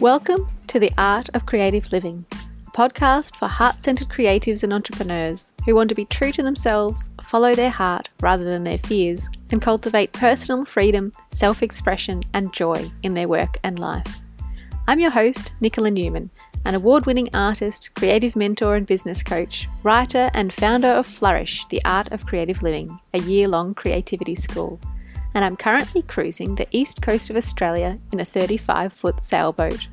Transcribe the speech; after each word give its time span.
Welcome 0.00 0.48
to 0.68 0.78
The 0.78 0.90
Art 0.98 1.28
of 1.34 1.46
Creative 1.46 1.90
Living, 1.92 2.24
a 2.32 2.70
podcast 2.70 3.36
for 3.36 3.48
heart 3.48 3.80
centered 3.80 4.08
creatives 4.08 4.62
and 4.62 4.72
entrepreneurs 4.72 5.52
who 5.64 5.74
want 5.74 5.88
to 5.88 5.94
be 5.94 6.04
true 6.04 6.32
to 6.32 6.42
themselves, 6.42 7.10
follow 7.22 7.54
their 7.54 7.70
heart 7.70 8.08
rather 8.20 8.44
than 8.44 8.64
their 8.64 8.78
fears, 8.78 9.28
and 9.50 9.62
cultivate 9.62 10.12
personal 10.12 10.64
freedom, 10.64 11.12
self 11.32 11.62
expression, 11.62 12.22
and 12.32 12.52
joy 12.52 12.90
in 13.02 13.14
their 13.14 13.28
work 13.28 13.58
and 13.62 13.78
life. 13.78 14.20
I'm 14.86 15.00
your 15.00 15.10
host, 15.10 15.52
Nicola 15.60 15.90
Newman, 15.90 16.30
an 16.64 16.74
award 16.74 17.06
winning 17.06 17.28
artist, 17.34 17.90
creative 17.94 18.36
mentor, 18.36 18.76
and 18.76 18.86
business 18.86 19.22
coach, 19.22 19.68
writer, 19.82 20.30
and 20.34 20.52
founder 20.52 20.88
of 20.88 21.06
Flourish, 21.06 21.66
the 21.66 21.82
Art 21.84 22.12
of 22.12 22.26
Creative 22.26 22.62
Living, 22.62 22.98
a 23.14 23.18
year 23.18 23.48
long 23.48 23.74
creativity 23.74 24.34
school 24.34 24.80
and 25.34 25.44
I'm 25.44 25.56
currently 25.56 26.02
cruising 26.02 26.54
the 26.54 26.68
east 26.70 27.02
coast 27.02 27.30
of 27.30 27.36
Australia 27.36 27.98
in 28.12 28.20
a 28.20 28.24
35 28.24 28.92
foot 28.92 29.22
sailboat. 29.22 29.88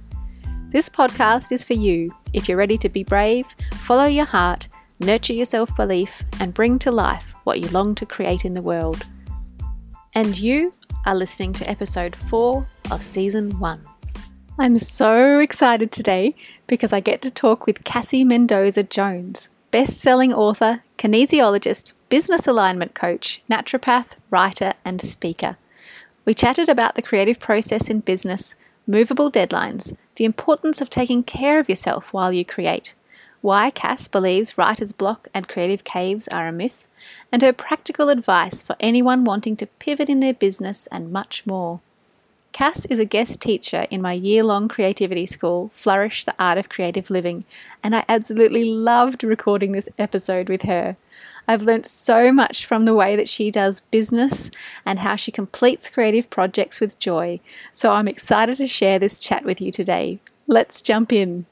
This 0.69 0.89
podcast 0.89 1.51
is 1.51 1.63
for 1.63 1.73
you 1.73 2.11
if 2.33 2.47
you're 2.47 2.57
ready 2.57 2.77
to 2.77 2.89
be 2.89 3.03
brave, 3.03 3.47
follow 3.75 4.05
your 4.05 4.25
heart, 4.25 4.67
nurture 4.99 5.33
your 5.33 5.45
self 5.45 5.75
belief, 5.75 6.23
and 6.39 6.53
bring 6.53 6.77
to 6.79 6.91
life 6.91 7.33
what 7.43 7.59
you 7.59 7.67
long 7.69 7.95
to 7.95 8.05
create 8.05 8.45
in 8.45 8.53
the 8.53 8.61
world. 8.61 9.05
And 10.13 10.37
you 10.37 10.73
are 11.05 11.15
listening 11.15 11.53
to 11.53 11.69
episode 11.69 12.15
4 12.15 12.67
of 12.91 13.01
season 13.01 13.57
1. 13.59 13.81
I'm 14.59 14.77
so 14.77 15.39
excited 15.39 15.91
today 15.91 16.35
because 16.67 16.91
I 16.91 16.99
get 16.99 17.21
to 17.21 17.31
talk 17.31 17.65
with 17.65 17.83
Cassie 17.85 18.25
Mendoza 18.25 18.83
Jones, 18.83 19.49
best 19.71 19.99
selling 19.99 20.33
author, 20.33 20.83
kinesiologist, 20.97 21.93
business 22.09 22.47
alignment 22.47 22.95
coach, 22.95 23.41
naturopath, 23.51 24.15
writer, 24.29 24.73
and 24.83 25.01
speaker. 25.01 25.57
We 26.25 26.33
chatted 26.33 26.69
about 26.69 26.95
the 26.95 27.01
creative 27.01 27.39
process 27.39 27.89
in 27.89 28.01
business, 28.01 28.55
movable 28.85 29.31
deadlines, 29.31 29.95
the 30.15 30.25
importance 30.25 30.81
of 30.81 30.89
taking 30.89 31.23
care 31.23 31.59
of 31.59 31.69
yourself 31.69 32.11
while 32.11 32.33
you 32.33 32.43
create, 32.43 32.93
why 33.41 33.69
Cass 33.69 34.07
believes 34.07 34.57
writer's 34.57 34.91
block 34.91 35.27
and 35.33 35.47
creative 35.47 35.83
caves 35.83 36.27
are 36.27 36.47
a 36.47 36.51
myth, 36.51 36.87
and 37.31 37.41
her 37.41 37.53
practical 37.53 38.09
advice 38.09 38.61
for 38.61 38.75
anyone 38.79 39.23
wanting 39.23 39.55
to 39.55 39.67
pivot 39.67 40.09
in 40.09 40.19
their 40.19 40.33
business 40.33 40.87
and 40.87 41.11
much 41.11 41.45
more. 41.45 41.79
Cass 42.51 42.85
is 42.85 42.99
a 42.99 43.05
guest 43.05 43.41
teacher 43.41 43.85
in 43.89 44.01
my 44.01 44.11
year 44.11 44.43
long 44.43 44.67
creativity 44.67 45.25
school, 45.25 45.69
Flourish 45.71 46.25
the 46.25 46.35
Art 46.37 46.57
of 46.57 46.67
Creative 46.67 47.09
Living, 47.09 47.45
and 47.81 47.95
I 47.95 48.03
absolutely 48.09 48.65
loved 48.65 49.23
recording 49.23 49.71
this 49.71 49.87
episode 49.97 50.49
with 50.49 50.63
her. 50.63 50.97
I've 51.49 51.63
learnt 51.63 51.87
so 51.87 52.31
much 52.31 52.63
from 52.63 52.83
the 52.83 52.93
way 52.93 53.15
that 53.15 53.27
she 53.27 53.49
does 53.49 53.79
business 53.79 54.51
and 54.85 54.99
how 54.99 55.15
she 55.15 55.31
completes 55.31 55.89
creative 55.89 56.29
projects 56.29 56.79
with 56.79 56.99
joy, 56.99 57.39
so 57.71 57.91
I'm 57.91 58.07
excited 58.07 58.57
to 58.57 58.67
share 58.67 58.99
this 58.99 59.17
chat 59.17 59.45
with 59.45 59.59
you 59.59 59.71
today. 59.71 60.19
Let's 60.45 60.79
jump 60.79 61.11
in. 61.11 61.47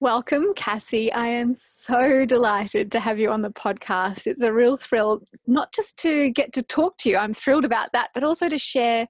Welcome, 0.00 0.46
Cassie. 0.56 1.12
I 1.12 1.26
am 1.26 1.52
so 1.54 2.24
delighted 2.24 2.90
to 2.92 3.00
have 3.00 3.18
you 3.18 3.30
on 3.30 3.42
the 3.42 3.50
podcast. 3.50 4.26
It's 4.26 4.40
a 4.40 4.50
real 4.50 4.78
thrill, 4.78 5.20
not 5.46 5.70
just 5.74 5.98
to 5.98 6.30
get 6.30 6.54
to 6.54 6.62
talk 6.62 6.96
to 7.00 7.10
you, 7.10 7.18
I'm 7.18 7.34
thrilled 7.34 7.66
about 7.66 7.92
that, 7.92 8.12
but 8.14 8.24
also 8.24 8.48
to 8.48 8.56
share 8.56 9.06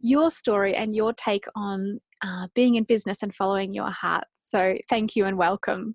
your 0.00 0.32
story 0.32 0.74
and 0.74 0.96
your 0.96 1.12
take 1.12 1.44
on 1.54 2.00
uh, 2.24 2.48
being 2.56 2.74
in 2.74 2.82
business 2.82 3.22
and 3.22 3.32
following 3.32 3.72
your 3.72 3.90
heart. 3.90 4.24
So, 4.40 4.76
thank 4.88 5.14
you 5.14 5.26
and 5.26 5.38
welcome. 5.38 5.94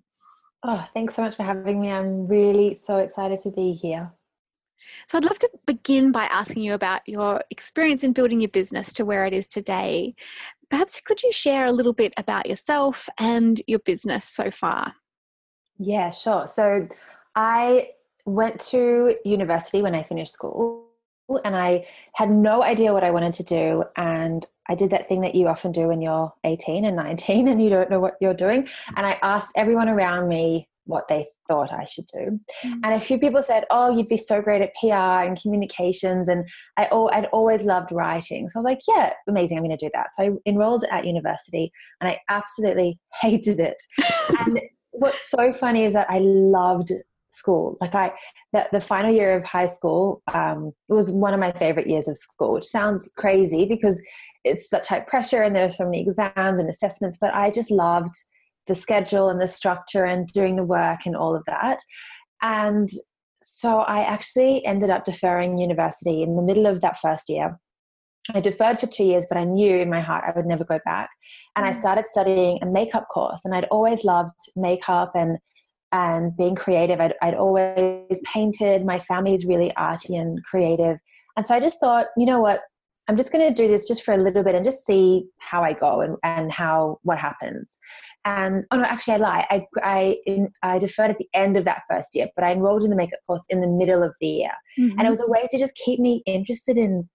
Oh, 0.64 0.88
thanks 0.94 1.14
so 1.14 1.22
much 1.22 1.34
for 1.34 1.42
having 1.42 1.80
me. 1.80 1.90
I'm 1.90 2.26
really 2.26 2.74
so 2.74 2.98
excited 2.98 3.40
to 3.40 3.50
be 3.50 3.72
here. 3.72 4.12
So, 5.08 5.18
I'd 5.18 5.24
love 5.24 5.38
to 5.40 5.50
begin 5.66 6.12
by 6.12 6.24
asking 6.24 6.62
you 6.62 6.74
about 6.74 7.06
your 7.06 7.42
experience 7.50 8.04
in 8.04 8.12
building 8.12 8.40
your 8.40 8.48
business 8.48 8.92
to 8.94 9.04
where 9.04 9.24
it 9.24 9.32
is 9.32 9.48
today. 9.48 10.14
Perhaps 10.70 11.00
could 11.00 11.22
you 11.22 11.32
share 11.32 11.66
a 11.66 11.72
little 11.72 11.92
bit 11.92 12.12
about 12.16 12.48
yourself 12.48 13.08
and 13.18 13.60
your 13.66 13.78
business 13.80 14.24
so 14.24 14.50
far? 14.50 14.92
Yeah, 15.78 16.10
sure. 16.10 16.46
So, 16.46 16.88
I 17.34 17.90
went 18.24 18.60
to 18.60 19.16
university 19.24 19.82
when 19.82 19.94
I 19.94 20.02
finished 20.02 20.32
school 20.32 20.91
and 21.44 21.56
I 21.56 21.86
had 22.14 22.30
no 22.30 22.62
idea 22.62 22.92
what 22.92 23.04
I 23.04 23.10
wanted 23.10 23.32
to 23.34 23.42
do. 23.42 23.84
And 23.96 24.46
I 24.68 24.74
did 24.74 24.90
that 24.90 25.08
thing 25.08 25.20
that 25.22 25.34
you 25.34 25.48
often 25.48 25.72
do 25.72 25.88
when 25.88 26.00
you're 26.00 26.32
18 26.44 26.84
and 26.84 26.96
19 26.96 27.48
and 27.48 27.62
you 27.62 27.70
don't 27.70 27.90
know 27.90 28.00
what 28.00 28.14
you're 28.20 28.34
doing. 28.34 28.68
And 28.96 29.06
I 29.06 29.18
asked 29.22 29.52
everyone 29.56 29.88
around 29.88 30.28
me 30.28 30.68
what 30.84 31.06
they 31.08 31.24
thought 31.46 31.72
I 31.72 31.84
should 31.84 32.06
do. 32.06 32.40
Mm. 32.64 32.80
And 32.82 32.94
a 32.94 33.00
few 33.00 33.18
people 33.18 33.42
said, 33.42 33.64
Oh, 33.70 33.96
you'd 33.96 34.08
be 34.08 34.16
so 34.16 34.42
great 34.42 34.62
at 34.62 34.74
PR 34.80 35.26
and 35.26 35.40
communications. 35.40 36.28
And 36.28 36.48
I, 36.76 36.86
I'd 36.86 37.26
always 37.26 37.64
loved 37.64 37.92
writing. 37.92 38.48
So 38.48 38.58
I 38.58 38.62
was 38.62 38.70
like, 38.70 38.80
Yeah, 38.88 39.12
amazing, 39.28 39.58
I'm 39.58 39.64
going 39.64 39.76
to 39.76 39.86
do 39.86 39.90
that. 39.94 40.12
So 40.12 40.24
I 40.24 40.30
enrolled 40.50 40.84
at 40.90 41.06
university 41.06 41.72
and 42.00 42.10
I 42.10 42.20
absolutely 42.28 42.98
hated 43.22 43.60
it. 43.60 43.76
and 44.40 44.60
what's 44.90 45.30
so 45.30 45.52
funny 45.52 45.84
is 45.84 45.92
that 45.94 46.10
I 46.10 46.18
loved 46.18 46.92
school. 47.42 47.76
Like 47.80 47.94
I, 47.94 48.12
the, 48.52 48.68
the 48.72 48.80
final 48.80 49.12
year 49.12 49.36
of 49.36 49.44
high 49.44 49.66
school 49.66 50.22
um, 50.32 50.72
was 50.88 51.10
one 51.10 51.34
of 51.34 51.40
my 51.40 51.52
favorite 51.52 51.88
years 51.88 52.08
of 52.08 52.16
school, 52.16 52.52
which 52.54 52.64
sounds 52.64 53.10
crazy 53.16 53.64
because 53.64 54.00
it's 54.44 54.68
such 54.68 54.86
high 54.88 55.00
pressure 55.00 55.42
and 55.42 55.54
there 55.54 55.66
are 55.66 55.70
so 55.70 55.84
many 55.84 56.00
exams 56.02 56.60
and 56.60 56.68
assessments. 56.68 57.18
But 57.20 57.34
I 57.34 57.50
just 57.50 57.70
loved 57.70 58.14
the 58.66 58.74
schedule 58.74 59.28
and 59.28 59.40
the 59.40 59.48
structure 59.48 60.04
and 60.04 60.28
doing 60.28 60.56
the 60.56 60.64
work 60.64 61.00
and 61.06 61.16
all 61.16 61.34
of 61.34 61.42
that. 61.46 61.78
And 62.42 62.88
so 63.42 63.80
I 63.80 64.00
actually 64.04 64.64
ended 64.64 64.90
up 64.90 65.04
deferring 65.04 65.58
university 65.58 66.22
in 66.22 66.36
the 66.36 66.42
middle 66.42 66.66
of 66.66 66.80
that 66.80 66.98
first 66.98 67.28
year. 67.28 67.58
I 68.34 68.40
deferred 68.40 68.78
for 68.78 68.86
two 68.86 69.04
years, 69.04 69.26
but 69.28 69.36
I 69.38 69.44
knew 69.44 69.78
in 69.78 69.90
my 69.90 70.00
heart 70.00 70.24
I 70.26 70.32
would 70.36 70.46
never 70.46 70.64
go 70.64 70.78
back. 70.84 71.10
And 71.56 71.66
I 71.66 71.70
mm. 71.70 71.74
started 71.74 72.06
studying 72.06 72.60
a 72.62 72.66
makeup 72.66 73.08
course, 73.12 73.44
and 73.44 73.54
I'd 73.54 73.64
always 73.64 74.04
loved 74.04 74.38
makeup 74.54 75.12
and 75.14 75.38
and 75.92 76.36
being 76.36 76.54
creative. 76.54 77.00
I'd, 77.00 77.14
I'd 77.22 77.34
always 77.34 78.20
painted. 78.24 78.84
My 78.84 78.98
family 78.98 79.34
is 79.34 79.44
really 79.44 79.74
arty 79.76 80.16
and 80.16 80.42
creative. 80.44 80.98
And 81.36 81.46
so 81.46 81.54
I 81.54 81.60
just 81.60 81.78
thought, 81.80 82.06
you 82.16 82.26
know 82.26 82.40
what? 82.40 82.62
I'm 83.08 83.16
just 83.16 83.32
going 83.32 83.46
to 83.46 83.62
do 83.62 83.68
this 83.68 83.88
just 83.88 84.04
for 84.04 84.14
a 84.14 84.16
little 84.16 84.44
bit 84.44 84.54
and 84.54 84.64
just 84.64 84.86
see 84.86 85.24
how 85.38 85.62
I 85.62 85.72
go 85.72 86.00
and, 86.00 86.16
and 86.22 86.52
how 86.52 86.98
what 87.02 87.18
happens. 87.18 87.78
And 88.24 88.64
oh 88.70 88.76
no, 88.76 88.84
actually 88.84 89.14
I 89.14 89.16
lie. 89.16 89.46
I 89.50 89.66
I 89.82 90.16
in, 90.24 90.48
I 90.62 90.78
deferred 90.78 91.10
at 91.10 91.18
the 91.18 91.28
end 91.34 91.56
of 91.56 91.64
that 91.64 91.82
first 91.90 92.14
year, 92.14 92.28
but 92.36 92.44
I 92.44 92.52
enrolled 92.52 92.84
in 92.84 92.90
the 92.90 92.96
makeup 92.96 93.18
course 93.26 93.44
in 93.48 93.60
the 93.60 93.66
middle 93.66 94.04
of 94.04 94.14
the 94.20 94.28
year, 94.28 94.52
mm-hmm. 94.78 94.96
and 94.98 95.06
it 95.06 95.10
was 95.10 95.20
a 95.20 95.28
way 95.28 95.48
to 95.50 95.58
just 95.58 95.74
keep 95.84 95.98
me 95.98 96.22
interested 96.26 96.78
in 96.78 97.08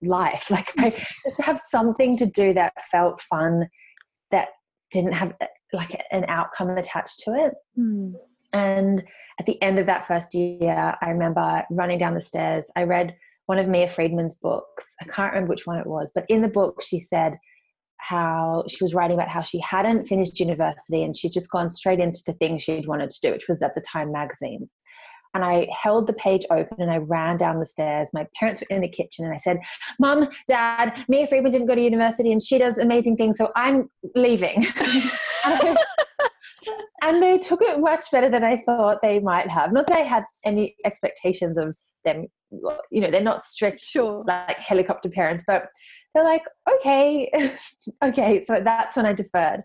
life. 0.00 0.46
Like 0.50 0.72
I 0.78 0.90
just 1.24 1.40
have 1.42 1.58
something 1.58 2.16
to 2.18 2.26
do 2.26 2.54
that 2.54 2.72
felt 2.90 3.20
fun, 3.20 3.66
that 4.30 4.50
didn't 4.92 5.14
have 5.14 5.34
like 5.72 6.02
an 6.10 6.24
outcome 6.28 6.70
attached 6.70 7.20
to 7.20 7.34
it. 7.34 7.54
Mm. 7.78 8.14
And 8.52 9.04
at 9.40 9.46
the 9.46 9.60
end 9.62 9.78
of 9.78 9.86
that 9.86 10.06
first 10.06 10.34
year, 10.34 10.94
I 11.00 11.08
remember 11.08 11.64
running 11.70 11.98
down 11.98 12.14
the 12.14 12.20
stairs. 12.20 12.66
I 12.76 12.82
read 12.82 13.16
one 13.46 13.58
of 13.58 13.68
Mia 13.68 13.88
Freedman's 13.88 14.34
books. 14.34 14.94
I 15.00 15.06
can't 15.06 15.32
remember 15.32 15.50
which 15.50 15.66
one 15.66 15.78
it 15.78 15.86
was, 15.86 16.12
but 16.14 16.24
in 16.28 16.42
the 16.42 16.48
book, 16.48 16.82
she 16.82 16.98
said 16.98 17.38
how 17.98 18.64
she 18.68 18.82
was 18.82 18.94
writing 18.94 19.16
about 19.16 19.28
how 19.28 19.40
she 19.40 19.60
hadn't 19.60 20.06
finished 20.06 20.40
university 20.40 21.04
and 21.04 21.16
she'd 21.16 21.32
just 21.32 21.50
gone 21.50 21.70
straight 21.70 22.00
into 22.00 22.20
the 22.26 22.32
thing 22.34 22.58
she'd 22.58 22.88
wanted 22.88 23.08
to 23.08 23.20
do, 23.22 23.32
which 23.32 23.48
was 23.48 23.62
at 23.62 23.74
the 23.74 23.80
time 23.80 24.10
magazines. 24.10 24.74
And 25.34 25.44
I 25.44 25.68
held 25.70 26.06
the 26.06 26.12
page 26.12 26.44
open 26.50 26.80
and 26.80 26.90
I 26.90 26.98
ran 26.98 27.36
down 27.36 27.58
the 27.58 27.66
stairs. 27.66 28.10
My 28.12 28.26
parents 28.34 28.60
were 28.60 28.74
in 28.74 28.82
the 28.82 28.88
kitchen 28.88 29.24
and 29.24 29.32
I 29.32 29.38
said, 29.38 29.58
Mom, 29.98 30.28
Dad, 30.46 31.04
Mia 31.08 31.26
Freedman 31.26 31.52
didn't 31.52 31.66
go 31.66 31.74
to 31.74 31.80
university 31.80 32.32
and 32.32 32.42
she 32.42 32.58
does 32.58 32.78
amazing 32.78 33.16
things, 33.16 33.38
so 33.38 33.50
I'm 33.56 33.88
leaving. 34.14 34.66
and 37.02 37.22
they 37.22 37.38
took 37.38 37.62
it 37.62 37.80
much 37.80 38.04
better 38.12 38.28
than 38.28 38.44
I 38.44 38.58
thought 38.58 38.98
they 39.02 39.20
might 39.20 39.48
have. 39.48 39.72
Not 39.72 39.86
that 39.88 39.98
I 39.98 40.02
had 40.02 40.24
any 40.44 40.76
expectations 40.84 41.58
of 41.58 41.76
them, 42.04 42.26
you 42.90 43.00
know, 43.00 43.10
they're 43.10 43.22
not 43.22 43.42
strict, 43.42 43.84
sure. 43.84 44.24
like 44.26 44.58
helicopter 44.58 45.08
parents, 45.08 45.44
but 45.46 45.66
they're 46.14 46.24
like, 46.24 46.44
okay, 46.70 47.30
okay. 48.04 48.40
So 48.40 48.60
that's 48.62 48.96
when 48.96 49.06
I 49.06 49.12
deferred. 49.12 49.62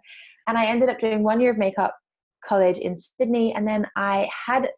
And 0.47 0.57
I 0.57 0.65
ended 0.65 0.89
up 0.89 0.99
doing 0.99 1.23
one 1.23 1.41
year 1.41 1.51
of 1.51 1.57
makeup 1.57 1.95
college 2.43 2.77
in 2.77 2.95
Sydney. 2.95 3.53
And 3.53 3.67
then 3.67 3.85
I 3.95 4.29
had 4.45 4.69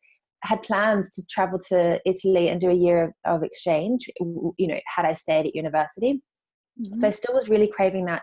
had 0.43 0.63
plans 0.63 1.13
to 1.15 1.25
travel 1.27 1.59
to 1.69 1.99
Italy 2.05 2.49
and 2.49 2.61
do 2.61 2.69
a 2.69 2.73
year 2.73 3.03
of, 3.03 3.13
of 3.25 3.43
exchange, 3.43 4.09
you 4.19 4.67
know, 4.67 4.79
had 4.87 5.05
I 5.05 5.13
stayed 5.13 5.47
at 5.47 5.55
university. 5.55 6.21
Mm-hmm. 6.79 6.95
So 6.95 7.07
I 7.07 7.11
still 7.11 7.35
was 7.35 7.49
really 7.49 7.67
craving 7.67 8.05
that 8.05 8.21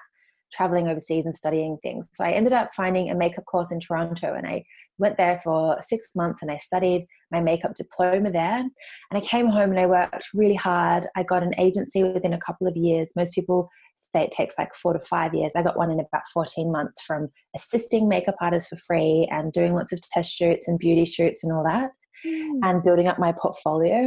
traveling 0.53 0.89
overseas 0.89 1.25
and 1.25 1.35
studying 1.35 1.77
things. 1.83 2.09
So 2.13 2.25
I 2.25 2.31
ended 2.31 2.53
up 2.53 2.73
finding 2.73 3.11
a 3.11 3.15
makeup 3.15 3.45
course 3.47 3.73
in 3.73 3.81
Toronto 3.81 4.35
and 4.35 4.47
I 4.47 4.65
went 4.99 5.17
there 5.17 5.39
for 5.43 5.77
six 5.83 6.09
months 6.15 6.41
and 6.41 6.51
I 6.51 6.57
studied 6.57 7.07
my 7.31 7.41
makeup 7.41 7.75
diploma 7.75 8.31
there. 8.31 8.59
And 8.59 8.71
I 9.13 9.21
came 9.21 9.49
home 9.49 9.71
and 9.71 9.79
I 9.79 9.87
worked 9.87 10.29
really 10.33 10.55
hard. 10.55 11.07
I 11.17 11.23
got 11.23 11.43
an 11.43 11.55
agency 11.59 12.03
within 12.03 12.33
a 12.33 12.41
couple 12.41 12.67
of 12.67 12.77
years. 12.77 13.13
Most 13.17 13.35
people 13.35 13.69
say 13.97 14.23
it 14.23 14.31
takes 14.31 14.55
like 14.59 14.75
four 14.75 14.93
to 14.93 15.01
five 15.01 15.35
years. 15.35 15.53
I 15.57 15.63
got 15.63 15.77
one 15.77 15.91
in 15.91 16.01
about 16.01 16.23
14 16.33 16.71
months 16.71 17.03
from 17.03 17.29
assisting 17.55 18.09
makeup 18.09 18.37
artists 18.41 18.69
for 18.69 18.77
free 18.77 19.29
and 19.31 19.53
doing 19.53 19.75
lots 19.75 19.93
of 19.93 20.01
test 20.01 20.33
shoots 20.33 20.69
and 20.69 20.79
beauty 20.79 21.05
shoots 21.05 21.43
and 21.45 21.53
all 21.53 21.65
that 21.65 21.91
mm. 22.25 22.59
and 22.63 22.83
building 22.83 23.09
up 23.09 23.19
my 23.19 23.33
portfolio. 23.33 23.99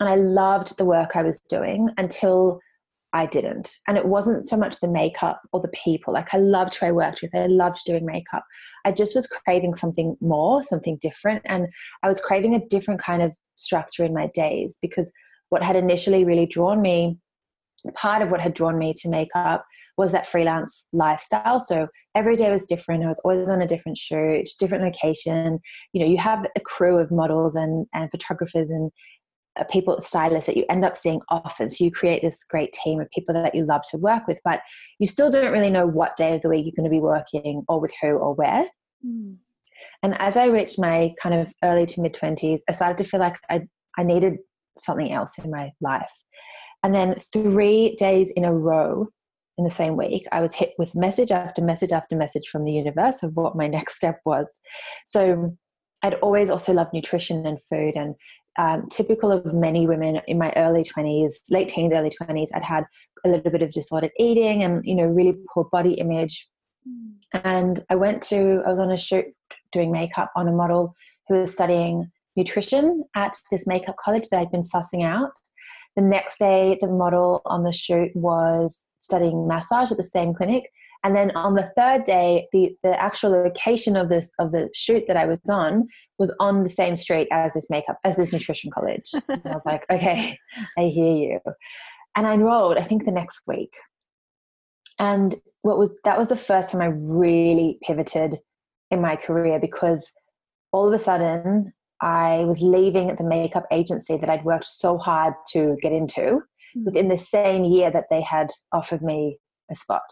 And 0.00 0.08
I 0.08 0.14
loved 0.14 0.78
the 0.78 0.84
work 0.84 1.16
I 1.16 1.22
was 1.22 1.38
doing 1.40 1.90
until 1.96 2.60
I 3.12 3.26
didn't. 3.26 3.76
And 3.86 3.96
it 3.96 4.06
wasn't 4.06 4.48
so 4.48 4.56
much 4.56 4.80
the 4.80 4.88
makeup 4.88 5.40
or 5.52 5.60
the 5.60 5.68
people. 5.68 6.12
Like 6.12 6.34
I 6.34 6.38
loved 6.38 6.74
who 6.74 6.86
I 6.86 6.92
worked 6.92 7.22
with. 7.22 7.34
I 7.34 7.46
loved 7.46 7.80
doing 7.86 8.04
makeup. 8.04 8.44
I 8.84 8.92
just 8.92 9.14
was 9.14 9.26
craving 9.26 9.74
something 9.74 10.16
more, 10.20 10.62
something 10.62 10.98
different. 11.00 11.42
And 11.46 11.68
I 12.02 12.08
was 12.08 12.20
craving 12.20 12.54
a 12.54 12.64
different 12.66 13.00
kind 13.00 13.22
of 13.22 13.32
structure 13.54 14.04
in 14.04 14.14
my 14.14 14.28
days 14.34 14.76
because 14.82 15.10
what 15.48 15.62
had 15.62 15.76
initially 15.76 16.24
really 16.24 16.46
drawn 16.46 16.82
me, 16.82 17.18
part 17.94 18.22
of 18.22 18.30
what 18.30 18.40
had 18.40 18.54
drawn 18.54 18.78
me 18.78 18.92
to 18.98 19.08
makeup 19.08 19.64
was 19.98 20.12
that 20.12 20.26
freelance 20.26 20.86
lifestyle. 20.92 21.58
So 21.58 21.88
every 22.14 22.36
day 22.36 22.50
was 22.50 22.64
different. 22.64 23.04
I 23.04 23.08
was 23.08 23.20
always 23.24 23.50
on 23.50 23.60
a 23.60 23.66
different 23.66 23.98
shoot, 23.98 24.48
different 24.60 24.84
location. 24.84 25.58
You 25.92 26.00
know, 26.00 26.10
you 26.10 26.16
have 26.18 26.46
a 26.56 26.60
crew 26.60 26.98
of 26.98 27.10
models 27.10 27.56
and, 27.56 27.86
and 27.92 28.08
photographers 28.10 28.70
and 28.70 28.92
uh, 29.58 29.64
people, 29.64 30.00
stylists 30.00 30.46
that 30.46 30.56
you 30.56 30.64
end 30.70 30.84
up 30.84 30.96
seeing 30.96 31.20
often. 31.28 31.68
So 31.68 31.84
you 31.84 31.90
create 31.90 32.22
this 32.22 32.44
great 32.44 32.72
team 32.72 33.00
of 33.00 33.10
people 33.10 33.34
that 33.34 33.56
you 33.56 33.66
love 33.66 33.82
to 33.90 33.98
work 33.98 34.28
with, 34.28 34.40
but 34.44 34.60
you 35.00 35.06
still 35.06 35.32
don't 35.32 35.52
really 35.52 35.70
know 35.70 35.86
what 35.86 36.16
day 36.16 36.36
of 36.36 36.42
the 36.42 36.48
week 36.48 36.64
you're 36.64 36.74
going 36.76 36.88
to 36.88 36.96
be 36.96 37.00
working 37.00 37.64
or 37.68 37.80
with 37.80 37.92
who 38.00 38.10
or 38.10 38.34
where. 38.34 38.66
Mm. 39.04 39.36
And 40.04 40.20
as 40.20 40.36
I 40.36 40.46
reached 40.46 40.78
my 40.78 41.12
kind 41.20 41.34
of 41.34 41.52
early 41.64 41.86
to 41.86 42.02
mid 42.02 42.14
20s, 42.14 42.60
I 42.68 42.72
started 42.72 42.98
to 42.98 43.10
feel 43.10 43.18
like 43.18 43.36
I, 43.50 43.62
I 43.98 44.04
needed 44.04 44.38
something 44.76 45.12
else 45.12 45.38
in 45.38 45.50
my 45.50 45.72
life. 45.80 46.12
And 46.84 46.94
then 46.94 47.16
three 47.16 47.96
days 47.96 48.30
in 48.30 48.44
a 48.44 48.54
row 48.54 49.08
in 49.58 49.64
the 49.64 49.70
same 49.70 49.96
week, 49.96 50.26
I 50.32 50.40
was 50.40 50.54
hit 50.54 50.74
with 50.78 50.94
message 50.94 51.32
after 51.32 51.60
message 51.60 51.92
after 51.92 52.16
message 52.16 52.48
from 52.48 52.64
the 52.64 52.72
universe 52.72 53.22
of 53.22 53.34
what 53.34 53.56
my 53.56 53.66
next 53.66 53.96
step 53.96 54.20
was. 54.24 54.60
So 55.04 55.56
I'd 56.02 56.14
always 56.14 56.48
also 56.48 56.72
loved 56.72 56.94
nutrition 56.94 57.44
and 57.44 57.62
food 57.64 57.96
and 57.96 58.14
um, 58.56 58.88
typical 58.88 59.30
of 59.30 59.52
many 59.52 59.86
women 59.86 60.20
in 60.26 60.38
my 60.38 60.52
early 60.56 60.82
20s, 60.82 61.34
late 61.50 61.68
teens, 61.68 61.92
early 61.92 62.10
20s, 62.10 62.48
I'd 62.54 62.64
had 62.64 62.84
a 63.24 63.28
little 63.28 63.50
bit 63.50 63.62
of 63.62 63.72
disordered 63.72 64.10
eating 64.18 64.62
and, 64.62 64.84
you 64.84 64.94
know, 64.94 65.04
really 65.04 65.36
poor 65.52 65.68
body 65.70 65.94
image. 65.94 66.48
And 67.44 67.80
I 67.90 67.94
went 67.94 68.22
to, 68.24 68.62
I 68.66 68.70
was 68.70 68.80
on 68.80 68.90
a 68.90 68.96
shoot 68.96 69.26
doing 69.72 69.92
makeup 69.92 70.32
on 70.34 70.48
a 70.48 70.52
model 70.52 70.94
who 71.28 71.40
was 71.40 71.52
studying 71.52 72.10
nutrition 72.36 73.04
at 73.14 73.36
this 73.50 73.66
makeup 73.66 73.96
college 74.02 74.28
that 74.30 74.40
I'd 74.40 74.50
been 74.50 74.62
sussing 74.62 75.04
out. 75.04 75.30
The 75.98 76.04
next 76.04 76.38
day, 76.38 76.78
the 76.80 76.86
model 76.86 77.42
on 77.44 77.64
the 77.64 77.72
shoot 77.72 78.14
was 78.14 78.88
studying 78.98 79.48
massage 79.48 79.90
at 79.90 79.96
the 79.96 80.04
same 80.04 80.32
clinic. 80.32 80.70
And 81.02 81.16
then 81.16 81.32
on 81.34 81.54
the 81.54 81.68
third 81.76 82.04
day, 82.04 82.46
the, 82.52 82.70
the 82.84 83.02
actual 83.02 83.32
location 83.32 83.96
of 83.96 84.08
this 84.08 84.30
of 84.38 84.52
the 84.52 84.68
shoot 84.76 85.08
that 85.08 85.16
I 85.16 85.26
was 85.26 85.40
on 85.50 85.88
was 86.16 86.32
on 86.38 86.62
the 86.62 86.68
same 86.68 86.94
street 86.94 87.26
as 87.32 87.52
this 87.52 87.68
makeup 87.68 87.98
as 88.04 88.14
this 88.14 88.32
nutrition 88.32 88.70
college. 88.70 89.10
and 89.28 89.42
I 89.44 89.50
was 89.50 89.66
like, 89.66 89.86
okay, 89.90 90.38
I 90.78 90.82
hear 90.82 91.12
you. 91.12 91.40
And 92.14 92.28
I 92.28 92.34
enrolled, 92.34 92.78
I 92.78 92.82
think 92.82 93.04
the 93.04 93.10
next 93.10 93.40
week. 93.48 93.72
And 95.00 95.34
what 95.62 95.78
was 95.78 95.92
that 96.04 96.16
was 96.16 96.28
the 96.28 96.36
first 96.36 96.70
time 96.70 96.80
I 96.80 96.92
really 96.94 97.80
pivoted 97.82 98.36
in 98.92 99.00
my 99.00 99.16
career 99.16 99.58
because 99.58 100.12
all 100.70 100.86
of 100.86 100.94
a 100.94 100.98
sudden 100.98 101.72
I 102.00 102.44
was 102.44 102.60
leaving 102.60 103.14
the 103.14 103.24
makeup 103.24 103.66
agency 103.70 104.16
that 104.16 104.30
I'd 104.30 104.44
worked 104.44 104.66
so 104.66 104.98
hard 104.98 105.34
to 105.52 105.76
get 105.82 105.92
into 105.92 106.20
mm-hmm. 106.20 106.84
within 106.84 107.08
the 107.08 107.18
same 107.18 107.64
year 107.64 107.90
that 107.90 108.06
they 108.10 108.22
had 108.22 108.50
offered 108.72 109.02
me 109.02 109.38
a 109.70 109.74
spot. 109.74 110.02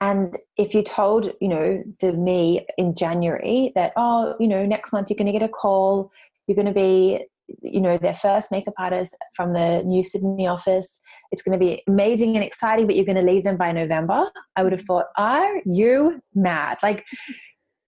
And 0.00 0.38
if 0.56 0.74
you 0.74 0.82
told, 0.82 1.32
you 1.40 1.48
know, 1.48 1.82
the 2.00 2.12
me 2.12 2.66
in 2.76 2.94
January 2.94 3.72
that, 3.74 3.92
oh, 3.96 4.36
you 4.38 4.46
know, 4.46 4.64
next 4.64 4.92
month 4.92 5.10
you're 5.10 5.16
going 5.16 5.26
to 5.26 5.32
get 5.32 5.42
a 5.42 5.48
call, 5.48 6.12
you're 6.46 6.54
going 6.54 6.66
to 6.66 6.72
be, 6.72 7.26
you 7.62 7.80
know, 7.80 7.98
their 7.98 8.14
first 8.14 8.52
makeup 8.52 8.74
artist 8.78 9.16
from 9.34 9.54
the 9.54 9.82
new 9.82 10.04
Sydney 10.04 10.46
office, 10.46 11.00
it's 11.32 11.42
going 11.42 11.58
to 11.58 11.64
be 11.64 11.82
amazing 11.88 12.36
and 12.36 12.44
exciting, 12.44 12.86
but 12.86 12.94
you're 12.94 13.04
going 13.04 13.16
to 13.16 13.22
leave 13.22 13.42
them 13.42 13.56
by 13.56 13.72
November, 13.72 14.30
I 14.54 14.62
would 14.62 14.72
have 14.72 14.82
thought, 14.82 15.06
are 15.16 15.60
you 15.64 16.20
mad? 16.34 16.78
Like, 16.82 17.04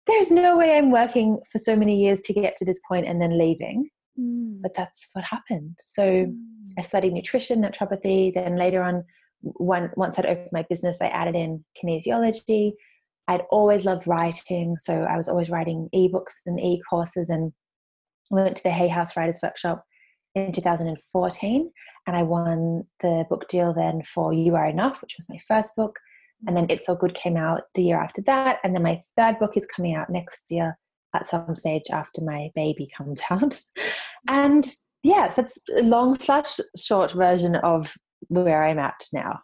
there's 0.09 0.31
no 0.31 0.57
way 0.57 0.77
I'm 0.77 0.91
working 0.91 1.39
for 1.51 1.57
so 1.57 1.75
many 1.75 2.01
years 2.01 2.21
to 2.21 2.33
get 2.33 2.55
to 2.57 2.65
this 2.65 2.79
point 2.87 3.07
and 3.07 3.21
then 3.21 3.37
leaving. 3.37 3.89
Mm. 4.19 4.61
But 4.61 4.73
that's 4.75 5.07
what 5.13 5.25
happened. 5.25 5.77
So 5.79 6.03
mm. 6.03 6.35
I 6.77 6.81
studied 6.81 7.13
nutrition, 7.13 7.61
naturopathy, 7.61 8.33
then 8.33 8.57
later 8.57 8.81
on 8.81 9.05
when, 9.41 9.91
once 9.95 10.19
I'd 10.19 10.25
opened 10.25 10.49
my 10.51 10.65
business, 10.69 11.01
I 11.01 11.07
added 11.07 11.35
in 11.35 11.63
kinesiology. 11.81 12.73
I'd 13.27 13.45
always 13.51 13.85
loved 13.85 14.07
writing, 14.07 14.75
so 14.79 15.03
I 15.03 15.15
was 15.15 15.29
always 15.29 15.49
writing 15.49 15.87
ebooks 15.93 16.39
and 16.45 16.59
e-courses. 16.59 17.29
And 17.29 17.53
I 18.31 18.35
went 18.35 18.57
to 18.57 18.63
the 18.63 18.71
Hay 18.71 18.87
House 18.87 19.15
Writers 19.15 19.39
Workshop 19.41 19.85
in 20.35 20.51
2014, 20.51 21.71
and 22.07 22.17
I 22.17 22.23
won 22.23 22.83
the 23.01 23.25
book 23.29 23.47
deal 23.47 23.73
then 23.73 24.01
for 24.01 24.33
You 24.33 24.55
Are 24.55 24.67
Enough, 24.67 25.01
which 25.01 25.15
was 25.17 25.29
my 25.29 25.37
first 25.47 25.75
book. 25.75 25.99
And 26.47 26.55
then 26.55 26.67
It's 26.69 26.87
All 26.87 26.95
Good 26.95 27.13
came 27.13 27.35
out 27.35 27.63
the 27.75 27.83
year 27.83 28.01
after 28.01 28.21
that, 28.23 28.59
and 28.63 28.73
then 28.73 28.83
my 28.83 29.01
third 29.17 29.39
book 29.39 29.57
is 29.57 29.65
coming 29.65 29.95
out 29.95 30.09
next 30.09 30.43
year 30.49 30.77
at 31.13 31.25
some 31.25 31.55
stage 31.55 31.83
after 31.91 32.21
my 32.21 32.49
baby 32.55 32.89
comes 32.95 33.21
out. 33.29 33.59
and 34.27 34.65
yes, 35.03 35.35
that's 35.35 35.59
a 35.77 35.83
long 35.83 36.17
slash 36.19 36.59
short 36.77 37.11
version 37.11 37.55
of 37.55 37.93
where 38.27 38.63
I'm 38.63 38.79
at 38.79 39.03
now. 39.13 39.39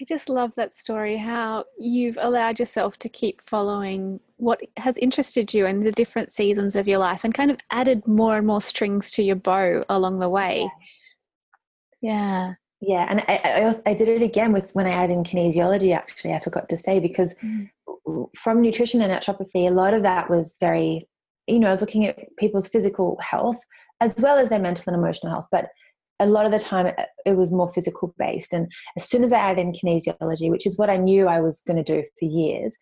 I 0.00 0.04
just 0.04 0.30
love 0.30 0.54
that 0.54 0.72
story 0.72 1.16
how 1.16 1.64
you've 1.78 2.16
allowed 2.18 2.58
yourself 2.58 2.98
to 3.00 3.08
keep 3.10 3.42
following 3.42 4.18
what 4.36 4.60
has 4.78 4.96
interested 4.96 5.52
you 5.52 5.66
in 5.66 5.80
the 5.80 5.92
different 5.92 6.32
seasons 6.32 6.74
of 6.74 6.88
your 6.88 6.98
life 6.98 7.22
and 7.22 7.34
kind 7.34 7.50
of 7.50 7.58
added 7.70 8.08
more 8.08 8.38
and 8.38 8.46
more 8.46 8.62
strings 8.62 9.10
to 9.12 9.22
your 9.22 9.36
bow 9.36 9.84
along 9.90 10.18
the 10.18 10.28
way. 10.28 10.70
Yeah. 12.00 12.54
Yeah, 12.80 13.06
and 13.08 13.20
I, 13.28 13.40
I, 13.44 13.62
also, 13.64 13.82
I 13.84 13.94
did 13.94 14.08
it 14.08 14.22
again 14.22 14.52
with 14.52 14.74
when 14.74 14.86
I 14.86 14.90
added 14.90 15.12
in 15.12 15.22
kinesiology. 15.22 15.94
Actually, 15.94 16.32
I 16.32 16.40
forgot 16.40 16.68
to 16.70 16.78
say 16.78 16.98
because 16.98 17.34
mm. 17.34 17.68
from 18.34 18.62
nutrition 18.62 19.02
and 19.02 19.12
naturopathy, 19.12 19.68
a 19.68 19.72
lot 19.72 19.92
of 19.92 20.02
that 20.02 20.30
was 20.30 20.56
very, 20.60 21.06
you 21.46 21.58
know, 21.58 21.68
I 21.68 21.72
was 21.72 21.82
looking 21.82 22.06
at 22.06 22.34
people's 22.38 22.68
physical 22.68 23.18
health 23.20 23.58
as 24.00 24.14
well 24.18 24.38
as 24.38 24.48
their 24.48 24.58
mental 24.58 24.84
and 24.86 24.96
emotional 24.96 25.30
health. 25.30 25.46
But 25.52 25.66
a 26.20 26.26
lot 26.26 26.46
of 26.46 26.52
the 26.52 26.58
time 26.58 26.86
it, 26.86 26.98
it 27.26 27.36
was 27.36 27.52
more 27.52 27.70
physical 27.70 28.14
based. 28.18 28.54
And 28.54 28.70
as 28.96 29.08
soon 29.08 29.24
as 29.24 29.32
I 29.32 29.38
added 29.38 29.60
in 29.60 29.72
kinesiology, 29.72 30.50
which 30.50 30.66
is 30.66 30.78
what 30.78 30.90
I 30.90 30.96
knew 30.96 31.26
I 31.26 31.40
was 31.40 31.62
going 31.66 31.82
to 31.82 31.82
do 31.82 32.02
for 32.18 32.24
years, 32.24 32.76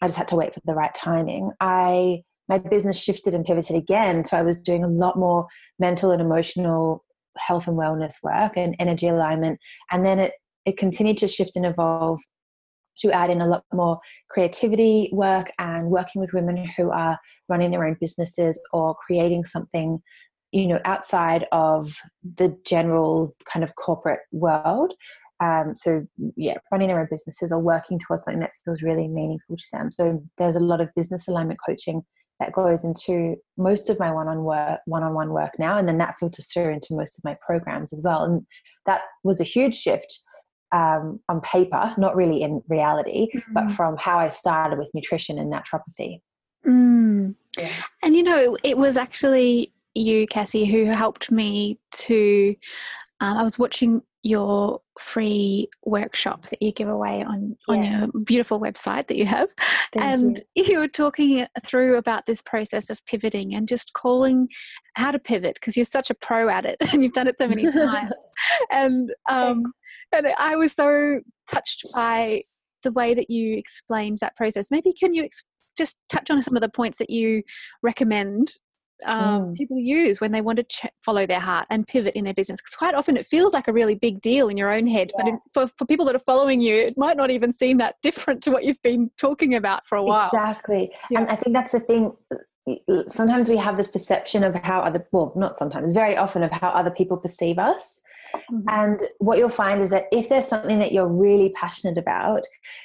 I 0.00 0.06
just 0.06 0.18
had 0.18 0.28
to 0.28 0.36
wait 0.36 0.54
for 0.54 0.60
the 0.64 0.74
right 0.74 0.94
timing. 0.94 1.50
I 1.60 2.22
my 2.48 2.56
business 2.56 2.98
shifted 2.98 3.34
and 3.34 3.44
pivoted 3.44 3.76
again. 3.76 4.24
So 4.24 4.38
I 4.38 4.42
was 4.42 4.58
doing 4.58 4.82
a 4.82 4.88
lot 4.88 5.18
more 5.18 5.46
mental 5.78 6.10
and 6.12 6.22
emotional 6.22 7.04
health 7.36 7.68
and 7.68 7.76
wellness 7.76 8.14
work 8.22 8.56
and 8.56 8.74
energy 8.78 9.08
alignment. 9.08 9.58
And 9.90 10.04
then 10.04 10.18
it 10.18 10.32
it 10.64 10.76
continued 10.76 11.16
to 11.18 11.28
shift 11.28 11.56
and 11.56 11.64
evolve 11.64 12.20
to 12.98 13.12
add 13.12 13.30
in 13.30 13.40
a 13.40 13.46
lot 13.46 13.64
more 13.72 13.98
creativity 14.28 15.08
work 15.12 15.50
and 15.58 15.88
working 15.88 16.20
with 16.20 16.32
women 16.32 16.68
who 16.76 16.90
are 16.90 17.18
running 17.48 17.70
their 17.70 17.86
own 17.86 17.96
businesses 18.00 18.60
or 18.72 18.94
creating 19.06 19.44
something 19.44 20.00
you 20.52 20.66
know 20.66 20.80
outside 20.84 21.46
of 21.52 21.94
the 22.36 22.56
general 22.64 23.30
kind 23.50 23.62
of 23.62 23.74
corporate 23.76 24.20
world 24.32 24.94
um, 25.40 25.74
so 25.74 26.04
yeah 26.36 26.54
running 26.72 26.88
their 26.88 27.00
own 27.00 27.08
businesses 27.10 27.52
or 27.52 27.58
working 27.58 27.98
towards 27.98 28.24
something 28.24 28.40
that 28.40 28.50
feels 28.64 28.82
really 28.82 29.08
meaningful 29.08 29.56
to 29.56 29.66
them 29.72 29.90
so 29.90 30.22
there's 30.36 30.56
a 30.56 30.60
lot 30.60 30.80
of 30.80 30.88
business 30.96 31.28
alignment 31.28 31.60
coaching 31.64 32.02
that 32.40 32.52
goes 32.52 32.84
into 32.84 33.36
most 33.56 33.90
of 33.90 33.98
my 33.98 34.10
one-on 34.10 34.44
work 34.44 34.80
one-on-one 34.86 35.30
work 35.30 35.58
now 35.58 35.76
and 35.76 35.88
then 35.88 35.98
that 35.98 36.16
filters 36.18 36.50
through 36.52 36.72
into 36.72 36.94
most 36.94 37.18
of 37.18 37.24
my 37.24 37.36
programs 37.44 37.92
as 37.92 38.02
well 38.02 38.24
and 38.24 38.46
that 38.86 39.02
was 39.24 39.40
a 39.40 39.44
huge 39.44 39.74
shift 39.74 40.20
um, 40.72 41.18
on 41.28 41.40
paper 41.40 41.94
not 41.96 42.14
really 42.14 42.42
in 42.42 42.62
reality 42.68 43.28
mm-hmm. 43.34 43.52
but 43.52 43.70
from 43.70 43.96
how 43.96 44.18
i 44.18 44.28
started 44.28 44.78
with 44.78 44.90
nutrition 44.94 45.38
and 45.38 45.52
naturopathy 45.52 46.20
mm. 46.66 47.34
yeah. 47.56 47.70
and 48.02 48.14
you 48.14 48.22
know 48.22 48.56
it 48.62 48.76
was 48.76 48.96
actually 48.96 49.72
you, 49.98 50.26
Cassie, 50.26 50.64
who 50.64 50.86
helped 50.86 51.30
me 51.30 51.78
to. 51.92 52.54
Um, 53.20 53.36
I 53.36 53.42
was 53.42 53.58
watching 53.58 54.02
your 54.22 54.80
free 54.98 55.68
workshop 55.84 56.46
that 56.46 56.60
you 56.60 56.72
give 56.72 56.88
away 56.88 57.22
on, 57.22 57.56
yeah. 57.68 57.74
on 57.74 57.82
your 57.82 58.24
beautiful 58.24 58.60
website 58.60 59.06
that 59.06 59.16
you 59.16 59.26
have. 59.26 59.48
Thank 59.92 60.04
and 60.04 60.44
you. 60.54 60.64
you. 60.68 60.78
were 60.78 60.88
talking 60.88 61.46
through 61.64 61.96
about 61.96 62.26
this 62.26 62.42
process 62.42 62.90
of 62.90 63.04
pivoting 63.06 63.54
and 63.54 63.68
just 63.68 63.92
calling 63.92 64.48
how 64.94 65.12
to 65.12 65.18
pivot 65.18 65.54
because 65.54 65.76
you're 65.76 65.84
such 65.84 66.10
a 66.10 66.14
pro 66.14 66.48
at 66.48 66.64
it 66.64 66.76
and 66.92 67.02
you've 67.02 67.12
done 67.12 67.28
it 67.28 67.38
so 67.38 67.48
many 67.48 67.62
times. 67.70 68.32
and, 68.70 69.12
um, 69.28 69.72
and 70.12 70.28
I 70.38 70.56
was 70.56 70.72
so 70.72 71.20
touched 71.50 71.84
by 71.94 72.42
the 72.82 72.92
way 72.92 73.14
that 73.14 73.30
you 73.30 73.56
explained 73.56 74.18
that 74.20 74.36
process. 74.36 74.70
Maybe 74.70 74.92
can 74.92 75.14
you 75.14 75.24
ex- 75.24 75.44
just 75.76 75.96
touch 76.08 76.30
on 76.30 76.42
some 76.42 76.56
of 76.56 76.60
the 76.60 76.68
points 76.68 76.98
that 76.98 77.10
you 77.10 77.42
recommend 77.82 78.48
um, 79.06 79.42
mm. 79.42 79.54
people 79.54 79.78
use 79.78 80.20
when 80.20 80.32
they 80.32 80.40
want 80.40 80.56
to 80.56 80.64
ch- 80.64 80.86
follow 81.00 81.26
their 81.26 81.40
heart 81.40 81.66
and 81.70 81.86
pivot 81.86 82.14
in 82.14 82.24
their 82.24 82.34
business. 82.34 82.60
Because 82.60 82.74
quite 82.74 82.94
often 82.94 83.16
it 83.16 83.26
feels 83.26 83.52
like 83.52 83.68
a 83.68 83.72
really 83.72 83.94
big 83.94 84.20
deal 84.20 84.48
in 84.48 84.56
your 84.56 84.72
own 84.72 84.86
head, 84.86 85.12
yeah. 85.14 85.22
but 85.22 85.28
in, 85.28 85.38
for, 85.52 85.68
for 85.76 85.86
people 85.86 86.06
that 86.06 86.14
are 86.14 86.20
following 86.20 86.60
you, 86.60 86.74
it 86.74 86.96
might 86.96 87.16
not 87.16 87.30
even 87.30 87.52
seem 87.52 87.78
that 87.78 87.96
different 88.02 88.42
to 88.44 88.50
what 88.50 88.64
you've 88.64 88.82
been 88.82 89.10
talking 89.18 89.54
about 89.54 89.86
for 89.86 89.96
a 89.96 90.02
while. 90.02 90.28
Exactly. 90.28 90.90
Yeah. 91.10 91.20
And 91.20 91.28
I 91.28 91.36
think 91.36 91.54
that's 91.54 91.72
the 91.72 91.80
thing 91.80 92.12
sometimes 93.08 93.48
we 93.48 93.56
have 93.56 93.76
this 93.76 93.88
perception 93.88 94.44
of 94.44 94.54
how 94.56 94.80
other 94.80 95.06
well 95.12 95.32
not 95.36 95.56
sometimes 95.56 95.92
very 95.92 96.16
often 96.16 96.42
of 96.42 96.50
how 96.50 96.68
other 96.68 96.90
people 96.90 97.16
perceive 97.16 97.58
us. 97.58 98.00
Mm-hmm. 98.34 98.68
and 98.68 99.00
what 99.20 99.38
you'll 99.38 99.48
find 99.48 99.80
is 99.80 99.88
that 99.88 100.04
if 100.12 100.28
there's 100.28 100.46
something 100.46 100.78
that 100.80 100.92
you're 100.92 101.08
really 101.08 101.48
passionate 101.56 101.96
about 101.96 102.42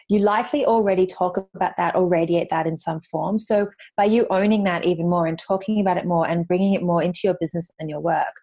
you 0.08 0.20
likely 0.20 0.66
already 0.66 1.06
talk 1.06 1.38
about 1.54 1.76
that 1.76 1.98
or 1.98 2.08
radiate 2.08 2.50
that 2.50 2.66
in 2.66 2.78
some 2.78 3.02
form. 3.02 3.40
So 3.40 3.70
by 3.98 4.06
you 4.06 4.26
owning 4.30 4.64
that 4.64 4.86
even 4.86 5.10
more 5.10 5.28
and 5.28 5.38
talking 5.38 5.82
about 5.82 5.98
it 5.98 6.06
more 6.06 6.26
and 6.26 6.48
bringing 6.48 6.76
it 6.76 6.82
more 6.82 7.04
into 7.04 7.20
your 7.26 7.36
business 7.42 7.70
and 7.78 7.90
your 7.90 8.00
work 8.00 8.34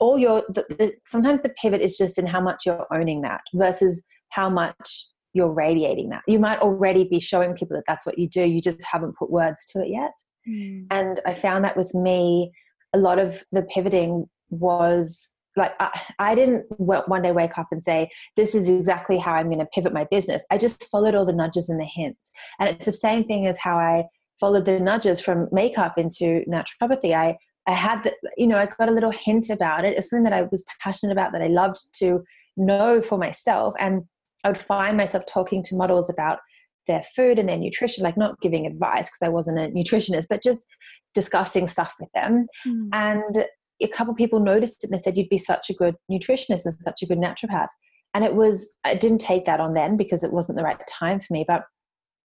all 0.00 0.18
your 0.18 0.42
the, 0.48 0.66
the, 0.68 0.92
sometimes 1.06 1.42
the 1.42 1.48
pivot 1.48 1.80
is 1.80 1.96
just 1.96 2.18
in 2.18 2.26
how 2.26 2.42
much 2.42 2.66
you're 2.66 2.86
owning 2.92 3.22
that 3.22 3.40
versus 3.54 4.04
how 4.28 4.50
much 4.50 5.06
you're 5.32 5.52
radiating 5.52 6.10
that. 6.10 6.22
You 6.28 6.38
might 6.38 6.60
already 6.60 7.04
be 7.04 7.20
showing 7.20 7.54
people 7.54 7.76
that 7.76 7.84
that's 7.86 8.06
what 8.06 8.18
you 8.18 8.28
do 8.28 8.44
you 8.44 8.60
just 8.60 8.82
haven't 8.84 9.16
put 9.16 9.30
words 9.30 9.66
to 9.72 9.80
it 9.80 9.88
yet 9.88 10.12
Mm. 10.48 10.86
And 10.90 11.20
I 11.26 11.34
found 11.34 11.64
that 11.64 11.76
with 11.76 11.94
me, 11.94 12.52
a 12.94 12.98
lot 12.98 13.18
of 13.18 13.44
the 13.52 13.62
pivoting 13.62 14.28
was 14.50 15.34
like 15.56 15.72
I, 15.80 15.90
I, 16.18 16.34
didn't 16.34 16.66
one 16.78 17.22
day 17.22 17.32
wake 17.32 17.58
up 17.58 17.68
and 17.70 17.82
say 17.82 18.10
this 18.36 18.54
is 18.54 18.68
exactly 18.68 19.18
how 19.18 19.32
i'm 19.32 19.46
going 19.46 19.58
to 19.58 19.66
pivot 19.66 19.92
my 19.92 20.04
business. 20.10 20.44
I 20.50 20.58
just 20.58 20.84
followed 20.90 21.14
all 21.14 21.26
the 21.26 21.32
nudges 21.32 21.68
and 21.68 21.80
the 21.80 21.84
hints. 21.84 22.30
And 22.58 22.68
it's 22.68 22.86
the 22.86 22.92
same 22.92 23.24
thing 23.24 23.46
as 23.46 23.58
how 23.58 23.76
i 23.76 24.04
followed 24.40 24.64
the 24.64 24.80
nudges 24.80 25.20
from 25.20 25.48
makeup 25.52 25.96
into 25.96 26.44
naturopathy. 26.48 27.14
I 27.14 27.36
i 27.66 27.72
had 27.72 28.12
you 28.36 28.46
know 28.46 28.58
i 28.58 28.66
got 28.66 28.88
a 28.88 28.92
little 28.92 29.12
hint 29.12 29.50
about 29.50 29.84
it. 29.84 29.96
It's 29.96 30.10
something 30.10 30.24
that 30.24 30.32
i 30.32 30.42
was 30.42 30.64
passionate 30.80 31.12
about 31.12 31.32
that 31.32 31.42
i 31.42 31.48
loved 31.48 31.78
to 32.00 32.24
know 32.56 33.00
for 33.00 33.18
myself. 33.18 33.74
And 33.78 34.04
i 34.44 34.48
would 34.48 34.58
find 34.58 34.96
myself 34.96 35.24
talking 35.26 35.62
to 35.64 35.76
models 35.76 36.10
about 36.10 36.38
their 36.86 37.02
food 37.02 37.38
and 37.38 37.48
their 37.48 37.58
nutrition, 37.58 38.04
like 38.04 38.16
not 38.16 38.40
giving 38.40 38.66
advice 38.66 39.08
because 39.08 39.26
I 39.26 39.28
wasn't 39.28 39.58
a 39.58 39.68
nutritionist, 39.68 40.26
but 40.28 40.42
just 40.42 40.66
discussing 41.14 41.66
stuff 41.66 41.94
with 41.98 42.10
them. 42.14 42.46
Mm. 42.66 42.88
And 42.92 43.46
a 43.82 43.88
couple 43.88 44.12
of 44.12 44.18
people 44.18 44.40
noticed 44.40 44.84
it 44.84 44.90
and 44.90 44.98
they 44.98 45.02
said, 45.02 45.16
You'd 45.16 45.28
be 45.28 45.38
such 45.38 45.70
a 45.70 45.74
good 45.74 45.96
nutritionist 46.10 46.64
and 46.64 46.74
such 46.80 47.02
a 47.02 47.06
good 47.06 47.18
naturopath. 47.18 47.68
And 48.14 48.24
it 48.24 48.34
was, 48.34 48.68
I 48.84 48.94
didn't 48.94 49.18
take 49.18 49.44
that 49.46 49.60
on 49.60 49.74
then 49.74 49.96
because 49.96 50.22
it 50.22 50.32
wasn't 50.32 50.56
the 50.56 50.64
right 50.64 50.78
time 50.88 51.18
for 51.18 51.32
me. 51.32 51.44
But 51.46 51.64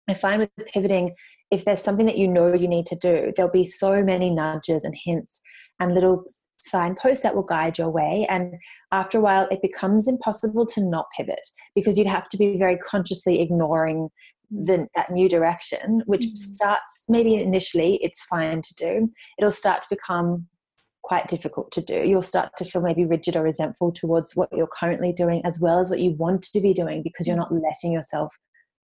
I 0.09 0.15
find 0.15 0.41
with 0.41 0.51
pivoting, 0.73 1.15
if 1.51 1.65
there's 1.65 1.83
something 1.83 2.07
that 2.07 2.19
you 2.19 2.29
know 2.29 2.53
you 2.55 2.69
need 2.69 2.87
to 2.87 2.97
do, 2.97 3.33
there'll 3.37 3.51
be 3.51 3.65
so 3.65 4.03
many 4.03 4.31
nudges 4.31 4.85
and 4.85 4.95
hints 4.95 5.41
and 5.81 5.95
little 5.95 6.25
signposts 6.59 7.23
that 7.23 7.35
will 7.35 7.43
guide 7.43 7.79
your 7.79 7.91
way. 7.91 8.27
And 8.29 8.55
after 8.93 9.19
a 9.19 9.21
while, 9.21 9.49
it 9.51 9.63
becomes 9.63 10.09
impossible 10.09 10.67
to 10.67 10.85
not 10.85 11.07
pivot 11.17 11.47
because 11.75 11.97
you'd 11.97 12.07
have 12.07 12.29
to 12.29 12.37
be 12.37 12.59
very 12.59 12.77
consciously 12.77 13.41
ignoring 13.41 14.09
the, 14.51 14.87
that 14.95 15.11
new 15.11 15.29
direction, 15.29 16.03
which 16.07 16.23
mm-hmm. 16.23 16.35
starts 16.35 17.05
maybe 17.09 17.35
initially 17.35 17.99
it's 18.03 18.25
fine 18.25 18.63
to 18.63 18.75
do, 18.75 19.11
it'll 19.39 19.51
start 19.51 19.83
to 19.83 19.89
become 19.91 20.47
quite 21.03 21.29
difficult 21.29 21.71
to 21.73 21.83
do. 21.83 22.03
You'll 22.05 22.23
start 22.23 22.51
to 22.59 22.65
feel 22.65 22.83
maybe 22.83 23.05
rigid 23.05 23.37
or 23.37 23.43
resentful 23.43 23.93
towards 23.93 24.37
what 24.37 24.51
you're 24.53 24.69
currently 24.69 25.13
doing, 25.13 25.43
as 25.45 25.59
well 25.59 25.81
as 25.81 25.91
what 25.91 26.01
you 26.01 26.13
want 26.13 26.43
to 26.43 26.61
be 26.61 26.75
doing, 26.75 27.03
because 27.03 27.27
you're 27.27 27.37
not 27.37 27.53
letting 27.53 27.93
yourself 27.93 28.35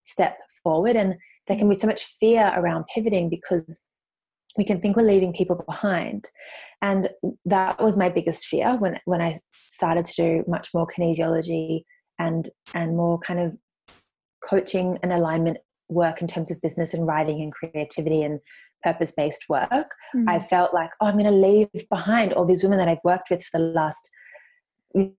step 0.04 0.38
forward. 0.64 0.96
And 0.96 1.16
there 1.48 1.58
can 1.58 1.68
be 1.68 1.76
so 1.76 1.88
much 1.88 2.06
fear 2.20 2.54
around 2.56 2.86
pivoting 2.94 3.30
because 3.30 3.84
we 4.58 4.64
can 4.64 4.80
think 4.80 4.96
we're 4.96 5.04
leaving 5.04 5.34
people 5.34 5.64
behind 5.66 6.30
and 6.82 7.10
that 7.46 7.82
was 7.82 7.98
my 7.98 8.10
biggest 8.10 8.46
fear 8.46 8.78
when 8.78 9.00
when 9.06 9.22
i 9.22 9.36
started 9.68 10.06
to 10.06 10.14
do 10.16 10.44
much 10.48 10.70
more 10.74 10.88
kinesiology 10.88 11.84
and 12.20 12.50
and 12.74 12.96
more 12.96 13.18
kind 13.20 13.40
of 13.40 13.58
coaching 14.48 14.98
and 15.04 15.12
alignment 15.12 15.58
work 15.90 16.22
in 16.22 16.28
terms 16.28 16.52
of 16.52 16.62
business 16.62 16.94
and 16.94 17.08
writing 17.08 17.42
and 17.42 17.54
creativity 17.54 18.24
and 18.24 18.40
purpose 18.84 19.12
based 19.12 19.46
work, 19.50 19.70
mm-hmm. 19.72 20.28
I 20.28 20.40
felt 20.40 20.74
like, 20.74 20.92
oh, 21.02 21.08
I'm 21.08 21.18
going 21.18 21.26
to 21.26 21.32
leave 21.32 21.90
behind 21.90 22.34
all 22.34 22.46
these 22.46 22.64
women 22.64 22.80
that 22.80 22.88
I've 22.88 22.98
worked 23.04 23.30
with 23.30 23.44
for 23.44 23.60
the 23.60 23.66
last, 23.66 24.10
you 24.94 25.14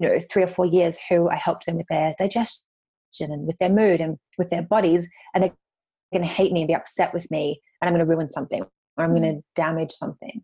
know, 0.00 0.18
three 0.30 0.42
or 0.42 0.48
four 0.48 0.66
years 0.66 0.98
who 1.08 1.28
I 1.28 1.36
helped 1.36 1.66
them 1.66 1.76
with 1.76 1.86
their 1.88 2.12
digestion 2.18 2.62
and 3.20 3.46
with 3.46 3.58
their 3.58 3.68
mood 3.68 4.00
and 4.00 4.18
with 4.38 4.48
their 4.48 4.62
bodies. 4.62 5.08
And 5.34 5.44
they're 5.44 5.52
going 6.12 6.26
to 6.26 6.32
hate 6.32 6.52
me 6.52 6.62
and 6.62 6.68
be 6.68 6.74
upset 6.74 7.14
with 7.14 7.30
me 7.30 7.60
and 7.80 7.88
I'm 7.88 7.94
going 7.94 8.06
to 8.06 8.12
ruin 8.12 8.30
something 8.30 8.62
or 8.62 8.68
I'm 9.04 9.10
mm-hmm. 9.10 9.22
going 9.22 9.36
to 9.36 9.42
damage 9.54 9.92
something. 9.92 10.42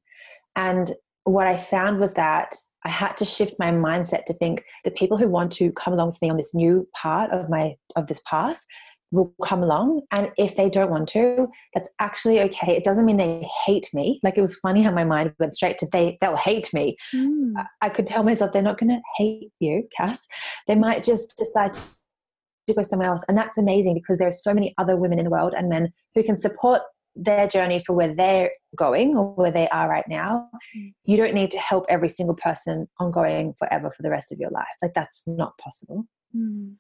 And 0.54 0.90
what 1.24 1.46
I 1.46 1.56
found 1.56 1.98
was 2.00 2.14
that 2.14 2.54
I 2.86 2.90
had 2.90 3.16
to 3.16 3.24
shift 3.24 3.56
my 3.58 3.72
mindset 3.72 4.26
to 4.26 4.32
think 4.32 4.64
the 4.84 4.92
people 4.92 5.16
who 5.16 5.28
want 5.28 5.50
to 5.52 5.72
come 5.72 5.92
along 5.92 6.06
with 6.06 6.22
me 6.22 6.30
on 6.30 6.36
this 6.36 6.54
new 6.54 6.88
part 6.94 7.32
of 7.32 7.50
my 7.50 7.74
of 7.96 8.06
this 8.06 8.22
path 8.30 8.64
will 9.10 9.34
come 9.42 9.64
along. 9.64 10.02
And 10.12 10.30
if 10.38 10.54
they 10.54 10.70
don't 10.70 10.90
want 10.90 11.08
to 11.08 11.48
that's 11.74 11.90
actually 11.98 12.40
okay. 12.42 12.76
It 12.76 12.84
doesn't 12.84 13.04
mean 13.04 13.16
they 13.16 13.44
hate 13.66 13.88
me. 13.92 14.20
Like 14.22 14.38
it 14.38 14.40
was 14.40 14.54
funny 14.60 14.82
how 14.82 14.92
my 14.92 15.04
mind 15.04 15.34
went 15.40 15.54
straight 15.54 15.78
to 15.78 15.88
they 15.92 16.16
they'll 16.20 16.36
hate 16.36 16.72
me. 16.72 16.96
Mm. 17.12 17.54
I, 17.82 17.88
could 17.88 18.06
tell 18.06 18.22
myself 18.22 18.52
they're 18.52 18.62
not 18.62 18.78
going 18.78 18.90
to 18.90 19.00
hate 19.16 19.50
you 19.58 19.88
cass. 19.96 20.28
They 20.68 20.76
might 20.76 21.02
just 21.02 21.36
decide 21.36 21.72
to 21.72 22.74
go 22.74 22.84
somewhere 22.84 23.10
else. 23.10 23.24
And 23.28 23.36
that's 23.36 23.58
amazing 23.58 23.94
because 23.94 24.18
there 24.18 24.28
are 24.28 24.32
so 24.32 24.54
many 24.54 24.74
other 24.78 24.96
women 24.96 25.18
in 25.18 25.24
the 25.24 25.30
world 25.30 25.54
and 25.56 25.68
men 25.68 25.92
who 26.14 26.22
can 26.22 26.38
support 26.38 26.82
their 27.16 27.48
journey 27.48 27.82
for 27.84 27.94
where 27.94 28.14
they're 28.14 28.50
going 28.76 29.16
or 29.16 29.34
where 29.34 29.50
they 29.50 29.68
are 29.68 29.88
right 29.88 30.06
now, 30.08 30.48
mm. 30.76 30.92
you 31.04 31.16
don't 31.16 31.34
need 31.34 31.50
to 31.50 31.58
help 31.58 31.86
every 31.88 32.08
single 32.08 32.36
person 32.36 32.86
ongoing 33.00 33.54
forever 33.58 33.90
for 33.90 34.02
the 34.02 34.10
rest 34.10 34.32
of 34.32 34.38
your 34.38 34.50
life. 34.50 34.66
Like 34.82 34.94
that's 34.94 35.24
not 35.26 35.56
possible. 35.58 36.06
Mm. 36.36 36.74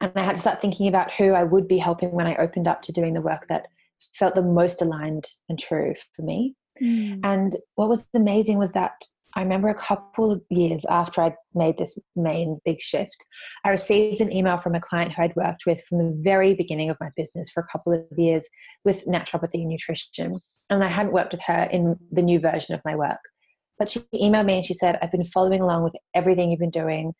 And 0.00 0.12
I 0.14 0.22
had 0.22 0.36
to 0.36 0.40
start 0.40 0.60
thinking 0.60 0.88
about 0.88 1.12
who 1.12 1.32
I 1.32 1.44
would 1.44 1.68
be 1.68 1.78
helping 1.78 2.12
when 2.12 2.26
I 2.26 2.36
opened 2.36 2.68
up 2.68 2.82
to 2.82 2.92
doing 2.92 3.14
the 3.14 3.20
work 3.20 3.46
that 3.48 3.66
felt 4.14 4.34
the 4.34 4.42
most 4.42 4.80
aligned 4.80 5.26
and 5.48 5.58
true 5.58 5.94
for 6.14 6.22
me. 6.22 6.54
Mm. 6.80 7.20
And 7.24 7.52
what 7.74 7.88
was 7.88 8.08
amazing 8.14 8.58
was 8.58 8.72
that 8.72 8.92
I 9.36 9.42
remember 9.42 9.68
a 9.68 9.74
couple 9.74 10.32
of 10.32 10.42
years 10.50 10.84
after 10.90 11.22
I 11.22 11.34
made 11.54 11.78
this 11.78 11.98
main 12.16 12.58
big 12.64 12.80
shift, 12.80 13.24
I 13.64 13.70
received 13.70 14.20
an 14.20 14.32
email 14.32 14.56
from 14.56 14.74
a 14.74 14.80
client 14.80 15.12
who 15.12 15.22
I'd 15.22 15.36
worked 15.36 15.66
with 15.66 15.82
from 15.84 15.98
the 15.98 16.20
very 16.22 16.54
beginning 16.54 16.90
of 16.90 16.96
my 17.00 17.10
business 17.16 17.48
for 17.50 17.62
a 17.62 17.66
couple 17.70 17.92
of 17.92 18.04
years 18.18 18.48
with 18.84 19.06
naturopathy 19.06 19.60
and 19.60 19.68
nutrition. 19.68 20.40
And 20.70 20.84
I 20.84 20.88
hadn't 20.88 21.12
worked 21.12 21.32
with 21.32 21.42
her 21.42 21.68
in 21.70 21.98
the 22.10 22.22
new 22.22 22.38
version 22.38 22.74
of 22.74 22.80
my 22.84 22.96
work. 22.96 23.18
But 23.78 23.90
she 23.90 24.00
emailed 24.14 24.46
me 24.46 24.56
and 24.56 24.64
she 24.64 24.74
said, 24.74 24.98
I've 25.02 25.12
been 25.12 25.24
following 25.24 25.60
along 25.60 25.84
with 25.84 25.94
everything 26.14 26.50
you've 26.50 26.60
been 26.60 26.70
doing. 26.70 27.12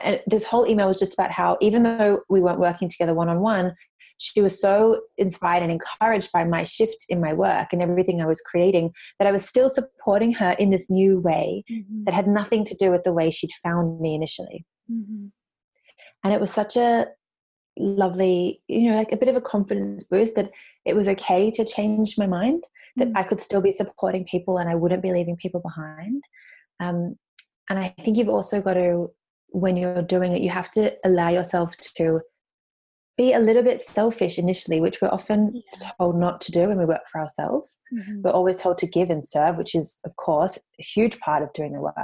And 0.00 0.20
this 0.26 0.44
whole 0.44 0.66
email 0.66 0.88
was 0.88 0.98
just 0.98 1.14
about 1.14 1.30
how, 1.30 1.56
even 1.60 1.82
though 1.82 2.20
we 2.28 2.40
weren't 2.40 2.58
working 2.58 2.88
together 2.88 3.14
one 3.14 3.28
on 3.28 3.40
one, 3.40 3.74
she 4.18 4.42
was 4.42 4.60
so 4.60 5.00
inspired 5.16 5.62
and 5.62 5.72
encouraged 5.72 6.30
by 6.32 6.44
my 6.44 6.62
shift 6.62 7.06
in 7.08 7.20
my 7.20 7.32
work 7.32 7.72
and 7.72 7.82
everything 7.82 8.20
I 8.20 8.26
was 8.26 8.40
creating 8.42 8.92
that 9.18 9.26
I 9.26 9.32
was 9.32 9.48
still 9.48 9.68
supporting 9.68 10.32
her 10.34 10.50
in 10.52 10.70
this 10.70 10.90
new 10.90 11.18
way 11.20 11.64
mm-hmm. 11.70 12.04
that 12.04 12.14
had 12.14 12.26
nothing 12.26 12.64
to 12.66 12.74
do 12.74 12.90
with 12.90 13.04
the 13.04 13.14
way 13.14 13.30
she'd 13.30 13.52
found 13.62 14.00
me 14.00 14.14
initially. 14.14 14.66
Mm-hmm. 14.92 15.26
And 16.22 16.34
it 16.34 16.40
was 16.40 16.50
such 16.50 16.76
a 16.76 17.06
lovely, 17.78 18.60
you 18.68 18.90
know, 18.90 18.96
like 18.96 19.12
a 19.12 19.16
bit 19.16 19.28
of 19.28 19.36
a 19.36 19.40
confidence 19.40 20.04
boost 20.04 20.34
that 20.34 20.50
it 20.84 20.96
was 20.96 21.08
okay 21.08 21.50
to 21.50 21.64
change 21.64 22.16
my 22.16 22.26
mind, 22.26 22.64
that 22.96 23.08
mm-hmm. 23.08 23.16
I 23.16 23.22
could 23.22 23.40
still 23.40 23.60
be 23.60 23.72
supporting 23.72 24.24
people 24.24 24.58
and 24.58 24.68
I 24.68 24.74
wouldn't 24.74 25.02
be 25.02 25.12
leaving 25.12 25.36
people 25.36 25.60
behind. 25.60 26.24
Um, 26.80 27.16
and 27.68 27.78
I 27.78 27.94
think 28.00 28.16
you've 28.16 28.28
also 28.28 28.60
got 28.60 28.74
to, 28.74 29.10
when 29.50 29.76
you're 29.76 30.02
doing 30.02 30.32
it, 30.32 30.42
you 30.42 30.50
have 30.50 30.70
to 30.72 30.94
allow 31.04 31.28
yourself 31.28 31.76
to 31.96 32.20
be 33.16 33.32
a 33.34 33.38
little 33.38 33.62
bit 33.62 33.82
selfish 33.82 34.38
initially, 34.38 34.80
which 34.80 35.02
we're 35.02 35.08
often 35.08 35.52
yeah. 35.54 35.90
told 35.98 36.18
not 36.18 36.40
to 36.40 36.52
do 36.52 36.68
when 36.68 36.78
we 36.78 36.86
work 36.86 37.02
for 37.12 37.20
ourselves. 37.20 37.80
Mm-hmm. 37.92 38.22
We're 38.22 38.30
always 38.30 38.56
told 38.56 38.78
to 38.78 38.86
give 38.86 39.10
and 39.10 39.26
serve, 39.26 39.56
which 39.56 39.74
is, 39.74 39.94
of 40.06 40.16
course, 40.16 40.56
a 40.56 40.82
huge 40.82 41.20
part 41.20 41.42
of 41.42 41.52
doing 41.52 41.72
the 41.72 41.80
work. 41.80 41.94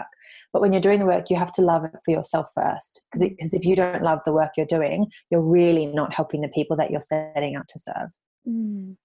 But 0.52 0.61
when 0.61 0.73
you're 0.73 0.83
doing 0.83 1.00
the 1.00 1.06
work, 1.06 1.30
you 1.30 1.37
have 1.37 1.52
to 1.52 1.62
love 1.62 1.85
it 1.85 1.92
for 2.04 2.11
yourself 2.11 2.50
first. 2.54 3.04
Because 3.12 3.54
if 3.54 3.64
you 3.64 3.75
don't 3.75 4.02
love 4.02 4.21
the 4.25 4.33
work 4.33 4.50
you're 4.56 4.66
doing, 4.66 5.06
you're 5.30 5.40
really 5.40 5.87
not 5.87 6.12
helping 6.12 6.42
the 6.42 6.49
people 6.49 6.76
that 6.76 6.90
you're 6.90 7.00
setting 7.00 7.56
out 7.56 7.68
to 7.68 7.78
serve. 7.78 8.11
Mm 8.48 8.96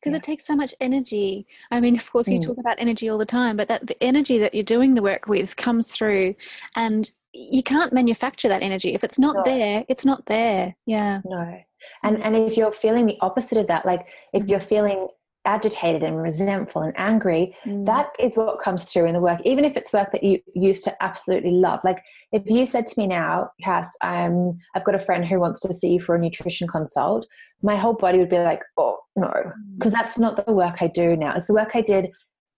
because 0.00 0.12
yeah. 0.12 0.16
it 0.16 0.22
takes 0.22 0.46
so 0.46 0.56
much 0.56 0.74
energy. 0.80 1.46
I 1.70 1.80
mean, 1.80 1.94
of 1.94 2.10
course, 2.10 2.26
you 2.28 2.38
mm. 2.38 2.46
talk 2.46 2.58
about 2.58 2.76
energy 2.78 3.08
all 3.08 3.18
the 3.18 3.26
time, 3.26 3.56
but 3.56 3.68
that 3.68 3.86
the 3.86 4.02
energy 4.02 4.38
that 4.38 4.54
you're 4.54 4.62
doing 4.62 4.94
the 4.94 5.02
work 5.02 5.28
with 5.28 5.56
comes 5.56 5.92
through, 5.92 6.34
and 6.74 7.10
you 7.32 7.62
can't 7.62 7.92
manufacture 7.92 8.48
that 8.48 8.62
energy. 8.62 8.94
If 8.94 9.04
it's 9.04 9.18
not 9.18 9.36
no. 9.36 9.42
there, 9.44 9.84
it's 9.88 10.04
not 10.04 10.26
there. 10.26 10.74
Yeah. 10.86 11.20
No. 11.24 11.58
And 12.02 12.22
and 12.22 12.36
if 12.36 12.56
you're 12.56 12.72
feeling 12.72 13.06
the 13.06 13.18
opposite 13.20 13.58
of 13.58 13.66
that, 13.68 13.86
like 13.86 14.08
if 14.32 14.46
you're 14.48 14.60
feeling 14.60 15.08
agitated 15.44 16.02
and 16.02 16.20
resentful 16.20 16.82
and 16.82 16.92
angry, 16.96 17.54
mm. 17.64 17.84
that 17.86 18.08
is 18.18 18.36
what 18.36 18.60
comes 18.60 18.84
through 18.84 19.06
in 19.06 19.14
the 19.14 19.20
work, 19.20 19.40
even 19.44 19.64
if 19.64 19.76
it's 19.76 19.92
work 19.92 20.12
that 20.12 20.22
you 20.22 20.38
used 20.54 20.84
to 20.84 21.02
absolutely 21.02 21.52
love. 21.52 21.80
Like 21.82 22.02
if 22.32 22.42
you 22.46 22.66
said 22.66 22.86
to 22.86 23.00
me 23.00 23.06
now, 23.06 23.50
Cass, 23.62 23.90
I'm, 24.02 24.58
I've 24.74 24.84
got 24.84 24.94
a 24.94 24.98
friend 24.98 25.24
who 25.24 25.40
wants 25.40 25.60
to 25.60 25.72
see 25.72 25.94
you 25.94 26.00
for 26.00 26.14
a 26.14 26.18
nutrition 26.18 26.68
consult, 26.68 27.26
my 27.62 27.76
whole 27.76 27.94
body 27.94 28.18
would 28.18 28.28
be 28.28 28.38
like, 28.38 28.62
oh, 28.76 28.98
no, 29.16 29.32
because 29.78 29.92
mm. 29.92 29.96
that's 29.96 30.18
not 30.18 30.44
the 30.44 30.52
work 30.52 30.82
I 30.82 30.88
do 30.88 31.16
now. 31.16 31.34
It's 31.34 31.46
the 31.46 31.54
work 31.54 31.70
I 31.74 31.82
did 31.82 32.08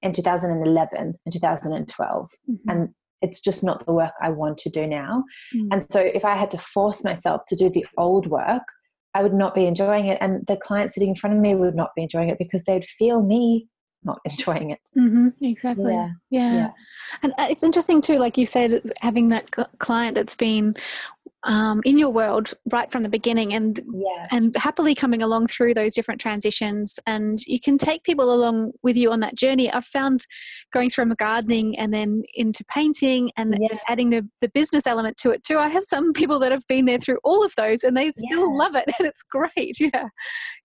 in 0.03 0.12
2011 0.12 1.15
and 1.25 1.33
2012. 1.33 2.31
Mm-hmm. 2.51 2.71
And 2.71 2.89
it's 3.23 3.41
just 3.41 3.62
not 3.62 3.87
the 3.87 3.93
work 3.93 4.12
I 4.21 4.31
want 4.31 4.59
to 4.59 4.71
do 4.71 4.87
now. 4.87 5.25
Mm. 5.55 5.69
And 5.71 5.93
so 5.93 6.01
if 6.01 6.25
I 6.25 6.37
had 6.37 6.51
to 6.51 6.59
force 6.59 7.05
myself 7.05 7.43
to 7.49 7.57
do 7.57 7.71
the 7.71 7.87
old 7.97 8.27
work, 8.27 8.65
I 9.14 9.23
would 9.23 9.35
not 9.35 9.54
be 9.54 9.66
enjoying 9.66 10.07
it. 10.07 10.19
And 10.21 10.47
the 10.47 10.57
client 10.57 10.92
sitting 10.92 11.11
in 11.11 11.14
front 11.14 11.37
of 11.37 11.42
me 11.42 11.54
would 11.54 11.75
not 11.75 11.90
be 11.95 12.02
enjoying 12.02 12.28
it 12.28 12.38
because 12.38 12.64
they'd 12.64 12.85
feel 12.85 13.23
me 13.23 13.69
not 14.04 14.21
enjoying 14.25 14.71
it. 14.71 14.81
Mm-hmm, 14.97 15.28
exactly. 15.45 15.92
Yeah. 15.92 16.11
yeah. 16.31 16.54
yeah. 16.54 16.71
And 17.23 17.33
uh, 17.38 17.47
it's 17.50 17.62
interesting 17.62 18.00
too, 18.02 18.19
like 18.19 18.37
you 18.37 18.47
said, 18.47 18.92
having 19.00 19.28
that 19.28 19.50
client 19.78 20.14
that's 20.14 20.35
been 20.35 20.75
um, 21.44 21.80
in 21.84 21.99
your 21.99 22.11
world 22.11 22.54
right 22.70 22.90
from 22.90 23.02
the 23.02 23.08
beginning 23.08 23.52
and 23.54 23.80
yeah. 23.92 24.28
and 24.30 24.56
happily 24.56 24.94
coming 24.94 25.22
along 25.22 25.46
through 25.46 25.75
those 25.75 25.94
different 25.94 26.20
transitions 26.20 27.00
and 27.06 27.40
you 27.46 27.58
can 27.58 27.76
take 27.78 28.04
people 28.04 28.32
along 28.32 28.72
with 28.82 28.96
you 28.96 29.11
on 29.11 29.20
that 29.20 29.34
journey 29.34 29.70
i've 29.72 29.84
found 29.84 30.26
going 30.72 30.90
from 30.90 31.11
gardening 31.18 31.76
and 31.78 31.92
then 31.92 32.22
into 32.34 32.64
painting 32.64 33.30
and, 33.37 33.56
yeah. 33.61 33.68
and 33.70 33.80
adding 33.88 34.11
the, 34.11 34.26
the 34.40 34.49
business 34.50 34.87
element 34.87 35.16
to 35.16 35.30
it 35.30 35.42
too 35.42 35.58
i 35.58 35.68
have 35.68 35.84
some 35.84 36.12
people 36.12 36.38
that 36.38 36.52
have 36.52 36.66
been 36.68 36.84
there 36.84 36.99
through 36.99 37.18
all 37.25 37.44
of 37.44 37.52
those 37.56 37.82
and 37.82 37.96
they 37.96 38.12
still 38.12 38.50
yeah. 38.50 38.56
love 38.56 38.75
it 38.75 38.84
and 38.99 39.06
it's 39.06 39.22
great 39.22 39.76
yeah 39.80 40.08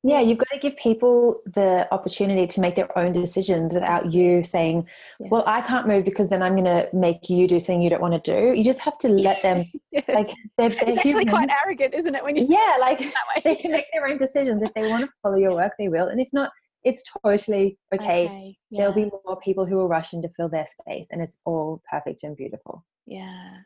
yeah 0.03 0.19
you've 0.19 0.38
got 0.38 0.50
to 0.51 0.60
give 0.60 0.75
people 0.77 1.41
the 1.46 1.88
opportunity 1.91 2.46
to 2.46 2.62
make 2.62 2.75
their 2.75 2.96
own 2.98 3.12
decisions 3.12 3.74
without 3.74 4.12
you 4.12 4.43
saying 4.43 4.86
yes. 5.19 5.29
well 5.31 5.43
i 5.48 5.62
can't 5.62 5.88
move 5.88 6.05
because 6.05 6.29
then 6.29 6.43
i'm 6.43 6.53
going 6.53 6.65
to 6.65 6.88
make 6.93 7.29
you 7.29 7.48
do 7.48 7.60
something 7.60 7.81
you 7.81 7.89
don't 7.89 8.01
want 8.01 8.24
to 8.24 8.31
do 8.31 8.53
you 8.53 8.63
just 8.63 8.79
have 8.79 8.98
to 8.98 9.10
let 9.10 9.41
them 9.41 9.65
yes. 9.91 10.03
like 10.07 10.27
they're 10.76 10.90
it's 10.90 11.00
actually 11.00 11.26
quite 11.26 11.50
arrogant, 11.66 11.94
isn't 11.94 12.16
it? 12.16 12.24
When 12.24 12.36
you 12.36 12.46
yeah, 12.48 12.78
like 12.80 13.00
they 13.44 13.56
can 13.56 13.72
make 13.72 13.86
their 13.94 14.08
own 14.08 14.18
decisions. 14.18 14.64
If 14.64 14.74
they 14.74 14.90
want 14.90 15.06
to 15.06 15.10
follow 15.24 15.38
your 15.38 15.54
work, 15.54 15.74
they 15.78 15.88
will, 15.88 16.08
and 16.08 16.20
if 16.20 16.30
not, 16.34 16.52
it's 16.84 17.04
totally 17.24 17.78
okay. 17.94 18.26
okay 18.26 18.58
yeah. 18.70 18.80
There'll 18.80 18.94
be 18.94 19.12
more 19.26 19.40
people 19.40 19.66
who 19.66 19.76
will 19.78 19.88
rush 19.88 20.14
in 20.14 20.22
to 20.22 20.30
fill 20.30 20.50
their 20.50 20.68
space, 20.68 21.08
and 21.12 21.22
it's 21.22 21.40
all 21.46 21.82
perfect 21.92 22.24
and 22.24 22.36
beautiful. 22.36 22.86
Yeah. 23.06 23.58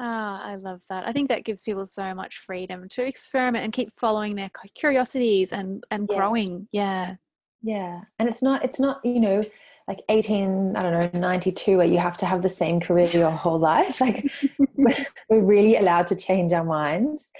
Oh, 0.00 0.04
I 0.04 0.54
love 0.54 0.80
that. 0.88 1.06
I 1.08 1.12
think 1.12 1.28
that 1.28 1.44
gives 1.44 1.62
people 1.62 1.84
so 1.84 2.14
much 2.14 2.38
freedom 2.38 2.88
to 2.90 3.04
experiment 3.04 3.64
and 3.64 3.72
keep 3.72 3.90
following 3.98 4.36
their 4.36 4.50
curiosities 4.74 5.52
and 5.52 5.82
and 5.90 6.08
yeah. 6.10 6.16
growing. 6.16 6.68
Yeah. 6.72 7.16
Yeah. 7.62 8.02
And 8.18 8.28
it's 8.28 8.42
not 8.42 8.64
it's 8.64 8.78
not, 8.78 9.00
you 9.04 9.20
know, 9.20 9.42
like 9.88 10.02
18 10.10 10.76
i 10.76 10.82
don't 10.82 11.14
know 11.14 11.20
92 11.20 11.78
where 11.78 11.86
you 11.86 11.98
have 11.98 12.18
to 12.18 12.26
have 12.26 12.42
the 12.42 12.48
same 12.48 12.78
career 12.78 13.06
your 13.06 13.30
whole 13.30 13.58
life. 13.58 14.00
Like 14.78 15.04
we're 15.28 15.44
really 15.44 15.76
allowed 15.76 16.06
to 16.06 16.16
change 16.16 16.52
our 16.52 16.64
minds. 16.64 17.30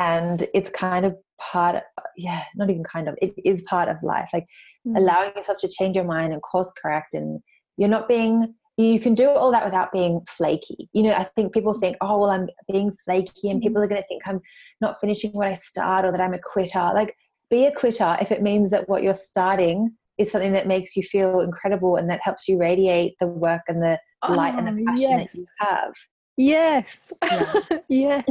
And 0.00 0.44
it's 0.52 0.68
kind 0.68 1.06
of 1.06 1.16
part 1.40 1.76
of, 1.76 1.82
yeah 2.16 2.42
not 2.56 2.70
even 2.70 2.82
kind 2.82 3.08
of 3.08 3.14
it 3.22 3.32
is 3.44 3.62
part 3.62 3.88
of 3.88 3.96
life. 4.02 4.30
Like 4.32 4.46
mm. 4.86 4.96
allowing 4.96 5.32
yourself 5.36 5.58
to 5.58 5.68
change 5.68 5.94
your 5.94 6.04
mind 6.04 6.32
and 6.32 6.42
course 6.42 6.72
correct 6.82 7.14
and 7.14 7.40
you're 7.76 7.88
not 7.88 8.08
being 8.08 8.54
you 8.76 9.00
can 9.00 9.14
do 9.14 9.28
all 9.28 9.50
that 9.50 9.64
without 9.64 9.92
being 9.92 10.20
flaky. 10.28 10.88
You 10.92 11.04
know 11.04 11.12
i 11.12 11.24
think 11.36 11.52
people 11.52 11.74
think 11.74 11.96
oh 12.00 12.18
well 12.18 12.30
i'm 12.30 12.48
being 12.72 12.92
flaky 13.04 13.50
and 13.50 13.62
people 13.62 13.82
are 13.82 13.88
going 13.88 14.02
to 14.02 14.08
think 14.08 14.22
i'm 14.26 14.40
not 14.80 15.00
finishing 15.00 15.32
what 15.32 15.46
i 15.46 15.52
start 15.52 16.04
or 16.04 16.10
that 16.10 16.20
i'm 16.20 16.34
a 16.34 16.40
quitter. 16.52 16.90
Like 16.94 17.14
be 17.50 17.66
a 17.66 17.72
quitter 17.72 18.16
if 18.20 18.32
it 18.32 18.42
means 18.42 18.70
that 18.70 18.88
what 18.88 19.02
you're 19.02 19.14
starting 19.14 19.96
is 20.18 20.30
something 20.30 20.52
that 20.52 20.66
makes 20.66 20.96
you 20.96 21.02
feel 21.02 21.40
incredible 21.40 21.96
and 21.96 22.10
that 22.10 22.20
helps 22.22 22.48
you 22.48 22.58
radiate 22.58 23.14
the 23.20 23.26
work 23.26 23.62
and 23.68 23.82
the 23.82 23.98
oh, 24.22 24.34
light 24.34 24.54
and 24.54 24.66
the 24.66 24.82
oh, 24.82 24.84
passion 24.86 25.18
yes. 25.18 25.32
that 25.32 25.38
you 25.38 25.46
have. 25.60 25.92
Yes, 26.38 27.12
yeah. 27.24 27.62
yes. 27.88 28.24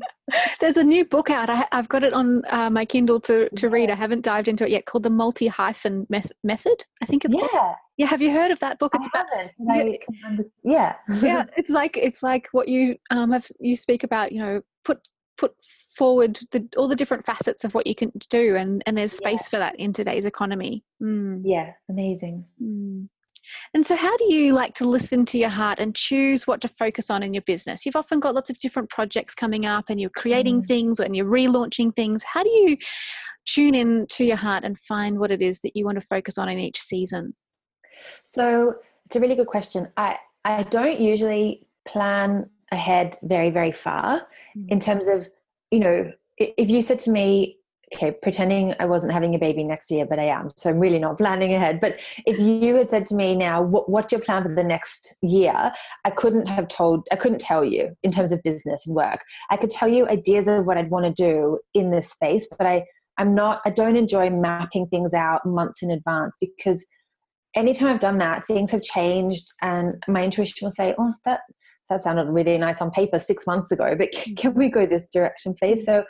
There's 0.60 0.78
a 0.78 0.82
new 0.82 1.04
book 1.04 1.28
out. 1.28 1.50
I, 1.50 1.66
have 1.72 1.90
got 1.90 2.02
it 2.02 2.14
on 2.14 2.42
uh, 2.48 2.70
my 2.70 2.86
Kindle 2.86 3.20
to, 3.20 3.50
to 3.50 3.66
yeah. 3.66 3.72
read. 3.72 3.90
I 3.90 3.96
haven't 3.96 4.22
dived 4.22 4.48
into 4.48 4.64
it 4.64 4.70
yet. 4.70 4.86
Called 4.86 5.02
the 5.02 5.10
multi 5.10 5.46
hyphen 5.46 6.06
method. 6.08 6.86
I 7.02 7.06
think 7.06 7.26
it's 7.26 7.34
yeah. 7.34 7.46
Called. 7.48 7.76
Yeah. 7.98 8.06
Have 8.06 8.22
you 8.22 8.32
heard 8.32 8.50
of 8.50 8.60
that 8.60 8.78
book? 8.78 8.94
It's 8.94 9.06
I 9.12 9.20
about, 9.20 9.76
haven't. 10.24 10.46
yeah. 10.64 10.94
yeah. 11.20 11.44
It's 11.58 11.68
like 11.68 11.98
it's 11.98 12.22
like 12.22 12.48
what 12.52 12.66
you 12.66 12.96
um 13.10 13.30
have 13.30 13.46
you 13.60 13.76
speak 13.76 14.04
about. 14.04 14.32
You 14.32 14.38
know, 14.40 14.62
put 14.86 15.00
put 15.40 15.54
forward 15.96 16.38
the, 16.52 16.68
all 16.76 16.86
the 16.86 16.96
different 16.96 17.24
facets 17.24 17.64
of 17.64 17.74
what 17.74 17.86
you 17.86 17.94
can 17.94 18.12
do 18.28 18.56
and, 18.56 18.82
and 18.86 18.96
there's 18.96 19.12
space 19.12 19.44
yeah. 19.44 19.50
for 19.50 19.58
that 19.58 19.78
in 19.78 19.92
today's 19.92 20.24
economy 20.26 20.84
mm. 21.02 21.40
yeah 21.44 21.72
amazing 21.88 22.44
mm. 22.62 23.08
and 23.74 23.86
so 23.86 23.96
how 23.96 24.14
do 24.18 24.32
you 24.32 24.52
like 24.52 24.74
to 24.74 24.86
listen 24.86 25.24
to 25.24 25.38
your 25.38 25.48
heart 25.48 25.78
and 25.78 25.94
choose 25.94 26.46
what 26.46 26.60
to 26.60 26.68
focus 26.68 27.10
on 27.10 27.22
in 27.22 27.32
your 27.32 27.42
business 27.42 27.84
you've 27.84 27.96
often 27.96 28.20
got 28.20 28.34
lots 28.34 28.50
of 28.50 28.58
different 28.58 28.90
projects 28.90 29.34
coming 29.34 29.64
up 29.66 29.86
and 29.88 30.00
you're 30.00 30.10
creating 30.10 30.62
mm. 30.62 30.66
things 30.66 31.00
and 31.00 31.16
you're 31.16 31.26
relaunching 31.26 31.94
things 31.96 32.22
how 32.22 32.42
do 32.42 32.50
you 32.50 32.76
tune 33.46 33.74
in 33.74 34.06
to 34.06 34.24
your 34.24 34.36
heart 34.36 34.62
and 34.62 34.78
find 34.78 35.18
what 35.18 35.30
it 35.30 35.40
is 35.40 35.60
that 35.60 35.74
you 35.74 35.84
want 35.84 35.96
to 35.96 36.06
focus 36.06 36.36
on 36.38 36.48
in 36.48 36.58
each 36.58 36.80
season 36.80 37.34
so 38.22 38.74
it's 39.06 39.16
a 39.16 39.20
really 39.20 39.34
good 39.34 39.48
question 39.48 39.88
i 39.96 40.16
i 40.44 40.62
don't 40.62 41.00
usually 41.00 41.66
plan 41.86 42.48
ahead 42.72 43.18
very 43.22 43.50
very 43.50 43.72
far 43.72 44.22
mm. 44.56 44.68
in 44.68 44.78
terms 44.78 45.08
of 45.08 45.28
you 45.70 45.80
know 45.80 46.12
if 46.38 46.70
you 46.70 46.82
said 46.82 46.98
to 46.98 47.10
me 47.10 47.56
okay 47.92 48.12
pretending 48.22 48.74
i 48.78 48.84
wasn't 48.84 49.12
having 49.12 49.34
a 49.34 49.38
baby 49.38 49.64
next 49.64 49.90
year 49.90 50.06
but 50.06 50.18
i 50.18 50.24
am 50.24 50.50
so 50.56 50.70
i'm 50.70 50.78
really 50.78 50.98
not 50.98 51.18
planning 51.18 51.54
ahead 51.54 51.80
but 51.80 52.00
if 52.26 52.38
you 52.38 52.74
had 52.76 52.88
said 52.88 53.06
to 53.06 53.14
me 53.14 53.34
now 53.34 53.60
what, 53.62 53.88
what's 53.88 54.12
your 54.12 54.20
plan 54.20 54.42
for 54.42 54.54
the 54.54 54.64
next 54.64 55.16
year? 55.22 55.72
I 56.04 56.10
couldn't 56.10 56.46
have 56.46 56.68
told 56.68 57.06
i 57.12 57.16
couldn't 57.16 57.40
tell 57.40 57.64
you 57.64 57.96
in 58.02 58.10
terms 58.10 58.32
of 58.32 58.42
business 58.42 58.86
and 58.86 58.94
work. 58.94 59.20
I 59.50 59.56
could 59.56 59.70
tell 59.70 59.88
you 59.88 60.08
ideas 60.08 60.48
of 60.48 60.66
what 60.66 60.76
i'd 60.76 60.90
want 60.90 61.06
to 61.06 61.12
do 61.12 61.58
in 61.74 61.90
this 61.90 62.10
space 62.10 62.48
but 62.56 62.66
i 62.66 62.84
i'm 63.18 63.34
not 63.34 63.60
i 63.64 63.70
don't 63.70 63.96
enjoy 63.96 64.30
mapping 64.30 64.86
things 64.86 65.14
out 65.14 65.44
months 65.44 65.82
in 65.82 65.90
advance 65.90 66.36
because 66.40 66.86
anytime 67.54 67.88
i've 67.88 68.00
done 68.00 68.18
that 68.18 68.44
things 68.44 68.70
have 68.70 68.82
changed 68.82 69.46
and 69.62 70.02
my 70.06 70.22
intuition 70.22 70.64
will 70.64 70.70
say 70.70 70.94
oh 70.98 71.12
that 71.24 71.40
that 71.90 72.02
sounded 72.02 72.28
really 72.28 72.56
nice 72.56 72.80
on 72.80 72.90
paper 72.90 73.18
six 73.18 73.46
months 73.46 73.70
ago, 73.70 73.94
but 73.96 74.12
can, 74.14 74.34
can 74.36 74.54
we 74.54 74.70
go 74.70 74.86
this 74.86 75.10
direction, 75.10 75.54
please? 75.58 75.84
So 75.84 76.04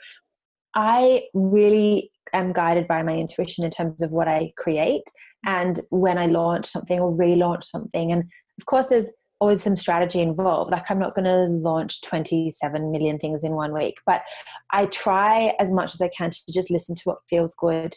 I 0.75 1.25
really 1.35 2.11
am 2.33 2.53
guided 2.53 2.87
by 2.87 3.03
my 3.03 3.17
intuition 3.17 3.65
in 3.65 3.71
terms 3.71 4.03
of 4.03 4.13
what 4.13 4.29
I 4.29 4.53
create 4.57 5.03
and 5.45 5.81
when 5.91 6.19
I 6.19 6.27
launch 6.27 6.67
something 6.67 7.01
or 7.01 7.13
relaunch 7.13 7.65
something. 7.65 8.13
And 8.13 8.25
of 8.61 8.67
course, 8.67 8.89
there's 8.89 9.13
always 9.41 9.63
some 9.63 9.75
strategy 9.75 10.21
involved. 10.21 10.71
Like, 10.71 10.91
I'm 10.91 10.99
not 10.99 11.15
going 11.15 11.25
to 11.25 11.47
launch 11.47 12.03
27 12.03 12.93
million 12.93 13.19
things 13.19 13.43
in 13.43 13.53
one 13.53 13.73
week, 13.73 13.97
but 14.07 14.23
I 14.71 14.87
try 14.87 15.55
as 15.59 15.73
much 15.73 15.95
as 15.95 16.03
I 16.03 16.11
can 16.17 16.31
to 16.31 16.53
just 16.53 16.71
listen 16.71 16.95
to 16.95 17.03
what 17.05 17.19
feels 17.29 17.55
good 17.55 17.95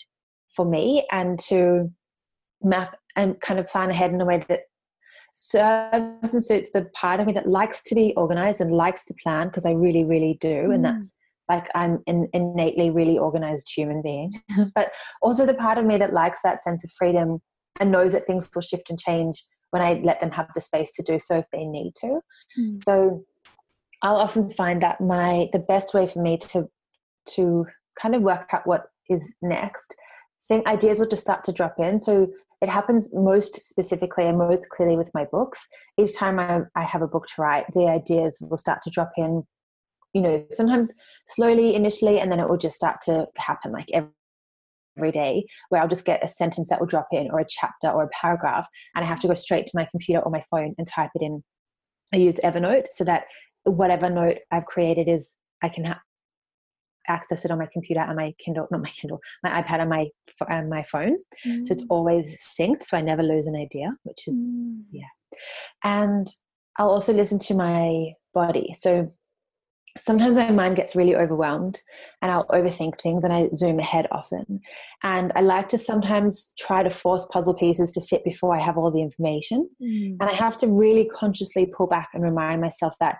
for 0.55 0.65
me 0.65 1.05
and 1.11 1.37
to 1.39 1.91
map 2.61 2.97
and 3.15 3.39
kind 3.41 3.59
of 3.59 3.67
plan 3.67 3.91
ahead 3.91 4.11
in 4.11 4.21
a 4.21 4.25
way 4.25 4.43
that 4.47 4.61
serves 5.33 6.33
and 6.33 6.43
suits 6.43 6.71
the 6.71 6.85
part 6.93 7.19
of 7.19 7.27
me 7.27 7.33
that 7.33 7.49
likes 7.49 7.83
to 7.83 7.95
be 7.95 8.13
organized 8.15 8.61
and 8.61 8.71
likes 8.71 9.03
to 9.05 9.15
plan 9.21 9.47
because 9.47 9.65
I 9.65 9.71
really, 9.71 10.03
really 10.03 10.37
do. 10.39 10.67
Mm. 10.69 10.75
And 10.75 10.85
that's 10.85 11.15
like 11.49 11.67
I'm 11.75 12.01
an 12.07 12.29
innately 12.33 12.91
really 12.91 13.17
organized 13.17 13.71
human 13.75 14.01
being. 14.01 14.31
but 14.75 14.91
also 15.21 15.45
the 15.45 15.53
part 15.53 15.77
of 15.77 15.85
me 15.85 15.97
that 15.97 16.13
likes 16.13 16.39
that 16.43 16.61
sense 16.61 16.83
of 16.83 16.91
freedom 16.91 17.41
and 17.79 17.91
knows 17.91 18.13
that 18.13 18.25
things 18.25 18.49
will 18.53 18.61
shift 18.61 18.89
and 18.89 18.99
change 18.99 19.43
when 19.71 19.81
I 19.81 19.99
let 20.03 20.21
them 20.21 20.31
have 20.31 20.47
the 20.53 20.61
space 20.61 20.93
to 20.93 21.03
do 21.03 21.17
so 21.17 21.39
if 21.39 21.45
they 21.51 21.65
need 21.65 21.95
to. 21.95 22.19
Mm. 22.57 22.79
So 22.83 23.25
I'll 24.03 24.17
often 24.17 24.51
find 24.51 24.81
that 24.83 25.01
my 25.01 25.49
the 25.51 25.59
best 25.59 25.93
way 25.93 26.05
for 26.05 26.21
me 26.21 26.37
to 26.37 26.69
to 27.35 27.65
kind 27.99 28.13
of 28.13 28.21
work 28.21 28.49
out 28.53 28.67
what 28.67 28.85
is 29.09 29.35
next 29.41 29.95
think 30.47 30.67
ideas 30.67 30.99
will 30.99 31.07
just 31.07 31.21
start 31.21 31.43
to 31.43 31.51
drop 31.51 31.75
in 31.79 31.99
so 31.99 32.27
it 32.63 32.69
happens 32.69 33.13
most 33.13 33.61
specifically 33.61 34.25
and 34.25 34.37
most 34.37 34.69
clearly 34.69 34.95
with 34.95 35.11
my 35.13 35.25
books. 35.25 35.67
Each 35.99 36.15
time 36.15 36.39
I, 36.39 36.61
I 36.75 36.83
have 36.83 37.01
a 37.01 37.07
book 37.07 37.27
to 37.27 37.41
write, 37.41 37.65
the 37.73 37.87
ideas 37.87 38.39
will 38.41 38.57
start 38.57 38.81
to 38.83 38.89
drop 38.89 39.11
in, 39.17 39.43
you 40.13 40.21
know, 40.21 40.45
sometimes 40.49 40.93
slowly 41.27 41.75
initially, 41.75 42.19
and 42.19 42.31
then 42.31 42.39
it 42.39 42.47
will 42.47 42.57
just 42.57 42.77
start 42.77 43.01
to 43.01 43.27
happen 43.37 43.71
like 43.73 43.89
every 43.93 44.09
every 44.97 45.11
day 45.11 45.43
where 45.69 45.81
I'll 45.81 45.87
just 45.87 46.05
get 46.05 46.23
a 46.23 46.27
sentence 46.27 46.69
that 46.69 46.79
will 46.79 46.87
drop 46.87 47.07
in 47.11 47.31
or 47.31 47.39
a 47.39 47.45
chapter 47.47 47.89
or 47.89 48.03
a 48.03 48.09
paragraph 48.09 48.67
and 48.93 49.03
I 49.03 49.07
have 49.07 49.19
to 49.21 49.27
go 49.27 49.33
straight 49.33 49.65
to 49.65 49.71
my 49.75 49.87
computer 49.89 50.21
or 50.21 50.31
my 50.31 50.43
phone 50.51 50.75
and 50.77 50.87
type 50.87 51.09
it 51.15 51.23
in. 51.23 51.43
I 52.13 52.17
use 52.17 52.39
Evernote 52.43 52.85
so 52.91 53.03
that 53.05 53.23
whatever 53.63 54.07
note 54.09 54.37
I've 54.51 54.65
created 54.65 55.07
is 55.07 55.35
I 55.63 55.69
can 55.69 55.85
ha- 55.85 56.01
access 57.07 57.45
it 57.45 57.51
on 57.51 57.59
my 57.59 57.67
computer 57.71 58.01
and 58.01 58.15
my 58.15 58.33
Kindle, 58.37 58.67
not 58.71 58.81
my 58.81 58.89
Kindle, 58.89 59.19
my 59.43 59.61
iPad 59.61 59.81
and 59.81 59.89
my 59.89 60.07
and 60.49 60.69
my 60.69 60.83
phone. 60.83 61.17
Mm. 61.45 61.65
So 61.65 61.73
it's 61.73 61.83
mm. 61.83 61.87
always 61.89 62.37
synced, 62.59 62.83
so 62.83 62.97
I 62.97 63.01
never 63.01 63.23
lose 63.23 63.47
an 63.47 63.55
idea, 63.55 63.95
which 64.03 64.27
is 64.27 64.35
mm. 64.35 64.81
yeah. 64.91 65.03
And 65.83 66.27
I'll 66.77 66.89
also 66.89 67.13
listen 67.13 67.39
to 67.39 67.53
my 67.55 68.13
body. 68.33 68.73
So 68.77 69.09
sometimes 69.99 70.35
my 70.35 70.49
mind 70.49 70.75
gets 70.75 70.95
really 70.95 71.15
overwhelmed 71.15 71.79
and 72.21 72.31
I'll 72.31 72.47
overthink 72.47 72.99
things 72.99 73.23
and 73.23 73.31
I 73.31 73.49
zoom 73.55 73.79
ahead 73.79 74.07
often. 74.11 74.59
And 75.03 75.31
I 75.35 75.41
like 75.41 75.67
to 75.69 75.77
sometimes 75.77 76.47
try 76.57 76.81
to 76.81 76.89
force 76.89 77.27
puzzle 77.27 77.53
pieces 77.53 77.91
to 77.91 78.01
fit 78.01 78.23
before 78.23 78.55
I 78.55 78.59
have 78.59 78.75
all 78.75 78.89
the 78.89 79.03
information. 79.03 79.69
Mm. 79.81 80.17
And 80.19 80.23
I 80.23 80.33
have 80.33 80.57
to 80.57 80.67
really 80.67 81.05
consciously 81.05 81.67
pull 81.67 81.85
back 81.85 82.09
and 82.13 82.23
remind 82.23 82.59
myself 82.61 82.95
that 82.99 83.17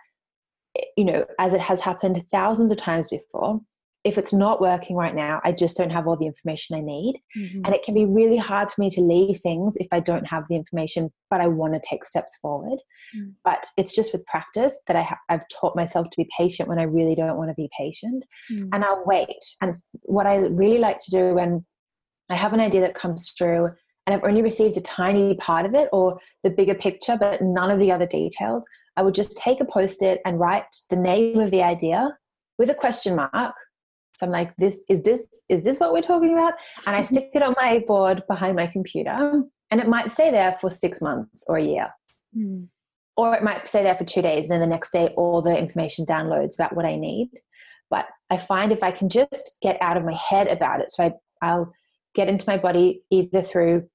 you 0.98 1.06
know, 1.06 1.26
as 1.40 1.54
it 1.54 1.62
has 1.62 1.80
happened 1.82 2.24
thousands 2.32 2.72
of 2.72 2.78
times 2.78 3.08
before, 3.08 3.62
if 4.04 4.18
it's 4.18 4.34
not 4.34 4.60
working 4.60 4.98
right 4.98 5.16
now, 5.16 5.40
I 5.46 5.54
just 5.54 5.78
don't 5.78 5.90
have 5.90 6.08
all 6.08 6.18
the 6.18 6.26
information 6.26 6.76
I 6.76 6.82
need. 6.82 7.22
Mm-hmm. 7.38 7.62
And 7.64 7.74
it 7.74 7.84
can 7.84 7.94
be 7.94 8.06
really 8.06 8.38
hard 8.38 8.70
for 8.70 8.82
me 8.82 8.90
to 8.92 9.02
leave 9.02 9.40
things 9.40 9.76
if 9.78 9.88
I 9.92 10.02
don't 10.02 10.28
have 10.28 10.44
the 10.50 10.56
information, 10.56 11.12
but 11.30 11.40
I 11.40 11.48
want 11.48 11.74
to 11.74 11.82
take 11.90 12.04
steps 12.04 12.38
forward. 12.42 12.80
Mm-hmm. 13.16 13.30
But 13.46 13.66
it's 13.78 13.96
just 13.96 14.12
with 14.12 14.26
practice 14.26 14.82
that 14.88 14.98
I 14.98 15.04
ha- 15.04 15.20
I've 15.30 15.48
taught 15.48 15.76
myself 15.76 16.10
to 16.10 16.18
be 16.18 16.30
patient 16.38 16.68
when 16.68 16.80
I 16.80 16.84
really 16.84 17.16
don't 17.16 17.38
want 17.38 17.50
to 17.50 17.56
be 17.56 17.70
patient. 17.78 18.26
Mm-hmm. 18.52 18.70
And 18.74 18.84
I'll 18.84 19.04
wait. 19.06 19.44
And 19.62 19.74
what 20.02 20.28
I 20.28 20.38
really 20.38 20.80
like 20.80 20.98
to 21.00 21.12
do 21.12 21.36
when 21.36 21.66
I 22.30 22.36
have 22.36 22.54
an 22.54 22.60
idea 22.60 22.82
that 22.82 22.96
comes 22.96 23.32
through 23.38 23.70
and 24.06 24.14
I've 24.14 24.24
only 24.24 24.42
received 24.42 24.76
a 24.76 24.82
tiny 24.82 25.36
part 25.36 25.66
of 25.66 25.76
it 25.76 25.88
or 25.94 26.20
the 26.44 26.50
bigger 26.50 26.76
picture, 26.76 27.18
but 27.18 27.42
none 27.42 27.72
of 27.72 27.80
the 27.80 27.92
other 27.92 28.06
details, 28.06 28.66
I 28.98 29.02
would 29.02 29.16
just 29.16 29.38
take 29.38 29.62
a 29.62 29.66
post 29.66 30.02
it 30.04 30.20
and 30.26 30.40
write 30.40 30.66
the 30.90 30.98
name 30.98 31.40
of 31.40 31.52
the 31.52 31.64
idea 31.64 32.18
with 32.58 32.70
a 32.70 32.76
question 32.76 33.16
mark. 33.16 33.56
So 34.16 34.26
I'm 34.26 34.32
like, 34.32 34.56
this 34.58 34.82
is 34.90 35.02
this 35.02 35.28
is 35.50 35.64
this 35.64 35.80
what 35.80 35.94
we're 35.94 36.02
talking 36.02 36.34
about? 36.34 36.54
And 36.86 36.96
I 36.96 37.02
stick 37.04 37.32
it 37.34 37.42
on 37.42 37.56
my 37.60 37.84
board 37.88 38.24
behind 38.28 38.56
my 38.56 38.68
computer, 38.68 39.44
and 39.72 39.82
it 39.82 39.88
might 39.88 40.12
stay 40.12 40.32
there 40.32 40.56
for 40.60 40.70
six 40.70 41.02
months 41.02 41.44
or 41.48 41.58
a 41.58 41.64
year. 41.64 41.90
Mm. 42.38 42.68
Or 43.16 43.36
it 43.36 43.44
might 43.44 43.68
stay 43.68 43.84
there 43.84 43.96
for 43.96 44.06
two 44.06 44.22
days, 44.22 44.46
and 44.46 44.54
then 44.54 44.62
the 44.62 44.74
next 44.74 44.92
day 44.92 45.10
all 45.18 45.42
the 45.42 45.58
information 45.58 46.06
downloads 46.06 46.56
about 46.56 46.76
what 46.76 46.86
I 46.86 46.96
need. 46.96 47.30
But 47.90 48.08
I 48.30 48.38
find 48.38 48.72
if 48.72 48.82
I 48.82 48.92
can 48.92 49.10
just 49.10 49.58
get 49.62 49.78
out 49.82 49.98
of 49.98 50.04
my 50.04 50.16
head 50.16 50.48
about 50.48 50.82
it, 50.82 50.90
so 50.92 51.04
I, 51.04 51.14
I'll 51.42 51.74
get 52.16 52.28
into 52.28 52.46
my 52.48 52.58
body 52.58 53.04
either 53.12 53.42
through 53.42 53.88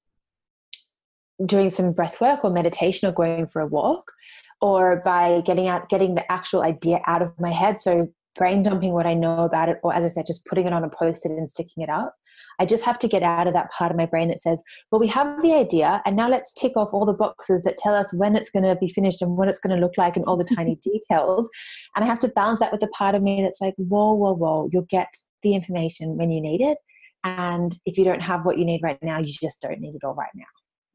doing 1.45 1.71
some 1.71 1.93
breath 1.93 2.21
work 2.21 2.45
or 2.45 2.51
meditation 2.51 3.09
or 3.09 3.13
going 3.13 3.47
for 3.47 3.61
a 3.61 3.67
walk 3.67 4.13
or 4.61 5.01
by 5.05 5.41
getting 5.43 5.69
out 5.69 5.89
getting 5.89 6.15
the 6.15 6.33
actual 6.33 6.63
idea 6.63 7.01
out 7.07 7.23
of 7.23 7.39
my 7.39 7.53
head 7.53 7.79
so 7.79 8.13
brain 8.35 8.63
dumping 8.63 8.93
what 8.93 9.07
i 9.07 9.15
know 9.15 9.45
about 9.45 9.69
it 9.69 9.79
or 9.83 9.95
as 9.95 10.05
i 10.05 10.09
said 10.09 10.27
just 10.27 10.45
putting 10.47 10.67
it 10.67 10.73
on 10.73 10.85
a 10.85 10.91
post-it 10.91 11.33
and 11.33 11.51
sticking 11.51 11.83
it 11.83 11.91
up 11.91 12.15
i 12.61 12.67
just 12.67 12.85
have 12.85 12.99
to 12.99 13.09
get 13.09 13.23
out 13.23 13.47
of 13.47 13.55
that 13.55 13.71
part 13.71 13.91
of 13.91 13.97
my 13.97 14.07
brain 14.07 14.29
that 14.29 14.39
says 14.39 14.63
well 14.91 15.01
we 15.01 15.09
have 15.09 15.41
the 15.43 15.53
idea 15.53 16.03
and 16.07 16.17
now 16.17 16.29
let's 16.29 16.53
tick 16.55 16.77
off 16.77 16.93
all 16.93 17.07
the 17.07 17.13
boxes 17.13 17.63
that 17.63 17.79
tell 17.79 17.95
us 17.95 18.13
when 18.15 18.37
it's 18.37 18.51
going 18.51 18.63
to 18.63 18.77
be 18.77 18.89
finished 18.89 19.23
and 19.23 19.37
what 19.37 19.49
it's 19.49 19.61
going 19.61 19.75
to 19.75 19.81
look 19.81 19.97
like 19.97 20.17
and 20.17 20.25
all 20.27 20.37
the 20.37 20.45
tiny 20.57 20.77
details 20.83 21.49
and 21.97 22.05
i 22.05 22.09
have 22.09 22.19
to 22.19 22.29
balance 22.29 22.61
that 22.61 22.73
with 22.73 22.81
the 22.81 22.89
part 22.89 23.15
of 23.15 23.23
me 23.23 23.43
that's 23.43 23.61
like 23.61 23.75
whoa 23.77 24.13
whoa 24.13 24.35
whoa 24.35 24.69
you'll 24.73 24.83
get 24.83 25.09
the 25.43 25.55
information 25.55 26.17
when 26.17 26.31
you 26.31 26.41
need 26.41 26.61
it 26.61 26.79
and 27.25 27.77
if 27.87 27.99
you 27.99 28.05
don't 28.05 28.23
have 28.23 28.45
what 28.45 28.59
you 28.59 28.65
need 28.65 28.81
right 28.83 29.03
now 29.03 29.19
you 29.19 29.33
just 29.43 29.61
don't 29.61 29.81
need 29.81 29.95
it 29.95 30.05
all 30.05 30.15
right 30.15 30.31
now 30.35 30.45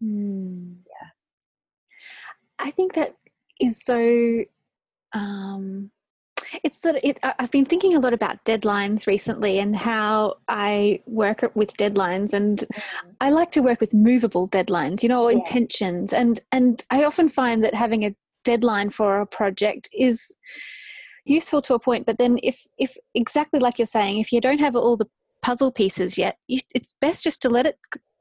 Mm. 0.03 0.75
Yeah. 0.85 1.07
I 2.59 2.71
think 2.71 2.93
that 2.93 3.15
is 3.59 3.83
so 3.83 4.43
um, 5.13 5.91
it's 6.63 6.81
sort 6.81 6.95
of 6.95 7.01
it, 7.03 7.17
i've 7.23 7.51
been 7.51 7.65
thinking 7.65 7.93
a 7.95 7.99
lot 7.99 8.13
about 8.13 8.43
deadlines 8.45 9.07
recently 9.07 9.59
and 9.59 9.75
how 9.75 10.35
i 10.47 10.99
work 11.05 11.49
with 11.55 11.75
deadlines 11.77 12.33
and 12.33 12.59
mm-hmm. 12.59 13.09
i 13.21 13.29
like 13.29 13.51
to 13.51 13.61
work 13.61 13.79
with 13.79 13.93
movable 13.93 14.47
deadlines 14.47 15.03
you 15.03 15.09
know 15.09 15.27
yeah. 15.29 15.37
intentions 15.37 16.13
and 16.13 16.39
and 16.51 16.83
i 16.89 17.03
often 17.03 17.29
find 17.29 17.63
that 17.63 17.73
having 17.73 18.03
a 18.03 18.15
deadline 18.43 18.89
for 18.89 19.19
a 19.19 19.25
project 19.25 19.89
is 19.93 20.35
useful 21.25 21.61
to 21.61 21.73
a 21.73 21.79
point 21.79 22.05
but 22.05 22.17
then 22.17 22.37
if 22.43 22.67
if 22.77 22.97
exactly 23.15 23.59
like 23.59 23.79
you're 23.79 23.85
saying 23.85 24.19
if 24.19 24.31
you 24.31 24.41
don't 24.41 24.59
have 24.59 24.75
all 24.75 24.97
the 24.97 25.07
puzzle 25.41 25.71
pieces 25.71 26.17
yet 26.17 26.37
you, 26.47 26.59
it's 26.75 26.93
best 26.99 27.23
just 27.23 27.41
to 27.41 27.49
let 27.49 27.65
it 27.65 27.77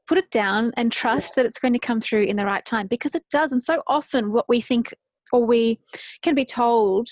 put 0.07 0.17
it 0.17 0.29
down 0.31 0.71
and 0.75 0.91
trust 0.91 1.35
that 1.35 1.45
it's 1.45 1.59
going 1.59 1.73
to 1.73 1.79
come 1.79 2.01
through 2.01 2.23
in 2.23 2.35
the 2.35 2.45
right 2.45 2.65
time 2.65 2.87
because 2.87 3.15
it 3.15 3.23
does. 3.31 3.51
And 3.51 3.63
so 3.63 3.83
often, 3.87 4.31
what 4.31 4.49
we 4.49 4.61
think 4.61 4.93
or 5.31 5.45
we 5.45 5.79
can 6.21 6.35
be 6.35 6.45
told 6.45 7.07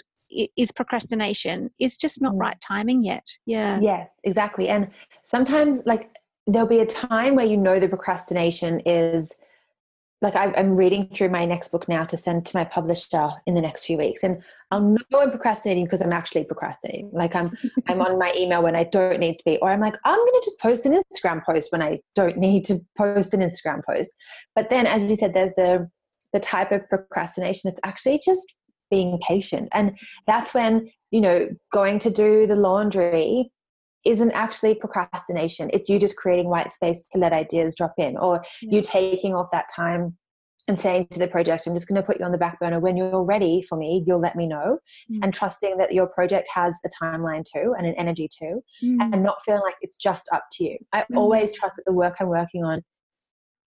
is 0.56 0.72
procrastination 0.72 1.72
is 1.80 1.98
just 1.98 2.22
not 2.22 2.34
mm. 2.34 2.40
right 2.40 2.60
timing 2.62 3.04
yet. 3.04 3.26
Yeah. 3.46 3.80
Yes, 3.82 4.20
exactly. 4.24 4.70
And 4.70 4.90
sometimes, 5.24 5.84
like, 5.86 6.10
there'll 6.48 6.68
be 6.68 6.80
a 6.80 6.86
time 6.86 7.36
where 7.36 7.46
you 7.46 7.58
know 7.58 7.80
the 7.80 7.88
procrastination 7.88 8.82
is 8.82 9.34
like 10.22 10.36
I'm 10.36 10.76
reading 10.76 11.08
through 11.08 11.30
my 11.30 11.46
next 11.46 11.70
book 11.70 11.90
now 11.90 12.06
to 12.06 12.16
send 12.16 12.46
to 12.46 12.56
my 12.56 12.64
publisher 12.64 13.30
in 13.48 13.56
the 13.56 13.62
next 13.62 13.86
few 13.86 13.98
weeks, 13.98 14.24
and 14.24 14.44
I'll 14.70 14.82
know 14.82 15.20
I'm 15.20 15.32
procrastinating 15.32 15.86
because 15.86 16.02
I'm 16.02 16.14
actually 16.14 16.44
procrastinating. 16.44 17.10
Like 17.12 17.36
I'm 17.36 17.58
I'm 17.88 18.02
on 18.02 18.20
my 18.20 18.32
email 18.38 18.62
when 18.62 18.76
I 18.76 18.84
don't 18.84 19.20
need 19.20 19.38
to 19.38 19.44
be, 19.46 19.58
or 19.58 19.72
I'm 19.72 19.80
like 19.80 19.96
I'm 20.06 20.18
going 20.18 20.42
to 20.42 20.42
just 20.46 20.60
post 20.60 20.86
an 20.86 20.94
Instagram 20.94 21.44
post 21.44 21.72
when 21.72 21.82
I 21.82 22.02
don't 22.14 22.38
need 22.38 22.66
to 22.66 22.78
post 22.96 23.34
an 23.34 23.40
Instagram 23.40 23.82
post. 23.84 24.16
But 24.56 24.70
then, 24.70 24.86
as 24.86 25.10
you 25.10 25.16
said, 25.16 25.34
there's 25.34 25.54
the 25.56 25.90
the 26.34 26.40
type 26.40 26.72
of 26.72 26.88
procrastination 26.88 27.70
that's 27.70 27.82
actually 27.84 28.22
just 28.24 28.54
being 28.92 29.18
patient, 29.28 29.70
and 29.72 29.98
that's 30.28 30.54
when 30.54 30.92
you 31.10 31.22
know 31.22 31.50
going 31.72 31.98
to 32.00 32.12
do 32.12 32.46
the 32.46 32.56
laundry 32.56 33.52
isn't 34.06 34.32
actually 34.32 34.76
procrastination. 34.76 35.70
It's 35.74 35.90
you 35.90 36.00
just 36.00 36.16
creating 36.16 36.50
white 36.50 36.72
space 36.72 37.08
to 37.12 37.20
let 37.20 37.34
ideas 37.34 37.76
drop 37.76 37.94
in, 37.98 38.18
or 38.18 38.44
yeah. 38.62 38.78
you 38.78 38.82
taking 38.82 39.34
off 39.34 39.50
that 39.52 39.66
time 39.76 40.18
and 40.68 40.78
saying 40.80 41.08
to 41.12 41.20
the 41.20 41.28
project, 41.28 41.66
I'm 41.66 41.74
just 41.74 41.88
going 41.88 42.00
to 42.00 42.06
put 42.06 42.20
you 42.20 42.26
on 42.26 42.32
the 42.32 42.38
back 42.38 42.60
burner. 42.60 42.80
When 42.80 42.96
you're 42.96 43.24
ready 43.24 43.62
for 43.62 43.78
me, 43.78 44.04
you'll 44.06 44.20
let 44.20 44.36
me 44.36 44.48
know. 44.48 44.78
Mm. 45.12 45.20
And 45.24 45.34
trusting 45.34 45.78
that 45.78 45.92
your 45.92 46.08
project 46.08 46.48
has 46.54 46.78
a 46.86 47.04
timeline 47.04 47.44
too 47.44 47.74
and 47.78 47.88
an 47.88 47.96
energy 47.98 48.28
too, 48.28 48.64
mm. 48.84 48.98
and 49.00 49.24
not 49.24 49.44
feeling 49.44 49.62
like 49.62 49.76
it's 49.82 49.98
just 49.98 50.30
up 50.34 50.46
to 50.54 50.64
you. 50.64 50.78
I 50.94 51.02
mm. 51.02 51.18
always 51.18 51.54
trust 51.54 51.78
that 51.78 51.84
the 51.86 51.94
work 51.94 52.18
I'm 52.20 52.28
working 52.28 52.64
on 52.64 52.84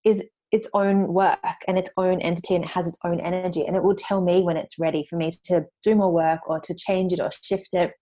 is 0.04 0.22
its 0.54 0.68
own 0.72 1.12
work 1.12 1.38
and 1.66 1.76
its 1.78 1.90
own 1.96 2.20
entity 2.20 2.54
and 2.54 2.64
it 2.64 2.70
has 2.70 2.86
its 2.86 2.98
own 3.04 3.20
energy. 3.20 3.66
And 3.66 3.76
it 3.76 3.82
will 3.82 3.96
tell 3.96 4.20
me 4.20 4.42
when 4.42 4.56
it's 4.56 4.78
ready 4.78 5.04
for 5.08 5.16
me 5.16 5.32
to 5.46 5.64
do 5.82 5.94
more 5.94 6.12
work 6.12 6.40
or 6.48 6.60
to 6.60 6.74
change 6.74 7.12
it 7.12 7.20
or 7.20 7.30
shift 7.42 7.74
it 7.74 7.92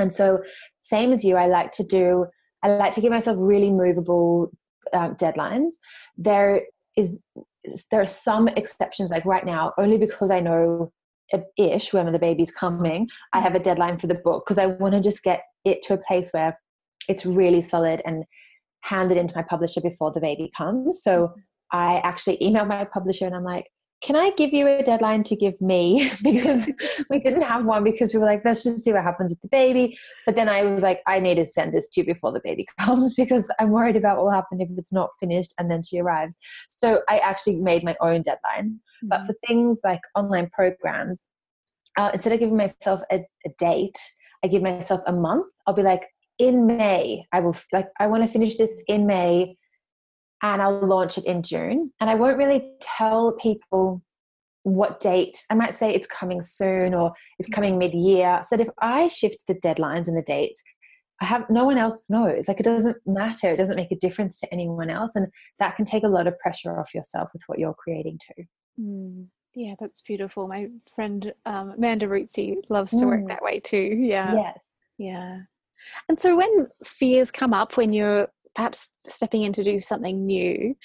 and 0.00 0.12
so, 0.12 0.42
same 0.82 1.12
as 1.12 1.22
you, 1.24 1.36
I 1.36 1.46
like 1.46 1.72
to 1.72 1.84
do, 1.84 2.26
I 2.62 2.70
like 2.70 2.94
to 2.94 3.00
give 3.00 3.12
myself 3.12 3.36
really 3.38 3.70
movable 3.70 4.50
um, 4.92 5.14
deadlines. 5.14 5.72
There 6.16 6.62
is, 6.96 7.22
there 7.90 8.00
are 8.00 8.06
some 8.06 8.48
exceptions, 8.48 9.10
like 9.10 9.26
right 9.26 9.44
now, 9.44 9.72
only 9.78 9.98
because 9.98 10.30
I 10.30 10.40
know 10.40 10.90
ish 11.56 11.92
when 11.92 12.10
the 12.10 12.18
baby's 12.18 12.50
coming, 12.50 13.08
I 13.32 13.40
have 13.40 13.54
a 13.54 13.60
deadline 13.60 13.98
for 13.98 14.08
the 14.08 14.16
book 14.16 14.44
because 14.44 14.58
I 14.58 14.66
want 14.66 14.94
to 14.94 15.00
just 15.00 15.22
get 15.22 15.42
it 15.64 15.80
to 15.82 15.94
a 15.94 15.98
place 16.08 16.30
where 16.32 16.58
it's 17.08 17.24
really 17.24 17.60
solid 17.60 18.02
and 18.04 18.24
hand 18.80 19.12
it 19.12 19.18
into 19.18 19.36
my 19.36 19.42
publisher 19.42 19.80
before 19.80 20.10
the 20.10 20.20
baby 20.20 20.50
comes. 20.56 21.02
So. 21.02 21.34
I 21.72 21.98
actually 21.98 22.38
emailed 22.38 22.68
my 22.68 22.84
publisher 22.84 23.26
and 23.26 23.34
I'm 23.34 23.44
like, 23.44 23.66
can 24.02 24.16
I 24.16 24.30
give 24.30 24.54
you 24.54 24.66
a 24.66 24.82
deadline 24.82 25.24
to 25.24 25.36
give 25.36 25.60
me? 25.60 26.10
because 26.22 26.70
we 27.10 27.20
didn't 27.20 27.42
have 27.42 27.66
one 27.66 27.84
because 27.84 28.14
we 28.14 28.20
were 28.20 28.26
like, 28.26 28.42
let's 28.44 28.64
just 28.64 28.82
see 28.82 28.92
what 28.92 29.02
happens 29.02 29.30
with 29.30 29.40
the 29.42 29.48
baby. 29.48 29.98
But 30.24 30.36
then 30.36 30.48
I 30.48 30.62
was 30.62 30.82
like, 30.82 31.02
I 31.06 31.20
need 31.20 31.34
to 31.34 31.44
send 31.44 31.74
this 31.74 31.88
to 31.90 32.00
you 32.00 32.06
before 32.06 32.32
the 32.32 32.40
baby 32.42 32.66
comes 32.78 33.14
because 33.14 33.50
I'm 33.58 33.70
worried 33.70 33.96
about 33.96 34.16
what 34.16 34.24
will 34.24 34.32
happen 34.32 34.60
if 34.60 34.68
it's 34.76 34.92
not 34.92 35.10
finished 35.20 35.52
and 35.58 35.70
then 35.70 35.82
she 35.82 36.00
arrives. 36.00 36.36
So 36.68 37.02
I 37.08 37.18
actually 37.18 37.56
made 37.56 37.84
my 37.84 37.96
own 38.00 38.22
deadline. 38.22 38.80
Mm-hmm. 39.04 39.08
But 39.08 39.26
for 39.26 39.34
things 39.46 39.80
like 39.84 40.00
online 40.14 40.48
programs, 40.50 41.26
uh, 41.98 42.10
instead 42.12 42.32
of 42.32 42.40
giving 42.40 42.56
myself 42.56 43.02
a, 43.12 43.26
a 43.44 43.50
date, 43.58 43.98
I 44.42 44.48
give 44.48 44.62
myself 44.62 45.02
a 45.06 45.12
month. 45.12 45.48
I'll 45.66 45.74
be 45.74 45.82
like, 45.82 46.06
in 46.38 46.66
May, 46.66 47.26
I 47.32 47.40
will 47.40 47.54
like 47.70 47.88
I 47.98 48.06
want 48.06 48.22
to 48.22 48.28
finish 48.28 48.56
this 48.56 48.72
in 48.88 49.06
May 49.06 49.58
and 50.42 50.62
I'll 50.62 50.86
launch 50.86 51.18
it 51.18 51.24
in 51.24 51.42
June. 51.42 51.92
And 52.00 52.08
I 52.08 52.14
won't 52.14 52.38
really 52.38 52.70
tell 52.80 53.32
people 53.32 54.02
what 54.62 55.00
date. 55.00 55.36
I 55.50 55.54
might 55.54 55.74
say 55.74 55.92
it's 55.92 56.06
coming 56.06 56.42
soon 56.42 56.94
or 56.94 57.12
it's 57.38 57.48
coming 57.48 57.78
mid 57.78 57.94
year. 57.94 58.40
So 58.42 58.56
that 58.56 58.66
if 58.66 58.72
I 58.80 59.08
shift 59.08 59.44
the 59.46 59.54
deadlines 59.54 60.08
and 60.08 60.16
the 60.16 60.22
dates, 60.22 60.62
I 61.22 61.26
have 61.26 61.48
no 61.50 61.64
one 61.64 61.78
else 61.78 62.08
knows. 62.08 62.48
Like 62.48 62.60
it 62.60 62.64
doesn't 62.64 62.96
matter. 63.06 63.50
It 63.50 63.58
doesn't 63.58 63.76
make 63.76 63.92
a 63.92 63.96
difference 63.96 64.40
to 64.40 64.52
anyone 64.52 64.88
else. 64.88 65.14
And 65.14 65.28
that 65.58 65.76
can 65.76 65.84
take 65.84 66.02
a 66.02 66.08
lot 66.08 66.26
of 66.26 66.38
pressure 66.38 66.78
off 66.78 66.94
yourself 66.94 67.30
with 67.32 67.42
what 67.46 67.58
you're 67.58 67.74
creating 67.74 68.18
too. 68.18 68.44
Mm. 68.80 69.26
Yeah, 69.54 69.74
that's 69.80 70.00
beautiful. 70.00 70.46
My 70.46 70.68
friend 70.94 71.32
um, 71.44 71.70
Amanda 71.70 72.06
Rootsey 72.06 72.56
loves 72.70 72.92
to 72.92 73.04
mm. 73.04 73.08
work 73.08 73.28
that 73.28 73.42
way 73.42 73.60
too. 73.60 73.98
Yeah. 74.00 74.34
Yes. 74.34 74.64
Yeah. 74.96 75.38
And 76.08 76.18
so 76.18 76.36
when 76.36 76.68
fears 76.84 77.30
come 77.30 77.52
up 77.52 77.76
when 77.76 77.92
you're 77.92 78.28
perhaps 78.54 78.92
stepping 79.06 79.42
in 79.42 79.52
to 79.52 79.64
do 79.64 79.80
something 79.80 80.26
new, 80.26 80.76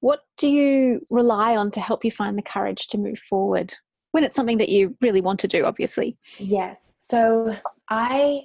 what 0.00 0.20
do 0.36 0.48
you 0.48 1.00
rely 1.10 1.56
on 1.56 1.70
to 1.72 1.80
help 1.80 2.04
you 2.04 2.10
find 2.10 2.38
the 2.38 2.42
courage 2.42 2.88
to 2.88 2.98
move 2.98 3.18
forward 3.18 3.74
when 4.12 4.24
it's 4.24 4.36
something 4.36 4.58
that 4.58 4.68
you 4.68 4.96
really 5.00 5.20
want 5.20 5.40
to 5.40 5.48
do, 5.48 5.64
obviously? 5.64 6.16
Yes. 6.38 6.94
So 6.98 7.56
I 7.90 8.44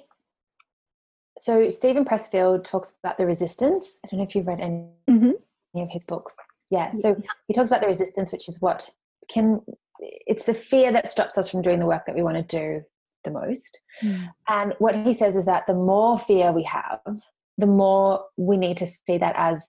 so 1.38 1.68
Steven 1.68 2.04
Pressfield 2.04 2.64
talks 2.64 2.96
about 3.02 3.18
the 3.18 3.26
resistance. 3.26 3.98
I 4.04 4.08
don't 4.08 4.18
know 4.18 4.24
if 4.24 4.34
you've 4.34 4.46
read 4.46 4.60
any, 4.60 4.86
mm-hmm. 5.10 5.80
of 5.80 5.90
his 5.90 6.04
books. 6.04 6.36
Yeah. 6.70 6.92
So 6.92 7.20
he 7.48 7.54
talks 7.54 7.68
about 7.68 7.80
the 7.80 7.88
resistance, 7.88 8.32
which 8.32 8.48
is 8.48 8.60
what 8.60 8.88
can 9.28 9.60
it's 10.00 10.44
the 10.44 10.54
fear 10.54 10.92
that 10.92 11.10
stops 11.10 11.38
us 11.38 11.48
from 11.48 11.62
doing 11.62 11.78
the 11.78 11.86
work 11.86 12.06
that 12.06 12.14
we 12.14 12.22
want 12.22 12.36
to 12.36 12.42
do 12.56 12.84
the 13.24 13.30
most. 13.30 13.80
Mm. 14.02 14.28
And 14.48 14.74
what 14.78 14.94
he 14.94 15.14
says 15.14 15.36
is 15.36 15.46
that 15.46 15.66
the 15.66 15.74
more 15.74 16.18
fear 16.18 16.52
we 16.52 16.62
have, 16.64 17.00
the 17.58 17.66
more 17.66 18.24
we 18.36 18.56
need 18.56 18.76
to 18.78 18.86
see 18.86 19.18
that 19.18 19.34
as 19.36 19.68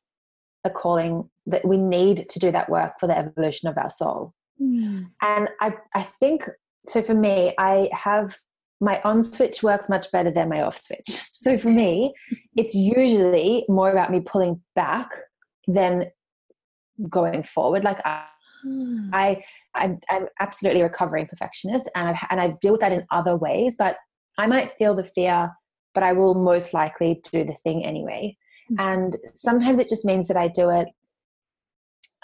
a 0.63 0.69
calling 0.69 1.29
that 1.45 1.65
we 1.65 1.77
need 1.77 2.27
to 2.29 2.39
do 2.39 2.51
that 2.51 2.69
work 2.69 2.93
for 2.99 3.07
the 3.07 3.17
evolution 3.17 3.69
of 3.69 3.77
our 3.77 3.89
soul. 3.89 4.33
Mm. 4.61 5.09
And 5.21 5.49
I, 5.61 5.73
I 5.93 6.01
think 6.01 6.49
so 6.87 7.01
for 7.01 7.13
me, 7.13 7.53
I 7.57 7.89
have 7.93 8.35
my 8.81 9.01
on 9.03 9.23
switch 9.23 9.63
works 9.63 9.89
much 9.89 10.11
better 10.11 10.31
than 10.31 10.49
my 10.49 10.61
off 10.61 10.77
switch. 10.77 11.23
So 11.45 11.59
for 11.59 11.69
me, 11.69 12.11
it's 12.55 12.73
usually 12.73 13.65
more 13.69 13.91
about 13.91 14.09
me 14.09 14.19
pulling 14.19 14.63
back 14.73 15.09
than 15.67 16.07
going 17.07 17.43
forward. 17.43 17.83
Like 17.83 17.99
I, 18.03 18.23
mm. 18.65 19.11
I 19.13 19.43
I'm, 19.75 19.99
I'm, 20.09 20.25
absolutely 20.39 20.81
a 20.81 20.85
recovering 20.85 21.27
perfectionist, 21.27 21.87
and 21.93 22.09
I've, 22.09 22.27
and 22.31 22.41
I 22.41 22.55
deal 22.61 22.71
with 22.71 22.81
that 22.81 22.91
in 22.91 23.05
other 23.11 23.37
ways. 23.37 23.75
But 23.77 23.97
I 24.39 24.47
might 24.47 24.71
feel 24.71 24.95
the 24.95 25.03
fear 25.03 25.51
but 25.95 26.03
I 26.03 26.13
will 26.13 26.35
most 26.35 26.73
likely 26.73 27.21
do 27.31 27.43
the 27.43 27.55
thing 27.55 27.83
anyway. 27.83 28.37
Mm-hmm. 28.71 28.79
And 28.79 29.17
sometimes 29.33 29.79
it 29.79 29.89
just 29.89 30.05
means 30.05 30.27
that 30.27 30.37
I 30.37 30.49
do 30.49 30.69
it 30.69 30.89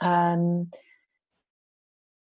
um, 0.02 0.70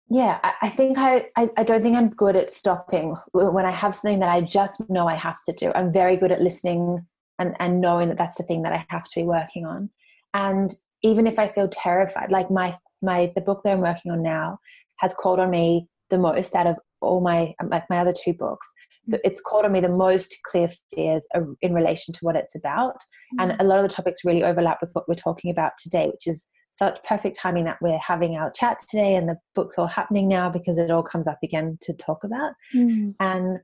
yeah, 0.08 0.38
I, 0.42 0.54
I 0.62 0.68
think 0.68 0.98
I, 0.98 1.28
I, 1.36 1.50
I 1.56 1.64
don't 1.64 1.82
think 1.82 1.96
I'm 1.96 2.10
good 2.10 2.36
at 2.36 2.50
stopping 2.50 3.16
when 3.32 3.64
I 3.64 3.72
have 3.72 3.94
something 3.94 4.20
that 4.20 4.28
I 4.28 4.40
just 4.42 4.88
know 4.90 5.08
I 5.08 5.14
have 5.14 5.38
to 5.46 5.52
do. 5.52 5.72
I'm 5.74 5.92
very 5.92 6.16
good 6.16 6.32
at 6.32 6.42
listening 6.42 7.06
and, 7.38 7.56
and 7.58 7.80
knowing 7.80 8.08
that 8.08 8.18
that's 8.18 8.36
the 8.36 8.44
thing 8.44 8.62
that 8.62 8.72
I 8.72 8.84
have 8.88 9.04
to 9.04 9.20
be 9.20 9.24
working 9.24 9.66
on. 9.66 9.90
And 10.34 10.70
even 11.02 11.26
if 11.26 11.38
I 11.38 11.48
feel 11.48 11.68
terrified, 11.68 12.30
like 12.30 12.50
my 12.50 12.76
my 13.02 13.32
the 13.34 13.40
book 13.40 13.62
that 13.64 13.72
I'm 13.72 13.80
working 13.80 14.12
on 14.12 14.22
now 14.22 14.58
has 14.98 15.14
called 15.14 15.40
on 15.40 15.50
me 15.50 15.88
the 16.10 16.18
most 16.18 16.54
out 16.54 16.66
of 16.66 16.76
all 17.00 17.20
my 17.20 17.54
like 17.64 17.88
my 17.88 17.98
other 17.98 18.12
two 18.12 18.34
books. 18.34 18.70
Mm. 19.10 19.18
It's 19.24 19.40
called 19.40 19.64
on 19.64 19.72
me 19.72 19.80
the 19.80 19.88
most 19.88 20.36
clear 20.46 20.68
fears 20.94 21.26
in 21.60 21.74
relation 21.74 22.14
to 22.14 22.20
what 22.22 22.36
it's 22.36 22.54
about, 22.54 22.96
and 23.38 23.56
a 23.60 23.64
lot 23.64 23.78
of 23.78 23.88
the 23.88 23.94
topics 23.94 24.24
really 24.24 24.44
overlap 24.44 24.78
with 24.80 24.90
what 24.92 25.08
we're 25.08 25.14
talking 25.14 25.50
about 25.50 25.72
today, 25.78 26.06
which 26.06 26.26
is 26.26 26.46
such 26.72 27.02
perfect 27.02 27.36
timing 27.36 27.64
that 27.64 27.78
we're 27.80 27.98
having 27.98 28.36
our 28.36 28.50
chat 28.52 28.78
today 28.88 29.16
and 29.16 29.28
the 29.28 29.36
book's 29.56 29.76
all 29.76 29.88
happening 29.88 30.28
now 30.28 30.48
because 30.48 30.78
it 30.78 30.88
all 30.88 31.02
comes 31.02 31.26
up 31.26 31.38
again 31.42 31.76
to 31.80 31.92
talk 31.94 32.22
about. 32.22 32.52
Mm. 32.72 33.14
And 33.18 33.58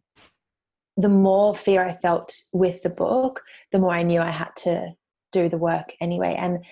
the 0.97 1.09
more 1.09 1.55
fear 1.55 1.85
I 1.85 1.93
felt 1.93 2.35
with 2.53 2.83
the 2.83 2.91
book, 2.91 3.43
the 3.71 3.79
more 3.79 3.93
I 3.93 4.03
knew 4.03 4.21
I 4.21 4.33
had 4.33 4.51
to 4.65 4.91
do 5.31 5.49
the 5.49 5.57
work 5.57 5.95
anyway. 6.01 6.35
And 6.37 6.65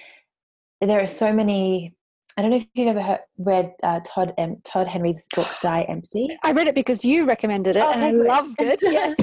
there 0.81 1.01
are 1.01 1.07
so 1.07 1.33
many. 1.33 1.95
I 2.37 2.43
don't 2.43 2.51
know 2.51 2.57
if 2.57 2.67
you've 2.75 2.89
ever 2.89 3.03
heard, 3.03 3.21
read 3.39 3.73
uh, 3.83 4.01
Todd 4.05 4.35
um, 4.39 4.57
Todd 4.65 4.89
Henry's 4.89 5.27
book 5.35 5.49
Die 5.63 5.83
Empty. 5.83 6.37
I 6.43 6.53
read 6.53 6.67
it 6.67 6.75
because 6.75 7.05
you 7.05 7.27
recommended 7.27 7.77
it, 7.77 7.83
oh, 7.83 7.93
and 7.93 8.05
I 8.05 8.11
loved 8.11 8.61
it. 8.61 8.79
yes. 8.83 9.15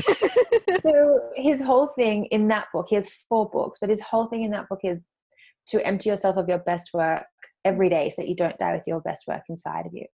so 0.83 1.29
his 1.35 1.61
whole 1.61 1.87
thing 1.87 2.25
in 2.25 2.47
that 2.47 2.67
book, 2.73 2.87
he 2.89 2.95
has 2.95 3.09
four 3.27 3.49
books, 3.49 3.79
but 3.79 3.89
his 3.89 4.01
whole 4.01 4.27
thing 4.27 4.43
in 4.43 4.51
that 4.51 4.69
book 4.69 4.79
is 4.83 5.03
to 5.67 5.85
empty 5.85 6.09
yourself 6.09 6.37
of 6.37 6.47
your 6.47 6.59
best 6.59 6.91
work 6.93 7.23
every 7.65 7.89
day 7.89 8.09
so 8.09 8.21
that 8.21 8.29
you 8.29 8.35
don't 8.35 8.57
die 8.57 8.73
with 8.73 8.83
your 8.87 9.01
best 9.01 9.27
work 9.27 9.43
inside 9.49 9.85
of 9.85 9.93
you. 9.93 10.05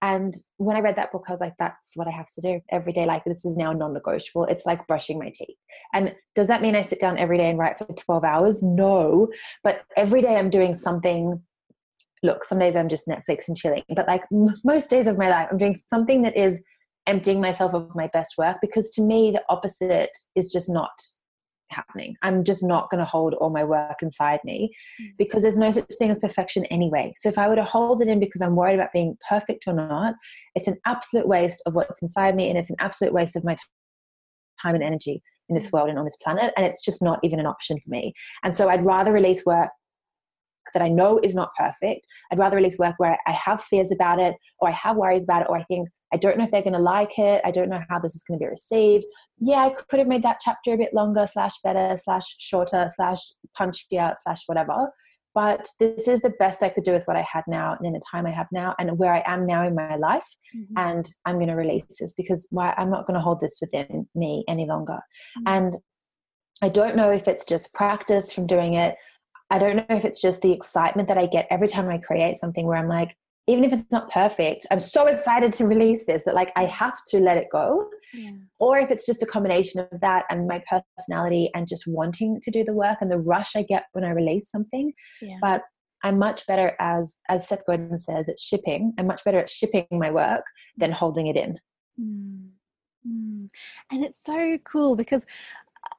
And 0.00 0.32
when 0.58 0.76
I 0.76 0.80
read 0.80 0.96
that 0.96 1.10
book, 1.10 1.24
I 1.28 1.32
was 1.32 1.40
like, 1.40 1.54
that's 1.58 1.92
what 1.96 2.06
I 2.06 2.12
have 2.12 2.28
to 2.34 2.40
do 2.40 2.60
every 2.70 2.92
day. 2.92 3.04
Like, 3.04 3.24
this 3.24 3.44
is 3.44 3.56
now 3.56 3.72
non 3.72 3.92
negotiable. 3.92 4.44
It's 4.44 4.64
like 4.64 4.86
brushing 4.86 5.18
my 5.18 5.30
teeth. 5.34 5.56
And 5.92 6.14
does 6.36 6.46
that 6.46 6.62
mean 6.62 6.76
I 6.76 6.82
sit 6.82 7.00
down 7.00 7.18
every 7.18 7.36
day 7.36 7.50
and 7.50 7.58
write 7.58 7.78
for 7.78 7.86
12 7.86 8.22
hours? 8.22 8.62
No. 8.62 9.28
But 9.64 9.82
every 9.96 10.22
day 10.22 10.36
I'm 10.36 10.50
doing 10.50 10.74
something. 10.74 11.42
Look, 12.22 12.44
some 12.44 12.58
days 12.58 12.76
I'm 12.76 12.88
just 12.88 13.08
Netflix 13.08 13.48
and 13.48 13.56
chilling. 13.56 13.82
But 13.94 14.08
like 14.08 14.24
most 14.64 14.90
days 14.90 15.06
of 15.06 15.18
my 15.18 15.28
life, 15.28 15.48
I'm 15.50 15.58
doing 15.58 15.76
something 15.88 16.22
that 16.22 16.36
is 16.36 16.62
emptying 17.06 17.40
myself 17.40 17.74
of 17.74 17.94
my 17.94 18.08
best 18.12 18.34
work 18.36 18.58
because 18.60 18.90
to 18.90 19.02
me, 19.02 19.30
the 19.30 19.42
opposite 19.48 20.10
is 20.36 20.52
just 20.52 20.68
not 20.68 20.90
happening. 21.70 22.16
I'm 22.22 22.44
just 22.44 22.62
not 22.62 22.90
going 22.90 22.98
to 22.98 23.10
hold 23.10 23.34
all 23.34 23.50
my 23.50 23.64
work 23.64 24.02
inside 24.02 24.40
me 24.44 24.70
mm. 25.00 25.10
because 25.18 25.42
there's 25.42 25.56
no 25.56 25.70
such 25.70 25.86
thing 25.98 26.10
as 26.10 26.18
perfection 26.18 26.64
anyway. 26.66 27.12
So 27.16 27.28
if 27.28 27.38
I 27.38 27.48
were 27.48 27.56
to 27.56 27.64
hold 27.64 28.00
it 28.00 28.08
in 28.08 28.20
because 28.20 28.40
I'm 28.40 28.56
worried 28.56 28.74
about 28.74 28.92
being 28.92 29.16
perfect 29.28 29.64
or 29.66 29.74
not, 29.74 30.14
it's 30.54 30.68
an 30.68 30.78
absolute 30.86 31.28
waste 31.28 31.62
of 31.66 31.74
what's 31.74 32.02
inside 32.02 32.36
me 32.36 32.48
and 32.48 32.58
it's 32.58 32.70
an 32.70 32.76
absolute 32.78 33.12
waste 33.12 33.36
of 33.36 33.44
my 33.44 33.56
time 34.62 34.74
and 34.74 34.84
energy 34.84 35.22
in 35.48 35.54
this 35.54 35.68
mm. 35.68 35.72
world 35.72 35.88
and 35.88 35.98
on 35.98 36.04
this 36.04 36.18
planet. 36.22 36.52
And 36.56 36.64
it's 36.64 36.84
just 36.84 37.02
not 37.02 37.20
even 37.22 37.40
an 37.40 37.46
option 37.46 37.78
for 37.78 37.90
me. 37.90 38.12
And 38.42 38.54
so 38.54 38.68
I'd 38.68 38.84
rather 38.84 39.12
release 39.12 39.44
work 39.46 39.70
that 40.74 40.82
I 40.82 40.88
know 40.88 41.18
is 41.22 41.34
not 41.34 41.50
perfect. 41.56 42.06
I'd 42.30 42.38
rather 42.38 42.56
release 42.56 42.78
work 42.78 42.94
where 42.98 43.18
I 43.26 43.32
have 43.32 43.62
fears 43.62 43.92
about 43.92 44.18
it 44.18 44.34
or 44.60 44.68
I 44.68 44.72
have 44.72 44.96
worries 44.96 45.24
about 45.24 45.42
it 45.42 45.48
or 45.48 45.56
I 45.56 45.64
think 45.64 45.88
I 46.12 46.16
don't 46.16 46.38
know 46.38 46.44
if 46.44 46.50
they're 46.50 46.62
going 46.62 46.72
to 46.72 46.78
like 46.78 47.18
it. 47.18 47.42
I 47.44 47.50
don't 47.50 47.68
know 47.68 47.82
how 47.88 47.98
this 47.98 48.14
is 48.14 48.24
going 48.26 48.38
to 48.38 48.44
be 48.44 48.48
received. 48.48 49.06
Yeah, 49.38 49.58
I 49.58 49.70
could 49.70 49.98
have 49.98 50.08
made 50.08 50.22
that 50.22 50.40
chapter 50.42 50.72
a 50.72 50.78
bit 50.78 50.94
longer, 50.94 51.26
slash 51.26 51.52
better, 51.62 51.96
slash 51.96 52.36
shorter, 52.38 52.86
slash 52.94 53.18
punchier, 53.58 54.14
slash 54.22 54.42
whatever. 54.46 54.90
But 55.34 55.68
this 55.78 56.08
is 56.08 56.22
the 56.22 56.32
best 56.38 56.62
I 56.62 56.70
could 56.70 56.84
do 56.84 56.92
with 56.92 57.06
what 57.06 57.16
I 57.16 57.22
had 57.30 57.44
now 57.46 57.76
and 57.76 57.86
in 57.86 57.92
the 57.92 58.00
time 58.10 58.26
I 58.26 58.30
have 58.30 58.48
now 58.50 58.74
and 58.78 58.98
where 58.98 59.14
I 59.14 59.22
am 59.26 59.46
now 59.46 59.66
in 59.66 59.74
my 59.74 59.96
life. 59.96 60.26
Mm-hmm. 60.56 60.78
And 60.78 61.08
I'm 61.26 61.36
going 61.36 61.48
to 61.48 61.54
release 61.54 61.98
this 62.00 62.14
because 62.14 62.48
why 62.50 62.74
I'm 62.76 62.90
not 62.90 63.06
going 63.06 63.14
to 63.14 63.20
hold 63.20 63.40
this 63.40 63.58
within 63.60 64.08
me 64.14 64.44
any 64.48 64.66
longer. 64.66 64.98
Mm-hmm. 65.38 65.42
And 65.46 65.76
I 66.62 66.70
don't 66.70 66.96
know 66.96 67.10
if 67.10 67.28
it's 67.28 67.44
just 67.44 67.74
practice 67.74 68.32
from 68.32 68.46
doing 68.46 68.74
it. 68.74 68.96
I 69.50 69.58
don't 69.58 69.76
know 69.76 69.96
if 69.96 70.04
it's 70.04 70.20
just 70.20 70.42
the 70.42 70.52
excitement 70.52 71.08
that 71.08 71.18
I 71.18 71.26
get 71.26 71.46
every 71.50 71.68
time 71.68 71.88
I 71.88 71.98
create 71.98 72.36
something 72.36 72.66
where 72.66 72.76
I'm 72.76 72.88
like, 72.88 73.16
even 73.46 73.64
if 73.64 73.72
it's 73.72 73.90
not 73.90 74.10
perfect, 74.10 74.66
I'm 74.70 74.78
so 74.78 75.06
excited 75.06 75.54
to 75.54 75.66
release 75.66 76.04
this 76.04 76.22
that 76.26 76.34
like 76.34 76.52
I 76.54 76.66
have 76.66 76.98
to 77.08 77.18
let 77.18 77.38
it 77.38 77.46
go. 77.50 77.88
Yeah. 78.12 78.32
Or 78.58 78.78
if 78.78 78.90
it's 78.90 79.06
just 79.06 79.22
a 79.22 79.26
combination 79.26 79.80
of 79.80 80.00
that 80.00 80.24
and 80.28 80.46
my 80.46 80.62
personality 80.68 81.50
and 81.54 81.66
just 81.66 81.84
wanting 81.86 82.40
to 82.42 82.50
do 82.50 82.62
the 82.62 82.74
work 82.74 82.98
and 83.00 83.10
the 83.10 83.18
rush 83.18 83.56
I 83.56 83.62
get 83.62 83.86
when 83.92 84.04
I 84.04 84.10
release 84.10 84.50
something. 84.50 84.92
Yeah. 85.22 85.38
But 85.40 85.62
I'm 86.04 86.18
much 86.18 86.46
better 86.46 86.76
as 86.78 87.18
as 87.30 87.48
Seth 87.48 87.64
Godin 87.66 87.96
says, 87.96 88.28
it's 88.28 88.42
shipping. 88.42 88.92
I'm 88.98 89.06
much 89.06 89.24
better 89.24 89.38
at 89.38 89.50
shipping 89.50 89.86
my 89.90 90.10
work 90.10 90.44
than 90.76 90.92
holding 90.92 91.26
it 91.26 91.36
in. 91.36 91.58
Mm. 91.98 92.48
Mm. 93.08 93.48
And 93.90 94.04
it's 94.04 94.22
so 94.22 94.58
cool 94.64 94.94
because 94.94 95.24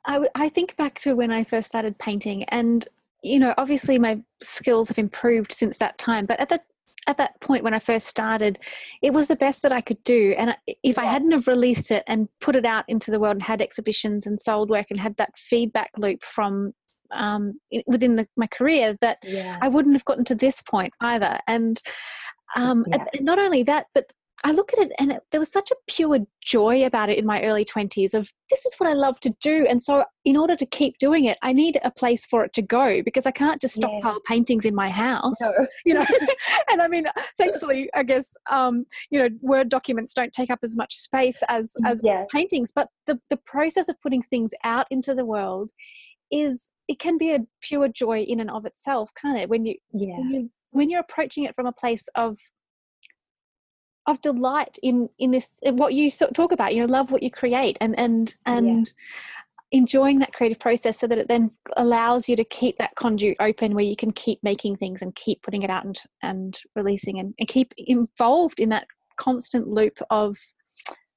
I, 0.05 0.27
I 0.35 0.49
think 0.49 0.75
back 0.77 0.99
to 0.99 1.15
when 1.15 1.31
I 1.31 1.43
first 1.43 1.67
started 1.67 1.97
painting 1.97 2.43
and 2.45 2.87
you 3.21 3.39
know 3.39 3.53
obviously 3.57 3.99
my 3.99 4.21
skills 4.41 4.87
have 4.87 4.97
improved 4.97 5.53
since 5.53 5.77
that 5.77 5.97
time 5.97 6.25
but 6.25 6.39
at 6.39 6.49
the 6.49 6.59
at 7.07 7.17
that 7.17 7.39
point 7.41 7.63
when 7.63 7.73
I 7.73 7.79
first 7.79 8.07
started, 8.07 8.59
it 9.01 9.13
was 9.13 9.27
the 9.27 9.35
best 9.35 9.63
that 9.63 9.71
I 9.71 9.81
could 9.81 10.03
do. 10.03 10.35
And 10.37 10.55
if 10.83 10.99
I 10.99 11.05
hadn't 11.05 11.31
have 11.31 11.47
released 11.47 11.89
it 11.89 12.03
and 12.05 12.29
put 12.39 12.55
it 12.55 12.65
out 12.65 12.85
into 12.87 13.09
the 13.09 13.19
world 13.19 13.35
and 13.35 13.43
had 13.43 13.61
exhibitions 13.61 14.27
and 14.27 14.39
sold 14.39 14.69
work 14.69 14.87
and 14.91 14.99
had 14.99 15.17
that 15.17 15.35
feedback 15.35 15.89
loop 15.97 16.21
from 16.23 16.73
um, 17.11 17.59
within 17.87 18.15
the, 18.15 18.27
my 18.37 18.45
career, 18.45 18.95
that 19.01 19.17
yeah. 19.23 19.57
I 19.59 19.69
wouldn't 19.69 19.95
have 19.95 20.05
gotten 20.05 20.25
to 20.25 20.35
this 20.35 20.61
point 20.61 20.93
either. 21.01 21.39
And 21.47 21.81
um, 22.55 22.85
yeah. 22.87 23.05
and 23.13 23.25
not 23.25 23.39
only 23.39 23.63
that, 23.63 23.87
but 23.93 24.11
I 24.43 24.51
look 24.51 24.71
at 24.73 24.79
it 24.79 24.91
and 24.99 25.11
it, 25.11 25.21
there 25.31 25.39
was 25.39 25.51
such 25.51 25.69
a 25.71 25.75
pure 25.87 26.19
joy 26.41 26.85
about 26.85 27.09
it 27.09 27.17
in 27.17 27.25
my 27.25 27.43
early 27.43 27.65
20s 27.65 28.13
of 28.13 28.31
this 28.49 28.65
is 28.65 28.73
what 28.77 28.89
I 28.89 28.93
love 28.93 29.19
to 29.21 29.31
do. 29.41 29.65
And 29.67 29.83
so, 29.83 30.05
in 30.23 30.37
order 30.37 30.55
to 30.55 30.65
keep 30.65 30.97
doing 30.97 31.25
it, 31.25 31.37
I 31.41 31.53
need 31.53 31.79
a 31.83 31.91
place 31.91 32.25
for 32.25 32.43
it 32.43 32.53
to 32.53 32.61
go 32.61 33.01
because 33.03 33.25
I 33.25 33.31
can't 33.31 33.61
just 33.61 33.75
stockpile 33.75 34.13
yeah. 34.13 34.19
paintings 34.27 34.65
in 34.65 34.75
my 34.75 34.89
house, 34.89 35.39
no. 35.41 35.67
you 35.85 35.93
know. 35.93 36.05
and 36.71 36.81
I 36.81 36.87
mean, 36.87 37.05
thankfully, 37.37 37.89
I 37.93 38.03
guess, 38.03 38.35
um, 38.49 38.85
you 39.09 39.19
know, 39.19 39.29
Word 39.41 39.69
documents 39.69 40.13
don't 40.13 40.33
take 40.33 40.49
up 40.49 40.59
as 40.63 40.77
much 40.77 40.95
space 40.95 41.41
as, 41.47 41.73
as 41.85 42.01
yeah. 42.03 42.25
paintings, 42.31 42.71
but 42.73 42.89
the, 43.07 43.19
the 43.29 43.37
process 43.37 43.89
of 43.89 43.99
putting 44.01 44.21
things 44.21 44.53
out 44.63 44.87
into 44.89 45.13
the 45.13 45.25
world 45.25 45.71
is, 46.31 46.73
it 46.87 46.99
can 46.99 47.17
be 47.17 47.33
a 47.33 47.39
pure 47.61 47.87
joy 47.87 48.21
in 48.21 48.39
and 48.39 48.49
of 48.49 48.65
itself, 48.65 49.11
can't 49.19 49.37
it? 49.37 49.49
When 49.49 49.65
you, 49.65 49.75
yeah. 49.91 50.17
when 50.17 50.29
you, 50.31 50.51
when 50.71 50.89
you're 50.89 50.99
approaching 51.01 51.43
it 51.43 51.55
from 51.55 51.65
a 51.65 51.71
place 51.71 52.07
of 52.15 52.37
of 54.09 54.21
delight 54.21 54.77
in 54.83 55.09
in 55.19 55.31
this 55.31 55.51
in 55.61 55.77
what 55.77 55.93
you 55.93 56.09
talk 56.09 56.51
about 56.51 56.73
you 56.73 56.81
know 56.81 56.91
love 56.91 57.11
what 57.11 57.23
you 57.23 57.31
create 57.31 57.77
and 57.81 57.97
and 57.99 58.35
and 58.45 58.87
yeah. 58.87 59.79
enjoying 59.79 60.19
that 60.19 60.33
creative 60.33 60.59
process 60.59 60.99
so 60.99 61.07
that 61.07 61.17
it 61.17 61.27
then 61.27 61.51
allows 61.77 62.27
you 62.27 62.35
to 62.35 62.43
keep 62.43 62.77
that 62.77 62.95
conduit 62.95 63.37
open 63.39 63.75
where 63.75 63.85
you 63.85 63.95
can 63.95 64.11
keep 64.11 64.39
making 64.43 64.75
things 64.75 65.01
and 65.01 65.15
keep 65.15 65.41
putting 65.41 65.61
it 65.61 65.69
out 65.69 65.85
and 65.85 66.01
and 66.23 66.59
releasing 66.75 67.19
and, 67.19 67.33
and 67.39 67.47
keep 67.47 67.73
involved 67.77 68.59
in 68.59 68.69
that 68.69 68.87
constant 69.17 69.67
loop 69.67 69.99
of 70.09 70.37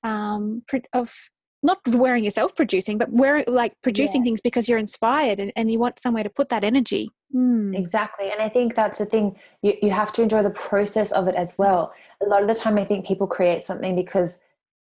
um 0.05 0.63
of 0.93 1.15
not 1.63 1.79
wearing 1.89 2.25
yourself 2.25 2.55
producing 2.55 2.99
but 2.99 3.11
wearing 3.13 3.45
like 3.47 3.75
producing 3.83 4.23
yeah. 4.23 4.27
things 4.27 4.41
because 4.41 4.69
you're 4.69 4.79
inspired 4.79 5.39
and, 5.39 5.53
and 5.57 5.71
you 5.71 5.79
want 5.79 5.99
somewhere 5.99 6.23
to 6.23 6.31
put 6.31 6.49
that 6.49 6.65
energy 6.65 7.11
mm. 7.35 7.77
exactly 7.77 8.31
and 8.31 8.41
i 8.41 8.49
think 8.49 8.75
that's 8.75 8.99
the 8.99 9.07
thing 9.07 9.37
you, 9.63 9.75
you 9.83 9.91
have 9.91 10.13
to 10.13 10.23
enjoy 10.23 10.43
the 10.43 10.51
process 10.51 11.13
of 11.13 11.29
it 11.29 11.35
as 11.35 11.55
well 11.59 11.93
a 12.23 12.27
lot 12.27 12.43
of 12.43 12.49
the 12.49 12.55
time 12.55 12.79
i 12.79 12.85
think 12.85 13.07
people 13.07 13.27
create 13.27 13.63
something 13.63 13.95
because 13.95 14.39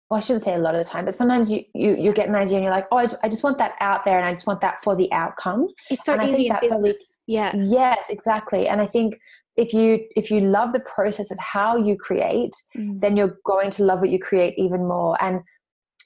well, 0.10 0.18
I 0.18 0.22
shouldn't 0.22 0.44
say 0.44 0.56
a 0.56 0.58
lot 0.58 0.74
of 0.74 0.84
the 0.84 0.90
time, 0.90 1.06
but 1.06 1.14
sometimes 1.14 1.52
you, 1.52 1.64
you 1.76 1.96
you 1.96 2.14
get 2.14 2.28
an 2.28 2.34
idea 2.36 2.56
and 2.56 2.64
you're 2.64 2.74
like, 2.74 2.88
oh, 2.92 2.98
I 2.98 3.04
just, 3.04 3.18
I 3.24 3.30
just 3.30 3.44
want 3.44 3.60
that 3.60 3.76
out 3.80 4.04
there, 4.06 4.18
and 4.18 4.28
I 4.28 4.34
just 4.34 4.48
want 4.48 4.60
that 4.62 4.84
for 4.84 4.96
the 4.96 5.12
outcome. 5.12 5.68
It's 5.92 6.04
so 6.04 6.14
and 6.14 6.24
easy. 6.24 6.52
I 6.52 6.60
think 6.60 6.72
that's 6.72 6.82
we, 6.82 6.98
yeah. 7.28 7.56
Yes, 7.56 8.06
exactly. 8.10 8.68
And 8.68 8.82
I 8.82 8.88
think 8.88 9.20
if 9.56 9.72
you 9.72 10.00
if 10.16 10.32
you 10.32 10.40
love 10.42 10.74
the 10.74 10.80
process 10.80 11.30
of 11.30 11.38
how 11.38 11.78
you 11.78 11.96
create, 11.96 12.54
mm. 12.76 13.00
then 13.00 13.18
you're 13.18 13.38
going 13.46 13.70
to 13.72 13.84
love 13.84 14.00
what 14.00 14.10
you 14.10 14.18
create 14.18 14.56
even 14.58 14.88
more. 14.88 15.16
And 15.22 15.42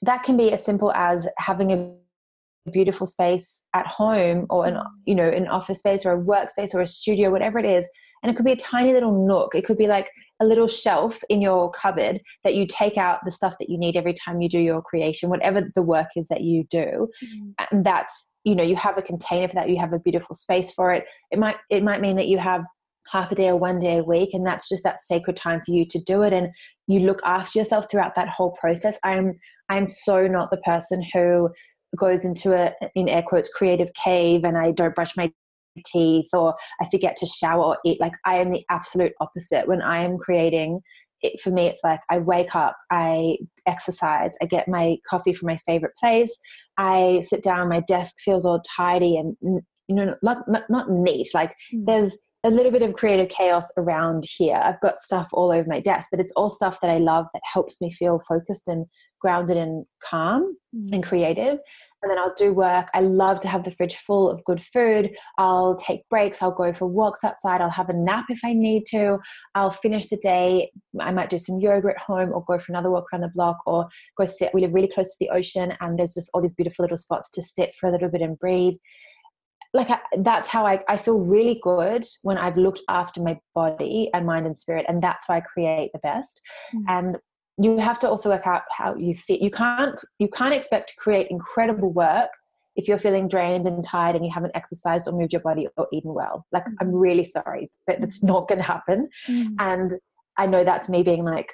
that 0.02 0.22
can 0.22 0.36
be 0.36 0.52
as 0.52 0.64
simple 0.64 0.92
as 0.92 1.28
having 1.38 1.72
a 1.72 2.70
beautiful 2.70 3.06
space 3.06 3.62
at 3.74 3.86
home 3.86 4.46
or 4.48 4.66
an 4.66 4.78
you 5.04 5.14
know 5.14 5.28
an 5.28 5.46
office 5.48 5.80
space 5.80 6.06
or 6.06 6.12
a 6.12 6.22
workspace 6.22 6.74
or 6.74 6.80
a 6.80 6.86
studio 6.86 7.30
whatever 7.30 7.58
it 7.58 7.66
is. 7.66 7.86
And 8.22 8.30
it 8.30 8.36
could 8.36 8.46
be 8.46 8.52
a 8.52 8.56
tiny 8.56 8.94
little 8.94 9.26
nook. 9.26 9.54
It 9.54 9.66
could 9.66 9.76
be 9.76 9.86
like 9.86 10.10
a 10.40 10.46
little 10.46 10.66
shelf 10.66 11.22
in 11.28 11.42
your 11.42 11.70
cupboard 11.70 12.22
that 12.42 12.54
you 12.54 12.66
take 12.66 12.96
out 12.96 13.18
the 13.22 13.30
stuff 13.30 13.56
that 13.58 13.68
you 13.68 13.76
need 13.76 13.96
every 13.96 14.14
time 14.14 14.40
you 14.40 14.48
do 14.48 14.58
your 14.58 14.80
creation 14.80 15.28
whatever 15.28 15.62
the 15.74 15.82
work 15.82 16.08
is 16.16 16.28
that 16.28 16.40
you 16.40 16.64
do. 16.70 17.08
Mm-hmm. 17.22 17.50
and 17.70 17.84
that's 17.84 18.30
you 18.44 18.54
know 18.54 18.64
you 18.64 18.76
have 18.76 18.98
a 18.98 19.02
container 19.02 19.48
for 19.48 19.54
that. 19.54 19.68
You 19.68 19.78
have 19.78 19.92
a 19.92 19.98
beautiful 19.98 20.34
space 20.34 20.70
for 20.72 20.92
it. 20.92 21.04
It 21.30 21.38
might 21.38 21.56
it 21.70 21.82
might 21.82 22.00
mean 22.00 22.16
that 22.16 22.28
you 22.28 22.38
have 22.38 22.64
half 23.10 23.30
a 23.30 23.34
day 23.34 23.48
or 23.48 23.56
one 23.56 23.78
day 23.78 23.98
a 23.98 24.02
week 24.02 24.30
and 24.32 24.46
that's 24.46 24.68
just 24.68 24.82
that 24.84 25.00
sacred 25.00 25.36
time 25.36 25.60
for 25.60 25.72
you 25.72 25.84
to 25.86 25.98
do 26.00 26.22
it. 26.22 26.32
And 26.32 26.48
you 26.86 27.00
look 27.00 27.20
after 27.24 27.58
yourself 27.58 27.86
throughout 27.90 28.14
that 28.14 28.28
whole 28.28 28.52
process. 28.52 28.98
I'm 29.04 29.34
i'm 29.68 29.86
so 29.86 30.26
not 30.26 30.50
the 30.50 30.58
person 30.58 31.04
who 31.12 31.50
goes 31.96 32.24
into 32.24 32.52
a 32.52 32.72
in 32.94 33.08
air 33.08 33.22
quotes 33.22 33.48
creative 33.48 33.88
cave 33.94 34.44
and 34.44 34.58
i 34.58 34.70
don't 34.70 34.94
brush 34.94 35.16
my 35.16 35.30
teeth 35.86 36.28
or 36.32 36.54
I 36.80 36.88
forget 36.88 37.16
to 37.16 37.26
shower 37.26 37.62
or 37.62 37.78
eat. 37.84 38.00
Like 38.00 38.14
I 38.24 38.36
am 38.36 38.50
the 38.50 38.64
absolute 38.70 39.12
opposite. 39.20 39.66
When 39.66 39.82
I 39.82 40.02
am 40.04 40.18
creating, 40.18 40.80
it, 41.20 41.40
for 41.40 41.50
me, 41.50 41.66
it's 41.66 41.82
like 41.82 42.00
I 42.10 42.18
wake 42.18 42.54
up, 42.54 42.76
I 42.90 43.38
exercise, 43.66 44.36
I 44.42 44.46
get 44.46 44.68
my 44.68 44.96
coffee 45.08 45.32
from 45.32 45.46
my 45.46 45.58
favorite 45.66 45.94
place, 45.98 46.36
I 46.76 47.20
sit 47.22 47.42
down, 47.42 47.68
my 47.68 47.80
desk 47.80 48.16
feels 48.18 48.44
all 48.44 48.62
tidy 48.76 49.16
and 49.16 49.36
you 49.40 49.94
know 49.94 50.14
not 50.22 50.48
not, 50.48 50.64
not 50.68 50.90
neat. 50.90 51.28
Like 51.34 51.54
mm. 51.72 51.86
there's 51.86 52.16
a 52.44 52.50
little 52.50 52.70
bit 52.70 52.82
of 52.82 52.92
creative 52.92 53.30
chaos 53.30 53.68
around 53.78 54.24
here. 54.36 54.60
I've 54.62 54.80
got 54.80 55.00
stuff 55.00 55.30
all 55.32 55.50
over 55.50 55.66
my 55.66 55.80
desk, 55.80 56.10
but 56.10 56.20
it's 56.20 56.32
all 56.36 56.50
stuff 56.50 56.78
that 56.82 56.90
I 56.90 56.98
love 56.98 57.26
that 57.32 57.42
helps 57.50 57.80
me 57.80 57.90
feel 57.90 58.20
focused 58.28 58.68
and 58.68 58.84
grounded 59.18 59.56
and 59.56 59.86
calm 60.02 60.54
mm. 60.76 60.92
and 60.92 61.02
creative. 61.02 61.58
And 62.02 62.10
then 62.10 62.18
I'll 62.18 62.34
do 62.36 62.52
work. 62.52 62.88
I 62.92 63.00
love 63.00 63.40
to 63.40 63.48
have 63.48 63.64
the 63.64 63.70
fridge 63.70 63.96
full 63.96 64.28
of 64.28 64.44
good 64.44 64.62
food. 64.62 65.10
I'll 65.38 65.74
take 65.74 66.06
breaks. 66.10 66.42
I'll 66.42 66.52
go 66.52 66.74
for 66.74 66.86
walks 66.86 67.24
outside. 67.24 67.62
I'll 67.62 67.70
have 67.70 67.88
a 67.88 67.94
nap 67.94 68.26
if 68.28 68.40
I 68.44 68.52
need 68.52 68.84
to. 68.90 69.16
I'll 69.54 69.70
finish 69.70 70.08
the 70.08 70.18
day. 70.18 70.70
I 71.00 71.12
might 71.12 71.30
do 71.30 71.38
some 71.38 71.60
yoga 71.60 71.88
at 71.88 71.98
home 71.98 72.30
or 72.34 72.44
go 72.44 72.58
for 72.58 72.72
another 72.72 72.90
walk 72.90 73.06
around 73.10 73.22
the 73.22 73.30
block 73.34 73.56
or 73.64 73.88
go 74.18 74.26
sit. 74.26 74.52
We 74.52 74.60
live 74.60 74.74
really 74.74 74.92
close 74.92 75.06
to 75.06 75.16
the 75.18 75.30
ocean 75.30 75.72
and 75.80 75.98
there's 75.98 76.12
just 76.12 76.28
all 76.34 76.42
these 76.42 76.52
beautiful 76.52 76.82
little 76.82 76.98
spots 76.98 77.30
to 77.30 77.42
sit 77.42 77.74
for 77.80 77.88
a 77.88 77.92
little 77.92 78.10
bit 78.10 78.20
and 78.20 78.38
breathe 78.38 78.74
like 79.74 79.90
I, 79.90 79.98
that's 80.18 80.48
how 80.48 80.66
I, 80.66 80.82
I 80.88 80.96
feel 80.96 81.18
really 81.18 81.60
good 81.62 82.04
when 82.22 82.38
I've 82.38 82.56
looked 82.56 82.80
after 82.88 83.20
my 83.20 83.38
body 83.54 84.08
and 84.14 84.24
mind 84.24 84.46
and 84.46 84.56
spirit, 84.56 84.86
and 84.88 85.02
that's 85.02 85.28
why 85.28 85.38
I 85.38 85.40
create 85.40 85.90
the 85.92 85.98
best. 85.98 86.40
Mm. 86.72 86.84
And 86.88 87.18
you 87.58 87.78
have 87.78 87.98
to 88.00 88.08
also 88.08 88.30
work 88.30 88.46
out 88.46 88.62
how 88.70 88.94
you 88.96 89.14
fit. 89.14 89.40
You 89.40 89.50
can't 89.50 89.96
you 90.18 90.28
can't 90.28 90.54
expect 90.54 90.90
to 90.90 90.96
create 90.96 91.28
incredible 91.28 91.92
work 91.92 92.30
if 92.76 92.88
you're 92.88 92.98
feeling 92.98 93.28
drained 93.28 93.66
and 93.66 93.84
tired 93.84 94.16
and 94.16 94.24
you 94.24 94.30
haven't 94.32 94.56
exercised 94.56 95.06
or 95.06 95.12
moved 95.12 95.32
your 95.32 95.42
body 95.42 95.68
or 95.76 95.86
eaten 95.92 96.14
well. 96.14 96.46
Like 96.52 96.64
mm. 96.64 96.74
I'm 96.80 96.92
really 96.92 97.24
sorry, 97.24 97.70
but 97.86 98.00
mm. 98.00 98.22
not 98.22 98.48
going 98.48 98.58
to 98.58 98.64
happen. 98.64 99.08
Mm. 99.28 99.54
And 99.58 99.92
I 100.36 100.46
know 100.46 100.64
that's 100.64 100.88
me 100.88 101.02
being 101.02 101.24
like 101.24 101.52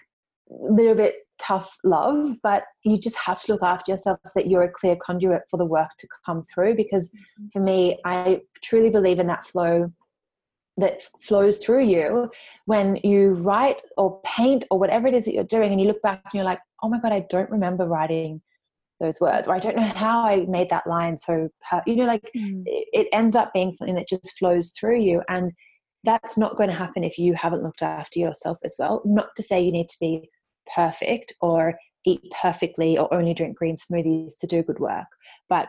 little 0.50 0.94
bit 0.94 1.14
tough 1.38 1.76
love, 1.84 2.36
but 2.42 2.64
you 2.84 2.98
just 2.98 3.16
have 3.16 3.40
to 3.42 3.52
look 3.52 3.62
after 3.62 3.92
yourself 3.92 4.18
so 4.26 4.40
that 4.40 4.48
you're 4.48 4.62
a 4.62 4.70
clear 4.70 4.96
conduit 4.96 5.42
for 5.50 5.56
the 5.56 5.64
work 5.64 5.90
to 5.98 6.08
come 6.24 6.42
through. 6.42 6.74
Because 6.74 7.08
mm-hmm. 7.10 7.48
for 7.52 7.60
me, 7.60 7.98
I 8.04 8.42
truly 8.62 8.90
believe 8.90 9.18
in 9.18 9.26
that 9.28 9.44
flow 9.44 9.90
that 10.76 11.02
flows 11.20 11.58
through 11.58 11.84
you 11.84 12.30
when 12.64 12.96
you 13.04 13.32
write 13.34 13.80
or 13.96 14.20
paint 14.24 14.64
or 14.70 14.78
whatever 14.78 15.06
it 15.06 15.14
is 15.14 15.26
that 15.26 15.34
you're 15.34 15.44
doing 15.44 15.72
and 15.72 15.80
you 15.80 15.86
look 15.86 16.00
back 16.02 16.22
and 16.24 16.34
you're 16.34 16.44
like, 16.44 16.60
oh 16.82 16.88
my 16.88 16.98
God, 16.98 17.12
I 17.12 17.26
don't 17.28 17.50
remember 17.50 17.86
writing 17.86 18.40
those 18.98 19.20
words 19.20 19.48
or 19.48 19.54
I 19.54 19.58
don't 19.58 19.76
know 19.76 19.82
how 19.82 20.22
I 20.22 20.46
made 20.46 20.70
that 20.70 20.86
line. 20.86 21.16
So, 21.18 21.48
you 21.86 21.96
know, 21.96 22.06
like 22.06 22.30
mm. 22.36 22.62
it 22.66 23.08
ends 23.12 23.34
up 23.34 23.52
being 23.52 23.72
something 23.72 23.94
that 23.96 24.08
just 24.08 24.38
flows 24.38 24.70
through 24.70 25.00
you. 25.00 25.22
And 25.28 25.52
that's 26.04 26.38
not 26.38 26.56
going 26.56 26.70
to 26.70 26.76
happen 26.76 27.04
if 27.04 27.18
you 27.18 27.34
haven't 27.34 27.62
looked 27.62 27.82
after 27.82 28.18
yourself 28.18 28.58
as 28.64 28.76
well. 28.78 29.02
Not 29.04 29.28
to 29.36 29.42
say 29.42 29.60
you 29.60 29.72
need 29.72 29.88
to 29.88 29.96
be 30.00 30.30
perfect 30.74 31.32
or 31.40 31.74
eat 32.06 32.22
perfectly 32.40 32.96
or 32.96 33.12
only 33.12 33.34
drink 33.34 33.56
green 33.56 33.76
smoothies 33.76 34.38
to 34.40 34.46
do 34.46 34.62
good 34.62 34.78
work. 34.78 35.06
But 35.48 35.68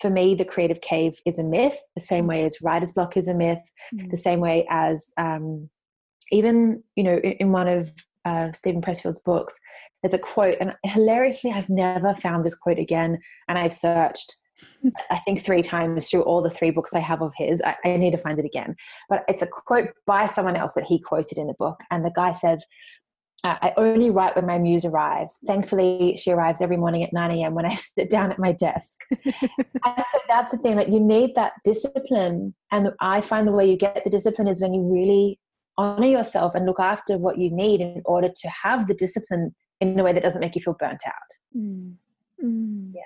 for 0.00 0.10
me, 0.10 0.34
the 0.34 0.44
creative 0.44 0.80
cave 0.80 1.14
is 1.24 1.38
a 1.38 1.44
myth, 1.44 1.78
the 1.94 2.02
same 2.02 2.26
way 2.26 2.44
as 2.44 2.58
writer's 2.62 2.92
block 2.92 3.16
is 3.16 3.28
a 3.28 3.34
myth, 3.34 3.62
mm. 3.94 4.10
the 4.10 4.16
same 4.16 4.40
way 4.40 4.66
as 4.68 5.12
um, 5.16 5.70
even, 6.32 6.82
you 6.96 7.04
know, 7.04 7.18
in, 7.18 7.52
one 7.52 7.68
of 7.68 7.92
uh, 8.24 8.50
Steven 8.52 8.82
Pressfield's 8.82 9.20
books, 9.20 9.56
there's 10.02 10.14
a 10.14 10.18
quote, 10.18 10.56
and 10.60 10.74
hilariously, 10.84 11.52
I've 11.52 11.70
never 11.70 12.14
found 12.14 12.44
this 12.44 12.56
quote 12.56 12.78
again, 12.78 13.18
and 13.48 13.58
I've 13.58 13.72
searched. 13.72 14.34
I 15.10 15.18
think 15.20 15.42
three 15.42 15.62
times 15.62 16.10
through 16.10 16.22
all 16.22 16.42
the 16.42 16.50
three 16.50 16.70
books 16.70 16.92
I 16.92 16.98
have 16.98 17.22
of 17.22 17.32
his. 17.36 17.62
I, 17.62 17.74
I, 17.84 17.96
need 17.96 18.10
to 18.10 18.18
find 18.18 18.38
it 18.38 18.44
again. 18.44 18.76
But 19.08 19.24
it's 19.26 19.42
a 19.42 19.46
quote 19.46 19.88
by 20.06 20.26
someone 20.26 20.56
else 20.56 20.74
that 20.74 20.84
he 20.84 21.00
quoted 21.00 21.38
in 21.38 21.46
the 21.46 21.54
book. 21.58 21.80
And 21.90 22.04
the 22.04 22.12
guy 22.14 22.32
says, 22.32 22.64
uh, 23.44 23.56
I 23.60 23.72
only 23.76 24.10
write 24.10 24.36
when 24.36 24.46
my 24.46 24.58
muse 24.58 24.84
arrives. 24.84 25.38
Thankfully, 25.46 26.16
she 26.16 26.30
arrives 26.30 26.60
every 26.60 26.76
morning 26.76 27.02
at 27.02 27.12
9 27.12 27.30
a.m. 27.32 27.54
when 27.54 27.66
I 27.66 27.74
sit 27.98 28.10
down 28.10 28.30
at 28.30 28.38
my 28.38 28.52
desk. 28.52 29.00
and 29.24 30.04
so 30.08 30.18
that's 30.28 30.52
the 30.52 30.58
thing, 30.58 30.76
like 30.76 30.88
you 30.88 31.00
need 31.00 31.34
that 31.34 31.52
discipline. 31.64 32.54
And 32.70 32.90
I 33.00 33.20
find 33.20 33.46
the 33.46 33.52
way 33.52 33.68
you 33.68 33.76
get 33.76 34.02
the 34.04 34.10
discipline 34.10 34.48
is 34.48 34.60
when 34.60 34.74
you 34.74 34.82
really 34.82 35.40
honor 35.76 36.06
yourself 36.06 36.54
and 36.54 36.66
look 36.66 36.80
after 36.80 37.18
what 37.18 37.38
you 37.38 37.50
need 37.50 37.80
in 37.80 38.02
order 38.04 38.28
to 38.28 38.48
have 38.48 38.86
the 38.86 38.94
discipline 38.94 39.54
in 39.80 39.98
a 39.98 40.04
way 40.04 40.12
that 40.12 40.22
doesn't 40.22 40.40
make 40.40 40.54
you 40.54 40.60
feel 40.60 40.76
burnt 40.78 41.02
out. 41.06 41.58
Mm. 41.58 41.94
Mm. 42.42 42.92
Yeah 42.94 43.02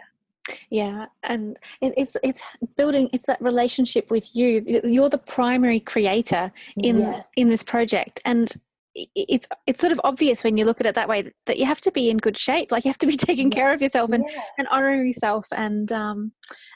yeah 0.70 1.06
and 1.22 1.58
it's 1.80 2.16
it's 2.22 2.40
building 2.76 3.08
it's 3.12 3.26
that 3.26 3.40
relationship 3.40 4.10
with 4.10 4.34
you 4.34 4.80
you're 4.84 5.08
the 5.08 5.18
primary 5.18 5.80
creator 5.80 6.52
in 6.82 7.00
yes. 7.00 7.28
in 7.36 7.48
this 7.48 7.62
project 7.62 8.20
and 8.24 8.54
it's 9.14 9.46
it's 9.66 9.80
sort 9.80 9.92
of 9.92 10.00
obvious 10.04 10.42
when 10.42 10.56
you 10.56 10.64
look 10.64 10.80
at 10.80 10.86
it 10.86 10.94
that 10.94 11.08
way 11.08 11.30
that 11.44 11.58
you 11.58 11.66
have 11.66 11.80
to 11.82 11.92
be 11.92 12.08
in 12.08 12.16
good 12.16 12.36
shape. 12.36 12.72
Like 12.72 12.84
you 12.84 12.90
have 12.90 12.98
to 12.98 13.06
be 13.06 13.16
taking 13.16 13.50
care 13.50 13.72
of 13.72 13.82
yourself 13.82 14.10
and, 14.12 14.24
yeah. 14.28 14.40
and 14.58 14.68
honoring 14.68 15.06
yourself 15.06 15.46
and 15.52 15.92
um, 15.92 16.32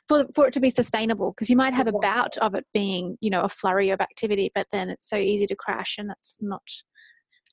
for, 0.06 0.26
for 0.34 0.46
it 0.46 0.54
to 0.54 0.60
be 0.60 0.70
sustainable. 0.70 1.32
Because 1.32 1.48
you 1.48 1.56
might 1.56 1.72
have 1.74 1.86
a 1.86 1.92
bout 1.92 2.36
of 2.38 2.54
it 2.54 2.66
being 2.74 3.16
you 3.20 3.30
know 3.30 3.42
a 3.42 3.48
flurry 3.48 3.90
of 3.90 4.00
activity 4.00 4.50
but 4.54 4.66
then 4.70 4.90
it's 4.90 5.08
so 5.08 5.16
easy 5.16 5.46
to 5.46 5.56
crash 5.56 5.96
and 5.98 6.08
that's 6.08 6.36
not 6.40 6.62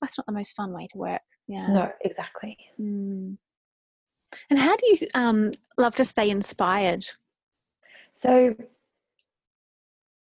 that's 0.01 0.17
not 0.17 0.27
the 0.27 0.33
most 0.33 0.55
fun 0.55 0.73
way 0.73 0.87
to 0.91 0.97
work. 0.97 1.21
Yeah. 1.47 1.67
No 1.67 1.91
exactly. 2.01 2.57
Mm. 2.79 3.37
and 4.49 4.59
how 4.59 4.75
do 4.75 4.85
you 4.87 4.97
um, 5.15 5.51
love 5.77 5.95
to 5.95 6.05
stay 6.05 6.29
inspired? 6.29 7.05
So 8.13 8.55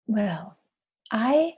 well 0.08 0.58
i 1.12 1.54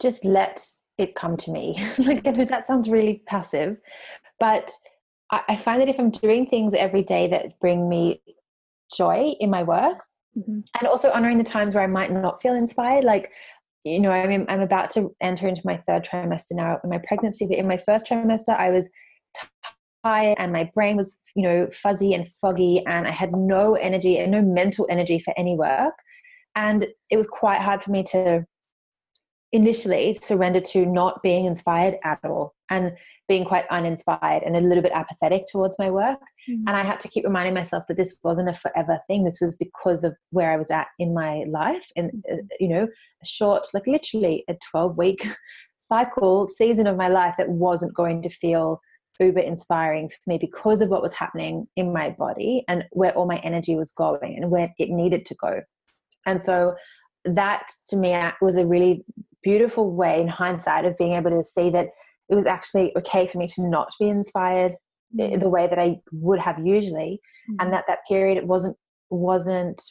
just 0.00 0.24
let 0.24 0.64
it 0.98 1.14
come 1.14 1.36
to 1.38 1.50
me. 1.50 1.84
like, 1.98 2.26
I 2.26 2.30
know 2.30 2.44
that 2.44 2.66
sounds 2.66 2.88
really 2.88 3.22
passive, 3.26 3.76
but 4.38 4.70
I, 5.30 5.40
I, 5.50 5.56
find 5.56 5.80
that 5.80 5.88
if 5.88 5.98
I'm 5.98 6.10
doing 6.10 6.46
things 6.46 6.74
every 6.74 7.02
day 7.02 7.28
that 7.28 7.58
bring 7.60 7.88
me 7.88 8.22
joy 8.94 9.34
in 9.40 9.50
my 9.50 9.62
work, 9.62 9.98
mm-hmm. 10.36 10.60
and 10.78 10.88
also 10.88 11.10
honoring 11.10 11.38
the 11.38 11.44
times 11.44 11.74
where 11.74 11.84
I 11.84 11.88
might 11.88 12.12
not 12.12 12.42
feel 12.42 12.54
inspired, 12.54 13.04
like 13.04 13.30
you 13.84 13.98
know, 13.98 14.12
I'm 14.12 14.46
I'm 14.48 14.60
about 14.60 14.90
to 14.90 15.14
enter 15.20 15.48
into 15.48 15.62
my 15.64 15.76
third 15.76 16.04
trimester 16.04 16.52
now 16.52 16.78
in 16.84 16.90
my 16.90 16.98
pregnancy, 16.98 17.46
but 17.46 17.58
in 17.58 17.66
my 17.66 17.76
first 17.76 18.06
trimester, 18.06 18.56
I 18.56 18.70
was 18.70 18.88
tired 20.04 20.36
and 20.38 20.52
my 20.52 20.70
brain 20.74 20.96
was 20.96 21.20
you 21.34 21.42
know 21.42 21.68
fuzzy 21.72 22.14
and 22.14 22.28
foggy, 22.28 22.84
and 22.86 23.08
I 23.08 23.10
had 23.10 23.32
no 23.32 23.74
energy 23.74 24.18
and 24.18 24.30
no 24.30 24.42
mental 24.42 24.86
energy 24.88 25.18
for 25.18 25.34
any 25.36 25.56
work, 25.56 25.94
and 26.54 26.86
it 27.10 27.16
was 27.16 27.26
quite 27.26 27.60
hard 27.60 27.82
for 27.82 27.90
me 27.90 28.04
to 28.04 28.44
initially 29.52 30.14
surrender 30.14 30.60
to 30.60 30.86
not 30.86 31.22
being 31.22 31.44
inspired 31.44 31.96
at 32.04 32.18
all 32.24 32.54
and 32.70 32.92
being 33.28 33.44
quite 33.44 33.66
uninspired 33.70 34.42
and 34.42 34.56
a 34.56 34.60
little 34.60 34.82
bit 34.82 34.92
apathetic 34.92 35.44
towards 35.50 35.78
my 35.78 35.90
work. 35.90 36.18
Mm-hmm. 36.48 36.66
And 36.66 36.76
I 36.76 36.82
had 36.82 37.00
to 37.00 37.08
keep 37.08 37.24
reminding 37.24 37.54
myself 37.54 37.84
that 37.88 37.98
this 37.98 38.16
wasn't 38.24 38.48
a 38.48 38.54
forever 38.54 38.98
thing. 39.06 39.24
This 39.24 39.40
was 39.40 39.56
because 39.56 40.04
of 40.04 40.14
where 40.30 40.50
I 40.50 40.56
was 40.56 40.70
at 40.70 40.86
in 40.98 41.12
my 41.12 41.44
life. 41.48 41.86
And, 41.96 42.24
uh, 42.30 42.34
mm-hmm. 42.34 42.46
you 42.60 42.68
know, 42.68 42.84
a 42.84 43.26
short, 43.26 43.68
like 43.74 43.86
literally 43.86 44.44
a 44.48 44.56
12 44.70 44.96
week 44.96 45.26
cycle 45.76 46.48
season 46.48 46.86
of 46.86 46.96
my 46.96 47.08
life 47.08 47.34
that 47.36 47.50
wasn't 47.50 47.94
going 47.94 48.22
to 48.22 48.30
feel 48.30 48.80
uber 49.20 49.40
inspiring 49.40 50.08
for 50.08 50.16
me 50.26 50.38
because 50.38 50.80
of 50.80 50.88
what 50.88 51.02
was 51.02 51.14
happening 51.14 51.66
in 51.76 51.92
my 51.92 52.10
body 52.10 52.64
and 52.66 52.84
where 52.90 53.12
all 53.12 53.26
my 53.26 53.36
energy 53.38 53.76
was 53.76 53.92
going 53.92 54.36
and 54.36 54.50
where 54.50 54.72
it 54.78 54.90
needed 54.90 55.24
to 55.26 55.34
go. 55.36 55.60
And 56.26 56.42
so 56.42 56.74
that 57.24 57.68
to 57.88 57.96
me 57.96 58.18
was 58.40 58.56
a 58.56 58.66
really 58.66 59.04
beautiful 59.42 59.90
way 59.90 60.20
in 60.20 60.28
hindsight 60.28 60.84
of 60.84 60.96
being 60.96 61.12
able 61.12 61.30
to 61.30 61.42
see 61.42 61.70
that 61.70 61.88
it 62.28 62.34
was 62.34 62.46
actually 62.46 62.92
okay 62.96 63.26
for 63.26 63.38
me 63.38 63.46
to 63.46 63.68
not 63.68 63.90
be 64.00 64.08
inspired 64.08 64.74
mm. 65.16 65.38
the 65.38 65.48
way 65.48 65.66
that 65.66 65.78
I 65.78 65.96
would 66.12 66.40
have 66.40 66.64
usually, 66.64 67.20
mm. 67.50 67.56
and 67.60 67.72
that 67.72 67.84
that 67.88 67.98
period 68.08 68.38
it 68.38 68.46
wasn't 68.46 68.76
wasn't 69.10 69.82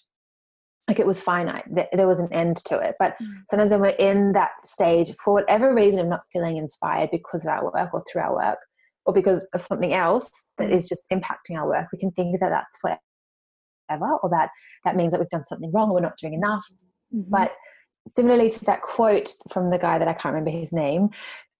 like 0.88 1.00
it 1.00 1.08
was 1.08 1.22
finite. 1.22 1.64
There 1.94 2.08
was 2.08 2.20
an 2.20 2.34
end 2.34 2.58
to 2.66 2.78
it. 2.80 2.96
But 3.00 3.16
mm. 3.22 3.28
sometimes 3.50 3.70
when 3.70 3.82
we're 3.82 3.90
in 3.90 4.34
that 4.34 4.52
stage, 4.64 5.12
for 5.24 5.34
whatever 5.34 5.74
reason, 5.74 6.00
of 6.00 6.08
not 6.08 6.24
feeling 6.34 6.58
inspired 6.58 7.10
because 7.12 7.46
of 7.46 7.52
our 7.52 7.64
work 7.72 7.94
or 7.94 8.04
through 8.12 8.24
our 8.24 8.36
work, 8.36 8.58
or 9.06 9.14
because 9.14 9.47
of 9.54 9.62
something 9.62 9.93
else 9.93 10.30
that 10.58 10.70
mm. 10.70 10.89
just 10.89 11.06
impacting 11.12 11.56
our 11.56 11.68
work, 11.68 11.88
we 11.93 11.99
can 11.99 12.12
think 12.12 12.39
that 12.39 12.49
that's 12.49 12.78
forever, 12.80 14.18
or 14.24 14.30
that 14.30 14.49
that 14.84 14.95
means 14.95 15.12
that 15.12 15.20
we've 15.20 15.30
done 15.30 15.45
something 15.45 15.72
wrong 15.72 15.89
or 15.89 15.95
we're 15.95 16.02
not 16.02 16.18
doing 16.18 16.34
enough. 16.34 16.66
Mm-hmm. 17.14 17.30
But 17.30 17.54
similarly 18.08 18.49
to 18.49 18.66
that 18.66 18.82
quote 18.82 19.30
from 19.52 19.70
the 19.70 19.78
guy 19.78 19.99
that 19.99 20.08
I 20.08 20.14
can't 20.14 20.34
remember 20.34 20.52
his 20.52 20.74
name, 20.74 21.10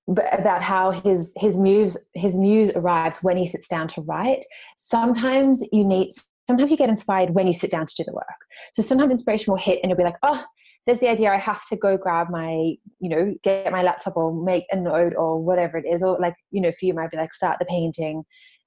but 0.08 0.26
about 0.38 0.62
how 0.62 0.92
his 0.92 1.32
his 1.38 1.58
muse 1.58 1.98
his 2.14 2.36
muse 2.36 2.72
arrives 2.76 3.20
when 3.22 3.38
he 3.38 3.46
sits 3.46 3.68
down 3.68 3.88
to 3.90 4.02
write. 4.02 4.44
Sometimes 4.78 5.64
you 5.72 5.84
need 5.86 6.12
sometimes 6.48 6.72
you 6.72 6.78
get 6.78 6.90
inspired 6.90 7.32
when 7.32 7.48
you 7.48 7.54
sit 7.54 7.72
down 7.72 7.86
to 7.86 7.96
do 7.96 8.04
the 8.04 8.14
work. 8.14 8.26
So 8.74 8.82
sometimes 8.82 9.12
inspiration 9.12 9.52
will 9.52 9.60
hit 9.60 9.80
and 9.82 9.90
you'll 9.90 9.98
be 9.98 10.04
like, 10.04 10.18
oh, 10.24 10.44
there's 10.86 11.00
the 11.00 11.10
idea 11.10 11.32
I 11.32 11.38
have 11.38 11.66
to 11.68 11.78
go 11.78 11.96
grab 11.98 12.30
my, 12.30 12.74
you 13.00 13.10
know, 13.10 13.36
get 13.44 13.72
my 13.72 13.84
laptop 13.84 14.18
or 14.18 14.34
make 14.34 14.66
a 14.72 14.76
note 14.76 15.14
or 15.16 15.42
whatever 15.42 15.78
it 15.78 15.86
is. 15.86 16.02
Or 16.02 16.18
like, 16.20 16.36
you 16.50 16.60
know, 16.60 16.72
for 16.72 16.86
you 16.86 16.94
might 16.94 17.12
be 17.12 17.18
like 17.18 17.34
start 17.34 17.60
the 17.60 17.66
painting. 17.66 18.24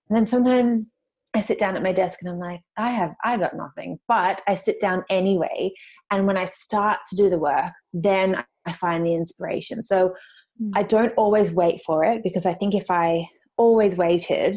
And 0.09 0.17
then 0.17 0.25
sometimes 0.25 0.93
I 1.35 1.41
sit 1.41 1.59
down 1.59 1.77
at 1.77 1.83
my 1.83 1.93
desk 1.93 2.21
and 2.23 2.31
I'm 2.31 2.39
like, 2.39 2.61
I 2.77 2.91
have, 2.91 3.15
I 3.25 3.37
got 3.37 3.57
nothing. 3.57 3.99
But 4.07 4.43
I 4.47 4.55
sit 4.55 4.81
down 4.81 5.05
anyway. 5.11 5.73
And 6.11 6.27
when 6.27 6.37
I 6.37 6.45
start 6.45 6.99
to 7.11 7.17
do 7.17 7.29
the 7.29 7.39
work, 7.39 7.73
then 7.93 8.45
I 8.67 8.73
find 8.73 9.05
the 9.05 9.15
inspiration. 9.15 9.83
So 9.83 10.15
mm. 10.63 10.71
I 10.75 10.85
don't 10.85 11.13
always 11.17 11.51
wait 11.53 11.81
for 11.85 12.05
it 12.05 12.23
because 12.23 12.47
I 12.47 12.55
think 12.55 12.75
if 12.75 12.91
I 12.91 13.29
always 13.57 13.97
waited, 13.97 14.57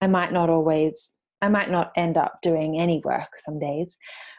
I 0.00 0.06
might 0.06 0.32
not 0.32 0.50
always, 0.50 1.14
I 1.42 1.48
might 1.48 1.70
not 1.70 1.92
end 1.96 2.16
up 2.16 2.38
doing 2.42 2.80
any 2.80 3.02
work 3.04 3.28
some 3.38 3.58
days. 3.58 3.96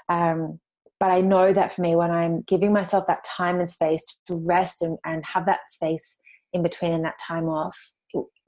Um, 0.09 0.59
but 0.99 1.11
I 1.11 1.21
know 1.21 1.53
that 1.53 1.73
for 1.73 1.81
me, 1.81 1.95
when 1.95 2.11
I'm 2.11 2.41
giving 2.41 2.73
myself 2.73 3.05
that 3.07 3.23
time 3.25 3.59
and 3.59 3.69
space 3.69 4.03
to 4.27 4.35
rest 4.35 4.81
and, 4.81 4.97
and 5.05 5.23
have 5.25 5.45
that 5.45 5.59
space 5.67 6.17
in 6.53 6.63
between 6.63 6.93
and 6.93 7.03
that 7.03 7.19
time 7.19 7.45
off, 7.45 7.77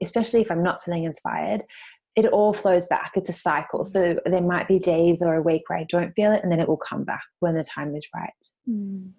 especially 0.02 0.40
if 0.40 0.50
I'm 0.50 0.62
not 0.62 0.82
feeling 0.82 1.04
inspired, 1.04 1.62
it 2.18 2.32
all 2.32 2.52
flows 2.52 2.86
back. 2.86 3.12
It's 3.14 3.28
a 3.28 3.32
cycle. 3.32 3.84
So 3.84 4.18
there 4.26 4.42
might 4.42 4.66
be 4.66 4.78
days 4.78 5.22
or 5.22 5.34
a 5.34 5.42
week 5.42 5.62
where 5.68 5.78
I 5.78 5.84
don't 5.84 6.12
feel 6.14 6.32
it, 6.32 6.42
and 6.42 6.50
then 6.50 6.58
it 6.58 6.68
will 6.68 6.76
come 6.76 7.04
back 7.04 7.22
when 7.38 7.54
the 7.54 7.62
time 7.62 7.94
is 7.94 8.08
right. 8.14 8.32
Mm. 8.68 9.12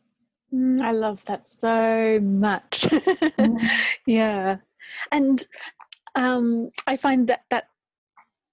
Mm, 0.53 0.81
I 0.81 0.91
love 0.91 1.23
that 1.25 1.47
so 1.47 2.19
much. 2.21 2.81
mm. 2.81 3.69
Yeah. 4.05 4.57
And 5.11 5.47
um, 6.15 6.71
I 6.87 6.97
find 6.97 7.27
that 7.27 7.43
that 7.49 7.65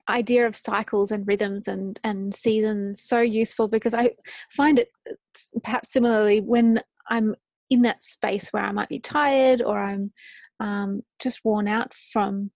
idea 0.09 0.47
of 0.47 0.55
cycles 0.55 1.11
and 1.11 1.27
rhythms 1.27 1.67
and, 1.67 1.99
and 2.05 2.33
seasons 2.33 3.03
so 3.03 3.21
useful 3.21 3.67
because 3.67 3.95
I 3.95 4.13
find 4.51 4.79
it 4.79 4.91
perhaps 5.65 5.93
similarly 5.93 6.41
when 6.41 6.83
I'm 7.09 7.35
in 7.71 7.83
that 7.83 8.05
space 8.05 8.51
where 8.51 8.63
I 8.63 8.71
might 8.71 8.89
be 8.89 9.01
tired 9.01 9.61
or 9.61 9.83
I'm 9.83 10.13
um, 10.61 11.03
just 11.19 11.41
worn 11.45 11.67
out 11.67 11.93
from 11.93 12.53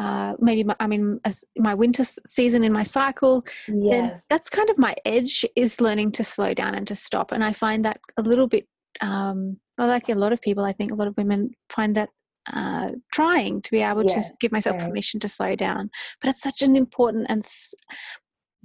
uh, 0.00 0.34
maybe 0.38 0.64
my, 0.64 0.74
I'm 0.80 0.92
in 0.92 1.20
my 1.58 1.74
winter 1.74 2.04
season 2.04 2.64
in 2.64 2.72
my 2.72 2.82
cycle, 2.82 3.44
yes. 3.68 4.24
that's 4.30 4.48
kind 4.48 4.70
of 4.70 4.78
my 4.78 4.96
edge 5.04 5.44
is 5.56 5.78
learning 5.78 6.12
to 6.12 6.24
slow 6.24 6.54
down 6.54 6.74
and 6.74 6.88
to 6.88 6.94
stop. 6.94 7.32
And 7.32 7.44
I 7.44 7.52
find 7.52 7.84
that 7.84 8.00
a 8.16 8.22
little 8.22 8.46
bit, 8.46 8.66
um, 9.02 9.58
well, 9.76 9.88
like 9.88 10.08
a 10.08 10.14
lot 10.14 10.32
of 10.32 10.40
people, 10.40 10.64
I 10.64 10.72
think 10.72 10.90
a 10.90 10.94
lot 10.94 11.06
of 11.06 11.18
women 11.18 11.50
find 11.68 11.94
that 11.96 12.08
uh, 12.50 12.88
trying 13.12 13.60
to 13.60 13.70
be 13.70 13.82
able 13.82 14.04
yes, 14.04 14.30
to 14.30 14.34
give 14.40 14.52
myself 14.52 14.78
permission 14.78 15.20
to 15.20 15.28
slow 15.28 15.54
down. 15.54 15.90
But 16.22 16.30
it's 16.30 16.40
such 16.40 16.62
an 16.62 16.76
important 16.76 17.26
and 17.28 17.44
s- 17.44 17.74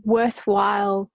worthwhile 0.06 1.12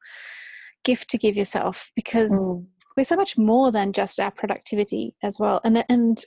gift 0.84 1.08
to 1.10 1.18
give 1.18 1.34
yourself 1.34 1.92
because 1.96 2.32
mm. 2.32 2.66
we're 2.94 3.04
so 3.04 3.16
much 3.16 3.38
more 3.38 3.72
than 3.72 3.94
just 3.94 4.20
our 4.20 4.30
productivity 4.30 5.14
as 5.22 5.38
well. 5.38 5.62
And, 5.64 5.82
and 5.88 6.22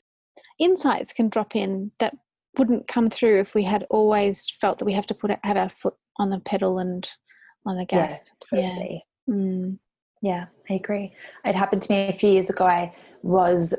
insights 0.57 1.13
can 1.13 1.29
drop 1.29 1.55
in 1.55 1.91
that 1.99 2.15
wouldn't 2.57 2.87
come 2.87 3.09
through 3.09 3.39
if 3.39 3.55
we 3.55 3.63
had 3.63 3.85
always 3.89 4.49
felt 4.49 4.79
that 4.79 4.85
we 4.85 4.93
have 4.93 5.07
to 5.07 5.13
put 5.13 5.31
it, 5.31 5.39
have 5.43 5.57
our 5.57 5.69
foot 5.69 5.95
on 6.17 6.29
the 6.29 6.39
pedal 6.39 6.79
and 6.79 7.09
on 7.65 7.77
the 7.77 7.85
gas. 7.85 8.31
Yeah, 8.51 8.61
totally. 8.61 9.03
Yeah. 9.27 9.33
Mm. 9.33 9.79
yeah, 10.21 10.45
I 10.69 10.73
agree. 10.73 11.13
It 11.45 11.55
happened 11.55 11.81
to 11.83 11.93
me 11.93 12.07
a 12.09 12.13
few 12.13 12.29
years 12.29 12.49
ago. 12.49 12.65
I 12.65 12.93
was 13.23 13.73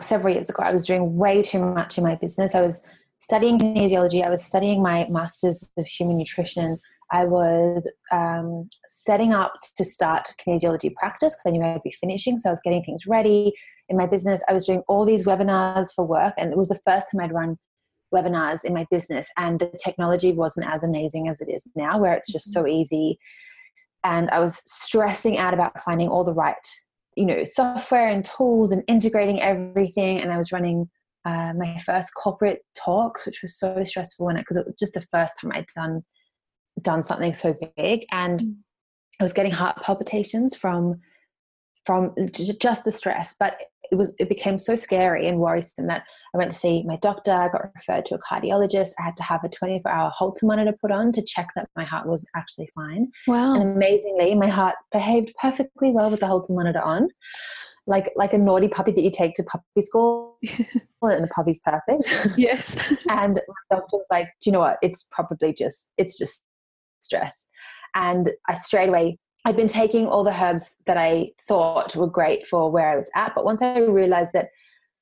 several 0.00 0.34
years 0.34 0.50
ago. 0.50 0.62
I 0.62 0.72
was 0.72 0.86
doing 0.86 1.16
way 1.16 1.42
too 1.42 1.64
much 1.64 1.96
in 1.96 2.04
my 2.04 2.16
business. 2.16 2.54
I 2.54 2.60
was 2.60 2.82
studying 3.20 3.58
kinesiology. 3.58 4.24
I 4.24 4.30
was 4.30 4.44
studying 4.44 4.82
my 4.82 5.06
masters 5.08 5.70
of 5.76 5.86
human 5.86 6.18
nutrition. 6.18 6.78
I 7.12 7.24
was 7.24 7.88
um, 8.12 8.68
setting 8.86 9.32
up 9.32 9.54
to 9.76 9.84
start 9.84 10.28
kinesiology 10.46 10.94
practice 10.94 11.34
because 11.34 11.46
I 11.46 11.50
knew 11.50 11.64
I'd 11.64 11.82
be 11.82 11.92
finishing. 11.92 12.36
So 12.36 12.50
I 12.50 12.52
was 12.52 12.60
getting 12.62 12.84
things 12.84 13.06
ready 13.06 13.52
in 13.88 13.96
my 13.96 14.06
business. 14.06 14.42
I 14.48 14.52
was 14.52 14.64
doing 14.64 14.82
all 14.88 15.04
these 15.04 15.26
webinars 15.26 15.92
for 15.94 16.04
work, 16.04 16.34
and 16.38 16.52
it 16.52 16.56
was 16.56 16.68
the 16.68 16.80
first 16.84 17.08
time 17.10 17.20
I'd 17.20 17.32
run 17.32 17.58
webinars 18.12 18.64
in 18.64 18.74
my 18.74 18.86
business 18.90 19.28
and 19.36 19.60
the 19.60 19.72
technology 19.82 20.32
wasn't 20.32 20.66
as 20.66 20.82
amazing 20.82 21.28
as 21.28 21.40
it 21.40 21.48
is 21.48 21.66
now 21.74 21.98
where 21.98 22.14
it's 22.14 22.30
just 22.30 22.52
so 22.52 22.62
mm-hmm. 22.62 22.80
easy 22.80 23.18
and 24.04 24.30
i 24.30 24.38
was 24.38 24.62
stressing 24.70 25.38
out 25.38 25.54
about 25.54 25.80
finding 25.82 26.08
all 26.08 26.24
the 26.24 26.32
right 26.32 26.68
you 27.16 27.24
know 27.24 27.44
software 27.44 28.08
and 28.08 28.24
tools 28.24 28.72
and 28.72 28.82
integrating 28.88 29.40
everything 29.40 30.18
and 30.18 30.32
i 30.32 30.36
was 30.36 30.52
running 30.52 30.88
uh, 31.26 31.52
my 31.54 31.76
first 31.84 32.12
corporate 32.14 32.62
talks 32.74 33.26
which 33.26 33.40
was 33.42 33.58
so 33.58 33.82
stressful 33.84 34.28
it 34.30 34.36
because 34.36 34.56
it 34.56 34.66
was 34.66 34.74
just 34.78 34.94
the 34.94 35.02
first 35.02 35.34
time 35.40 35.52
i'd 35.54 35.66
done 35.76 36.02
done 36.82 37.02
something 37.02 37.32
so 37.32 37.54
big 37.76 38.06
and 38.10 38.40
mm. 38.40 38.54
i 39.20 39.22
was 39.22 39.32
getting 39.32 39.52
heart 39.52 39.76
palpitations 39.82 40.56
from 40.56 40.98
from 41.84 42.14
just 42.32 42.84
the 42.84 42.90
stress 42.90 43.34
but 43.38 43.60
it 43.90 43.96
was 43.96 44.14
it 44.18 44.28
became 44.28 44.58
so 44.58 44.76
scary 44.76 45.26
and 45.26 45.38
worrisome 45.38 45.86
that 45.88 46.04
I 46.34 46.38
went 46.38 46.52
to 46.52 46.56
see 46.56 46.82
my 46.84 46.96
doctor. 46.96 47.32
I 47.32 47.48
got 47.48 47.74
referred 47.74 48.06
to 48.06 48.14
a 48.14 48.18
cardiologist. 48.18 48.92
I 48.98 49.04
had 49.04 49.16
to 49.16 49.22
have 49.22 49.44
a 49.44 49.48
24 49.48 49.90
hour 49.90 50.10
Holter 50.14 50.46
monitor 50.46 50.74
put 50.80 50.90
on 50.90 51.12
to 51.12 51.22
check 51.22 51.48
that 51.56 51.68
my 51.76 51.84
heart 51.84 52.06
was 52.06 52.26
actually 52.36 52.70
fine. 52.74 53.10
Wow! 53.26 53.54
And 53.54 53.62
amazingly, 53.76 54.34
my 54.34 54.48
heart 54.48 54.76
behaved 54.92 55.32
perfectly 55.40 55.90
well 55.90 56.10
with 56.10 56.20
the 56.20 56.26
Holter 56.26 56.52
monitor 56.52 56.80
on, 56.80 57.08
like 57.86 58.12
like 58.16 58.32
a 58.32 58.38
naughty 58.38 58.68
puppy 58.68 58.92
that 58.92 59.02
you 59.02 59.10
take 59.10 59.34
to 59.34 59.42
puppy 59.44 59.80
school, 59.80 60.38
and 61.02 61.24
the 61.24 61.28
puppy's 61.34 61.60
perfect. 61.60 62.12
Yes. 62.36 62.76
and 63.10 63.34
my 63.34 63.76
doctor 63.76 63.96
was 63.96 64.06
like, 64.10 64.26
"Do 64.42 64.50
you 64.50 64.52
know 64.52 64.60
what? 64.60 64.78
It's 64.82 65.08
probably 65.10 65.52
just 65.52 65.92
it's 65.98 66.16
just 66.16 66.42
stress." 67.00 67.48
And 67.94 68.30
I 68.48 68.54
straight 68.54 68.88
away 68.88 69.18
I'd 69.44 69.56
been 69.56 69.68
taking 69.68 70.06
all 70.06 70.24
the 70.24 70.38
herbs 70.42 70.76
that 70.86 70.96
I 70.96 71.30
thought 71.48 71.96
were 71.96 72.06
great 72.06 72.46
for 72.46 72.70
where 72.70 72.90
I 72.90 72.96
was 72.96 73.10
at, 73.16 73.34
but 73.34 73.44
once 73.44 73.62
I 73.62 73.78
realized 73.78 74.32
that 74.34 74.48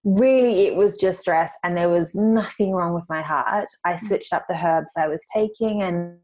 really 0.05 0.66
it 0.66 0.76
was 0.76 0.97
just 0.97 1.20
stress 1.20 1.55
and 1.64 1.76
there 1.76 1.89
was 1.89 2.14
nothing 2.14 2.72
wrong 2.72 2.95
with 2.95 3.07
my 3.09 3.22
heart, 3.22 3.68
I 3.84 3.95
mm. 3.95 4.01
switched 4.01 4.32
up 4.32 4.45
the 4.49 4.55
herbs 4.55 4.93
I 4.97 5.09
was 5.09 5.24
taking 5.34 5.82
and 5.82 6.18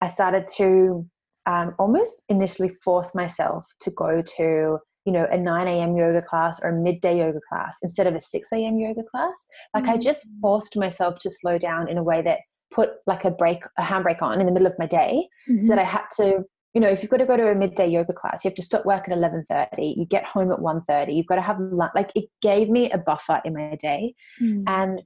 I 0.00 0.06
started 0.06 0.46
to 0.56 1.06
um, 1.46 1.74
almost 1.78 2.24
initially 2.28 2.70
force 2.82 3.14
myself 3.14 3.66
to 3.80 3.90
go 3.90 4.22
to 4.36 4.78
you 5.04 5.12
know 5.12 5.26
a 5.30 5.38
9 5.38 5.68
a.m 5.68 5.96
yoga 5.96 6.20
class 6.20 6.60
or 6.60 6.70
a 6.70 6.82
midday 6.82 7.18
yoga 7.18 7.38
class 7.48 7.76
instead 7.80 8.08
of 8.08 8.16
a 8.16 8.20
6 8.20 8.52
a.m 8.52 8.76
yoga 8.76 9.02
class 9.08 9.46
like 9.72 9.84
mm-hmm. 9.84 9.92
i 9.92 9.96
just 9.96 10.26
mm. 10.26 10.40
forced 10.40 10.76
myself 10.76 11.20
to 11.20 11.30
slow 11.30 11.56
down 11.58 11.88
in 11.88 11.96
a 11.96 12.02
way 12.02 12.20
that 12.22 12.40
put 12.72 12.90
like 13.06 13.24
a 13.24 13.30
break 13.30 13.62
a 13.78 13.82
handbrake 13.82 14.20
on 14.20 14.40
in 14.40 14.46
the 14.46 14.52
middle 14.52 14.66
of 14.66 14.74
my 14.80 14.86
day 14.86 15.28
mm-hmm. 15.48 15.62
so 15.62 15.68
that 15.68 15.78
i 15.78 15.84
had 15.84 16.02
to 16.16 16.42
you 16.76 16.80
know 16.80 16.90
if 16.90 17.02
you've 17.02 17.10
got 17.10 17.16
to 17.16 17.24
go 17.24 17.38
to 17.38 17.50
a 17.50 17.54
midday 17.54 17.88
yoga 17.88 18.12
class 18.12 18.44
you 18.44 18.50
have 18.50 18.54
to 18.54 18.62
stop 18.62 18.84
work 18.84 19.08
at 19.08 19.16
11.30 19.16 19.96
you 19.96 20.04
get 20.04 20.26
home 20.26 20.52
at 20.52 20.58
1.30 20.58 21.16
you've 21.16 21.24
got 21.24 21.36
to 21.36 21.40
have 21.40 21.58
lunch 21.58 21.92
like 21.94 22.12
it 22.14 22.26
gave 22.42 22.68
me 22.68 22.90
a 22.90 22.98
buffer 22.98 23.40
in 23.46 23.54
my 23.54 23.74
day 23.80 24.14
mm. 24.42 24.62
and 24.66 25.00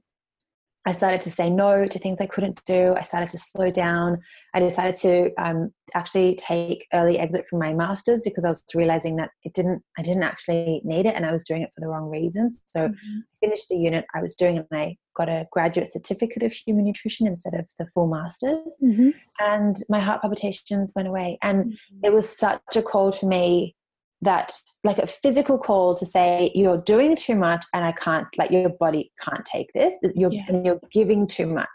I 0.85 0.93
started 0.93 1.21
to 1.21 1.31
say 1.31 1.49
no 1.49 1.85
to 1.85 1.99
things 1.99 2.17
I 2.19 2.25
couldn't 2.25 2.59
do. 2.65 2.95
I 2.97 3.03
started 3.03 3.29
to 3.31 3.37
slow 3.37 3.69
down. 3.69 4.19
I 4.55 4.59
decided 4.59 4.95
to 4.95 5.29
um, 5.37 5.71
actually 5.93 6.35
take 6.35 6.87
early 6.91 7.19
exit 7.19 7.45
from 7.45 7.59
my 7.59 7.71
masters 7.71 8.23
because 8.23 8.45
I 8.45 8.49
was 8.49 8.63
realizing 8.73 9.15
that 9.17 9.29
it 9.43 9.53
didn't. 9.53 9.83
I 9.99 10.01
didn't 10.01 10.23
actually 10.23 10.81
need 10.83 11.05
it, 11.05 11.13
and 11.15 11.25
I 11.25 11.31
was 11.31 11.43
doing 11.43 11.61
it 11.61 11.69
for 11.75 11.81
the 11.81 11.87
wrong 11.87 12.09
reasons. 12.09 12.61
So 12.65 12.87
mm-hmm. 12.87 13.19
I 13.19 13.45
finished 13.45 13.69
the 13.69 13.77
unit 13.77 14.05
I 14.15 14.21
was 14.21 14.33
doing, 14.33 14.57
and 14.57 14.67
I 14.71 14.97
got 15.15 15.29
a 15.29 15.45
graduate 15.51 15.87
certificate 15.87 16.41
of 16.41 16.51
human 16.51 16.85
nutrition 16.85 17.27
instead 17.27 17.53
of 17.53 17.67
the 17.77 17.85
full 17.93 18.07
masters. 18.07 18.75
Mm-hmm. 18.83 19.09
And 19.39 19.75
my 19.87 19.99
heart 19.99 20.21
palpitations 20.21 20.93
went 20.95 21.07
away, 21.07 21.37
and 21.43 21.65
mm-hmm. 21.65 22.05
it 22.05 22.11
was 22.11 22.27
such 22.27 22.61
a 22.75 22.81
call 22.81 23.11
to 23.11 23.27
me 23.27 23.75
that 24.21 24.53
like 24.83 24.99
a 24.99 25.07
physical 25.07 25.57
call 25.57 25.95
to 25.95 26.05
say 26.05 26.51
you're 26.53 26.81
doing 26.81 27.15
too 27.15 27.35
much 27.35 27.65
and 27.73 27.83
i 27.83 27.91
can't 27.91 28.27
like 28.37 28.51
your 28.51 28.69
body 28.69 29.11
can't 29.19 29.45
take 29.45 29.71
this 29.73 29.93
you're 30.15 30.31
yeah. 30.31 30.43
and 30.47 30.65
you're 30.65 30.79
giving 30.91 31.25
too 31.25 31.47
much 31.47 31.67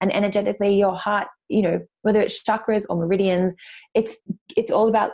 and 0.00 0.14
energetically 0.14 0.76
your 0.76 0.94
heart 0.94 1.28
you 1.48 1.62
know 1.62 1.80
whether 2.02 2.20
it's 2.20 2.42
chakras 2.42 2.84
or 2.88 2.96
meridians 2.96 3.54
it's 3.94 4.18
it's 4.56 4.70
all 4.70 4.88
about 4.88 5.12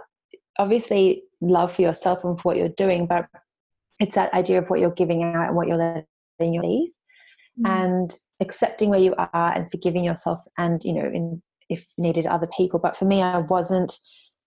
obviously 0.59 1.23
love 1.41 1.73
for 1.73 1.83
yourself 1.83 2.25
and 2.25 2.39
for 2.39 2.51
what 2.51 2.57
you're 2.57 2.69
doing 2.69 3.07
but 3.07 3.27
it's 4.01 4.15
that 4.15 4.33
idea 4.35 4.59
of 4.59 4.69
what 4.69 4.81
you're 4.81 4.91
giving 4.91 5.23
out 5.23 5.47
and 5.47 5.57
what 5.57 5.69
you're 5.69 5.77
letting 5.77 6.55
your 6.55 6.65
leave 6.65 6.91
mm. 7.59 7.69
and 7.69 8.15
accepting 8.41 8.91
where 8.91 9.01
you 9.01 9.15
are 9.17 9.53
and 9.55 9.71
forgiving 9.71 10.05
yourself 10.05 10.41
and 10.59 10.83
you 10.85 10.93
know 10.93 11.07
in 11.07 11.41
if 11.69 11.87
needed 11.97 12.27
other 12.27 12.49
people 12.57 12.81
but 12.81 12.97
for 12.97 13.05
me 13.05 13.23
i 13.23 13.39
wasn't 13.39 13.97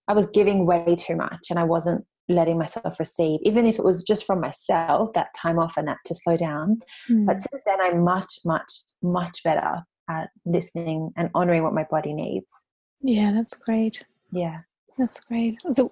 i 0.07 0.13
was 0.13 0.29
giving 0.31 0.65
way 0.65 0.95
too 0.97 1.15
much 1.15 1.47
and 1.49 1.57
i 1.57 1.63
wasn't 1.63 2.05
letting 2.29 2.57
myself 2.57 2.99
receive, 2.99 3.39
even 3.43 3.65
if 3.65 3.77
it 3.77 3.85
was 3.85 4.03
just 4.03 4.25
from 4.25 4.39
myself, 4.39 5.13
that 5.13 5.33
time 5.35 5.59
off 5.59 5.77
and 5.77 5.87
that 5.87 5.97
to 6.05 6.15
slow 6.15 6.37
down. 6.37 6.79
Mm. 7.09 7.25
But 7.25 7.37
since 7.39 7.63
then, 7.65 7.81
I'm 7.81 8.03
much, 8.03 8.39
much, 8.45 8.71
much 9.01 9.43
better 9.43 9.83
at 10.09 10.29
listening 10.45 11.11
and 11.17 11.29
honoring 11.33 11.63
what 11.63 11.73
my 11.73 11.85
body 11.89 12.13
needs. 12.13 12.65
Yeah, 13.01 13.31
that's 13.31 13.55
great. 13.55 14.03
Yeah, 14.31 14.59
that's 14.97 15.19
great. 15.19 15.59
It's 15.65 15.79
a 15.79 15.89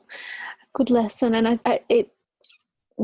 good 0.73 0.89
lesson, 0.89 1.35
and 1.35 1.47
I, 1.47 1.57
I, 1.65 1.81
it. 1.89 2.09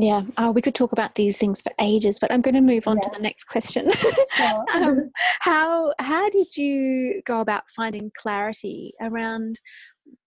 Yeah, 0.00 0.22
uh, 0.36 0.52
we 0.54 0.62
could 0.62 0.76
talk 0.76 0.92
about 0.92 1.16
these 1.16 1.38
things 1.38 1.60
for 1.60 1.72
ages, 1.80 2.18
but 2.20 2.30
I'm 2.30 2.40
going 2.40 2.54
to 2.54 2.60
move 2.60 2.86
on 2.86 2.98
yeah. 2.98 3.08
to 3.08 3.10
the 3.16 3.22
next 3.22 3.44
question. 3.44 3.90
um, 4.74 5.10
how 5.40 5.92
how 5.98 6.30
did 6.30 6.56
you 6.56 7.20
go 7.24 7.40
about 7.40 7.64
finding 7.74 8.12
clarity 8.16 8.92
around 9.00 9.60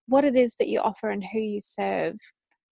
what 0.08 0.26
it 0.26 0.36
is 0.36 0.56
that 0.58 0.68
you 0.68 0.80
offer 0.80 1.10
and 1.10 1.24
who 1.24 1.40
you 1.40 1.60
serve 1.62 2.18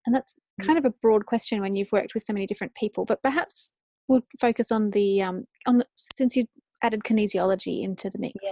and 0.07 0.15
that's 0.15 0.35
mm. 0.61 0.67
kind 0.67 0.79
of 0.79 0.85
a 0.85 0.91
broad 0.91 1.27
question 1.27 1.61
when 1.61 1.77
you've 1.77 1.93
worked 1.93 2.15
with 2.15 2.23
so 2.23 2.33
many 2.33 2.47
different 2.47 2.75
people, 2.75 3.05
but 3.05 3.23
perhaps 3.23 3.75
we'll 4.09 4.25
focus 4.41 4.71
on 4.71 4.91
the 4.91 5.23
um, 5.23 5.45
on 5.67 5.79
the 5.79 5.87
since 5.97 6.37
you 6.37 6.47
added 6.83 7.03
kinesiology 7.05 7.83
into 7.83 8.11
the 8.11 8.19
mix. 8.19 8.35
Yeah. 8.43 8.51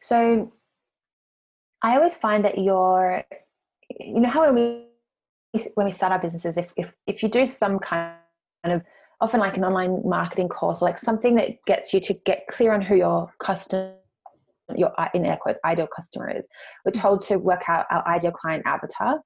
So 0.00 0.52
I 1.82 1.96
always 1.96 2.14
find 2.14 2.44
that 2.44 2.58
you're, 2.58 3.22
you 4.00 4.20
know, 4.20 4.28
how 4.28 4.50
when 4.50 4.54
we 4.54 4.84
when 5.74 5.86
we 5.86 5.92
start 5.92 6.12
our 6.12 6.18
businesses, 6.18 6.56
if 6.56 6.72
if 6.76 6.92
if 7.06 7.22
you 7.22 7.28
do 7.28 7.46
some 7.46 7.78
kind 7.78 8.14
of 8.64 8.82
often 9.20 9.40
like 9.40 9.56
an 9.56 9.64
online 9.64 10.00
marketing 10.04 10.48
course 10.48 10.82
or 10.82 10.86
like 10.86 10.98
something 10.98 11.34
that 11.36 11.50
gets 11.66 11.92
you 11.92 12.00
to 12.00 12.14
get 12.24 12.46
clear 12.48 12.72
on 12.72 12.80
who 12.80 12.96
your 12.96 13.32
customer 13.40 13.94
your 14.76 14.92
in 15.14 15.24
air 15.24 15.38
quotes 15.40 15.58
ideal 15.64 15.86
customer 15.86 16.30
is 16.30 16.46
we're 16.84 16.92
mm. 16.92 17.00
told 17.00 17.22
to 17.22 17.36
work 17.36 17.62
out 17.68 17.86
our 17.90 18.06
ideal 18.06 18.30
client 18.30 18.62
avatar 18.66 19.18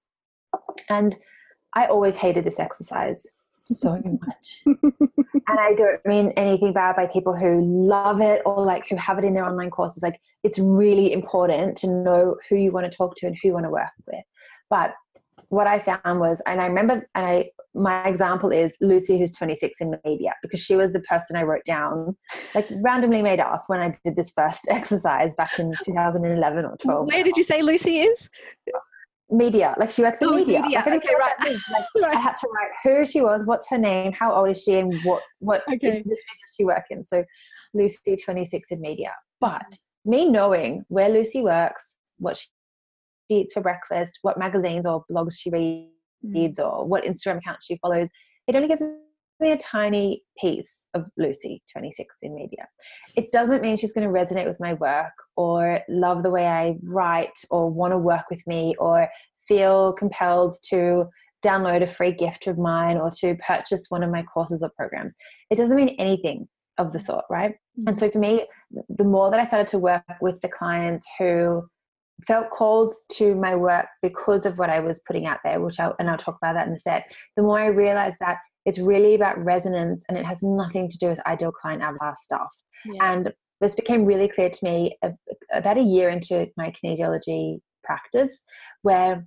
and 0.88 1.16
i 1.74 1.86
always 1.86 2.16
hated 2.16 2.44
this 2.44 2.60
exercise 2.60 3.26
so 3.60 4.00
much 4.26 4.62
and 4.66 5.58
i 5.58 5.74
don't 5.74 6.04
mean 6.04 6.32
anything 6.36 6.72
bad 6.72 6.96
by 6.96 7.06
people 7.06 7.36
who 7.36 7.60
love 7.60 8.20
it 8.20 8.42
or 8.44 8.64
like 8.64 8.88
who 8.88 8.96
have 8.96 9.18
it 9.18 9.24
in 9.24 9.34
their 9.34 9.44
online 9.44 9.70
courses 9.70 10.02
like 10.02 10.20
it's 10.42 10.58
really 10.58 11.12
important 11.12 11.76
to 11.76 11.86
know 11.86 12.36
who 12.48 12.56
you 12.56 12.72
want 12.72 12.90
to 12.90 12.96
talk 12.96 13.14
to 13.14 13.26
and 13.26 13.36
who 13.40 13.48
you 13.48 13.54
want 13.54 13.64
to 13.64 13.70
work 13.70 13.92
with 14.06 14.24
but 14.68 14.94
what 15.52 15.66
I 15.66 15.80
found 15.80 16.18
was, 16.18 16.40
and 16.46 16.62
I 16.62 16.66
remember, 16.66 17.06
and 17.14 17.26
I 17.26 17.50
my 17.74 18.06
example 18.06 18.50
is 18.50 18.76
Lucy, 18.80 19.18
who's 19.18 19.32
26 19.32 19.80
in 19.80 19.96
media, 20.04 20.34
because 20.42 20.60
she 20.60 20.76
was 20.76 20.92
the 20.92 21.00
person 21.00 21.36
I 21.36 21.42
wrote 21.42 21.64
down, 21.64 22.16
like 22.54 22.66
randomly 22.82 23.22
made 23.22 23.40
up 23.40 23.64
when 23.66 23.80
I 23.80 23.96
did 24.04 24.16
this 24.16 24.30
first 24.30 24.66
exercise 24.70 25.34
back 25.34 25.58
in 25.58 25.74
2011 25.84 26.64
or 26.64 26.76
12. 26.78 27.06
Where 27.06 27.22
did 27.22 27.36
you 27.36 27.44
say 27.44 27.62
Lucy 27.62 28.00
is? 28.00 28.30
Media, 29.32 29.74
like 29.78 29.90
she 29.90 30.02
works 30.02 30.20
in 30.20 30.28
oh, 30.28 30.34
media. 30.34 30.60
media. 30.60 30.82
Like, 30.86 31.02
okay, 31.02 31.14
right. 31.18 31.34
Like, 31.40 31.86
right. 32.02 32.16
I 32.16 32.20
had 32.20 32.36
to 32.36 32.48
write 32.48 32.70
who 32.84 33.04
she 33.06 33.22
was, 33.22 33.46
what's 33.46 33.68
her 33.70 33.78
name, 33.78 34.12
how 34.12 34.34
old 34.34 34.50
is 34.50 34.62
she, 34.62 34.74
and 34.78 34.94
what 35.04 35.22
what 35.38 35.62
okay. 35.72 35.86
industry 35.86 36.04
does 36.06 36.54
she 36.56 36.64
work 36.64 36.84
in. 36.90 37.02
So 37.02 37.24
Lucy, 37.72 38.16
26 38.22 38.70
in 38.70 38.80
media. 38.80 39.12
But 39.40 39.76
me 40.04 40.28
knowing 40.28 40.84
where 40.88 41.08
Lucy 41.08 41.40
works, 41.40 41.96
what 42.18 42.36
she 42.36 42.46
she 43.32 43.40
eats 43.40 43.54
for 43.54 43.60
breakfast, 43.60 44.18
what 44.22 44.38
magazines 44.38 44.86
or 44.86 45.04
blogs 45.10 45.34
she 45.38 45.50
reads, 45.50 45.88
mm. 46.24 46.58
or 46.58 46.86
what 46.86 47.04
Instagram 47.04 47.38
account 47.38 47.58
she 47.62 47.76
follows. 47.78 48.08
It 48.46 48.56
only 48.56 48.68
gives 48.68 48.80
me 48.80 48.94
a 49.50 49.56
tiny 49.58 50.22
piece 50.38 50.88
of 50.94 51.04
Lucy, 51.16 51.62
26 51.72 52.14
in 52.22 52.34
media. 52.34 52.68
It 53.16 53.32
doesn't 53.32 53.62
mean 53.62 53.76
she's 53.76 53.92
going 53.92 54.06
to 54.06 54.12
resonate 54.12 54.46
with 54.46 54.60
my 54.60 54.74
work 54.74 55.12
or 55.36 55.80
love 55.88 56.22
the 56.22 56.30
way 56.30 56.46
I 56.46 56.76
write 56.84 57.38
or 57.50 57.68
want 57.68 57.92
to 57.92 57.98
work 57.98 58.24
with 58.30 58.46
me 58.46 58.74
or 58.78 59.08
feel 59.46 59.92
compelled 59.94 60.54
to 60.70 61.06
download 61.44 61.82
a 61.82 61.86
free 61.86 62.12
gift 62.12 62.46
of 62.46 62.56
mine 62.56 62.96
or 62.96 63.10
to 63.18 63.34
purchase 63.46 63.86
one 63.88 64.02
of 64.02 64.10
my 64.10 64.22
courses 64.22 64.62
or 64.62 64.70
programs. 64.76 65.16
It 65.50 65.56
doesn't 65.56 65.76
mean 65.76 65.96
anything 65.98 66.48
of 66.78 66.92
the 66.92 67.00
sort, 67.00 67.24
right? 67.28 67.52
Mm-hmm. 67.52 67.88
And 67.88 67.98
so 67.98 68.10
for 68.10 68.18
me, 68.18 68.46
the 68.88 69.04
more 69.04 69.30
that 69.30 69.40
I 69.40 69.44
started 69.44 69.68
to 69.68 69.78
work 69.78 70.02
with 70.20 70.40
the 70.40 70.48
clients 70.48 71.06
who 71.18 71.64
felt 72.26 72.50
called 72.50 72.94
to 73.12 73.34
my 73.34 73.54
work 73.54 73.86
because 74.00 74.46
of 74.46 74.58
what 74.58 74.70
I 74.70 74.80
was 74.80 75.02
putting 75.06 75.26
out 75.26 75.38
there, 75.44 75.60
which 75.60 75.80
I'll, 75.80 75.96
and 75.98 76.08
I'll 76.08 76.18
talk 76.18 76.36
about 76.40 76.54
that 76.54 76.66
in 76.66 76.74
a 76.74 76.78
sec. 76.78 77.12
The 77.36 77.42
more 77.42 77.58
I 77.58 77.66
realized 77.66 78.18
that 78.20 78.38
it's 78.64 78.78
really 78.78 79.14
about 79.14 79.42
resonance 79.42 80.04
and 80.08 80.16
it 80.16 80.24
has 80.24 80.42
nothing 80.42 80.88
to 80.88 80.98
do 80.98 81.08
with 81.08 81.26
ideal 81.26 81.52
client 81.52 81.82
avatar 81.82 82.14
stuff. 82.16 82.54
Yes. 82.84 82.96
And 83.00 83.32
this 83.60 83.74
became 83.74 84.04
really 84.04 84.28
clear 84.28 84.50
to 84.50 84.64
me 84.64 84.96
about 85.52 85.78
a 85.78 85.82
year 85.82 86.08
into 86.08 86.48
my 86.56 86.72
kinesiology 86.72 87.60
practice, 87.84 88.44
where 88.82 89.26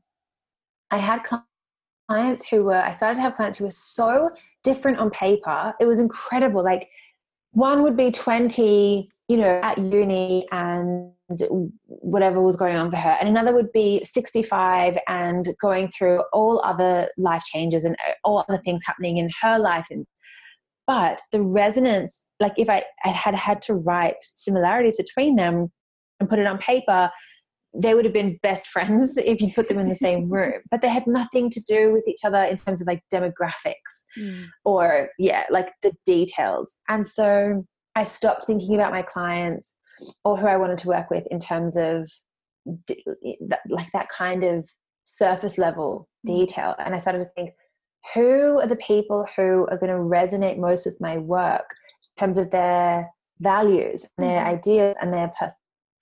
I 0.92 0.98
had 0.98 1.22
clients 2.10 2.48
who 2.50 2.66
were, 2.66 2.76
I 2.76 2.92
started 2.92 3.16
to 3.16 3.22
have 3.22 3.36
clients 3.36 3.58
who 3.58 3.66
were 3.66 3.72
so 3.72 4.32
different 4.64 5.00
on 5.00 5.10
paper. 5.10 5.74
It 5.80 5.86
was 5.86 6.00
incredible. 6.00 6.64
Like 6.64 6.90
one 7.52 7.84
would 7.84 7.96
be 7.96 8.12
20 8.12 9.10
you 9.28 9.38
know, 9.38 9.60
at 9.64 9.78
uni 9.78 10.48
and 10.52 11.12
whatever 11.88 12.42
was 12.42 12.56
going 12.56 12.76
on 12.76 12.92
for 12.92 12.98
her. 12.98 13.18
And 13.20 13.28
another 13.28 13.54
would 13.54 13.72
be 13.72 14.04
65 14.04 14.98
and 15.08 15.50
going 15.62 15.90
through 15.90 16.24
all 16.32 16.62
other 16.64 17.10
life 17.18 17.44
changes 17.44 17.86
and 17.86 17.96
uh, 18.08 18.12
all 18.24 18.46
other 18.48 18.60
things 18.60 18.84
happening 18.86 19.18
in 19.18 19.30
her 19.42 19.58
life. 19.58 19.88
And 19.90 20.06
but 20.88 21.20
the 21.32 21.42
resonance, 21.42 22.26
like 22.40 22.54
if 22.58 22.70
I, 22.70 22.84
I 23.04 23.10
had 23.10 23.36
had 23.36 23.62
to 23.64 23.74
write 23.74 24.18
similarities 24.22 24.98
between 24.98 25.36
them 25.36 25.72
and 26.20 26.30
put 26.30 26.38
it 26.38 26.46
on 26.46 26.60
paper, 26.60 27.10
they 27.78 27.94
would 27.94 28.06
have 28.06 28.14
been 28.14 28.40
best 28.42 28.68
friends 28.74 29.18
if 29.18 29.42
you 29.42 29.52
put 29.52 29.68
them 29.68 29.80
in 29.80 29.90
the 29.90 29.96
same 29.96 30.30
room 30.32 30.62
but 30.72 30.82
they 30.82 30.88
had 30.88 31.06
nothing 31.08 31.50
to 31.50 31.62
do 31.68 31.92
with 31.92 32.08
each 32.08 32.24
other 32.24 32.42
in 32.42 32.58
terms 32.60 32.80
of 32.80 32.88
like 32.88 33.02
demographics 33.14 33.74
mm. 34.18 34.46
or 34.64 35.10
yeah 35.20 35.44
like 35.50 35.74
the 35.84 35.92
details 36.06 36.76
and 36.88 37.06
so 37.06 37.66
I 37.96 38.04
stopped 38.04 38.46
thinking 38.46 38.76
about 38.76 38.92
my 38.92 39.02
clients 39.02 39.76
or 40.24 40.38
who 40.38 40.48
I 40.48 40.58
wanted 40.58 40.78
to 40.80 40.88
work 40.88 41.10
with 41.10 41.26
in 41.32 41.40
terms 41.40 41.76
of 41.78 42.10
like 42.66 43.92
that 43.94 44.10
kind 44.10 44.44
of 44.44 44.68
surface 45.04 45.58
level 45.58 46.08
mm. 46.28 46.38
detail. 46.38 46.76
And 46.80 46.96
I 46.96 47.00
started 47.00 47.20
to 47.20 47.30
think, 47.36 47.52
who 48.14 48.60
are 48.60 48.68
the 48.68 48.76
people 48.76 49.28
who 49.36 49.68
are 49.72 49.78
going 49.78 49.92
to 49.92 49.98
resonate 49.98 50.58
most 50.58 50.86
with 50.86 51.02
my 51.02 51.18
work 51.18 51.76
in 52.18 52.26
terms 52.26 52.38
of 52.38 52.52
their 52.52 53.10
values 53.40 54.06
and 54.18 54.28
their 54.28 54.42
mm-hmm. 54.42 54.56
ideas 54.56 54.96
and 55.02 55.12
their 55.12 55.32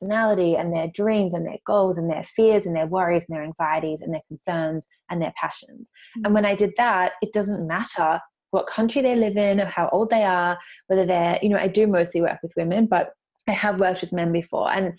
personality 0.02 0.56
and 0.56 0.74
their 0.74 0.88
dreams 0.94 1.34
and 1.34 1.46
their 1.46 1.58
goals 1.66 1.98
and 1.98 2.12
their 2.12 2.24
fears 2.24 2.66
and 2.66 2.76
their 2.76 2.88
worries 2.88 3.26
and 3.28 3.36
their 3.36 3.44
anxieties 3.44 4.02
and 4.02 4.14
their 4.14 4.22
concerns 4.28 4.86
and 5.10 5.22
their 5.22 5.34
passions. 5.40 5.92
Mm-hmm. 6.18 6.26
And 6.26 6.34
when 6.34 6.46
I 6.46 6.56
did 6.56 6.74
that, 6.78 7.14
it 7.22 7.32
doesn't 7.32 7.66
matter 7.66 8.20
what 8.52 8.68
country 8.68 9.02
they 9.02 9.16
live 9.16 9.38
in, 9.38 9.62
or 9.62 9.66
how 9.66 9.90
old 9.92 10.10
they 10.10 10.24
are, 10.24 10.58
whether 10.88 11.06
they're, 11.06 11.40
you 11.42 11.50
know, 11.50 11.58
I 11.58 11.68
do 11.68 11.88
mostly 11.88 12.22
work 12.22 12.40
with 12.44 12.54
women, 12.56 12.86
but 12.86 13.14
I 13.48 13.52
have 13.52 13.80
worked 13.80 14.02
with 14.02 14.14
men 14.14 14.32
before. 14.32 14.72
And 14.72 14.94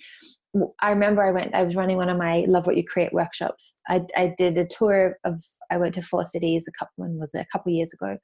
I 0.80 0.90
remember 0.90 1.22
I 1.22 1.32
went, 1.32 1.54
I 1.54 1.62
was 1.62 1.74
running 1.74 1.96
one 1.96 2.08
of 2.08 2.18
my 2.18 2.44
Love 2.46 2.66
What 2.66 2.76
You 2.76 2.84
Create 2.84 3.12
workshops. 3.12 3.76
I, 3.88 4.02
I 4.16 4.34
did 4.38 4.56
a 4.58 4.66
tour 4.66 5.18
of, 5.24 5.42
I 5.70 5.78
went 5.78 5.94
to 5.94 6.02
four 6.02 6.24
cities 6.24 6.66
a 6.68 6.72
couple, 6.78 6.92
when 6.96 7.18
was 7.18 7.34
it, 7.34 7.40
a 7.40 7.46
couple 7.52 7.72
years 7.72 7.92
ago. 7.92 8.18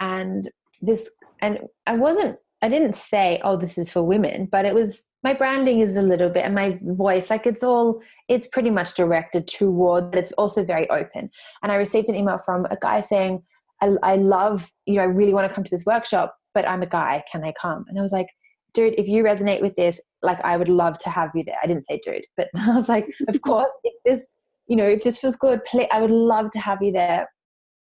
And 0.00 0.50
this, 0.82 1.08
and 1.40 1.60
I 1.86 1.94
wasn't, 1.94 2.38
I 2.62 2.68
didn't 2.68 2.94
say, 2.94 3.40
oh, 3.44 3.56
this 3.56 3.78
is 3.78 3.90
for 3.90 4.02
women, 4.02 4.48
but 4.50 4.64
it 4.64 4.74
was, 4.74 5.04
my 5.22 5.34
branding 5.34 5.80
is 5.80 5.96
a 5.96 6.02
little 6.02 6.30
bit, 6.30 6.44
and 6.44 6.54
my 6.54 6.78
voice, 6.82 7.30
like 7.30 7.46
it's 7.46 7.62
all, 7.62 8.00
it's 8.28 8.46
pretty 8.46 8.70
much 8.70 8.94
directed 8.94 9.46
toward, 9.46 10.10
but 10.10 10.18
it's 10.18 10.32
also 10.32 10.64
very 10.64 10.88
open. 10.88 11.30
And 11.62 11.70
I 11.70 11.76
received 11.76 12.08
an 12.08 12.16
email 12.16 12.38
from 12.38 12.64
a 12.66 12.76
guy 12.80 13.00
saying, 13.00 13.42
I, 13.82 13.94
I 14.02 14.16
love, 14.16 14.70
you 14.86 14.94
know, 14.94 15.02
I 15.02 15.06
really 15.06 15.34
want 15.34 15.48
to 15.48 15.54
come 15.54 15.64
to 15.64 15.70
this 15.70 15.84
workshop, 15.84 16.34
but 16.54 16.66
I'm 16.66 16.82
a 16.82 16.86
guy. 16.86 17.22
Can 17.30 17.44
I 17.44 17.52
come? 17.60 17.84
And 17.88 17.98
I 17.98 18.02
was 18.02 18.12
like, 18.12 18.28
dude, 18.76 18.94
if 18.98 19.08
you 19.08 19.24
resonate 19.24 19.62
with 19.62 19.74
this, 19.74 20.00
like 20.22 20.38
I 20.44 20.56
would 20.56 20.68
love 20.68 20.98
to 21.00 21.10
have 21.10 21.30
you 21.34 21.42
there. 21.42 21.56
I 21.62 21.66
didn't 21.66 21.86
say 21.86 21.98
dude, 22.04 22.26
but 22.36 22.48
I 22.56 22.76
was 22.76 22.88
like, 22.88 23.08
of 23.26 23.40
course, 23.42 23.72
if 23.82 23.94
this, 24.04 24.36
you 24.68 24.76
know, 24.76 24.86
if 24.86 25.02
this 25.02 25.18
feels 25.18 25.34
good, 25.34 25.64
play, 25.64 25.88
I 25.90 26.00
would 26.00 26.10
love 26.10 26.50
to 26.52 26.60
have 26.60 26.82
you 26.82 26.92
there. 26.92 27.28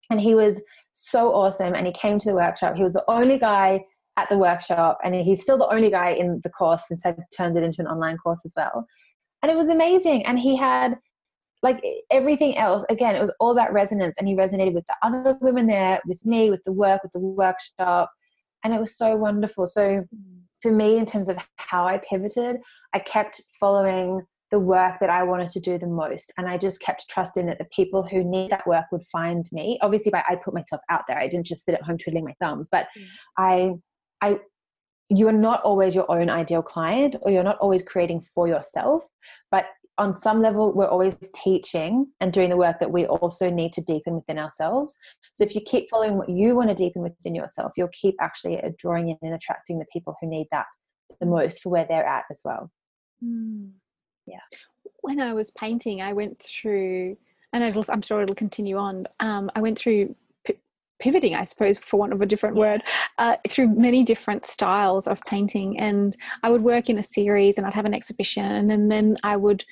And 0.09 0.21
he 0.21 0.33
was 0.33 0.63
so 0.93 1.33
awesome. 1.33 1.75
And 1.75 1.85
he 1.85 1.91
came 1.91 2.17
to 2.19 2.29
the 2.29 2.35
workshop. 2.35 2.77
He 2.77 2.83
was 2.83 2.93
the 2.93 3.03
only 3.09 3.37
guy 3.37 3.83
at 4.15 4.29
the 4.29 4.37
workshop, 4.37 4.97
and 5.03 5.13
he's 5.13 5.43
still 5.43 5.59
the 5.59 5.67
only 5.67 5.91
guy 5.91 6.09
in 6.09 6.41
the 6.43 6.49
course 6.49 6.87
since 6.87 7.05
I've 7.05 7.19
turned 7.35 7.55
it 7.55 7.63
into 7.63 7.81
an 7.81 7.87
online 7.87 8.17
course 8.17 8.43
as 8.45 8.53
well. 8.57 8.87
And 9.43 9.51
it 9.51 9.57
was 9.57 9.69
amazing. 9.69 10.25
And 10.25 10.39
he 10.39 10.55
had 10.55 10.95
like 11.63 11.83
everything 12.11 12.55
else 12.55 12.85
again 12.87 13.15
it 13.15 13.19
was 13.19 13.31
all 13.39 13.51
about 13.51 13.73
resonance 13.73 14.17
and 14.19 14.27
he 14.27 14.35
resonated 14.35 14.73
with 14.73 14.85
the 14.85 14.95
other 15.01 15.35
women 15.41 15.65
there 15.65 15.99
with 16.05 16.23
me 16.23 16.51
with 16.51 16.63
the 16.65 16.71
work 16.71 17.01
with 17.01 17.11
the 17.13 17.19
workshop 17.19 18.11
and 18.63 18.75
it 18.75 18.79
was 18.79 18.95
so 18.95 19.15
wonderful 19.15 19.65
so 19.65 20.05
for 20.61 20.71
me 20.71 20.97
in 20.97 21.05
terms 21.05 21.29
of 21.29 21.37
how 21.57 21.85
i 21.85 21.99
pivoted 22.09 22.57
i 22.93 22.99
kept 22.99 23.41
following 23.59 24.21
the 24.51 24.59
work 24.59 24.97
that 24.99 25.09
i 25.09 25.23
wanted 25.23 25.49
to 25.49 25.59
do 25.59 25.77
the 25.77 25.87
most 25.87 26.31
and 26.37 26.47
i 26.47 26.57
just 26.57 26.81
kept 26.81 27.09
trusting 27.09 27.45
that 27.45 27.57
the 27.57 27.67
people 27.75 28.03
who 28.03 28.23
need 28.23 28.51
that 28.51 28.65
work 28.67 28.85
would 28.91 29.05
find 29.11 29.47
me 29.51 29.77
obviously 29.81 30.11
by 30.11 30.23
i 30.29 30.35
put 30.35 30.53
myself 30.53 30.81
out 30.89 31.01
there 31.07 31.17
i 31.17 31.27
didn't 31.27 31.45
just 31.45 31.65
sit 31.65 31.75
at 31.75 31.83
home 31.83 31.97
twiddling 31.97 32.25
my 32.25 32.33
thumbs 32.39 32.67
but 32.71 32.87
mm. 32.97 33.05
i 33.37 33.71
i 34.21 34.39
you're 35.09 35.31
not 35.31 35.61
always 35.63 35.95
your 35.95 36.09
own 36.11 36.29
ideal 36.29 36.61
client 36.61 37.15
or 37.21 37.31
you're 37.31 37.43
not 37.43 37.57
always 37.59 37.81
creating 37.81 38.19
for 38.19 38.47
yourself 38.47 39.05
but 39.51 39.65
on 39.97 40.15
some 40.15 40.41
level 40.41 40.73
we're 40.73 40.87
always 40.87 41.17
teaching 41.33 42.07
and 42.19 42.31
doing 42.31 42.49
the 42.49 42.57
work 42.57 42.79
that 42.79 42.91
we 42.91 43.05
also 43.05 43.49
need 43.49 43.73
to 43.73 43.81
deepen 43.81 44.15
within 44.15 44.37
ourselves. 44.37 44.97
So 45.33 45.43
if 45.43 45.55
you 45.55 45.61
keep 45.61 45.89
following 45.89 46.17
what 46.17 46.29
you 46.29 46.55
want 46.55 46.69
to 46.69 46.75
deepen 46.75 47.01
within 47.01 47.35
yourself 47.35 47.73
you'll 47.77 47.89
keep 47.89 48.15
actually 48.21 48.61
drawing 48.77 49.09
in 49.09 49.17
and 49.21 49.33
attracting 49.33 49.79
the 49.79 49.85
people 49.91 50.15
who 50.21 50.27
need 50.27 50.47
that 50.51 50.65
the 51.19 51.25
most 51.25 51.61
for 51.61 51.69
where 51.69 51.85
they're 51.87 52.05
at 52.05 52.25
as 52.29 52.41
well. 52.43 52.71
Mm. 53.23 53.71
yeah. 54.25 54.39
When 55.01 55.19
i 55.19 55.33
was 55.33 55.51
painting 55.51 56.01
i 56.01 56.13
went 56.13 56.39
through 56.39 57.17
and 57.53 57.63
i'm 57.63 58.01
sure 58.01 58.21
it'll 58.21 58.35
continue 58.35 58.77
on 58.77 59.07
um, 59.19 59.49
i 59.55 59.61
went 59.61 59.77
through 59.79 60.15
pivoting, 60.99 61.35
I 61.35 61.43
suppose, 61.43 61.77
for 61.77 61.97
want 61.97 62.13
of 62.13 62.21
a 62.21 62.25
different 62.25 62.55
word, 62.55 62.83
uh, 63.17 63.37
through 63.47 63.75
many 63.75 64.03
different 64.03 64.45
styles 64.45 65.07
of 65.07 65.21
painting. 65.21 65.79
And 65.79 66.15
I 66.43 66.49
would 66.49 66.63
work 66.63 66.89
in 66.89 66.97
a 66.97 67.03
series 67.03 67.57
and 67.57 67.65
I'd 67.65 67.73
have 67.73 67.85
an 67.85 67.93
exhibition, 67.93 68.45
and 68.45 68.69
then, 68.69 68.87
then 68.87 69.17
I 69.23 69.35
would 69.35 69.63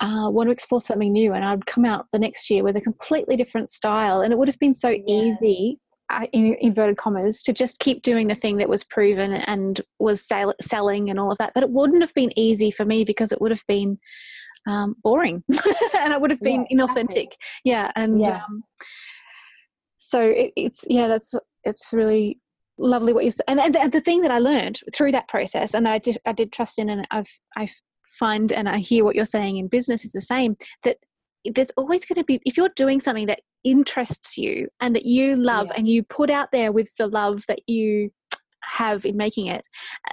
uh, 0.00 0.30
want 0.30 0.48
to 0.48 0.52
explore 0.52 0.80
something 0.80 1.12
new. 1.12 1.32
And 1.32 1.44
I'd 1.44 1.66
come 1.66 1.84
out 1.84 2.06
the 2.12 2.18
next 2.18 2.50
year 2.50 2.62
with 2.62 2.76
a 2.76 2.80
completely 2.80 3.36
different 3.36 3.70
style. 3.70 4.22
And 4.22 4.32
it 4.32 4.38
would 4.38 4.48
have 4.48 4.58
been 4.58 4.74
so 4.74 4.90
yeah. 4.90 5.02
easy. 5.06 5.78
Uh, 6.12 6.26
in 6.32 6.56
inverted 6.60 6.96
commas 6.96 7.40
to 7.40 7.52
just 7.52 7.78
keep 7.78 8.02
doing 8.02 8.26
the 8.26 8.34
thing 8.34 8.56
that 8.56 8.68
was 8.68 8.82
proven 8.82 9.32
and 9.32 9.80
was 10.00 10.20
sell- 10.20 10.56
selling 10.60 11.08
and 11.08 11.20
all 11.20 11.30
of 11.30 11.38
that 11.38 11.52
but 11.54 11.62
it 11.62 11.70
wouldn't 11.70 12.02
have 12.02 12.12
been 12.14 12.36
easy 12.36 12.68
for 12.68 12.84
me 12.84 13.04
because 13.04 13.30
it 13.30 13.40
would 13.40 13.52
have 13.52 13.62
been 13.68 13.96
um, 14.66 14.96
boring 15.02 15.42
and 15.98 16.12
it 16.12 16.20
would 16.20 16.30
have 16.30 16.40
been 16.40 16.66
yeah, 16.68 16.76
inauthentic. 16.76 17.26
Exactly. 17.26 17.36
Yeah. 17.64 17.92
And 17.96 18.20
yeah. 18.20 18.42
Um, 18.48 18.64
so 20.10 20.20
it, 20.22 20.52
it's, 20.56 20.84
yeah, 20.88 21.08
that's, 21.08 21.34
it's 21.64 21.92
really 21.92 22.40
lovely 22.78 23.12
what 23.12 23.24
you 23.24 23.30
said. 23.30 23.44
And, 23.46 23.76
and 23.76 23.92
the 23.92 24.00
thing 24.00 24.22
that 24.22 24.30
I 24.30 24.38
learned 24.38 24.80
through 24.94 25.12
that 25.12 25.28
process 25.28 25.74
and 25.74 25.86
that 25.86 25.92
I 25.92 25.98
did, 25.98 26.18
I 26.26 26.32
did 26.32 26.52
trust 26.52 26.78
in 26.78 26.90
and 26.90 27.06
I've, 27.10 27.38
I 27.56 27.68
find 28.02 28.52
and 28.52 28.68
I 28.68 28.78
hear 28.78 29.04
what 29.04 29.14
you're 29.14 29.24
saying 29.24 29.56
in 29.56 29.68
business 29.68 30.04
is 30.04 30.12
the 30.12 30.20
same 30.20 30.56
that 30.82 30.98
there's 31.54 31.70
always 31.76 32.04
going 32.04 32.16
to 32.16 32.24
be 32.24 32.40
if 32.44 32.56
you're 32.56 32.70
doing 32.76 33.00
something 33.00 33.26
that 33.26 33.40
interests 33.64 34.36
you 34.36 34.68
and 34.80 34.94
that 34.94 35.06
you 35.06 35.36
love 35.36 35.68
yeah. 35.68 35.74
and 35.78 35.88
you 35.88 36.02
put 36.02 36.30
out 36.30 36.52
there 36.52 36.72
with 36.72 36.94
the 36.96 37.06
love 37.06 37.44
that 37.48 37.60
you 37.66 38.10
have 38.70 39.04
in 39.04 39.16
making 39.16 39.46
it 39.46 39.66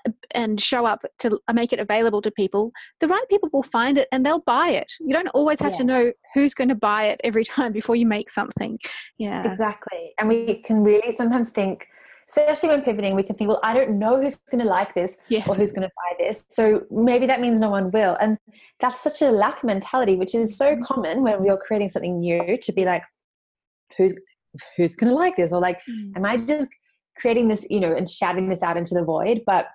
uh, 0.06 0.12
and 0.32 0.60
show 0.60 0.86
up 0.86 1.04
to 1.20 1.40
make 1.54 1.74
it 1.74 1.80
available 1.80 2.22
to 2.22 2.32
people, 2.32 2.72
the 3.00 3.08
right 3.08 3.24
people 3.30 3.50
will 3.54 3.64
find 3.64 3.98
it 3.98 4.08
and 4.12 4.26
they'll 4.26 4.42
buy 4.42 4.70
it. 4.70 4.92
You 5.00 5.14
don't 5.14 5.28
always 5.30 5.60
have 5.60 5.74
yeah. 5.74 5.78
to 5.78 5.84
know 5.84 6.12
who's 6.34 6.54
going 6.54 6.70
to 6.70 6.76
buy 6.76 7.06
it 7.06 7.22
every 7.24 7.46
time 7.56 7.72
before 7.72 7.96
you 7.96 8.06
make 8.06 8.30
something. 8.30 8.80
Yeah. 9.18 9.48
Exactly. 9.48 10.14
And 10.20 10.28
we 10.28 10.62
can 10.66 10.84
really 10.84 11.12
sometimes 11.12 11.50
think, 11.50 11.88
especially 12.28 12.70
when 12.70 12.82
pivoting, 12.82 13.16
we 13.16 13.24
can 13.24 13.36
think, 13.36 13.48
well, 13.48 13.62
I 13.64 13.74
don't 13.74 13.98
know 14.00 14.22
who's 14.22 14.36
going 14.52 14.64
to 14.64 14.70
like 14.70 14.94
this 14.94 15.18
yes. 15.30 15.48
or 15.48 15.56
who's 15.56 15.72
going 15.72 15.88
to 15.88 15.94
buy 15.96 16.26
this. 16.26 16.44
So 16.50 16.84
maybe 16.92 17.26
that 17.28 17.40
means 17.40 17.60
no 17.60 17.70
one 17.70 17.92
will. 17.92 18.18
And 18.20 18.38
that's 18.80 19.02
such 19.02 19.22
a 19.22 19.32
lack 19.32 19.64
mentality, 19.64 20.16
which 20.16 20.36
is 20.36 20.58
so 20.58 20.74
mm-hmm. 20.74 20.84
common 20.84 21.24
when 21.24 21.42
we 21.42 21.50
are 21.50 21.58
creating 21.58 21.90
something 21.90 22.20
new 22.20 22.58
to 22.58 22.72
be 22.74 22.86
like, 22.86 23.04
who's 23.98 24.14
who's 24.76 24.96
going 24.96 25.10
to 25.10 25.16
like 25.16 25.36
this 25.36 25.54
or 25.54 25.62
like 25.62 25.80
mm. 25.90 26.12
am 26.16 26.26
i 26.26 26.38
just 26.38 26.70
creating 27.20 27.48
this, 27.48 27.66
you 27.70 27.80
know, 27.80 27.94
and 27.94 28.10
shouting 28.10 28.50
this 28.50 28.64
out 28.64 28.78
into 28.78 28.94
the 28.94 29.04
void. 29.04 29.42
But 29.46 29.68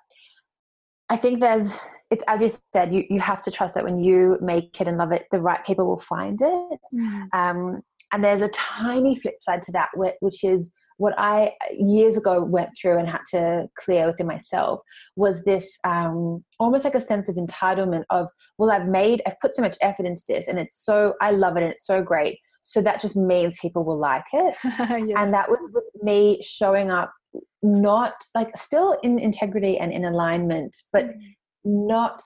I 1.08 1.16
think 1.16 1.40
there's, 1.40 1.72
it's 2.10 2.24
as 2.26 2.42
you 2.42 2.50
said, 2.72 2.92
you, 2.92 3.04
you 3.08 3.20
have 3.20 3.42
to 3.42 3.50
trust 3.50 3.74
that 3.74 3.84
when 3.84 3.98
you 3.98 4.38
make 4.40 4.80
it 4.80 4.88
and 4.88 4.98
love 4.98 5.12
it, 5.12 5.26
the 5.30 5.40
right 5.40 5.64
people 5.64 5.86
will 5.86 6.00
find 6.00 6.38
it. 6.40 6.80
Mm. 6.94 7.28
Um, 7.32 7.82
and 8.12 8.22
there's 8.22 8.42
a 8.42 8.48
tiny 8.48 9.14
flip 9.18 9.36
side 9.40 9.62
to 9.62 9.72
that, 9.72 9.88
which 10.20 10.44
is 10.44 10.72
what 10.98 11.14
I 11.18 11.54
years 11.76 12.16
ago 12.16 12.44
went 12.44 12.70
through 12.80 12.98
and 12.98 13.08
had 13.08 13.22
to 13.30 13.68
clear 13.78 14.06
within 14.06 14.26
myself 14.26 14.80
was 15.16 15.42
this 15.42 15.78
um, 15.84 16.44
almost 16.60 16.84
like 16.84 16.94
a 16.94 17.00
sense 17.00 17.28
of 17.28 17.36
entitlement 17.36 18.04
of, 18.10 18.28
well, 18.58 18.70
I've 18.70 18.86
made, 18.86 19.22
I've 19.26 19.40
put 19.40 19.56
so 19.56 19.62
much 19.62 19.76
effort 19.80 20.06
into 20.06 20.22
this 20.28 20.46
and 20.46 20.58
it's 20.58 20.84
so, 20.84 21.14
I 21.20 21.32
love 21.32 21.56
it 21.56 21.62
and 21.62 21.72
it's 21.72 21.86
so 21.86 22.02
great. 22.02 22.38
So 22.62 22.80
that 22.82 23.00
just 23.00 23.16
means 23.16 23.58
people 23.60 23.84
will 23.84 23.98
like 23.98 24.26
it. 24.32 24.54
yes. 24.64 25.16
And 25.16 25.32
that 25.32 25.48
was 25.48 25.72
with 25.74 25.84
me 26.02 26.40
showing 26.40 26.90
up 26.90 27.12
not 27.62 28.14
like 28.34 28.56
still 28.56 28.98
in 29.02 29.18
integrity 29.18 29.78
and 29.78 29.92
in 29.92 30.04
alignment, 30.04 30.76
but 30.92 31.04
mm-hmm. 31.06 31.86
not, 31.88 32.22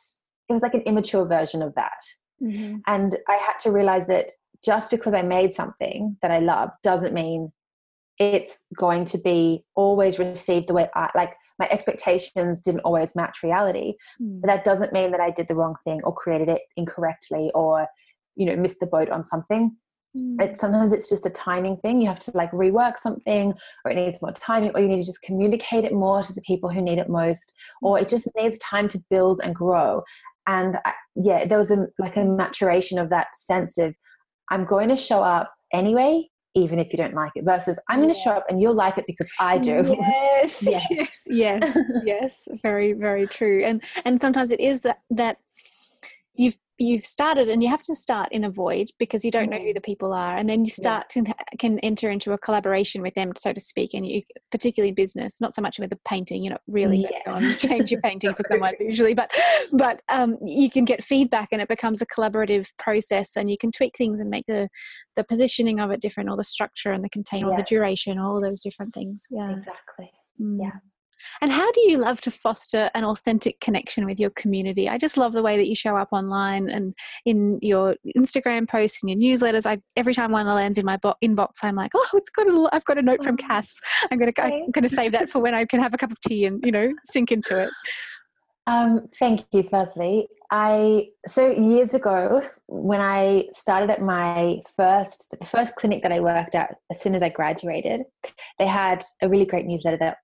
it 0.49 0.53
was 0.53 0.63
like 0.63 0.75
an 0.75 0.83
immature 0.83 1.27
version 1.27 1.63
of 1.63 1.75
that. 1.75 2.01
Mm-hmm. 2.43 2.79
And 2.87 3.17
I 3.29 3.37
had 3.37 3.59
to 3.61 3.71
realize 3.71 4.07
that 4.07 4.31
just 4.65 4.91
because 4.91 5.15
I 5.15 5.23
made 5.23 5.55
something 5.55 6.17
that 6.23 6.31
I 6.31 6.39
love 6.39 6.71
doesn't 6.83 7.15
mean 7.15 7.53
it's 8.19 8.65
going 8.77 9.05
to 9.07 9.19
be 9.19 9.65
always 9.75 10.19
received 10.19 10.69
the 10.69 10.73
way 10.75 10.89
I 10.95 11.11
like 11.15 11.35
my 11.59 11.69
expectations 11.71 12.61
didn't 12.61 12.81
always 12.81 13.15
match 13.17 13.43
reality. 13.43 13.95
Mm. 14.21 14.41
But 14.41 14.49
that 14.49 14.65
doesn't 14.65 14.93
mean 14.93 15.11
that 15.13 15.21
I 15.21 15.31
did 15.31 15.49
the 15.49 15.55
wrong 15.55 15.75
thing 15.85 16.01
or 16.05 16.15
created 16.15 16.49
it 16.49 16.63
incorrectly 16.77 17.51
or, 17.55 17.87
you 18.35 18.47
know, 18.47 18.57
missed 18.57 18.81
the 18.81 18.87
boat 18.87 19.11
on 19.11 19.25
something. 19.25 19.77
Mm. 20.19 20.41
It, 20.41 20.57
sometimes 20.57 20.93
it's 20.93 21.09
just 21.09 21.27
a 21.27 21.31
timing 21.31 21.77
thing. 21.79 22.01
You 22.01 22.09
have 22.09 22.21
to 22.21 22.31
like 22.35 22.51
rework 22.53 22.97
something, 22.97 23.55
or 23.85 23.91
it 23.91 23.97
needs 23.97 24.23
more 24.23 24.33
timing, 24.33 24.73
or 24.75 24.81
you 24.81 24.89
need 24.89 25.01
to 25.01 25.07
just 25.07 25.23
communicate 25.23 25.85
it 25.85 25.93
more 25.93 26.23
to 26.23 26.33
the 26.33 26.43
people 26.43 26.71
who 26.71 26.81
need 26.81 26.99
it 26.99 27.09
most, 27.09 27.55
or 27.83 27.99
it 27.99 28.09
just 28.09 28.29
needs 28.37 28.59
time 28.59 28.89
to 28.89 29.01
build 29.11 29.41
and 29.43 29.55
grow. 29.55 30.03
And 30.47 30.79
I, 30.85 30.93
yeah, 31.17 31.45
there 31.47 31.59
was 31.59 31.71
a 31.71 31.87
like 31.99 32.17
a 32.17 32.25
maturation 32.25 32.99
of 32.99 33.11
that 33.11 33.29
sense 33.37 33.79
of 33.79 33.95
I'm 34.51 34.65
going 34.65 34.89
to 34.89 34.97
show 34.97 35.23
up 35.23 35.53
anyway, 35.73 36.29
even 36.55 36.79
if 36.79 36.93
you 36.93 36.97
don't 36.97 37.15
like 37.15 37.33
it, 37.35 37.45
versus 37.45 37.79
I'm 37.89 38.01
going 38.01 38.13
to 38.13 38.19
show 38.19 38.31
up 38.31 38.47
and 38.49 38.61
you'll 38.61 38.75
like 38.75 38.97
it 38.99 39.05
because 39.07 39.29
I 39.41 39.59
do. 39.59 39.97
Yes, 39.99 40.63
yes, 40.67 41.23
yes, 41.27 41.79
yes. 42.05 42.49
Very, 42.63 42.93
very 42.93 43.27
true. 43.27 43.65
And 43.65 43.83
and 44.05 44.21
sometimes 44.21 44.51
it 44.51 44.61
is 44.61 44.81
that 44.83 45.01
that 45.11 45.39
you've 46.35 46.57
you've 46.79 47.07
started 47.07 47.49
and 47.49 47.63
you 47.63 47.69
have 47.69 47.83
to 47.83 47.95
start 47.95 48.31
in 48.33 48.45
a 48.45 48.51
void 48.51 48.89
because 48.99 49.25
you 49.25 49.31
don't 49.31 49.49
know 49.49 49.57
who 49.57 49.65
mm-hmm. 49.65 49.75
the 49.75 49.81
people 49.81 50.13
are 50.13 50.37
and 50.37 50.49
then 50.49 50.65
you 50.65 50.71
start 50.71 51.07
yeah. 51.15 51.23
to 51.23 51.35
can 51.59 51.79
enter 51.81 52.11
into 52.11 52.33
a 52.33 52.39
collaboration 52.39 53.01
with 53.01 53.15
them 53.15 53.33
so 53.37 53.53
to 53.53 53.61
speak 53.61 53.95
and 53.95 54.07
you 54.07 54.23
particularly 54.51 54.91
in 54.91 54.95
business 54.95 55.41
not 55.41 55.55
so 55.55 55.63
much 55.63 55.79
with 55.79 55.91
the 55.91 55.99
painting 56.07 56.43
you're 56.43 56.53
not 56.53 56.61
really 56.67 56.99
yes. 56.99 57.23
going 57.25 57.41
to 57.59 57.69
change 57.69 57.91
your 57.91 58.01
painting 58.03 58.35
for 58.35 58.43
someone 58.51 58.75
usually 58.79 59.15
but 59.15 59.31
but 59.73 60.01
um, 60.09 60.37
you 60.45 60.71
can 60.71 60.85
get 60.85 61.03
feedback 61.03 61.49
and 61.53 61.63
it 61.63 61.69
becomes 61.69 62.03
a 62.03 62.07
collaborative 62.07 62.69
process 62.79 63.37
and 63.37 63.51
you 63.51 63.57
can 63.57 63.73
tweak 63.73 63.97
things 63.97 64.21
and 64.21 64.29
make 64.29 64.45
the 64.47 64.69
the 65.17 65.25
positioning 65.25 65.81
of 65.81 65.91
it 65.91 66.01
different 66.01 66.29
or 66.29 66.37
the 66.37 66.45
structure 66.45 66.93
and 66.93 67.03
the 67.03 67.09
container 67.09 67.51
or 67.51 67.57
the 67.57 67.65
duration 67.65 68.19
all 68.19 68.41
those 68.41 68.61
different 68.61 68.93
things 68.93 69.27
yeah 69.31 69.51
exactly 69.51 70.11
mm. 70.41 70.59
yeah 70.61 70.79
and 71.41 71.51
how 71.51 71.71
do 71.73 71.81
you 71.83 71.99
love 71.99 72.21
to 72.23 72.31
foster 72.31 72.91
an 72.95 73.05
authentic 73.05 73.61
connection 73.61 74.07
with 74.07 74.19
your 74.19 74.31
community? 74.31 74.89
I 74.89 74.99
just 74.99 75.17
love 75.17 75.33
the 75.33 75.43
way 75.43 75.57
that 75.57 75.67
you 75.67 75.75
show 75.75 75.97
up 75.97 76.09
online 76.13 76.69
and 76.69 76.95
in 77.25 77.59
your 77.63 77.97
Instagram 78.17 78.69
posts 78.69 79.03
and 79.03 79.11
your 79.11 79.37
newsletters. 79.37 79.67
I 79.67 79.81
every 79.97 80.15
time 80.15 80.33
one 80.33 80.47
lands 80.47 80.79
in 80.79 80.85
my 80.85 80.97
bo- 80.97 81.17
inbox, 81.23 81.63
I'm 81.63 81.77
like, 81.77 81.93
oh, 81.95 82.09
it's 82.15 82.31
got 82.31 82.47
a, 82.47 82.69
I've 82.73 82.85
got 82.85 82.99
a 82.99 83.03
note 83.03 83.23
from 83.23 83.35
oh, 83.35 83.47
Cass. 83.47 83.81
I'm 84.11 84.19
gonna 84.19 84.33
I'm 84.39 84.71
gonna 84.71 84.89
save 84.89 85.13
that 85.13 85.31
for 85.31 85.41
when 85.41 85.55
I 85.55 85.65
can 85.65 85.81
have 85.81 85.95
a 85.95 85.99
cup 85.99 86.11
of 86.11 86.21
tea 86.21 86.45
and 86.45 86.61
you 86.65 86.73
know 86.73 86.93
sink 87.05 87.33
into 87.33 87.59
it. 87.59 87.71
Um, 88.67 89.09
thank 89.19 89.45
you. 89.53 89.63
Firstly, 89.71 90.29
I 90.51 91.09
so 91.27 91.51
years 91.51 91.95
ago 91.95 92.43
when 92.67 93.01
I 93.01 93.47
started 93.53 93.91
at 93.91 94.03
my 94.03 94.61
first 94.77 95.35
the 95.39 95.47
first 95.47 95.77
clinic 95.77 96.03
that 96.03 96.13
I 96.13 96.21
worked 96.21 96.55
at 96.55 96.77
as 96.91 97.01
soon 97.01 97.15
as 97.15 97.23
I 97.23 97.29
graduated, 97.29 98.03
they 98.59 98.67
had 98.67 99.05
a 99.23 99.29
really 99.29 99.47
great 99.47 99.67
newsletter 99.67 99.99
that 99.99 100.19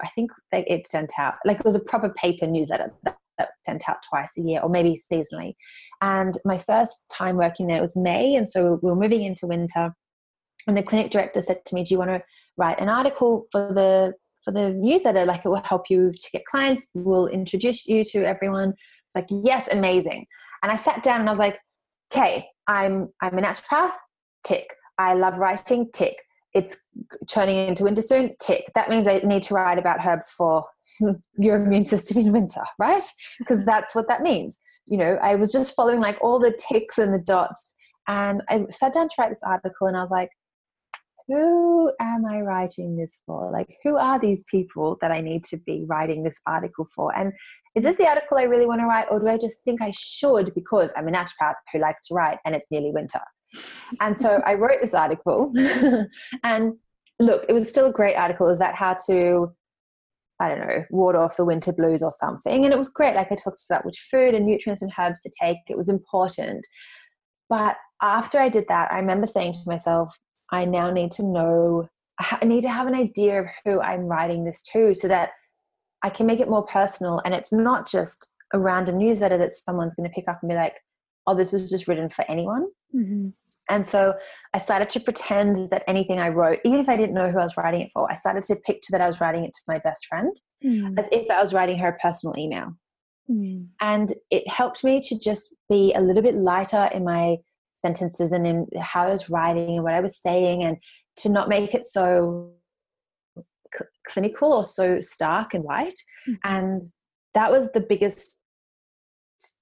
I 0.00 0.08
think 0.08 0.30
they, 0.52 0.64
it 0.66 0.86
sent 0.86 1.12
out 1.18 1.34
like 1.44 1.58
it 1.58 1.64
was 1.64 1.74
a 1.74 1.80
proper 1.80 2.10
paper 2.10 2.46
newsletter 2.46 2.92
that, 3.04 3.16
that 3.38 3.50
sent 3.64 3.88
out 3.88 3.98
twice 4.08 4.32
a 4.38 4.42
year 4.42 4.60
or 4.62 4.68
maybe 4.68 4.98
seasonally. 5.10 5.54
And 6.02 6.34
my 6.44 6.58
first 6.58 7.10
time 7.10 7.36
working 7.36 7.66
there 7.66 7.80
was 7.80 7.96
May, 7.96 8.34
and 8.34 8.48
so 8.48 8.78
we 8.82 8.90
were 8.90 8.96
moving 8.96 9.22
into 9.22 9.46
winter. 9.46 9.94
And 10.66 10.76
the 10.76 10.82
clinic 10.82 11.12
director 11.12 11.40
said 11.40 11.64
to 11.64 11.74
me, 11.74 11.84
"Do 11.84 11.94
you 11.94 11.98
want 11.98 12.10
to 12.10 12.22
write 12.58 12.80
an 12.80 12.88
article 12.88 13.46
for 13.52 13.72
the 13.72 14.14
for 14.46 14.52
the 14.52 14.70
newsletter, 14.70 15.26
like 15.26 15.44
it 15.44 15.48
will 15.48 15.62
help 15.64 15.90
you 15.90 16.12
to 16.12 16.30
get 16.32 16.46
clients, 16.46 16.88
we'll 16.94 17.26
introduce 17.26 17.86
you 17.88 18.04
to 18.04 18.24
everyone. 18.24 18.74
It's 19.06 19.16
like, 19.16 19.26
yes, 19.28 19.68
amazing. 19.70 20.24
And 20.62 20.70
I 20.70 20.76
sat 20.76 21.02
down 21.02 21.20
and 21.20 21.28
I 21.28 21.32
was 21.32 21.38
like, 21.40 21.58
okay, 22.14 22.46
I'm 22.68 23.08
I'm 23.20 23.36
a 23.36 23.42
naturopath, 23.42 23.92
tick. 24.44 24.72
I 24.98 25.14
love 25.14 25.38
writing, 25.38 25.90
tick. 25.92 26.16
It's 26.54 26.80
turning 27.28 27.68
into 27.68 27.84
winter 27.84 28.02
soon, 28.02 28.34
tick. 28.40 28.70
That 28.74 28.88
means 28.88 29.08
I 29.08 29.18
need 29.18 29.42
to 29.42 29.54
write 29.54 29.78
about 29.78 30.06
herbs 30.06 30.30
for 30.30 30.64
your 31.38 31.56
immune 31.56 31.84
system 31.84 32.18
in 32.18 32.32
winter, 32.32 32.62
right? 32.78 33.04
Because 33.38 33.66
that's 33.66 33.94
what 33.96 34.06
that 34.08 34.22
means. 34.22 34.58
You 34.86 34.96
know, 34.98 35.18
I 35.20 35.34
was 35.34 35.50
just 35.50 35.74
following 35.74 36.00
like 36.00 36.18
all 36.22 36.38
the 36.38 36.56
ticks 36.56 36.98
and 36.98 37.12
the 37.12 37.18
dots. 37.18 37.74
And 38.06 38.42
I 38.48 38.64
sat 38.70 38.94
down 38.94 39.08
to 39.08 39.14
write 39.18 39.30
this 39.30 39.42
article 39.44 39.88
and 39.88 39.96
I 39.96 40.00
was 40.00 40.12
like, 40.12 40.30
who 41.28 41.92
am 42.00 42.24
I 42.24 42.40
writing 42.40 42.96
this 42.96 43.18
for? 43.26 43.50
Like, 43.50 43.76
who 43.82 43.96
are 43.96 44.18
these 44.18 44.44
people 44.44 44.96
that 45.00 45.10
I 45.10 45.20
need 45.20 45.44
to 45.46 45.56
be 45.56 45.84
writing 45.86 46.22
this 46.22 46.38
article 46.46 46.86
for? 46.94 47.16
And 47.16 47.32
is 47.74 47.82
this 47.82 47.96
the 47.96 48.06
article 48.06 48.38
I 48.38 48.44
really 48.44 48.66
want 48.66 48.80
to 48.80 48.86
write, 48.86 49.06
or 49.10 49.18
do 49.18 49.28
I 49.28 49.36
just 49.36 49.64
think 49.64 49.82
I 49.82 49.90
should 49.90 50.54
because 50.54 50.92
I'm 50.96 51.08
a 51.08 51.10
naturopath 51.10 51.54
who 51.72 51.80
likes 51.80 52.06
to 52.08 52.14
write 52.14 52.38
and 52.44 52.54
it's 52.54 52.70
nearly 52.70 52.92
winter? 52.92 53.20
And 54.00 54.18
so 54.18 54.40
I 54.46 54.54
wrote 54.54 54.80
this 54.80 54.94
article, 54.94 55.52
and 56.44 56.74
look, 57.18 57.44
it 57.48 57.52
was 57.52 57.68
still 57.68 57.86
a 57.86 57.92
great 57.92 58.16
article. 58.16 58.46
It 58.46 58.50
was 58.50 58.60
about 58.60 58.76
how 58.76 58.96
to, 59.08 59.52
I 60.40 60.48
don't 60.48 60.60
know, 60.60 60.84
ward 60.90 61.16
off 61.16 61.36
the 61.36 61.44
winter 61.44 61.72
blues 61.72 62.02
or 62.02 62.12
something. 62.12 62.64
And 62.64 62.72
it 62.72 62.78
was 62.78 62.88
great. 62.88 63.16
Like 63.16 63.32
I 63.32 63.36
talked 63.36 63.62
about 63.68 63.84
which 63.84 64.06
food 64.10 64.34
and 64.34 64.46
nutrients 64.46 64.82
and 64.82 64.92
herbs 64.98 65.22
to 65.22 65.30
take. 65.42 65.58
It 65.68 65.76
was 65.76 65.88
important. 65.88 66.64
But 67.48 67.76
after 68.02 68.38
I 68.38 68.48
did 68.48 68.66
that, 68.68 68.92
I 68.92 68.98
remember 68.98 69.26
saying 69.26 69.54
to 69.54 69.58
myself, 69.66 70.16
I 70.50 70.64
now 70.64 70.90
need 70.90 71.10
to 71.12 71.22
know, 71.22 71.88
I 72.20 72.44
need 72.44 72.62
to 72.62 72.70
have 72.70 72.86
an 72.86 72.94
idea 72.94 73.40
of 73.40 73.46
who 73.64 73.80
I'm 73.80 74.02
writing 74.02 74.44
this 74.44 74.62
to 74.72 74.94
so 74.94 75.08
that 75.08 75.30
I 76.02 76.10
can 76.10 76.26
make 76.26 76.40
it 76.40 76.48
more 76.48 76.64
personal. 76.64 77.20
And 77.24 77.34
it's 77.34 77.52
not 77.52 77.88
just 77.88 78.32
a 78.52 78.58
random 78.58 78.98
newsletter 78.98 79.38
that 79.38 79.52
someone's 79.54 79.94
going 79.94 80.08
to 80.08 80.14
pick 80.14 80.28
up 80.28 80.38
and 80.42 80.48
be 80.48 80.54
like, 80.54 80.74
oh, 81.26 81.34
this 81.34 81.52
was 81.52 81.68
just 81.68 81.88
written 81.88 82.08
for 82.08 82.24
anyone. 82.30 82.66
Mm-hmm. 82.94 83.28
And 83.68 83.84
so 83.84 84.14
I 84.54 84.58
started 84.58 84.88
to 84.90 85.00
pretend 85.00 85.70
that 85.70 85.82
anything 85.88 86.20
I 86.20 86.28
wrote, 86.28 86.60
even 86.64 86.78
if 86.78 86.88
I 86.88 86.96
didn't 86.96 87.14
know 87.14 87.30
who 87.30 87.38
I 87.38 87.42
was 87.42 87.56
writing 87.56 87.80
it 87.80 87.90
for, 87.92 88.10
I 88.10 88.14
started 88.14 88.44
to 88.44 88.56
picture 88.64 88.92
that 88.92 89.00
I 89.00 89.08
was 89.08 89.20
writing 89.20 89.44
it 89.44 89.52
to 89.52 89.60
my 89.66 89.78
best 89.78 90.06
friend 90.06 90.30
mm. 90.64 90.96
as 90.98 91.08
if 91.10 91.28
I 91.30 91.42
was 91.42 91.52
writing 91.52 91.78
her 91.78 91.88
a 91.88 91.98
personal 91.98 92.38
email. 92.38 92.76
Mm. 93.28 93.66
And 93.80 94.12
it 94.30 94.48
helped 94.48 94.84
me 94.84 95.00
to 95.08 95.18
just 95.18 95.54
be 95.68 95.92
a 95.94 96.00
little 96.00 96.22
bit 96.22 96.36
lighter 96.36 96.88
in 96.94 97.04
my 97.04 97.38
sentences 97.86 98.32
and 98.32 98.46
in 98.46 98.66
how 98.80 99.04
I 99.04 99.10
was 99.10 99.30
writing 99.30 99.76
and 99.76 99.84
what 99.84 99.94
I 99.94 100.00
was 100.00 100.16
saying, 100.16 100.62
and 100.62 100.76
to 101.18 101.28
not 101.28 101.48
make 101.48 101.74
it 101.74 101.84
so 101.84 102.52
cl- 103.74 103.90
clinical 104.06 104.52
or 104.52 104.64
so 104.64 105.00
stark 105.00 105.54
and 105.54 105.64
white. 105.64 105.98
Mm-hmm. 106.28 106.34
And 106.44 106.82
that 107.34 107.50
was 107.50 107.72
the 107.72 107.80
biggest 107.80 108.36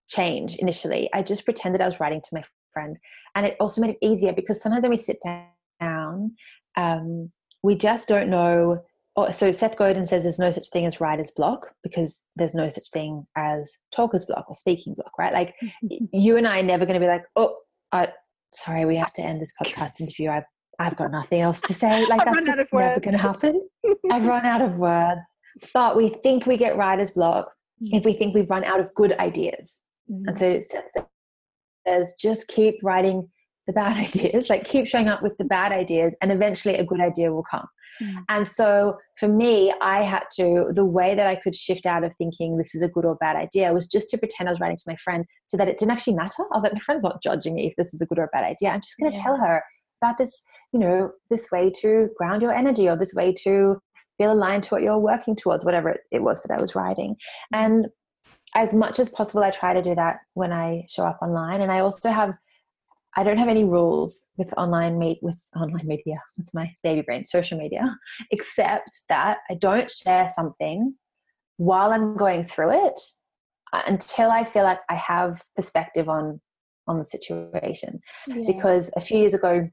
change 0.09 0.57
initially. 0.57 1.11
I 1.12 1.22
just 1.22 1.45
pretended 1.45 1.81
I 1.81 1.87
was 1.87 2.01
writing 2.01 2.20
to 2.20 2.31
my 2.33 2.43
friend. 2.72 2.99
And 3.35 3.47
it 3.47 3.57
also 3.61 3.81
made 3.81 3.91
it 3.91 4.07
easier 4.07 4.33
because 4.33 4.62
sometimes 4.62 4.83
when 4.83 4.91
we 4.91 4.97
sit 4.97 5.18
down, 5.25 6.35
um, 6.77 7.33
we 7.62 7.75
just 7.75 8.09
don't 8.09 8.31
know. 8.31 8.83
Oh, 9.16 9.31
so 9.31 9.51
Seth 9.51 9.77
Godin 9.77 10.07
says 10.07 10.25
there's 10.25 10.39
no 10.41 10.51
such 10.51 10.68
thing 10.68 10.87
as 10.87 11.01
writer's 11.01 11.31
block 11.31 11.68
because 11.83 12.25
there's 12.37 12.55
no 12.55 12.68
such 12.68 12.89
thing 12.93 13.27
as 13.37 13.72
talker's 13.93 14.25
block 14.25 14.47
or 14.49 14.55
speaking 14.55 14.95
block, 14.95 15.12
right? 15.18 15.33
Like 15.33 15.55
you 16.12 16.37
and 16.37 16.47
I 16.47 16.61
are 16.61 16.64
never 16.64 16.85
going 16.85 17.01
to 17.01 17.05
be 17.05 17.11
like, 17.11 17.25
oh, 17.37 17.57
uh, 17.95 18.07
sorry, 18.53 18.85
we 18.85 18.97
have 18.97 19.13
to 19.15 19.23
end 19.23 19.41
this 19.41 19.53
podcast 19.61 20.01
interview. 20.01 20.31
I've, 20.31 20.45
I've 20.79 20.97
got 20.97 21.11
nothing 21.11 21.41
else 21.41 21.61
to 21.63 21.73
say. 21.73 22.05
Like 22.09 22.25
that's 22.25 22.47
just 22.47 22.59
never 22.73 23.01
going 23.01 23.17
to 23.17 23.19
happen. 23.19 23.69
I've 24.13 24.27
run 24.27 24.45
out 24.45 24.61
of 24.61 24.77
words. 24.77 25.21
But 25.73 25.97
we 25.97 26.09
think 26.09 26.47
we 26.47 26.57
get 26.57 26.77
writer's 26.77 27.13
block 27.13 27.49
if 27.81 28.05
we 28.05 28.13
think 28.13 28.35
we've 28.35 28.51
run 28.51 28.65
out 28.65 28.81
of 28.81 28.93
good 28.95 29.13
ideas. 29.21 29.83
Mm. 30.11 30.23
And 30.27 30.39
so 30.39 30.61
Seth 30.61 31.07
says, 31.87 32.15
just 32.21 32.49
keep 32.49 32.77
writing 32.83 33.29
the 33.67 33.73
bad 33.73 33.97
ideas, 34.09 34.51
like 34.51 34.65
keep 34.65 34.87
showing 34.87 35.09
up 35.09 35.23
with 35.23 35.37
the 35.39 35.45
bad 35.45 35.73
ideas, 35.73 36.17
and 36.21 36.31
eventually 36.31 36.75
a 36.77 36.85
good 36.85 37.01
idea 37.01 37.33
will 37.33 37.45
come. 37.51 37.67
Mm. 38.03 38.25
And 38.29 38.49
so 38.49 38.99
for 39.19 39.29
me, 39.29 39.73
I 39.81 40.03
had 40.03 40.25
to, 40.37 40.71
the 40.73 40.85
way 40.85 41.15
that 41.15 41.27
I 41.27 41.37
could 41.37 41.55
shift 41.55 41.87
out 41.87 42.05
of 42.05 42.15
thinking 42.17 42.57
this 42.57 42.75
is 42.75 42.83
a 42.83 42.89
good 42.89 43.05
or 43.05 43.15
bad 43.17 43.37
idea 43.37 43.73
was 43.73 43.89
just 43.89 44.11
to 44.11 44.19
pretend 44.19 44.49
I 44.49 44.53
was 44.53 44.61
writing 44.61 44.77
to 44.77 44.85
my 44.87 44.97
friend 44.97 45.25
so 45.47 45.57
that 45.57 45.69
it 45.69 45.79
didn't 45.79 45.93
actually 45.93 46.15
matter. 46.15 46.43
I 46.53 46.57
was 46.57 46.65
like, 46.65 46.75
my 46.75 46.81
friend's 46.81 47.05
not 47.05 47.23
judging 47.23 47.55
me 47.55 47.69
if 47.69 47.77
this 47.77 47.95
is 47.95 48.01
a 48.01 48.07
good 48.07 48.19
or 48.19 48.25
a 48.25 48.29
bad 48.33 48.45
idea. 48.45 48.71
I'm 48.71 48.81
just 48.81 48.99
going 48.99 49.12
to 49.12 49.19
yeah. 49.19 49.25
tell 49.25 49.37
her 49.37 49.62
about 50.03 50.19
this, 50.19 50.43
you 50.73 50.81
know, 50.81 51.12
this 51.31 51.51
way 51.51 51.71
to 51.81 52.11
ground 52.17 52.43
your 52.43 52.53
energy 52.53 52.89
or 52.89 52.97
this 52.97 53.15
way 53.15 53.33
to 53.45 53.79
feel 54.19 54.33
aligned 54.33 54.65
to 54.65 54.71
what 54.71 54.83
you're 54.83 54.99
working 54.99 55.37
towards, 55.37 55.65
whatever 55.65 55.97
it 56.11 56.23
was 56.23 56.43
that 56.43 56.57
I 56.57 56.61
was 56.61 56.75
writing. 56.75 57.17
Mm. 57.55 57.59
And 57.59 57.87
as 58.55 58.73
much 58.73 58.99
as 58.99 59.09
possible, 59.09 59.43
I 59.43 59.51
try 59.51 59.75
to 59.75 59.83
do 59.83 59.95
that 59.95 60.19
when 60.35 60.53
I 60.53 60.85
show 60.89 61.05
up 61.05 61.19
online. 61.23 61.61
And 61.61 61.73
I 61.73 61.81
also 61.81 62.11
have, 62.11 62.35
I 63.17 63.23
don't 63.23 63.39
have 63.39 63.49
any 63.49 63.65
rules 63.65 64.29
with 64.37 64.53
online 64.57 64.99
meet 64.99 65.19
with 65.23 65.41
online 65.57 65.87
media. 65.87 66.17
That's 66.37 66.55
my 66.55 66.73
baby 66.83 67.03
brain, 67.03 67.27
social 67.27 67.59
media, 67.59 67.97
except 68.31 68.91
that 69.09 69.39
I 69.51 69.55
don't 69.55 69.91
share 69.91 70.29
something 70.35 70.95
while 71.57 71.93
I'm 71.93 72.17
going 72.17 72.45
through 72.45 72.87
it 72.87 73.01
uh, 73.73 73.83
until 73.87 74.31
I 74.31 74.45
feel 74.45 74.65
like 74.65 74.81
I 74.89 74.97
have 74.97 75.43
perspective 75.57 76.09
on 76.09 76.41
on 76.87 76.99
the 76.99 77.05
situation. 77.05 78.01
Yeah. 78.27 78.45
Because 78.47 78.91
a 78.97 79.01
few 79.01 79.19
years 79.19 79.35
ago, 79.35 79.69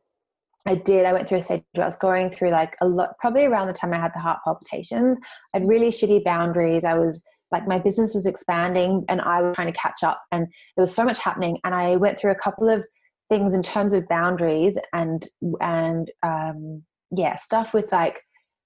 I 0.66 0.76
did. 0.76 1.06
I 1.06 1.14
went 1.14 1.28
through 1.28 1.40
a 1.40 1.42
stage 1.42 1.64
where 1.74 1.86
I 1.86 1.88
was 1.88 1.98
going 1.98 2.30
through 2.30 2.52
like 2.52 2.76
a 2.82 2.88
lot, 2.88 3.18
probably 3.20 3.46
around 3.46 3.68
the 3.68 3.74
time 3.74 3.94
I 3.94 4.00
had 4.00 4.14
the 4.14 4.20
heart 4.20 4.40
palpitations. 4.44 5.20
I 5.54 5.60
had 5.60 5.68
really 5.68 5.90
shitty 5.90 6.24
boundaries. 6.24 6.84
I 6.84 6.94
was 6.94 7.24
like 7.52 7.68
my 7.68 7.80
business 7.80 8.14
was 8.14 8.26
expanding 8.26 9.04
and 9.10 9.22
I 9.22 9.42
was 9.42 9.56
trying 9.56 9.72
to 9.72 9.78
catch 9.78 10.04
up 10.04 10.22
and 10.32 10.48
there 10.76 10.84
was 10.84 10.94
so 10.94 11.04
much 11.04 11.20
happening 11.20 11.58
and 11.66 11.76
I 11.76 11.98
went 11.98 12.18
through 12.18 12.32
a 12.32 12.36
couple 12.36 12.70
of 12.70 12.86
things 13.32 13.54
in 13.54 13.64
terms 13.64 13.94
of 13.94 14.06
boundaries 14.10 14.78
and 14.92 15.26
and 15.62 16.12
um 16.22 16.84
yeah 17.12 17.36
stuff 17.36 17.74
with 17.74 17.90
like 17.94 18.20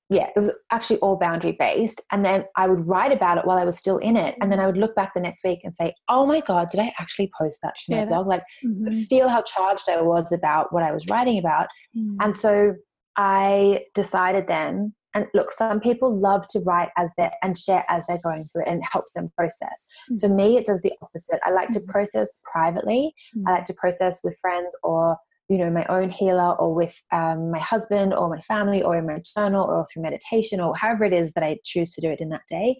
yeah 0.09 0.27
it 0.35 0.39
was 0.39 0.51
actually 0.71 0.97
all 1.01 1.17
boundary 1.17 1.51
based 1.51 2.01
and 2.11 2.25
then 2.25 2.45
I 2.55 2.67
would 2.67 2.87
write 2.87 3.11
about 3.11 3.37
it 3.37 3.45
while 3.45 3.59
I 3.59 3.63
was 3.63 3.77
still 3.77 3.97
in 3.97 4.17
it 4.17 4.33
and 4.41 4.51
then 4.51 4.59
I 4.59 4.65
would 4.65 4.77
look 4.77 4.95
back 4.95 5.13
the 5.13 5.21
next 5.21 5.43
week 5.43 5.59
and 5.63 5.73
say 5.73 5.93
oh 6.09 6.25
my 6.25 6.41
god 6.41 6.69
did 6.71 6.79
I 6.79 6.91
actually 6.99 7.31
post 7.39 7.59
that 7.61 7.75
to 7.75 7.91
my 7.91 7.97
yeah, 7.97 8.05
blog 8.05 8.25
like 8.25 8.41
mm-hmm. 8.65 9.01
feel 9.01 9.29
how 9.29 9.43
charged 9.43 9.87
I 9.87 10.01
was 10.01 10.31
about 10.31 10.73
what 10.73 10.81
I 10.81 10.91
was 10.91 11.05
writing 11.11 11.37
about 11.37 11.67
mm-hmm. 11.95 12.17
and 12.21 12.35
so 12.35 12.73
I 13.17 13.81
decided 13.93 14.47
then 14.47 14.95
and 15.15 15.27
look, 15.33 15.49
some 15.51 15.79
people 15.79 16.19
love 16.19 16.45
to 16.49 16.59
write 16.67 16.89
as 16.97 17.13
they 17.17 17.31
and 17.41 17.57
share 17.57 17.85
as 17.89 18.05
they're 18.05 18.19
going 18.21 18.45
through 18.45 18.63
it 18.63 18.67
and 18.67 18.79
it 18.79 18.87
helps 18.91 19.13
them 19.13 19.31
process. 19.35 19.87
Mm-hmm. 20.11 20.19
For 20.19 20.27
me, 20.27 20.57
it 20.57 20.65
does 20.65 20.81
the 20.81 20.91
opposite. 21.01 21.39
I 21.45 21.51
like 21.51 21.69
to 21.69 21.79
mm. 21.79 21.87
process 21.87 22.39
privately. 22.51 23.15
Mm-hmm. 23.35 23.47
I 23.47 23.51
like 23.53 23.65
to 23.65 23.73
process 23.73 24.19
with 24.23 24.37
friends 24.39 24.75
or 24.83 25.17
you 25.47 25.57
know 25.57 25.69
my 25.69 25.85
own 25.85 26.09
healer 26.09 26.55
or 26.59 26.75
with 26.75 27.01
um, 27.11 27.51
my 27.51 27.59
husband 27.59 28.13
or 28.13 28.29
my 28.29 28.41
family 28.41 28.83
or 28.83 28.97
in 28.97 29.05
my 29.05 29.21
journal 29.37 29.63
or 29.63 29.85
through 29.85 30.03
meditation 30.03 30.59
or 30.59 30.75
however 30.75 31.05
it 31.05 31.13
is 31.13 31.31
that 31.33 31.43
I 31.43 31.59
choose 31.63 31.93
to 31.93 32.01
do 32.01 32.09
it 32.09 32.19
in 32.19 32.29
that 32.29 32.43
day. 32.49 32.77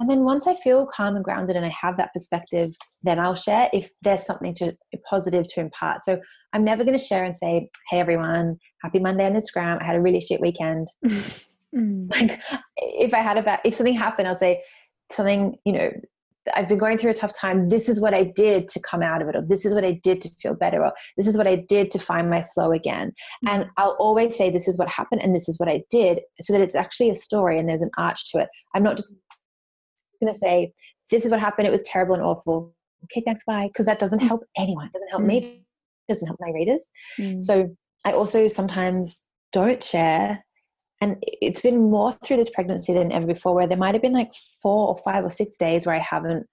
And 0.00 0.10
then 0.10 0.24
once 0.24 0.46
I 0.46 0.54
feel 0.56 0.86
calm 0.86 1.14
and 1.14 1.24
grounded 1.24 1.54
and 1.54 1.66
I 1.66 1.72
have 1.80 1.96
that 1.98 2.12
perspective, 2.12 2.72
then 3.02 3.20
I'll 3.20 3.36
share 3.36 3.68
if 3.72 3.90
there's 4.02 4.24
something 4.24 4.54
to 4.56 4.74
positive 5.08 5.46
to 5.48 5.60
impart. 5.60 6.02
So 6.02 6.18
I'm 6.52 6.64
never 6.64 6.82
going 6.82 6.96
to 6.96 7.04
share 7.04 7.24
and 7.24 7.36
say, 7.36 7.68
"Hey 7.90 8.00
everyone, 8.00 8.56
happy 8.82 9.00
Monday 9.00 9.26
on 9.26 9.34
Instagram. 9.34 9.82
I 9.82 9.84
had 9.84 9.96
a 9.96 10.00
really 10.00 10.20
shit 10.20 10.40
weekend." 10.40 10.88
Mm. 11.74 12.10
Like 12.10 12.40
if 12.76 13.14
I 13.14 13.18
had 13.18 13.36
about 13.36 13.60
if 13.64 13.74
something 13.74 13.94
happened, 13.94 14.28
I'll 14.28 14.36
say 14.36 14.62
something, 15.10 15.56
you 15.64 15.72
know, 15.72 15.90
I've 16.54 16.68
been 16.68 16.78
going 16.78 16.98
through 16.98 17.12
a 17.12 17.14
tough 17.14 17.38
time. 17.38 17.70
This 17.70 17.88
is 17.88 18.00
what 18.00 18.12
I 18.12 18.24
did 18.24 18.68
to 18.68 18.80
come 18.80 19.02
out 19.02 19.22
of 19.22 19.28
it, 19.28 19.36
or 19.36 19.42
this 19.42 19.64
is 19.64 19.74
what 19.74 19.84
I 19.84 20.00
did 20.02 20.20
to 20.22 20.30
feel 20.30 20.54
better, 20.54 20.84
or 20.84 20.92
this 21.16 21.26
is 21.26 21.36
what 21.36 21.46
I 21.46 21.64
did 21.68 21.90
to 21.92 21.98
find 21.98 22.28
my 22.28 22.42
flow 22.42 22.72
again. 22.72 23.12
Mm. 23.44 23.50
And 23.50 23.66
I'll 23.76 23.96
always 23.98 24.36
say, 24.36 24.50
This 24.50 24.68
is 24.68 24.78
what 24.78 24.88
happened, 24.88 25.22
and 25.22 25.34
this 25.34 25.48
is 25.48 25.58
what 25.58 25.68
I 25.68 25.82
did, 25.90 26.20
so 26.40 26.52
that 26.52 26.62
it's 26.62 26.74
actually 26.74 27.10
a 27.10 27.14
story 27.14 27.58
and 27.58 27.68
there's 27.68 27.82
an 27.82 27.90
arch 27.96 28.30
to 28.32 28.40
it. 28.40 28.48
I'm 28.74 28.82
not 28.82 28.96
just 28.96 29.14
going 30.20 30.32
to 30.32 30.38
say, 30.38 30.72
This 31.10 31.24
is 31.24 31.30
what 31.30 31.40
happened, 31.40 31.66
it 31.66 31.70
was 31.70 31.82
terrible 31.82 32.14
and 32.14 32.22
awful. 32.22 32.74
Okay, 33.04 33.22
thanks, 33.24 33.42
bye. 33.46 33.68
Because 33.68 33.86
that 33.86 33.98
doesn't 33.98 34.20
mm. 34.20 34.28
help 34.28 34.42
anyone, 34.56 34.86
it 34.86 34.92
doesn't 34.92 35.10
help 35.10 35.22
mm. 35.22 35.26
me, 35.26 35.38
it 36.08 36.12
doesn't 36.12 36.26
help 36.26 36.38
my 36.40 36.52
readers. 36.52 36.90
Mm. 37.18 37.40
So 37.40 37.74
I 38.04 38.12
also 38.12 38.48
sometimes 38.48 39.22
don't 39.52 39.82
share 39.82 40.44
and 41.04 41.16
it's 41.20 41.60
been 41.60 41.90
more 41.90 42.12
through 42.12 42.38
this 42.38 42.48
pregnancy 42.48 42.94
than 42.94 43.12
ever 43.12 43.26
before 43.26 43.54
where 43.54 43.66
there 43.66 43.76
might 43.76 43.94
have 43.94 44.00
been 44.00 44.14
like 44.14 44.32
four 44.62 44.88
or 44.88 44.96
five 44.96 45.22
or 45.22 45.30
six 45.30 45.56
days 45.56 45.84
where 45.84 45.94
i 45.94 45.98
haven't 45.98 46.46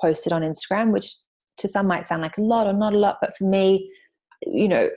posted 0.00 0.32
on 0.32 0.42
instagram 0.42 0.92
which 0.92 1.16
to 1.58 1.66
some 1.66 1.88
might 1.88 2.06
sound 2.06 2.22
like 2.22 2.38
a 2.38 2.42
lot 2.42 2.66
or 2.66 2.72
not 2.72 2.94
a 2.94 2.98
lot 2.98 3.16
but 3.20 3.36
for 3.36 3.44
me 3.44 3.90
you 4.42 4.68
know 4.68 4.88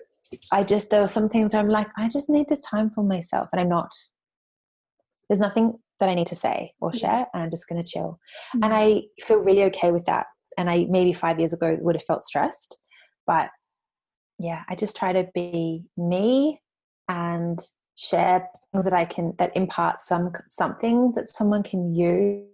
i 0.52 0.62
just 0.62 0.92
there 0.92 1.02
were 1.02 1.08
some 1.08 1.28
things 1.28 1.54
where 1.54 1.62
i'm 1.62 1.70
like 1.70 1.88
i 1.98 2.08
just 2.08 2.30
need 2.30 2.48
this 2.50 2.62
time 2.62 2.92
for 2.92 3.04
myself 3.04 3.50
and 3.52 3.60
i'm 3.60 3.70
not. 3.70 3.92
There's 5.28 5.40
nothing 5.40 5.80
that 6.00 6.10
i 6.10 6.14
need 6.14 6.28
to 6.28 6.36
say 6.36 6.74
or 6.80 6.94
share 6.94 7.26
and 7.34 7.44
i'm 7.44 7.52
just 7.52 7.68
going 7.68 7.82
to 7.84 7.92
chill. 7.92 8.20
Mm-hmm. 8.56 8.64
and 8.64 8.74
i 8.74 9.04
feel 9.26 9.38
really 9.38 9.64
okay 9.66 9.92
with 9.92 10.06
that 10.06 10.28
and 10.58 10.70
i 10.70 10.86
maybe 10.90 11.14
five 11.14 11.40
years 11.40 11.54
ago 11.54 11.78
would 11.82 11.96
have 11.96 12.04
felt 12.04 12.24
stressed 12.24 12.78
but 13.26 13.50
yeah 14.40 14.64
i 14.70 14.76
just 14.76 14.96
try 14.96 15.14
to 15.14 15.28
be 15.34 15.84
me 15.98 16.62
and 17.08 17.60
share 18.00 18.48
things 18.72 18.86
that 18.86 18.94
I 18.94 19.04
can 19.04 19.34
that 19.40 19.56
impart 19.58 20.00
some 20.00 20.32
something 20.48 21.12
that 21.16 21.36
someone 21.36 21.64
can 21.64 21.94
use. 21.94 22.46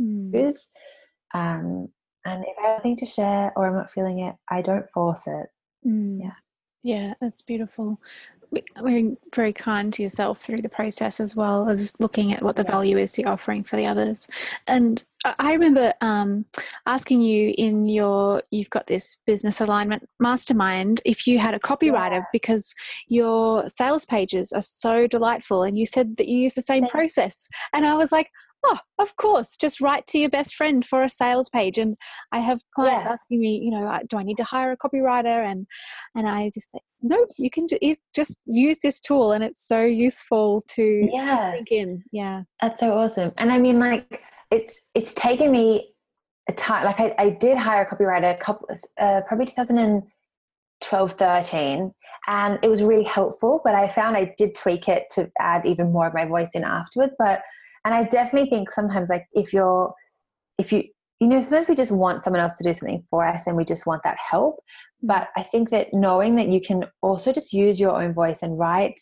Mm. 0.00 0.68
Um, 1.34 1.88
and 2.24 2.44
if 2.44 2.58
I 2.58 2.66
have 2.66 2.80
anything 2.80 2.96
to 2.96 3.06
share 3.06 3.52
or 3.54 3.68
I'm 3.68 3.74
not 3.74 3.90
feeling 3.90 4.18
it, 4.20 4.34
I 4.50 4.60
don't 4.60 4.86
force 4.86 5.28
it. 5.28 5.46
Mm. 5.86 6.20
Yeah. 6.22 6.34
Yeah, 6.82 7.14
that's 7.20 7.42
beautiful 7.42 8.00
being 8.84 9.16
very 9.34 9.52
kind 9.52 9.92
to 9.92 10.02
yourself 10.02 10.40
through 10.40 10.62
the 10.62 10.68
process 10.68 11.20
as 11.20 11.36
well 11.36 11.68
as 11.68 11.94
looking 11.98 12.32
at 12.32 12.42
what 12.42 12.56
the 12.56 12.64
value 12.64 12.96
is 12.96 13.18
you're 13.18 13.28
offering 13.28 13.62
for 13.62 13.76
the 13.76 13.86
others. 13.86 14.26
And 14.66 15.04
I 15.24 15.52
remember 15.52 15.92
um, 16.00 16.44
asking 16.86 17.22
you 17.22 17.52
in 17.58 17.88
your, 17.88 18.42
you've 18.50 18.70
got 18.70 18.86
this 18.86 19.16
business 19.26 19.60
alignment 19.60 20.08
mastermind, 20.20 21.00
if 21.04 21.26
you 21.26 21.38
had 21.38 21.54
a 21.54 21.58
copywriter 21.58 22.20
yeah. 22.20 22.24
because 22.32 22.74
your 23.08 23.68
sales 23.68 24.04
pages 24.04 24.52
are 24.52 24.62
so 24.62 25.06
delightful 25.06 25.62
and 25.62 25.76
you 25.76 25.86
said 25.86 26.16
that 26.16 26.28
you 26.28 26.38
use 26.38 26.54
the 26.54 26.62
same 26.62 26.86
process. 26.86 27.48
And 27.72 27.84
I 27.84 27.94
was 27.96 28.12
like, 28.12 28.30
oh, 28.64 28.78
of 28.98 29.16
course, 29.16 29.56
just 29.56 29.80
write 29.80 30.06
to 30.08 30.18
your 30.18 30.30
best 30.30 30.54
friend 30.54 30.84
for 30.84 31.02
a 31.02 31.08
sales 31.08 31.48
page. 31.48 31.78
And 31.78 31.96
I 32.32 32.38
have 32.38 32.60
clients 32.74 33.04
yeah. 33.04 33.12
asking 33.12 33.40
me, 33.40 33.60
you 33.62 33.70
know, 33.70 33.98
do 34.08 34.18
I 34.18 34.22
need 34.22 34.36
to 34.38 34.44
hire 34.44 34.72
a 34.72 34.76
copywriter? 34.76 35.44
And 35.44 35.66
and 36.14 36.28
I 36.28 36.50
just 36.52 36.72
say, 36.72 36.80
no, 37.02 37.26
you 37.36 37.50
can 37.50 37.66
just 38.14 38.40
use 38.46 38.78
this 38.82 39.00
tool, 39.00 39.32
and 39.32 39.44
it's 39.44 39.66
so 39.66 39.84
useful 39.84 40.62
to 40.68 41.08
yeah. 41.12 41.52
think 41.52 41.70
in. 41.70 42.02
Yeah, 42.12 42.42
that's 42.60 42.80
so 42.80 42.96
awesome. 42.98 43.32
And 43.38 43.52
I 43.52 43.58
mean, 43.58 43.78
like, 43.78 44.22
it's 44.50 44.88
it's 44.94 45.14
taken 45.14 45.50
me 45.50 45.94
a 46.48 46.52
time. 46.52 46.84
Like, 46.84 47.00
I, 47.00 47.14
I 47.18 47.30
did 47.30 47.56
hire 47.56 47.82
a 47.82 47.86
copywriter 47.86 48.34
a 48.34 48.36
couple, 48.36 48.68
uh, 48.98 49.20
probably 49.28 49.46
2012, 49.46 51.12
13, 51.12 51.92
and 52.26 52.58
it 52.62 52.68
was 52.68 52.82
really 52.82 53.04
helpful. 53.04 53.60
But 53.64 53.74
I 53.74 53.86
found 53.88 54.16
I 54.16 54.34
did 54.36 54.56
tweak 54.56 54.88
it 54.88 55.04
to 55.12 55.30
add 55.38 55.66
even 55.66 55.92
more 55.92 56.08
of 56.08 56.14
my 56.14 56.24
voice 56.24 56.54
in 56.54 56.64
afterwards. 56.64 57.14
But 57.18 57.42
and 57.84 57.94
i 57.94 58.04
definitely 58.04 58.48
think 58.48 58.70
sometimes 58.70 59.08
like 59.08 59.26
if 59.32 59.52
you're 59.52 59.92
if 60.58 60.72
you 60.72 60.84
you 61.20 61.26
know 61.26 61.40
sometimes 61.40 61.68
we 61.68 61.74
just 61.74 61.92
want 61.92 62.22
someone 62.22 62.40
else 62.40 62.56
to 62.58 62.64
do 62.64 62.72
something 62.72 63.02
for 63.08 63.26
us 63.26 63.46
and 63.46 63.56
we 63.56 63.64
just 63.64 63.86
want 63.86 64.02
that 64.04 64.16
help. 64.18 64.60
But 65.02 65.28
i 65.36 65.42
think 65.42 65.70
that 65.70 65.92
knowing 65.92 66.36
that 66.36 66.48
you 66.48 66.60
can 66.60 66.84
also 67.02 67.32
just 67.32 67.52
use 67.52 67.80
your 67.80 68.00
own 68.00 68.12
voice 68.14 68.42
and 68.42 68.58
write 68.58 68.98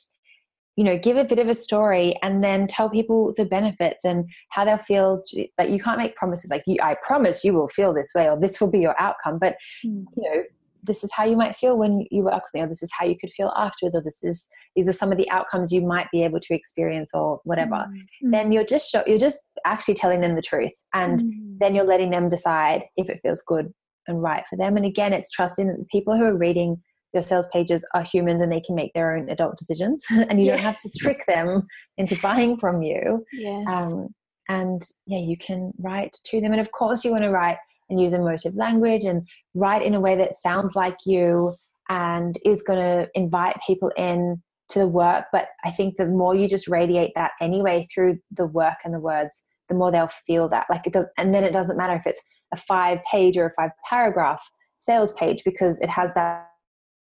you 0.77 0.85
know 0.85 0.99
give 0.99 1.17
a 1.17 1.25
bit 1.25 1.39
of 1.39 1.49
a 1.49 1.55
story 1.55 2.15
and 2.23 2.45
then 2.45 2.67
tell 2.67 2.89
people 2.91 3.33
the 3.37 3.47
benefits 3.47 4.05
and 4.05 4.31
how 4.51 4.65
they'll 4.65 4.77
feel. 4.77 5.23
Like 5.59 5.71
you 5.71 5.81
can't 5.81 5.99
make 5.99 6.15
promises. 6.17 6.51
Like 6.51 6.63
i 6.83 6.95
promise 7.03 7.45
you 7.45 7.55
will 7.55 7.69
feel 7.69 7.95
this 7.95 8.13
way 8.15 8.29
or 8.29 8.39
this 8.39 8.61
will 8.61 8.71
be 8.71 8.81
your 8.81 8.99
outcome 9.01 9.39
but 9.39 9.57
mm. 9.85 10.05
you 10.17 10.23
know 10.23 10.43
this 10.87 11.05
is 11.05 11.13
how 11.13 11.25
you 11.25 11.37
might 11.37 11.57
feel 11.57 11.77
when 11.77 12.07
you 12.11 12.25
work 12.25 12.43
with 12.45 12.55
me 12.55 12.61
or 12.61 12.69
this 12.69 12.83
is 12.83 12.93
how 12.99 13.05
you 13.05 13.17
could 13.21 13.33
feel 13.33 13.53
afterwards 13.57 13.95
or 13.95 14.03
this 14.03 14.23
is 14.23 14.49
these 14.75 14.89
are 14.89 14.93
some 14.93 15.13
of 15.13 15.19
the 15.19 15.29
outcomes 15.31 15.73
you 15.73 15.81
might 15.81 16.07
be 16.13 16.23
able 16.23 16.41
to 16.41 16.55
experience 16.55 17.11
or 17.13 17.41
whatever 17.45 17.75
mm-hmm. 17.75 18.31
then 18.31 18.53
you're 18.53 18.65
just 18.65 18.91
show, 18.91 19.03
you're 19.07 19.19
just 19.19 19.49
actually 19.65 19.95
telling 19.95 20.21
them 20.21 20.35
the 20.35 20.43
truth 20.43 20.73
and 20.95 21.21
mm-hmm. 21.21 21.59
then 21.59 21.75
you're 21.75 21.85
letting 21.85 22.11
them 22.11 22.29
decide 22.29 22.85
if 22.97 23.11
it 23.11 23.21
feels 23.23 23.43
good 23.47 23.73
and 24.07 24.23
right 24.23 24.45
for 24.49 24.57
them. 24.57 24.77
And 24.77 24.87
again, 24.87 25.13
it's 25.13 25.31
trusting 25.31 25.69
that 25.69 25.79
the 25.79 25.87
people 25.91 26.17
who 26.17 26.25
are 26.25 26.37
reading 26.37 26.83
your 27.13 27.23
sales 27.23 27.49
pages 27.53 27.87
are 27.95 28.03
humans 28.03 28.43
and 28.43 28.53
they 28.53 28.61
can 28.61 28.75
make 28.75 28.93
their 28.93 29.17
own 29.17 29.31
adult 29.31 29.57
decisions 29.57 30.05
and 30.11 30.39
you 30.39 30.47
yeah. 30.47 30.53
don't 30.53 30.65
have 30.65 30.81
to 30.81 30.91
trick 30.99 31.25
them 31.27 31.67
into 31.97 32.19
buying 32.21 32.59
from 32.59 32.83
you. 32.83 33.25
Yes. 33.33 33.65
Um, 33.71 34.09
and 34.49 34.83
yeah, 35.07 35.19
you 35.19 35.37
can 35.37 35.73
write 35.79 36.17
to 36.27 36.41
them. 36.41 36.53
And 36.53 36.61
of 36.61 36.73
course, 36.73 37.05
you 37.05 37.11
want 37.11 37.25
to 37.25 37.31
write 37.31 37.59
and 37.89 38.01
use 38.01 38.13
emotive 38.13 38.55
language 38.55 39.05
and 39.05 39.27
write 39.55 39.83
in 39.83 39.95
a 39.95 40.01
way 40.01 40.17
that 40.17 40.37
sounds 40.37 40.75
like 40.75 40.97
you 41.07 41.55
and 41.89 42.39
is 42.45 42.63
going 42.63 42.81
to 42.81 43.09
invite 43.15 43.57
people 43.67 43.91
in 43.97 44.43
to 44.71 44.81
the 44.81 44.89
work. 44.89 45.27
But 45.33 45.49
I 45.65 45.71
think 45.71 45.97
the 45.97 46.07
more 46.07 46.35
you 46.35 46.49
just 46.49 46.69
radiate 46.69 47.13
that 47.15 47.33
anyway 47.41 47.87
through 47.93 48.19
the 48.31 48.47
work 48.47 48.79
and 48.85 48.93
the 48.93 49.01
words, 49.01 49.45
the 49.69 49.75
more 49.75 49.91
they'll 49.91 50.09
feel 50.09 50.49
that. 50.49 50.67
Like 50.69 50.87
it 50.87 50.93
does, 50.93 51.07
and 51.17 51.35
then 51.35 51.45
it 51.45 51.53
doesn't 51.53 51.77
matter 51.77 51.95
if 51.95 52.07
it's 52.07 52.23
a 52.53 52.57
five 52.57 52.99
page 53.11 53.37
or 53.37 53.47
a 53.47 53.53
five 53.55 53.71
paragraph 53.89 54.43
sales 54.79 55.13
page 55.13 55.43
because 55.45 55.81
it 55.81 55.89
has 55.89 56.13
that 56.15 56.49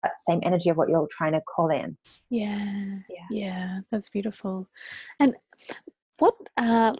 that 0.03 0.11
same 0.19 0.39
energy 0.43 0.69
of 0.69 0.77
what 0.77 0.89
you're 0.89 1.07
trying 1.09 1.33
to 1.33 1.41
call 1.41 1.69
in. 1.69 1.97
Yeah, 2.29 2.99
yeah, 3.09 3.25
yeah 3.31 3.79
that's 3.91 4.09
beautiful. 4.09 4.69
And 5.19 5.35
what 6.19 6.35
uh, 6.55 6.93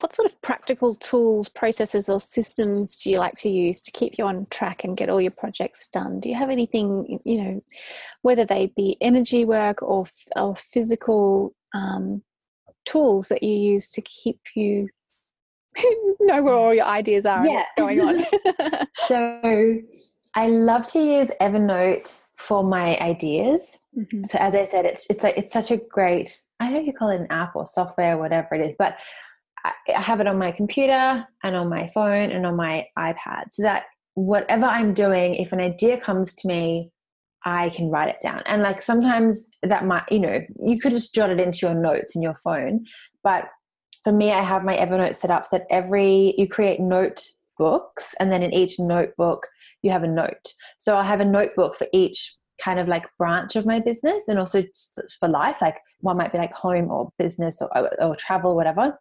what 0.00 0.14
sort 0.14 0.30
of 0.30 0.40
practical 0.42 0.94
tools, 0.96 1.48
processes, 1.48 2.08
or 2.08 2.20
systems 2.20 2.96
do 2.96 3.10
you 3.10 3.18
like 3.18 3.34
to 3.36 3.48
use 3.48 3.80
to 3.82 3.90
keep 3.90 4.18
you 4.18 4.24
on 4.24 4.46
track 4.50 4.84
and 4.84 4.96
get 4.96 5.08
all 5.08 5.20
your 5.20 5.30
projects 5.30 5.88
done? 5.88 6.20
Do 6.20 6.28
you 6.28 6.34
have 6.34 6.50
anything, 6.50 7.18
you 7.24 7.42
know, 7.42 7.64
whether 8.22 8.44
they 8.44 8.72
be 8.76 8.96
energy 9.00 9.44
work 9.44 9.82
or, 9.82 10.06
or 10.36 10.54
physical 10.54 11.54
um, 11.74 12.22
tools 12.84 13.28
that 13.28 13.42
you 13.42 13.52
use 13.52 13.90
to 13.90 14.02
keep 14.02 14.38
you 14.54 14.88
know 16.20 16.42
where 16.42 16.54
all 16.54 16.74
your 16.74 16.86
ideas 16.86 17.26
are 17.26 17.44
yeah. 17.44 17.50
and 17.50 17.56
what's 17.58 17.72
going 17.76 18.00
on? 18.00 18.86
so 19.08 19.78
I 20.34 20.48
love 20.48 20.90
to 20.92 20.98
use 20.98 21.30
Evernote 21.40 22.22
for 22.36 22.62
my 22.62 22.98
ideas. 22.98 23.78
Mm-hmm. 23.96 24.24
So 24.24 24.38
as 24.38 24.54
I 24.54 24.64
said, 24.64 24.84
it's 24.84 25.06
it's 25.08 25.22
like 25.22 25.36
it's 25.36 25.52
such 25.52 25.70
a 25.70 25.78
great 25.78 26.38
I 26.60 26.64
don't 26.64 26.74
know 26.74 26.80
if 26.80 26.86
you 26.86 26.92
call 26.92 27.10
it 27.10 27.20
an 27.20 27.26
app 27.30 27.56
or 27.56 27.66
software, 27.66 28.18
whatever 28.18 28.54
it 28.54 28.60
is, 28.60 28.76
but 28.78 28.98
I 29.88 30.00
have 30.00 30.20
it 30.20 30.26
on 30.26 30.38
my 30.38 30.52
computer 30.52 31.26
and 31.42 31.56
on 31.56 31.68
my 31.68 31.86
phone 31.88 32.30
and 32.30 32.46
on 32.46 32.56
my 32.56 32.86
iPad 32.98 33.46
so 33.50 33.62
that 33.62 33.84
whatever 34.14 34.64
I'm 34.64 34.94
doing, 34.94 35.34
if 35.36 35.52
an 35.52 35.60
idea 35.60 36.00
comes 36.00 36.34
to 36.34 36.48
me, 36.48 36.90
I 37.44 37.68
can 37.68 37.90
write 37.90 38.08
it 38.08 38.20
down. 38.20 38.42
And 38.46 38.62
like 38.62 38.82
sometimes 38.82 39.46
that 39.62 39.86
might, 39.86 40.10
you 40.10 40.18
know, 40.18 40.40
you 40.60 40.80
could 40.80 40.92
just 40.92 41.14
jot 41.14 41.30
it 41.30 41.38
into 41.38 41.60
your 41.62 41.74
notes 41.74 42.16
in 42.16 42.22
your 42.22 42.34
phone. 42.34 42.86
But 43.22 43.44
for 44.02 44.12
me, 44.12 44.32
I 44.32 44.42
have 44.42 44.64
my 44.64 44.76
Evernote 44.76 45.14
set 45.14 45.30
up 45.30 45.46
so 45.46 45.58
that 45.58 45.66
every, 45.70 46.34
you 46.38 46.48
create 46.48 46.80
notebooks 46.80 48.14
and 48.18 48.32
then 48.32 48.42
in 48.42 48.52
each 48.52 48.80
notebook, 48.80 49.46
you 49.82 49.90
have 49.90 50.02
a 50.02 50.08
note. 50.08 50.54
So 50.78 50.96
I'll 50.96 51.04
have 51.04 51.20
a 51.20 51.24
notebook 51.24 51.76
for 51.76 51.86
each 51.92 52.34
kind 52.60 52.80
of 52.80 52.88
like 52.88 53.06
branch 53.18 53.54
of 53.54 53.66
my 53.66 53.80
business 53.80 54.28
and 54.28 54.38
also 54.38 54.64
for 55.20 55.28
life. 55.28 55.58
Like 55.60 55.76
one 56.00 56.16
might 56.16 56.32
be 56.32 56.38
like 56.38 56.52
home 56.52 56.90
or 56.90 57.12
business 57.18 57.60
or, 57.60 57.68
or, 57.78 58.02
or 58.02 58.16
travel, 58.16 58.56
whatever 58.56 58.98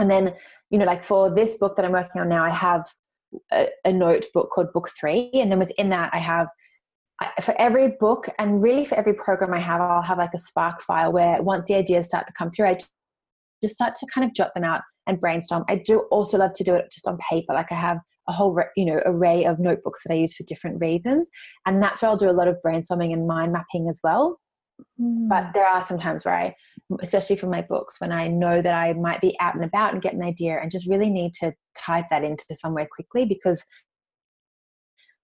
and 0.00 0.10
then 0.10 0.34
you 0.70 0.78
know 0.78 0.84
like 0.84 1.02
for 1.02 1.34
this 1.34 1.58
book 1.58 1.76
that 1.76 1.84
i'm 1.84 1.92
working 1.92 2.20
on 2.20 2.28
now 2.28 2.44
i 2.44 2.50
have 2.50 2.86
a, 3.52 3.68
a 3.84 3.92
notebook 3.92 4.50
called 4.50 4.72
book 4.72 4.88
three. 4.98 5.30
And 5.34 5.50
then 5.50 5.58
within 5.58 5.90
that 5.90 6.10
i 6.12 6.18
have 6.18 6.48
for 7.42 7.58
every 7.58 7.92
book 7.98 8.28
and 8.38 8.62
really 8.62 8.84
for 8.84 8.94
every 8.94 9.14
program 9.14 9.54
i 9.54 9.60
have 9.60 9.80
i'll 9.80 10.02
have 10.02 10.18
like 10.18 10.34
a 10.34 10.38
spark 10.38 10.82
file 10.82 11.12
where 11.12 11.42
once 11.42 11.66
the 11.66 11.74
ideas 11.74 12.06
start 12.06 12.26
to 12.26 12.32
come 12.36 12.50
through 12.50 12.66
i 12.66 12.76
just 13.62 13.74
start 13.74 13.94
to 13.96 14.06
kind 14.14 14.26
of 14.26 14.34
jot 14.34 14.52
them 14.54 14.64
out 14.64 14.82
and 15.06 15.20
brainstorm. 15.20 15.64
I 15.68 15.76
do 15.76 16.00
also 16.10 16.36
love 16.38 16.52
to 16.54 16.64
do 16.64 16.74
it 16.74 16.90
just 16.92 17.06
on 17.06 17.18
paper. 17.18 17.54
Like 17.54 17.72
i 17.72 17.76
have 17.76 17.98
a 18.28 18.32
whole 18.32 18.60
you 18.76 18.84
know 18.84 19.00
array 19.06 19.44
of 19.44 19.58
notebooks 19.58 20.00
that 20.04 20.12
i 20.12 20.16
use 20.16 20.34
for 20.34 20.44
different 20.44 20.80
reasons. 20.80 21.30
And 21.64 21.82
that's 21.82 22.02
where 22.02 22.10
i'll 22.10 22.16
do 22.16 22.30
a 22.30 22.32
lot 22.32 22.48
of 22.48 22.56
brainstorming 22.64 23.12
and 23.12 23.26
mind 23.26 23.52
mapping 23.52 23.88
as 23.88 24.00
well 24.02 24.38
mm. 25.00 25.28
but 25.28 25.52
there 25.54 25.66
are 25.66 25.82
some 25.82 25.98
times 25.98 26.24
where 26.24 26.34
i 26.34 26.54
especially 27.02 27.36
for 27.36 27.48
my 27.48 27.62
books, 27.62 28.00
when 28.00 28.12
I 28.12 28.28
know 28.28 28.62
that 28.62 28.74
I 28.74 28.92
might 28.92 29.20
be 29.20 29.36
out 29.40 29.54
and 29.54 29.64
about 29.64 29.92
and 29.92 30.02
get 30.02 30.14
an 30.14 30.22
idea 30.22 30.58
and 30.60 30.70
just 30.70 30.88
really 30.88 31.10
need 31.10 31.34
to 31.34 31.52
type 31.76 32.06
that 32.10 32.24
into 32.24 32.44
somewhere 32.52 32.86
quickly 32.90 33.24
because, 33.24 33.64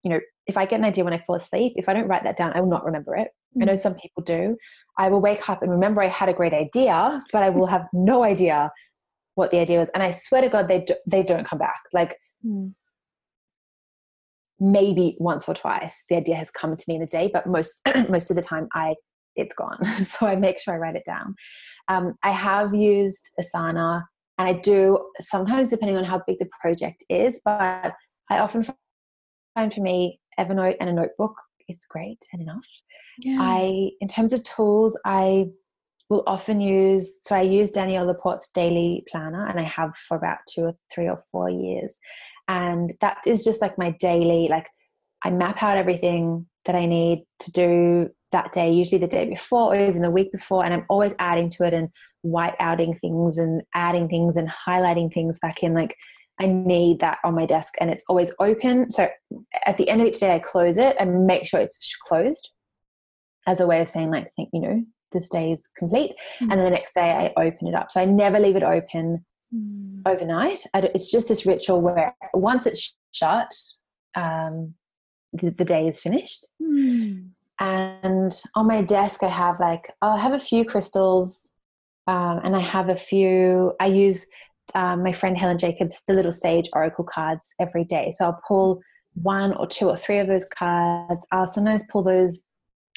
you 0.03 0.11
know, 0.11 0.21
if 0.47 0.57
I 0.57 0.67
get 0.67 0.81
an 0.81 0.85
idea 0.85 1.05
when 1.05 1.13
I 1.13 1.23
fall 1.25 1.37
asleep, 1.37 1.75
if 1.77 1.89
I 1.89 1.93
don't 1.93 2.09
write 2.09 2.25
that 2.25 2.37
down, 2.37 2.53
I 2.55 2.61
will 2.61 2.69
not 2.69 2.85
remember 2.85 3.17
it. 3.17 3.29
Mm. 3.57 3.63
I 3.63 3.65
know 3.67 3.73
mm. 3.75 3.79
some 3.79 3.95
people 3.95 4.23
do. 4.25 4.57
I 4.99 5.09
will 5.09 5.21
wake 5.21 5.49
up 5.49 5.63
and 5.63 5.71
remember 5.71 6.03
I 6.03 6.09
had 6.09 6.29
a 6.29 6.35
great 6.35 6.53
idea, 6.53 7.21
but 7.33 7.43
I 7.43 7.51
will 7.51 7.67
have 7.67 7.87
no 7.93 8.25
idea 8.25 8.73
what 9.35 9.51
the 9.51 9.59
idea 9.59 9.79
was. 9.79 9.89
And 9.95 10.03
I 10.03 10.11
swear 10.11 10.43
to 10.43 10.49
God, 10.49 10.69
they, 10.69 10.81
do, 10.81 10.95
they 11.07 11.23
don't 11.23 11.47
come 11.47 11.61
back. 11.61 11.81
Like, 11.93 12.17
mm. 12.45 12.73
maybe 14.59 15.17
once 15.21 15.49
or 15.49 15.55
twice 15.55 16.05
the 16.09 16.17
idea 16.17 16.35
has 16.35 16.51
come 16.51 16.77
to 16.77 16.85
me 16.89 16.97
in 16.97 17.03
a 17.03 17.07
day, 17.07 17.31
but 17.33 17.47
most, 17.47 17.81
most 18.09 18.31
of 18.31 18.37
the 18.37 18.43
time 18.43 18.67
I 18.75 18.97
it's 19.37 19.55
gone. 19.55 19.85
so 20.05 20.27
I 20.27 20.37
make 20.37 20.59
sure 20.59 20.75
I 20.75 20.79
write 20.79 20.97
it 20.97 21.05
down. 21.05 21.35
Um, 21.89 22.15
I 22.23 22.31
have 22.31 22.75
used 22.75 23.29
Asana 23.41 24.03
and 24.39 24.49
I 24.49 24.55
do 24.55 24.99
sometimes 25.21 25.71
depending 25.71 25.97
on 25.97 26.05
how 26.05 26.23
big 26.27 26.39
the 26.39 26.49
project 26.61 27.05
is, 27.09 27.41
but 27.45 27.93
I 28.31 28.39
often 28.39 28.65
find 29.55 29.73
for 29.73 29.81
me 29.81 30.21
Evernote 30.39 30.77
and 30.81 30.89
a 30.89 30.93
notebook 30.93 31.35
is 31.69 31.85
great 31.89 32.25
and 32.33 32.43
enough. 32.43 32.67
Yeah. 33.19 33.39
I, 33.41 33.91
in 34.01 34.09
terms 34.09 34.33
of 34.33 34.43
tools, 34.43 34.99
I 35.05 35.47
will 36.09 36.23
often 36.27 36.61
use, 36.61 37.21
so 37.23 37.35
I 37.35 37.43
use 37.43 37.71
Danielle 37.71 38.07
Laporte's 38.07 38.51
daily 38.51 39.05
planner 39.11 39.47
and 39.47 39.59
I 39.59 39.65
have 39.65 39.97
for 39.97 40.17
about 40.17 40.39
two 40.53 40.65
or 40.65 40.75
three 40.93 41.09
or 41.09 41.23
four 41.31 41.49
years. 41.49 41.97
And 42.49 42.93
that 43.01 43.19
is 43.27 43.45
just 43.45 43.63
like 43.63 43.79
my 43.79 43.91
daily, 44.01 44.49
like 44.49 44.69
I 45.25 45.31
map 45.31 45.63
out 45.63 45.77
everything 45.77 46.47
that 46.65 46.75
I 46.75 46.87
need 46.87 47.25
to 47.41 47.53
do 47.53 48.11
that 48.33 48.53
day, 48.53 48.73
usually 48.73 48.99
the 48.99 49.07
day 49.07 49.29
before 49.29 49.75
or 49.75 49.89
even 49.89 50.03
the 50.03 50.11
week 50.11 50.33
before, 50.33 50.65
and 50.65 50.73
I'm 50.73 50.87
always 50.89 51.15
adding 51.19 51.51
to 51.51 51.67
it 51.67 51.75
and 51.75 51.89
white 52.23 52.55
outing 52.61 52.95
things 52.95 53.39
and 53.39 53.63
adding 53.75 54.09
things 54.09 54.37
and 54.37 54.49
highlighting 54.49 55.13
things 55.13 55.39
back 55.41 55.63
in. 55.63 55.75
Like 55.75 55.97
I 56.41 56.47
need 56.47 57.01
that 57.01 57.19
on 57.25 57.35
my 57.35 57.47
desk 57.47 57.75
and 57.81 57.91
it's 57.91 58.05
always 58.09 58.33
open. 58.41 58.91
So 58.91 59.09
at 59.67 59.77
the 59.77 59.89
end 59.89 60.01
of 60.01 60.07
each 60.07 60.21
day, 60.21 60.35
I 60.35 60.39
close 60.39 60.79
it 60.79 60.97
and 60.99 61.27
make 61.27 61.47
sure 61.47 61.61
it's 61.61 61.95
closed 62.07 62.51
as 63.47 63.61
a 63.61 63.67
way 63.67 63.81
of 63.81 63.89
saying, 63.89 64.11
like, 64.11 64.33
think, 64.35 64.49
you 64.53 64.61
know, 64.61 64.85
this 65.11 65.29
day 65.29 65.53
is 65.53 65.69
complete. 65.77 66.13
Mm. 66.41 66.43
And 66.43 66.53
then 66.53 66.65
the 66.65 66.71
next 66.71 66.95
day, 66.95 67.33
I 67.37 67.43
open 67.43 67.67
it 67.67 67.75
up. 67.75 67.91
So 67.91 68.01
I 68.01 68.05
never 68.07 68.41
leave 68.41 68.57
it 68.57 68.63
open 68.63 69.25
mm. 69.55 70.03
overnight. 70.07 70.65
It's 70.75 71.11
just 71.11 71.29
this 71.29 71.45
ritual 71.45 71.81
where 71.81 72.15
once 72.35 72.67
it's 72.67 72.97
shut, 73.13 73.53
um, 74.15 74.75
the, 75.33 75.65
day 75.65 75.89
is 75.89 76.01
finished. 76.01 76.47
Mm 76.63 77.31
and 77.63 78.33
on 78.57 78.67
my 78.67 78.83
desk 78.83 79.23
i 79.23 79.29
have 79.29 79.61
like 79.61 79.89
i'll 80.03 80.17
have 80.17 80.33
a 80.33 80.39
few 80.39 80.65
crystals 80.65 81.49
um, 82.09 82.41
and 82.43 82.57
i 82.57 82.61
have 82.61 82.89
a 82.89 82.97
few 82.97 83.73
i 83.81 83.87
use 83.87 84.27
um, 84.75 85.03
my 85.03 85.13
friend 85.13 85.39
helen 85.39 85.59
jacobs 85.59 86.03
the 86.09 86.15
little 86.15 86.33
sage 86.33 86.69
oracle 86.73 87.05
cards 87.05 87.55
every 87.61 87.85
day. 87.85 88.11
So 88.13 88.27
i'll 88.27 88.41
pull 88.47 88.81
one 89.15 89.55
or 89.55 89.67
two 89.67 89.89
or 89.89 89.97
three 89.97 90.19
of 90.21 90.27
those 90.27 90.47
cards. 90.47 91.27
I'll 91.33 91.47
sometimes 91.47 91.85
pull 91.91 92.03
those 92.03 92.45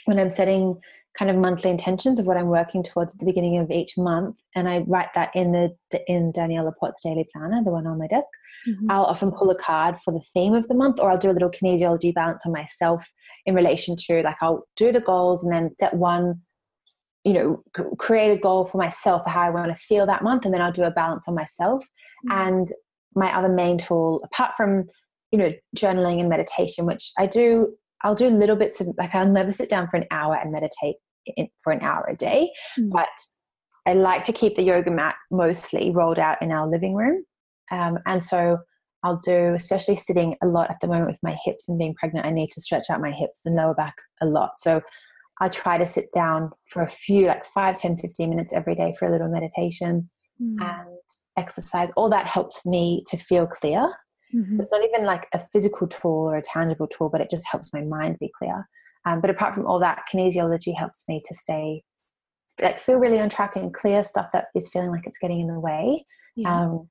when 0.05 0.19
i'm 0.19 0.29
setting 0.29 0.79
kind 1.18 1.32
of 1.32 1.38
monthly 1.38 1.70
intentions 1.70 2.20
of 2.20 2.26
what 2.26 2.38
i'm 2.38 2.47
working 2.47 2.84
towards 2.84 3.13
at 3.13 3.20
the 3.20 3.26
beginning 3.26 3.57
of 3.57 3.72
each 3.72 3.97
month 3.97 4.41
and 4.55 4.68
i 4.68 4.80
write 4.88 5.13
that 5.16 5.30
in 5.36 5.51
the 5.51 5.74
in 6.07 6.32
danielle 6.32 6.66
laporte's 6.66 7.01
daily 7.01 7.28
planner 7.34 7.63
the 7.63 7.72
one 7.72 7.88
on 7.88 7.97
my 7.97 8.07
desk 8.07 8.28
mm-hmm. 8.68 8.91
i'll 8.91 9.05
often 9.05 9.32
pull 9.32 9.49
a 9.49 9.55
card 9.55 9.97
for 9.99 10.11
the 10.11 10.24
theme 10.34 10.53
of 10.53 10.68
the 10.68 10.76
month 10.76 10.99
or 10.99 11.09
i'll 11.09 11.18
do 11.18 11.30
a 11.30 11.32
little 11.32 11.49
kinesiology 11.49 12.13
balance 12.13 12.45
on 12.45 12.51
myself 12.51 13.11
in 13.45 13.55
relation 13.55 13.95
to 13.95 14.22
like 14.22 14.36
I'll 14.41 14.68
do 14.76 14.91
the 14.91 15.01
goals 15.01 15.43
and 15.43 15.51
then 15.51 15.76
set 15.76 15.93
one 15.93 16.41
you 17.24 17.34
know 17.34 17.63
create 17.97 18.32
a 18.32 18.39
goal 18.39 18.66
for 18.66 18.78
myself 18.78 19.24
for 19.24 19.30
how 19.30 19.41
I 19.41 19.49
want 19.49 19.76
to 19.76 19.84
feel 19.84 20.05
that 20.05 20.24
month 20.24 20.45
and 20.45 20.53
then 20.53 20.61
I'll 20.61 20.72
do 20.72 20.84
a 20.84 20.91
balance 20.91 21.28
on 21.28 21.36
myself 21.36 21.84
mm-hmm. 22.28 22.47
and 22.47 22.68
my 23.16 23.36
other 23.36 23.49
main 23.49 23.78
tool 23.78 24.22
apart 24.24 24.55
from 24.57 24.86
you 25.32 25.39
know 25.39 25.53
journaling 25.76 26.20
and 26.20 26.30
meditation 26.30 26.86
which 26.86 27.11
I 27.18 27.28
do 27.28 27.76
I'll 28.03 28.16
do 28.16 28.28
little 28.28 28.55
bits 28.55 28.82
of 28.82 28.89
like 28.97 29.13
I'll 29.13 29.28
never 29.28 29.51
sit 29.51 29.70
down 29.70 29.88
for 29.88 29.97
an 29.97 30.05
hour 30.11 30.36
and 30.36 30.51
meditate 30.51 30.95
in, 31.26 31.47
for 31.63 31.71
an 31.71 31.82
hour 31.82 32.07
a 32.09 32.15
day 32.15 32.51
mm-hmm. 32.78 32.89
but 32.89 33.09
I 33.88 33.93
like 33.93 34.23
to 34.26 34.34
keep 34.34 34.55
the 34.55 34.63
yoga 34.63 34.91
mat 34.91 35.15
mostly 35.30 35.91
rolled 35.91 36.19
out 36.19 36.41
in 36.41 36.51
our 36.51 36.67
living 36.67 36.95
room 36.95 37.23
um, 37.71 37.99
and 38.05 38.23
so 38.23 38.59
I'll 39.05 39.19
do, 39.23 39.53
especially 39.55 39.97
sitting 39.97 40.36
a 40.41 40.47
lot 40.47 40.71
at 40.71 40.78
the 40.82 40.88
moment 40.88 41.07
with 41.07 41.19
my 41.21 41.38
hips 41.45 41.69
and 41.69 41.78
being 41.78 41.93
pregnant, 41.93 42.26
I 42.26 42.32
need 42.32 42.49
to 42.51 42.61
stretch 42.61 42.89
out 42.89 42.99
my 43.01 43.11
hips 43.11 43.41
and 43.45 43.55
lower 43.55 43.76
back 43.76 43.93
a 44.19 44.26
lot. 44.26 44.57
So 44.57 44.82
I 45.39 45.49
try 45.49 45.78
to 45.78 45.86
sit 45.86 46.11
down 46.11 46.49
for 46.65 46.82
a 46.82 46.88
few, 46.88 47.28
like 47.28 47.45
5, 47.45 47.80
10, 47.80 47.97
15 47.97 48.30
minutes 48.30 48.51
every 48.51 48.73
day 48.73 48.95
for 48.97 49.07
a 49.07 49.11
little 49.11 49.30
meditation 49.30 50.09
mm. 50.41 50.55
and 50.59 50.97
exercise. 51.38 51.91
All 51.95 52.09
that 52.09 52.26
helps 52.26 52.65
me 52.65 53.03
to 53.07 53.17
feel 53.17 53.45
clear. 53.45 53.93
Mm-hmm. 54.34 54.59
It's 54.59 54.71
not 54.71 54.84
even 54.84 55.05
like 55.05 55.28
a 55.34 55.39
physical 55.53 55.88
tool 55.88 56.32
or 56.32 56.38
a 56.38 56.41
tangible 56.41 56.88
tool, 56.88 57.09
but 57.09 57.21
it 57.21 57.30
just 57.30 57.47
helps 57.51 57.71
my 57.73 57.82
mind 57.82 58.17
be 58.19 58.32
clear. 58.39 58.67
Um, 59.06 59.22
but 59.22 59.30
apart 59.30 59.53
from 59.53 59.66
all 59.66 59.80
that, 59.80 60.03
kinesiology 60.12 60.76
helps 60.76 61.06
me 61.08 61.22
to 61.26 61.34
stay, 61.34 61.84
like, 62.62 62.80
feel 62.80 62.97
really 62.97 63.20
on 63.20 63.30
track 63.30 63.56
and 63.56 63.74
clear 63.74 64.03
stuff 64.03 64.32
that 64.34 64.47
is 64.56 64.70
feeling 64.70 64.91
like 64.91 65.06
it's 65.06 65.20
getting 65.20 65.41
in 65.41 65.47
the 65.47 65.60
way. 65.60 66.06
Yeah. 66.36 66.64
Um, 66.64 66.89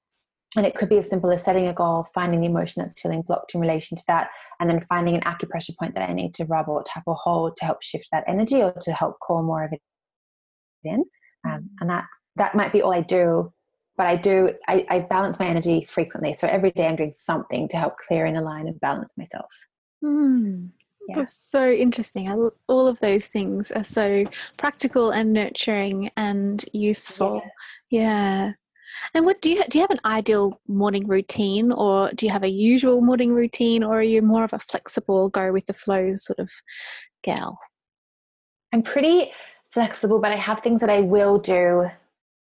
and 0.56 0.64
it 0.64 0.76
could 0.76 0.88
be 0.88 0.98
as 0.98 1.10
simple 1.10 1.32
as 1.32 1.42
setting 1.42 1.66
a 1.66 1.72
goal, 1.72 2.06
finding 2.14 2.40
the 2.40 2.46
emotion 2.46 2.82
that's 2.82 3.00
feeling 3.00 3.22
blocked 3.22 3.54
in 3.54 3.60
relation 3.60 3.96
to 3.96 4.04
that, 4.06 4.28
and 4.60 4.70
then 4.70 4.80
finding 4.88 5.16
an 5.16 5.22
acupressure 5.22 5.76
point 5.76 5.94
that 5.94 6.08
I 6.08 6.12
need 6.12 6.34
to 6.34 6.44
rub 6.44 6.68
or 6.68 6.84
tap 6.86 7.02
or 7.06 7.16
hold 7.16 7.56
to 7.56 7.64
help 7.64 7.82
shift 7.82 8.08
that 8.12 8.24
energy 8.28 8.62
or 8.62 8.72
to 8.82 8.92
help 8.92 9.18
call 9.18 9.42
more 9.42 9.64
of 9.64 9.72
it 9.72 9.80
in. 10.84 11.04
Um, 11.44 11.50
mm. 11.50 11.66
and 11.80 11.90
that 11.90 12.04
that 12.36 12.54
might 12.54 12.72
be 12.72 12.82
all 12.82 12.92
I 12.92 13.00
do, 13.00 13.52
but 13.96 14.06
I 14.06 14.16
do 14.16 14.52
I, 14.68 14.86
I, 14.88 15.00
balance 15.00 15.38
my 15.38 15.46
energy 15.46 15.84
frequently. 15.84 16.34
So 16.34 16.48
every 16.48 16.70
day 16.70 16.86
I'm 16.86 16.96
doing 16.96 17.12
something 17.12 17.68
to 17.68 17.76
help 17.76 17.98
clear 17.98 18.26
and 18.26 18.36
align 18.36 18.66
and 18.66 18.78
balance 18.80 19.16
myself. 19.18 19.50
Mm. 20.04 20.70
Yeah. 21.08 21.16
That's 21.16 21.36
so 21.36 21.70
interesting. 21.70 22.50
All 22.66 22.88
of 22.88 22.98
those 23.00 23.26
things 23.26 23.70
are 23.70 23.84
so 23.84 24.24
practical 24.56 25.10
and 25.10 25.32
nurturing 25.32 26.10
and 26.16 26.64
useful. 26.72 27.42
Yeah. 27.90 28.00
yeah. 28.00 28.52
And 29.12 29.26
what 29.26 29.42
do 29.42 29.50
you 29.50 29.62
do? 29.68 29.78
You 29.78 29.82
have 29.82 29.90
an 29.90 30.00
ideal 30.04 30.60
morning 30.68 31.06
routine, 31.06 31.72
or 31.72 32.10
do 32.14 32.26
you 32.26 32.32
have 32.32 32.44
a 32.44 32.48
usual 32.48 33.00
morning 33.00 33.32
routine, 33.32 33.82
or 33.82 33.98
are 33.98 34.02
you 34.02 34.22
more 34.22 34.44
of 34.44 34.52
a 34.52 34.58
flexible, 34.58 35.28
go 35.28 35.52
with 35.52 35.66
the 35.66 35.74
flow 35.74 36.14
sort 36.14 36.38
of 36.38 36.50
gal? 37.22 37.58
I'm 38.72 38.82
pretty 38.82 39.32
flexible, 39.72 40.20
but 40.20 40.32
I 40.32 40.36
have 40.36 40.60
things 40.60 40.80
that 40.80 40.90
I 40.90 41.00
will 41.00 41.38
do 41.38 41.90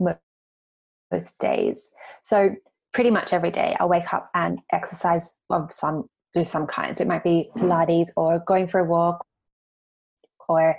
most 0.00 1.38
days. 1.40 1.90
So 2.20 2.54
pretty 2.92 3.10
much 3.10 3.32
every 3.32 3.50
day, 3.50 3.76
I'll 3.80 3.88
wake 3.88 4.12
up 4.12 4.30
and 4.34 4.60
exercise 4.72 5.36
of 5.50 5.72
some 5.72 6.08
do 6.36 6.44
some 6.44 6.66
kind. 6.66 6.96
So 6.96 7.02
it 7.02 7.08
might 7.08 7.24
be 7.24 7.50
Pilates 7.56 8.08
or 8.16 8.38
going 8.46 8.68
for 8.68 8.80
a 8.80 8.84
walk 8.84 9.24
or 10.48 10.76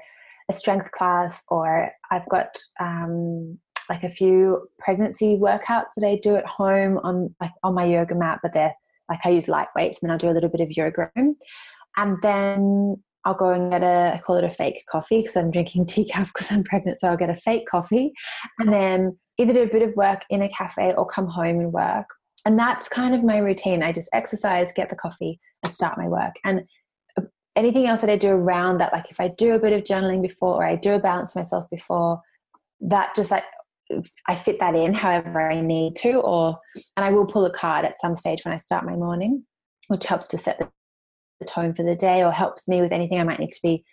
a 0.50 0.54
strength 0.54 0.92
class, 0.92 1.44
or 1.50 1.92
I've 2.10 2.28
got 2.30 2.58
um, 2.80 3.58
like 3.90 4.04
a 4.04 4.10
few 4.10 4.70
pregnancy 4.80 5.38
workouts 5.38 5.94
that 5.98 6.08
I 6.08 6.20
do 6.22 6.36
at 6.36 6.46
home 6.46 7.00
on 7.04 7.36
like 7.42 7.52
on 7.64 7.74
my 7.74 7.86
yoga 7.86 8.16
mat, 8.16 8.40
but 8.42 8.54
they're 8.54 8.74
like 9.10 9.20
I 9.26 9.30
use 9.30 9.48
light 9.48 9.68
weights 9.76 10.02
and 10.02 10.10
then 10.10 10.14
I'll 10.14 10.18
do 10.18 10.30
a 10.30 10.36
little 10.36 10.50
bit 10.50 10.62
of 10.62 10.72
yoga 10.72 11.10
And 11.16 12.18
then 12.22 13.02
I'll 13.26 13.34
go 13.34 13.50
and 13.50 13.72
get 13.72 13.84
a, 13.84 14.14
I 14.16 14.22
call 14.26 14.38
it 14.38 14.44
a 14.44 14.52
fake 14.52 14.84
coffee 14.90 15.22
because 15.22 15.36
I'm 15.36 15.52
drinking 15.52 15.86
decaf 15.94 16.28
because 16.28 16.52
I'm 16.52 16.64
pregnant. 16.64 17.00
So 17.00 17.10
I'll 17.10 17.18
get 17.18 17.30
a 17.30 17.36
fake 17.36 17.68
coffee 17.70 18.14
and 18.60 18.72
then 18.72 19.18
either 19.38 19.54
do 19.54 19.64
a 19.64 19.68
bit 19.68 19.82
of 19.82 19.96
work 19.96 20.24
in 20.30 20.42
a 20.42 20.50
cafe 20.50 20.94
or 20.98 21.06
come 21.06 21.28
home 21.28 21.60
and 21.60 21.74
work. 21.74 22.10
And 22.46 22.58
that's 22.58 22.88
kind 22.88 23.14
of 23.14 23.24
my 23.24 23.38
routine. 23.38 23.84
I 23.84 23.92
just 23.92 24.10
exercise, 24.14 24.72
get 24.72 24.90
the 24.90 24.96
coffee, 24.96 25.40
and 25.68 25.76
start 25.76 25.98
my 25.98 26.08
work. 26.08 26.36
And 26.44 26.62
uh, 27.18 27.24
anything 27.56 27.86
else 27.86 28.02
that 28.02 28.10
I 28.10 28.18
do 28.18 28.30
around 28.30 28.80
that, 28.80 28.94
like 28.94 29.10
if 29.10 29.20
I 29.20 29.28
do 29.28 29.54
a 29.54 29.60
bit 29.60 29.74
of 29.74 29.84
journaling 29.84 30.22
before 30.22 30.56
or 30.56 30.66
I 30.66 30.76
do 30.76 30.94
a 30.94 31.00
balance 31.00 31.36
myself 31.36 31.70
before, 31.70 32.22
that 32.82 33.16
just 33.16 33.32
like 33.32 33.44
I 34.28 34.36
fit 34.36 34.60
that 34.60 34.76
in 34.76 34.94
however 34.94 35.50
I 35.50 35.62
need 35.62 35.96
to, 35.98 36.16
or 36.16 36.58
and 36.96 37.06
I 37.06 37.12
will 37.12 37.26
pull 37.26 37.46
a 37.46 37.52
card 37.52 37.86
at 37.86 38.00
some 38.00 38.16
stage 38.16 38.44
when 38.44 38.54
I 38.54 38.58
start 38.58 38.86
my 38.86 38.96
morning, 38.96 39.46
which 39.88 40.06
helps 40.06 40.28
to 40.28 40.38
set 40.38 40.60
the, 40.60 40.70
tone 41.46 41.72
for 41.72 41.84
the 41.84 41.96
day 41.96 42.24
or 42.24 42.32
helps 42.32 42.68
me 42.68 42.82
with 42.82 42.92
anything 42.92 43.20
I 43.20 43.24
might 43.24 43.40
need 43.40 43.52
to 43.52 43.60
be 43.62 43.86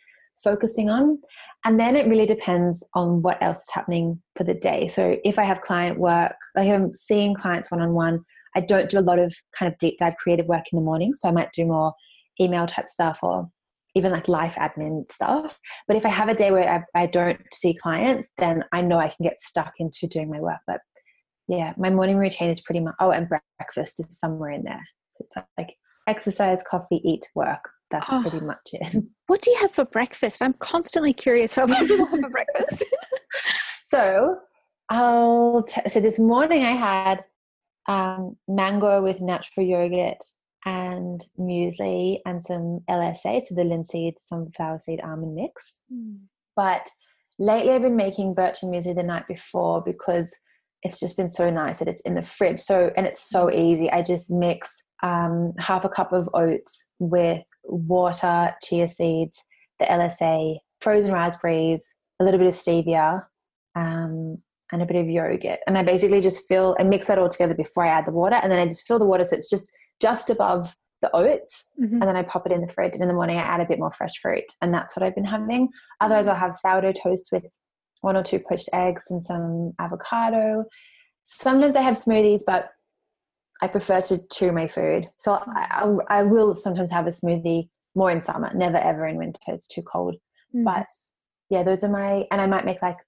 focusing 0.43 0.89
on. 0.89 1.19
And 1.67 1.79
then 1.79 1.95
it 1.95 2.07
really 2.07 2.25
depends 2.25 2.83
on 2.95 3.21
what 3.21 3.37
else 3.43 3.59
is 3.59 3.71
happening 3.71 4.23
for 4.35 4.45
the 4.45 4.55
day. 4.55 4.87
So 4.89 5.19
if 5.25 5.39
I 5.39 5.45
have 5.45 5.61
client 5.61 5.99
work, 5.99 6.37
like 6.57 6.71
I'm 6.71 6.95
seeing 6.95 7.35
clients 7.35 7.71
one 7.71 7.83
on 7.83 7.93
one, 7.93 8.25
I 8.57 8.61
don't 8.61 8.91
do 8.91 8.99
a 8.99 9.01
lot 9.01 9.19
of 9.19 9.35
kind 9.59 9.73
of 9.73 9.79
deep 9.79 9.99
dive 9.99 10.17
creative 10.17 10.47
work 10.47 10.65
in 10.73 10.77
the 10.77 10.85
morning. 10.85 11.15
So 11.15 11.29
I 11.29 11.33
might 11.33 11.53
do 11.53 11.67
more 11.67 11.95
email 12.41 12.67
type 12.67 12.89
stuff 12.89 13.21
or 13.23 13.49
even 13.95 14.13
like 14.13 14.29
life 14.29 14.57
admin 14.57 15.11
stuff. 15.11 15.59
But 15.87 15.97
if 15.97 16.05
I 16.05 16.09
have 16.09 16.29
a 16.29 16.35
day 16.35 16.51
where 16.51 16.87
I, 16.95 17.03
I, 17.03 17.07
don't 17.07 17.41
see 17.53 17.75
clients, 17.75 18.31
then 18.39 18.65
I 18.73 18.81
know 18.81 18.99
I 18.99 19.09
can 19.09 19.23
get 19.23 19.41
stuck 19.41 19.73
into 19.79 20.07
doing 20.09 20.31
my 20.31 20.41
work. 20.41 20.59
But 20.67 20.81
yeah, 21.49 21.75
my 21.77 21.91
morning 21.91 22.17
routine 22.17 22.51
is 22.51 22.61
pretty 22.61 22.81
much, 22.81 22.95
oh, 23.01 23.11
and 23.11 23.29
breakfast 23.29 24.01
is 24.01 24.19
somewhere 24.19 24.51
in 24.51 24.65
there. 24.65 24.83
So 25.13 25.25
it's 25.25 25.37
like 25.57 25.75
exercise, 26.09 26.63
coffee, 26.69 27.01
eat, 27.05 27.27
work. 27.35 27.61
That's 27.91 28.07
oh, 28.11 28.23
pretty 28.23 28.45
much 28.45 28.59
it. 28.73 28.97
What 29.27 29.43
do 29.43 29.51
you 29.51 29.59
have 29.59 29.71
for 29.71 29.85
breakfast? 29.85 30.43
I'm 30.43 30.55
constantly 30.55 31.13
curious 31.13 31.57
about 31.57 31.69
what 31.69 31.89
you 31.89 31.99
have 31.99 32.09
for 32.09 32.31
breakfast. 32.31 32.85
so 33.85 34.39
I'll, 34.89 35.63
t- 35.63 35.89
so 35.89 36.01
this 36.01 36.19
morning 36.19 36.65
I 36.65 36.73
had 36.73 37.25
um, 37.87 38.37
mango 38.49 39.03
with 39.03 39.21
natural 39.21 39.67
yogurt 39.67 40.23
and 40.65 41.25
muesli 41.39 42.21
and 42.25 42.43
some 42.43 42.81
LSA, 42.89 43.43
so 43.43 43.55
the 43.55 43.65
linseed 43.65 44.15
sunflower 44.19 44.79
seed 44.81 45.01
almond 45.03 45.35
mix. 45.35 45.83
Mm. 45.93 46.21
But 46.57 46.89
lately 47.39 47.73
I've 47.73 47.83
been 47.83 47.97
making 47.97 48.35
Bircher 48.35 48.65
muesli 48.65 48.95
the 48.95 49.03
night 49.03 49.27
before 49.29 49.83
because 49.83 50.35
it's 50.83 51.01
just 51.01 51.17
been 51.17 51.29
so 51.29 51.51
nice 51.51 51.79
that 51.79 51.89
it's 51.89 52.03
in 52.03 52.15
the 52.15 52.23
fridge. 52.23 52.61
So 52.61 52.93
and 52.97 53.07
it's 53.07 53.29
so 53.29 53.51
easy. 53.51 53.91
I 53.91 54.03
just 54.03 54.31
mix 54.31 54.85
um, 55.03 55.53
half 55.59 55.85
a 55.85 55.89
cup 55.89 56.13
of 56.13 56.29
oats 56.35 56.89
with 56.99 57.43
water, 57.65 58.55
chia 58.63 58.89
seeds, 58.89 59.43
the 59.79 59.87
LSA, 59.87 60.59
frozen 60.81 61.13
raspberries, 61.13 61.95
a 62.21 62.25
little 62.25 62.39
bit 62.39 62.47
of 62.47 62.55
stevia, 62.55 63.23
um, 63.75 64.39
and 64.73 64.83
a 64.83 64.87
bit 64.87 64.97
of 64.97 65.09
yogurt. 65.09 65.61
And 65.67 65.77
I 65.79 65.83
basically 65.83 66.21
just 66.21 66.49
fill 66.49 66.75
and 66.79 66.91
mix 66.91 67.07
that 67.07 67.19
all 67.19 67.29
together 67.29 67.55
before 67.55 67.85
I 67.85 67.89
add 67.89 68.07
the 68.07 68.13
water. 68.13 68.37
And 68.37 68.51
then 68.51 68.59
I 68.59 68.67
just 68.67 68.87
fill 68.87 68.99
the 68.99 69.05
water 69.05 69.25
so 69.25 69.37
it's 69.37 69.49
just 69.49 69.73
just 70.01 70.31
above 70.31 70.75
the 71.03 71.15
oats. 71.15 71.71
Mm-hmm. 71.81 72.01
And 72.01 72.03
then 72.03 72.17
I 72.17 72.23
pop 72.23 72.47
it 72.47 72.53
in 72.53 72.61
the 72.61 72.73
fridge. 72.73 72.95
And 72.95 73.03
in 73.03 73.09
the 73.09 73.15
morning 73.15 73.39
I 73.39 73.43
add 73.43 73.61
a 73.61 73.67
bit 73.67 73.79
more 73.79 73.93
fresh 73.93 74.17
fruit. 74.21 74.45
And 74.61 74.73
that's 74.73 74.97
what 74.97 75.03
I've 75.03 75.15
been 75.15 75.25
having. 75.25 75.69
Otherwise 76.01 76.29
I'll 76.29 76.35
have 76.35 76.55
sourdough 76.55 76.93
toast 76.93 77.29
with 77.31 77.45
one 78.01 78.17
or 78.17 78.23
two 78.23 78.39
poached 78.39 78.69
eggs 78.73 79.05
and 79.11 79.25
some 79.25 79.73
avocado. 79.79 80.65
Sometimes 81.25 81.77
I 81.77 81.83
have 81.83 81.97
smoothies, 81.97 82.43
but 82.47 82.71
I 83.63 83.69
prefer 83.69 84.01
to 84.03 84.21
chew 84.31 84.53
my 84.53 84.67
food. 84.67 85.09
So 85.17 85.33
I, 85.33 85.67
I, 86.11 86.19
I 86.19 86.23
will 86.23 86.55
sometimes 86.55 86.91
have 86.91 87.07
a 87.07 87.11
smoothie 87.11 87.69
more 87.95 88.11
in 88.11 88.21
summer, 88.21 88.53
never 88.55 88.77
ever 88.77 89.07
in 89.07 89.17
winter. 89.17 89.41
It's 89.47 89.69
too 89.69 89.83
cold. 89.83 90.17
Mm-hmm. 90.55 90.65
But 90.65 90.87
yeah, 91.51 91.63
those 91.63 91.85
are 91.85 91.89
my, 91.89 92.27
and 92.31 92.41
I 92.41 92.47
might 92.47 92.67
make 92.67 92.83
like 92.83 92.99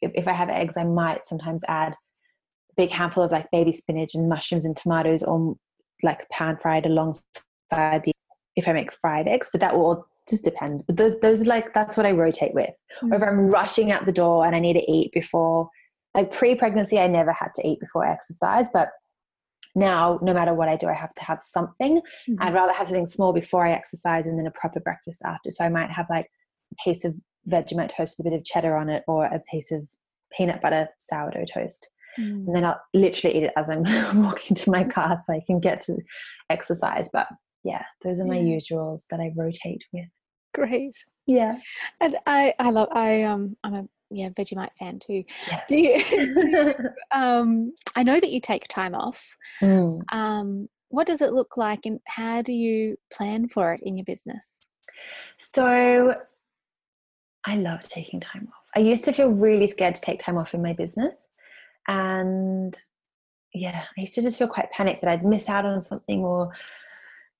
if, 0.00 0.12
if 0.14 0.28
I 0.28 0.32
have 0.32 0.48
eggs, 0.48 0.76
I 0.76 0.84
might 0.84 1.26
sometimes 1.26 1.64
add 1.68 1.92
a 1.92 2.74
big 2.76 2.90
handful 2.90 3.22
of 3.22 3.32
like 3.32 3.50
baby 3.50 3.72
spinach 3.72 4.14
and 4.14 4.28
mushrooms 4.28 4.64
and 4.64 4.76
tomatoes 4.76 5.22
or 5.22 5.56
like 6.02 6.28
pan 6.30 6.56
fried 6.56 6.86
alongside 6.86 7.22
the 7.70 8.12
if 8.54 8.68
I 8.68 8.72
make 8.72 8.92
fried 8.92 9.28
eggs, 9.28 9.48
but 9.50 9.60
that 9.60 9.74
will 9.74 9.84
all 9.84 10.06
just 10.28 10.44
depends. 10.44 10.82
But 10.82 10.96
those 10.96 11.18
those 11.20 11.46
like 11.46 11.72
that's 11.72 11.96
what 11.96 12.06
I 12.06 12.12
rotate 12.12 12.54
with. 12.54 12.70
Mm-hmm. 12.96 13.12
Or 13.12 13.16
if 13.16 13.22
I'm 13.22 13.48
rushing 13.48 13.90
out 13.90 14.06
the 14.06 14.12
door 14.12 14.46
and 14.46 14.54
I 14.54 14.60
need 14.60 14.74
to 14.74 14.90
eat 14.90 15.12
before 15.12 15.68
like 16.14 16.30
pre-pregnancy 16.30 16.98
I 16.98 17.06
never 17.06 17.32
had 17.32 17.54
to 17.54 17.66
eat 17.66 17.80
before 17.80 18.06
exercise, 18.06 18.68
but 18.72 18.90
now 19.74 20.18
no 20.20 20.34
matter 20.34 20.52
what 20.52 20.68
I 20.68 20.76
do, 20.76 20.88
I 20.88 20.94
have 20.94 21.14
to 21.14 21.24
have 21.24 21.42
something. 21.42 21.98
Mm-hmm. 21.98 22.42
I'd 22.42 22.54
rather 22.54 22.72
have 22.72 22.88
something 22.88 23.06
small 23.06 23.32
before 23.32 23.66
I 23.66 23.72
exercise 23.72 24.26
and 24.26 24.38
then 24.38 24.46
a 24.46 24.50
proper 24.50 24.80
breakfast 24.80 25.22
after. 25.24 25.50
So 25.50 25.64
I 25.64 25.70
might 25.70 25.90
have 25.90 26.06
like 26.10 26.26
a 26.72 26.74
piece 26.84 27.04
of 27.04 27.18
Vegemite 27.48 27.94
toast 27.94 28.18
with 28.18 28.26
a 28.26 28.30
bit 28.30 28.38
of 28.38 28.44
cheddar 28.44 28.76
on 28.76 28.88
it 28.88 29.02
or 29.06 29.24
a 29.24 29.40
piece 29.50 29.72
of 29.72 29.86
peanut 30.36 30.60
butter 30.60 30.88
sourdough 30.98 31.44
toast. 31.52 31.90
Mm. 32.18 32.46
And 32.46 32.54
then 32.54 32.64
I'll 32.64 32.80
literally 32.94 33.36
eat 33.36 33.44
it 33.44 33.52
as 33.56 33.70
I'm 33.70 33.84
walking 34.22 34.56
to 34.56 34.70
my 34.70 34.84
car 34.84 35.18
so 35.18 35.32
I 35.32 35.40
can 35.46 35.60
get 35.60 35.82
to 35.82 35.96
exercise. 36.50 37.10
But 37.12 37.28
yeah, 37.64 37.82
those 38.02 38.20
are 38.20 38.26
my 38.26 38.38
yeah. 38.38 38.58
usuals 38.58 39.06
that 39.10 39.20
I 39.20 39.32
rotate 39.36 39.82
with. 39.92 40.08
Great. 40.54 40.94
Yeah. 41.26 41.58
And 42.00 42.16
I, 42.26 42.54
I 42.58 42.70
love, 42.70 42.88
I, 42.92 43.22
um, 43.22 43.56
I'm 43.64 43.74
a, 43.74 43.84
yeah, 44.10 44.28
Vegemite 44.30 44.76
fan 44.78 44.98
too. 44.98 45.24
Yeah. 45.48 45.60
Do 45.68 45.76
you, 45.76 46.74
um, 47.12 47.72
I 47.96 48.02
know 48.02 48.20
that 48.20 48.30
you 48.30 48.40
take 48.40 48.68
time 48.68 48.94
off. 48.94 49.36
Mm. 49.62 50.02
Um, 50.12 50.68
what 50.88 51.06
does 51.06 51.22
it 51.22 51.32
look 51.32 51.56
like 51.56 51.86
and 51.86 52.00
how 52.06 52.42
do 52.42 52.52
you 52.52 52.96
plan 53.10 53.48
for 53.48 53.72
it 53.72 53.80
in 53.82 53.96
your 53.96 54.04
business? 54.04 54.68
So 55.38 56.14
I 57.44 57.56
love 57.56 57.82
taking 57.82 58.20
time 58.20 58.48
off. 58.48 58.62
I 58.76 58.80
used 58.80 59.04
to 59.04 59.12
feel 59.12 59.30
really 59.30 59.66
scared 59.66 59.94
to 59.96 60.00
take 60.00 60.20
time 60.20 60.38
off 60.38 60.54
in 60.54 60.62
my 60.62 60.72
business. 60.72 61.28
And 61.88 62.76
yeah, 63.52 63.84
I 63.96 64.00
used 64.00 64.14
to 64.14 64.22
just 64.22 64.38
feel 64.38 64.48
quite 64.48 64.70
panicked 64.70 65.02
that 65.02 65.10
I'd 65.10 65.24
miss 65.24 65.48
out 65.48 65.66
on 65.66 65.82
something 65.82 66.20
or 66.20 66.52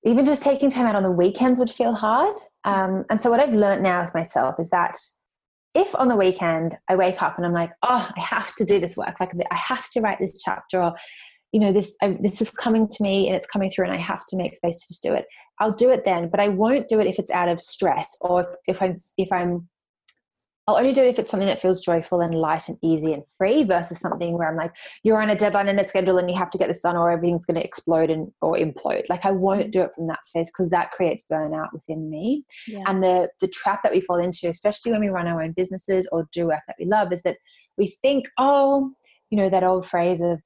even 0.05 0.27
just 0.27 0.43
taking 0.43 0.69
time 0.69 0.87
out 0.87 0.97
on 0.97 1.05
the 1.05 1.11
weekends 1.11 1.59
would 1.59 1.71
feel 1.71 1.95
hard. 1.95 2.35
Um, 2.65 3.05
and 3.09 3.21
so 3.21 3.31
what 3.31 3.41
I've 3.41 3.55
learned 3.55 3.83
now 3.83 4.01
with 4.01 4.15
myself 4.15 4.57
is 4.59 4.71
that 4.71 4.99
if 5.75 5.95
on 5.95 6.09
the 6.09 6.17
weekend 6.17 6.77
I 6.89 6.97
wake 6.97 7.23
up 7.23 7.37
and 7.37 7.47
I'm 7.47 7.53
like, 7.53 7.71
oh, 7.83 8.11
I 8.17 8.21
have 8.21 8.55
to 8.57 8.65
do 8.65 8.79
this 8.79 8.97
work, 8.97 9.21
like 9.21 9.33
I 9.51 9.57
have 9.57 9.89
to 9.91 10.01
write 10.01 10.19
this 10.19 10.43
chapter, 10.43 10.83
or 10.83 10.95
you 11.53 11.61
know, 11.61 11.73
this 11.73 11.97
I, 12.03 12.17
this 12.21 12.41
is 12.43 12.51
coming 12.51 12.89
to 12.89 13.03
me 13.03 13.27
and 13.27 13.37
it's 13.37 13.47
coming 13.47 13.71
through, 13.71 13.87
and 13.87 13.95
I 13.95 14.01
have 14.01 14.27
to 14.27 14.37
make 14.37 14.57
space 14.57 14.81
to 14.81 14.89
just 14.89 15.03
do 15.03 15.15
it. 15.15 15.27
I'll 15.61 15.73
do 15.73 15.91
it 15.91 16.05
then, 16.05 16.29
but 16.29 16.41
I 16.41 16.49
won't 16.49 16.89
do 16.89 16.99
it 16.99 17.07
if 17.07 17.19
it's 17.19 17.31
out 17.31 17.49
of 17.49 17.61
stress 17.61 18.17
or 18.21 18.41
if, 18.41 18.47
if 18.67 18.83
I'm 18.83 18.97
if 19.17 19.33
I'm 19.33 19.69
I'll 20.67 20.77
only 20.77 20.93
do 20.93 21.03
it 21.03 21.09
if 21.09 21.19
it's 21.19 21.31
something 21.31 21.49
that 21.49 21.61
feels 21.61 21.81
joyful 21.81 22.21
and 22.21 22.35
light 22.35 22.69
and 22.69 22.79
easy 22.83 23.13
and 23.13 23.25
free 23.37 23.65
versus 23.65 23.99
something 23.99 24.39
where 24.39 24.49
I'm 24.49 24.57
like, 24.57 24.73
you're 25.03 25.21
on 25.21 25.31
a 25.31 25.35
deadline 25.35 25.69
and 25.69 25.81
a 25.81 25.85
schedule 25.85 26.19
and 26.19 26.31
you 26.31 26.37
have 26.37 26.51
to 26.51 26.59
get 26.59 26.69
this 26.69 26.83
done 26.83 26.97
or 26.97 27.11
everything's 27.11 27.45
going 27.45 27.61
to 27.61 27.65
explode 27.65 28.11
and 28.11 28.31
or 28.41 28.57
implode. 28.57 29.09
Like 29.09 29.25
I 29.25 29.33
won't 29.33 29.69
mm. 29.69 29.73
do 29.73 29.83
it 29.83 29.91
from 29.93 30.07
that 30.07 30.25
space 30.25 30.51
because 30.51 30.71
that 30.71 30.93
creates 30.93 31.25
burnout 31.31 31.73
within 31.73 32.09
me. 32.09 32.45
Yeah. 32.69 32.85
And 32.87 33.03
the 33.03 33.29
the 33.41 33.49
trap 33.49 33.83
that 33.83 33.93
we 33.93 34.01
fall 34.01 34.19
into, 34.19 34.49
especially 34.49 34.93
when 34.93 35.01
we 35.01 35.09
run 35.09 35.27
our 35.27 35.43
own 35.43 35.53
businesses 35.53 36.09
or 36.13 36.29
do 36.33 36.47
work 36.47 36.63
that 36.69 36.77
we 36.79 36.87
love, 36.87 37.13
is 37.13 37.23
that 37.23 37.39
we 37.77 37.89
think, 38.01 38.27
oh, 38.39 38.93
you 39.31 39.39
know, 39.39 39.51
that 39.51 39.65
old 39.65 39.85
phrase 39.85 40.21
of 40.21 40.41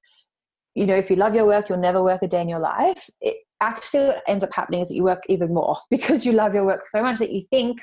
you 0.74 0.86
know, 0.86 0.96
if 0.96 1.10
you 1.10 1.16
love 1.16 1.34
your 1.34 1.46
work, 1.46 1.68
you'll 1.70 1.78
never 1.78 2.02
work 2.02 2.22
a 2.22 2.28
day 2.28 2.40
in 2.40 2.50
your 2.50 2.58
life. 2.58 3.08
It 3.20 3.38
actually 3.60 4.06
what 4.06 4.22
ends 4.28 4.44
up 4.44 4.52
happening 4.54 4.80
is 4.80 4.88
that 4.88 4.94
you 4.94 5.04
work 5.04 5.22
even 5.28 5.52
more 5.52 5.76
because 5.90 6.24
you 6.24 6.32
love 6.32 6.54
your 6.54 6.64
work 6.64 6.84
so 6.84 7.02
much 7.02 7.18
that 7.18 7.32
you 7.32 7.42
think 7.50 7.80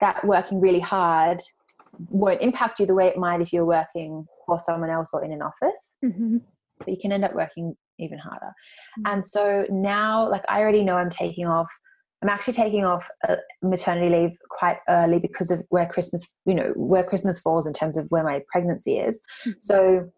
that 0.00 0.24
working 0.24 0.60
really 0.60 0.80
hard 0.80 1.40
won't 2.08 2.40
impact 2.40 2.80
you 2.80 2.86
the 2.86 2.94
way 2.94 3.08
it 3.08 3.16
might 3.16 3.40
if 3.40 3.52
you're 3.52 3.66
working 3.66 4.26
for 4.46 4.58
someone 4.58 4.90
else 4.90 5.10
or 5.12 5.24
in 5.24 5.32
an 5.32 5.42
office. 5.42 5.96
Mm-hmm. 6.04 6.38
But 6.78 6.88
you 6.88 6.96
can 6.98 7.12
end 7.12 7.24
up 7.24 7.34
working 7.34 7.76
even 7.98 8.18
harder. 8.18 8.46
Mm-hmm. 8.98 9.12
And 9.12 9.26
so 9.26 9.66
now, 9.70 10.28
like, 10.28 10.44
I 10.48 10.60
already 10.60 10.82
know 10.82 10.96
I'm 10.96 11.10
taking 11.10 11.46
off. 11.46 11.70
I'm 12.22 12.28
actually 12.28 12.52
taking 12.52 12.84
off 12.84 13.08
maternity 13.62 14.14
leave 14.14 14.36
quite 14.50 14.78
early 14.90 15.18
because 15.18 15.50
of 15.50 15.62
where 15.70 15.86
Christmas, 15.86 16.34
you 16.44 16.54
know, 16.54 16.72
where 16.76 17.02
Christmas 17.02 17.40
falls 17.40 17.66
in 17.66 17.72
terms 17.72 17.96
of 17.96 18.06
where 18.10 18.22
my 18.22 18.42
pregnancy 18.52 18.98
is. 18.98 19.22
Mm-hmm. 19.46 19.50
So 19.58 20.10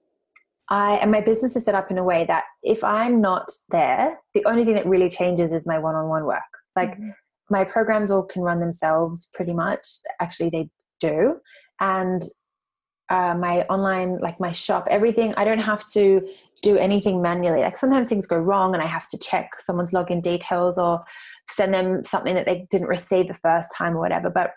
I 0.68 0.94
and 0.94 1.12
my 1.12 1.20
business 1.20 1.54
is 1.54 1.64
set 1.64 1.76
up 1.76 1.92
in 1.92 1.98
a 1.98 2.04
way 2.04 2.24
that 2.26 2.44
if 2.62 2.82
I'm 2.82 3.20
not 3.20 3.52
there, 3.70 4.18
the 4.34 4.44
only 4.46 4.64
thing 4.64 4.74
that 4.74 4.86
really 4.86 5.08
changes 5.08 5.52
is 5.52 5.64
my 5.64 5.78
one-on-one 5.78 6.24
work. 6.24 6.40
Like 6.74 6.92
mm-hmm. 6.92 7.10
my 7.50 7.62
programs 7.62 8.10
all 8.10 8.24
can 8.24 8.42
run 8.42 8.58
themselves 8.58 9.30
pretty 9.32 9.52
much. 9.52 9.86
Actually, 10.20 10.50
they 10.50 10.70
do, 11.08 11.40
and 11.80 12.22
uh, 13.08 13.34
my 13.34 13.54
online, 13.74 14.18
like 14.20 14.38
my 14.40 14.52
shop, 14.52 14.86
everything. 14.90 15.34
I 15.36 15.44
don't 15.44 15.66
have 15.72 15.86
to 15.88 16.04
do 16.62 16.78
anything 16.78 17.20
manually. 17.20 17.60
Like 17.60 17.76
sometimes 17.76 18.08
things 18.08 18.26
go 18.26 18.38
wrong, 18.38 18.74
and 18.74 18.82
I 18.82 18.86
have 18.86 19.08
to 19.08 19.18
check 19.18 19.46
someone's 19.58 19.92
login 19.92 20.22
details 20.22 20.78
or 20.78 21.04
send 21.48 21.74
them 21.74 22.04
something 22.04 22.34
that 22.34 22.46
they 22.46 22.66
didn't 22.70 22.88
receive 22.88 23.26
the 23.28 23.34
first 23.34 23.74
time 23.76 23.96
or 23.96 24.00
whatever. 24.00 24.30
But 24.30 24.52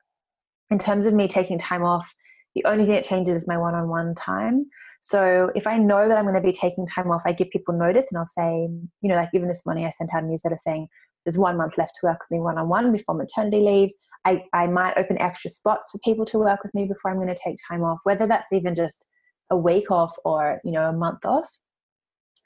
in 0.71 0.79
terms 0.79 1.05
of 1.05 1.13
me 1.13 1.27
taking 1.27 1.57
time 1.57 1.83
off, 1.83 2.07
the 2.55 2.65
only 2.65 2.85
thing 2.85 2.95
that 2.95 3.03
changes 3.03 3.35
is 3.35 3.47
my 3.47 3.57
one-on-one 3.57 4.15
time. 4.15 4.65
So 5.01 5.51
if 5.55 5.67
I 5.67 5.77
know 5.77 6.07
that 6.07 6.17
I'm 6.17 6.25
going 6.25 6.41
to 6.41 6.41
be 6.41 6.51
taking 6.51 6.87
time 6.87 7.11
off, 7.11 7.21
I 7.25 7.33
give 7.33 7.49
people 7.49 7.77
notice 7.77 8.07
and 8.09 8.17
I'll 8.17 8.25
say, 8.25 8.67
you 9.01 9.09
know, 9.09 9.15
like 9.15 9.29
even 9.33 9.47
this 9.47 9.65
morning 9.65 9.85
I 9.85 9.89
sent 9.89 10.13
out 10.15 10.23
a 10.23 10.25
newsletter 10.25 10.57
saying 10.57 10.87
there's 11.25 11.37
one 11.37 11.57
month 11.57 11.77
left 11.77 11.95
to 11.99 12.07
work 12.07 12.19
with 12.21 12.37
me 12.37 12.41
one 12.41 12.57
on 12.57 12.69
one 12.69 12.91
before 12.91 13.13
maternity 13.13 13.59
leave. 13.59 13.89
I, 14.25 14.43
I 14.53 14.67
might 14.67 14.97
open 14.97 15.21
extra 15.21 15.49
spots 15.49 15.91
for 15.91 15.99
people 15.99 16.25
to 16.25 16.39
work 16.39 16.63
with 16.63 16.73
me 16.73 16.85
before 16.85 17.11
I'm 17.11 17.17
going 17.17 17.33
to 17.33 17.41
take 17.41 17.55
time 17.69 17.83
off, 17.83 17.99
whether 18.03 18.27
that's 18.27 18.51
even 18.51 18.75
just 18.75 19.07
a 19.51 19.57
week 19.57 19.91
off 19.91 20.13
or, 20.25 20.59
you 20.63 20.71
know, 20.71 20.89
a 20.89 20.93
month 20.93 21.25
off. 21.25 21.49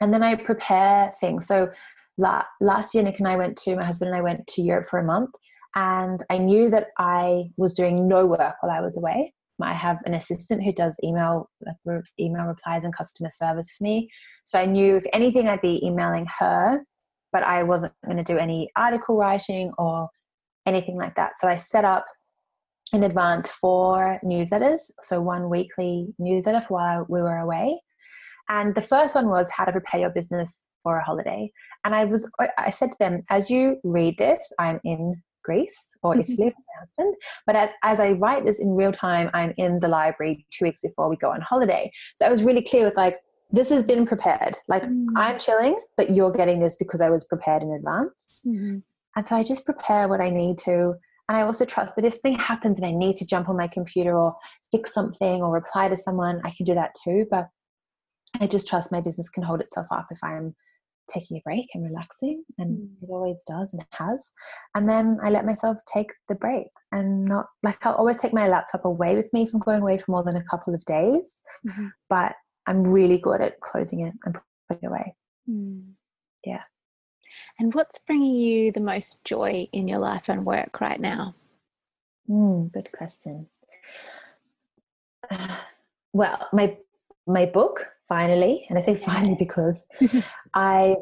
And 0.02 0.14
then 0.14 0.24
I 0.24 0.36
prepare 0.36 1.14
things. 1.20 1.48
So 1.48 1.70
la- 2.18 2.46
last 2.62 2.94
year, 2.94 3.04
Nick 3.04 3.20
and 3.20 3.28
I 3.28 3.38
went 3.38 3.58
to, 3.60 3.76
my 3.76 3.86
husband 3.86 4.10
and 4.10 4.18
I 4.18 4.22
went 4.22 4.48
to 4.48 4.62
Europe 4.62 4.90
for 4.90 5.00
a 5.00 5.04
month. 5.04 5.32
And 5.76 6.22
I 6.30 6.38
knew 6.38 6.70
that 6.70 6.88
I 6.98 7.52
was 7.58 7.74
doing 7.74 8.08
no 8.08 8.26
work 8.26 8.56
while 8.62 8.72
I 8.72 8.82
was 8.82 8.98
away. 8.98 9.34
I 9.62 9.74
have 9.74 9.98
an 10.06 10.14
assistant 10.14 10.64
who 10.64 10.72
does 10.72 10.98
email 11.04 11.50
like 11.66 11.76
email 12.20 12.46
replies 12.46 12.86
and 12.86 12.96
customer 12.96 13.30
service 13.30 13.76
for 13.78 13.84
me. 13.84 14.10
So 14.46 14.60
I 14.60 14.66
knew 14.66 14.96
if 14.96 15.06
anything, 15.14 15.48
I'd 15.48 15.62
be 15.62 15.86
emailing 15.86 16.28
her, 16.40 16.84
but 17.32 17.44
I 17.44 17.64
wasn't 17.64 17.94
going 18.06 18.18
to 18.18 18.24
do 18.24 18.38
any 18.38 18.70
article 18.76 19.18
writing 19.18 19.72
or 19.78 20.10
anything 20.70 20.97
like 20.97 21.15
that. 21.15 21.38
So 21.38 21.47
I 21.47 21.55
set 21.55 21.86
up 21.86 22.05
in 22.93 23.03
advance 23.03 23.49
four 23.49 24.20
newsletters, 24.24 24.91
so 25.01 25.22
one 25.22 25.49
weekly 25.49 26.07
newsletter 26.17 26.61
for 26.61 26.74
while 26.74 27.05
we 27.09 27.22
were 27.22 27.38
away. 27.38 27.82
And 28.49 28.74
the 28.74 28.82
first 28.82 29.13
one 29.15 29.30
was 29.30 29.51
how 29.51 29.65
to 29.65 29.72
prepare 29.72 29.99
your 30.01 30.09
business 30.09 30.63
for 30.84 30.97
a 30.97 31.03
holiday. 31.03 31.51
And 31.84 31.93
I 31.93 32.05
was 32.05 32.32
I 32.57 32.70
said 32.70 32.91
to 32.91 32.97
them, 32.99 33.24
as 33.30 33.49
you 33.49 33.78
read 33.84 34.17
this, 34.17 34.51
I'm 34.57 34.80
in 34.84 35.22
Greece 35.43 35.95
or 36.03 36.15
Italy 36.20 36.45
with 36.45 36.53
my 36.55 36.80
husband. 36.80 37.15
But 37.45 37.55
as, 37.55 37.72
as 37.84 37.99
I 37.99 38.11
write 38.11 38.45
this 38.45 38.59
in 38.59 38.76
real 38.76 38.91
time, 38.91 39.30
I'm 39.34 39.53
in 39.57 39.80
the 39.80 39.88
library 39.88 40.45
two 40.51 40.65
weeks 40.65 40.82
before 40.82 41.09
we 41.09 41.15
go 41.17 41.32
on 41.32 41.41
holiday. 41.41 41.91
So 42.15 42.26
I 42.26 42.30
was 42.30 42.43
really 42.43 42.61
clear 42.61 42.86
with 42.86 42.97
like, 42.97 43.17
this 43.51 43.70
has 43.70 43.84
been 43.84 44.05
prepared. 44.05 44.57
Like 44.67 44.84
mm. 44.84 45.07
I'm 45.15 45.39
chilling, 45.39 45.80
but 45.97 46.11
you're 46.11 46.32
getting 46.32 46.59
this 46.59 46.76
because 46.76 47.01
I 47.01 47.09
was 47.09 47.24
prepared 47.24 47.63
in 47.63 47.72
advance. 47.72 48.26
Mm-hmm. 48.45 48.78
And 49.16 49.26
so 49.26 49.36
I 49.36 49.43
just 49.43 49.66
prepare 49.66 50.07
what 50.07 50.22
I 50.22 50.30
need 50.30 50.57
to. 50.60 50.93
And 51.28 51.38
I 51.38 51.41
also 51.41 51.66
trust 51.66 51.95
that 51.95 52.05
if 52.05 52.14
something 52.14 52.39
happens 52.39 52.80
and 52.80 52.88
I 52.88 52.91
need 52.91 53.16
to 53.18 53.28
jump 53.28 53.49
on 53.49 53.57
my 53.57 53.68
computer 53.68 54.18
or 54.18 54.36
fix 54.72 54.93
something 54.93 55.41
or 55.41 55.51
reply 55.51 55.88
to 55.88 55.97
someone, 55.97 56.41
I 56.43 56.51
can 56.51 56.66
do 56.66 56.74
that 56.76 56.95
too. 57.03 57.26
But 57.30 57.47
I 58.39 58.47
just 58.47 58.68
trust 58.68 58.91
my 58.91 59.01
business 59.01 59.30
can 59.30 59.43
hold 59.43 59.62
itself 59.62 59.88
up 59.91 60.07
if 60.12 60.20
I'm 60.24 60.55
taking 61.10 61.38
a 61.38 61.41
break 61.43 61.68
and 61.74 61.84
relaxing 61.84 62.43
and 62.57 62.78
mm. 62.78 62.89
it 63.01 63.10
always 63.10 63.43
does 63.47 63.74
and 63.74 63.82
it 63.82 63.88
has 63.91 64.32
and 64.76 64.88
then 64.88 65.18
i 65.24 65.30
let 65.30 65.45
myself 65.45 65.78
take 65.91 66.12
the 66.28 66.36
break 66.36 66.68
and 66.91 67.26
not 67.26 67.47
like 67.64 67.84
i'll 67.86 67.95
always 67.95 68.18
take 68.18 68.34
my 68.34 68.47
laptop 68.47 68.86
away 68.86 69.16
with 69.16 69.32
me 69.34 69.49
i'm 69.53 69.60
going 69.60 69.82
away 69.82 69.97
for 69.97 70.12
more 70.12 70.24
than 70.24 70.36
a 70.36 70.43
couple 70.43 70.74
of 70.74 70.84
days 70.86 71.41
mm-hmm. 71.68 71.88
but 72.10 72.34
i'm 72.68 72.84
really 72.84 73.18
good 73.18 73.41
at 73.41 73.60
closing 73.62 74.05
it 74.05 74.14
and 74.26 74.38
putting 74.68 74.84
it 74.84 74.88
away 74.88 75.16
mm. 75.49 75.84
yeah 76.45 76.62
and 77.60 77.74
what's 77.74 78.00
bringing 78.00 78.36
you 78.36 78.72
the 78.72 78.80
most 78.80 79.24
joy 79.24 79.68
in 79.72 79.88
your 79.88 80.00
life 80.00 80.30
and 80.30 80.46
work 80.46 80.82
right 80.82 81.00
now? 81.00 81.36
Mm, 82.30 82.72
good 82.72 82.90
question. 82.92 83.48
Well 86.12 86.48
my 86.52 86.76
my 87.28 87.46
book 87.46 87.86
finally 88.08 88.66
and 88.68 88.78
i 88.78 88.82
say 88.82 88.96
finally 88.96 89.36
because 89.38 89.86
i 90.56 90.96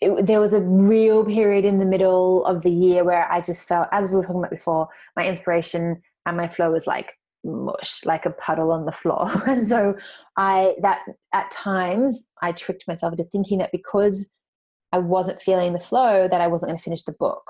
it, 0.00 0.24
there 0.24 0.40
was 0.40 0.52
a 0.52 0.60
real 0.60 1.24
period 1.24 1.64
in 1.64 1.80
the 1.80 1.84
middle 1.84 2.46
of 2.46 2.62
the 2.62 2.70
year 2.70 3.02
where 3.04 3.30
i 3.32 3.40
just 3.40 3.66
felt 3.66 3.88
as 3.90 4.10
we 4.10 4.16
were 4.16 4.22
talking 4.22 4.38
about 4.38 4.50
before 4.50 4.88
my 5.16 5.26
inspiration 5.26 6.00
and 6.24 6.36
my 6.36 6.46
flow 6.46 6.70
was 6.70 6.86
like 6.86 7.14
mush 7.44 8.04
like 8.04 8.26
a 8.26 8.30
puddle 8.30 8.72
on 8.72 8.84
the 8.84 8.92
floor. 8.92 9.30
And 9.46 9.66
so 9.66 9.96
i 10.36 10.74
that 10.82 11.00
at 11.32 11.50
times 11.50 12.28
i 12.42 12.52
tricked 12.52 12.86
myself 12.86 13.12
into 13.12 13.24
thinking 13.24 13.58
that 13.58 13.72
because 13.72 14.28
i 14.92 14.98
wasn't 14.98 15.40
feeling 15.40 15.72
the 15.72 15.80
flow 15.80 16.28
that 16.28 16.40
i 16.40 16.46
wasn't 16.46 16.68
going 16.68 16.78
to 16.78 16.82
finish 16.82 17.02
the 17.02 17.12
book 17.12 17.42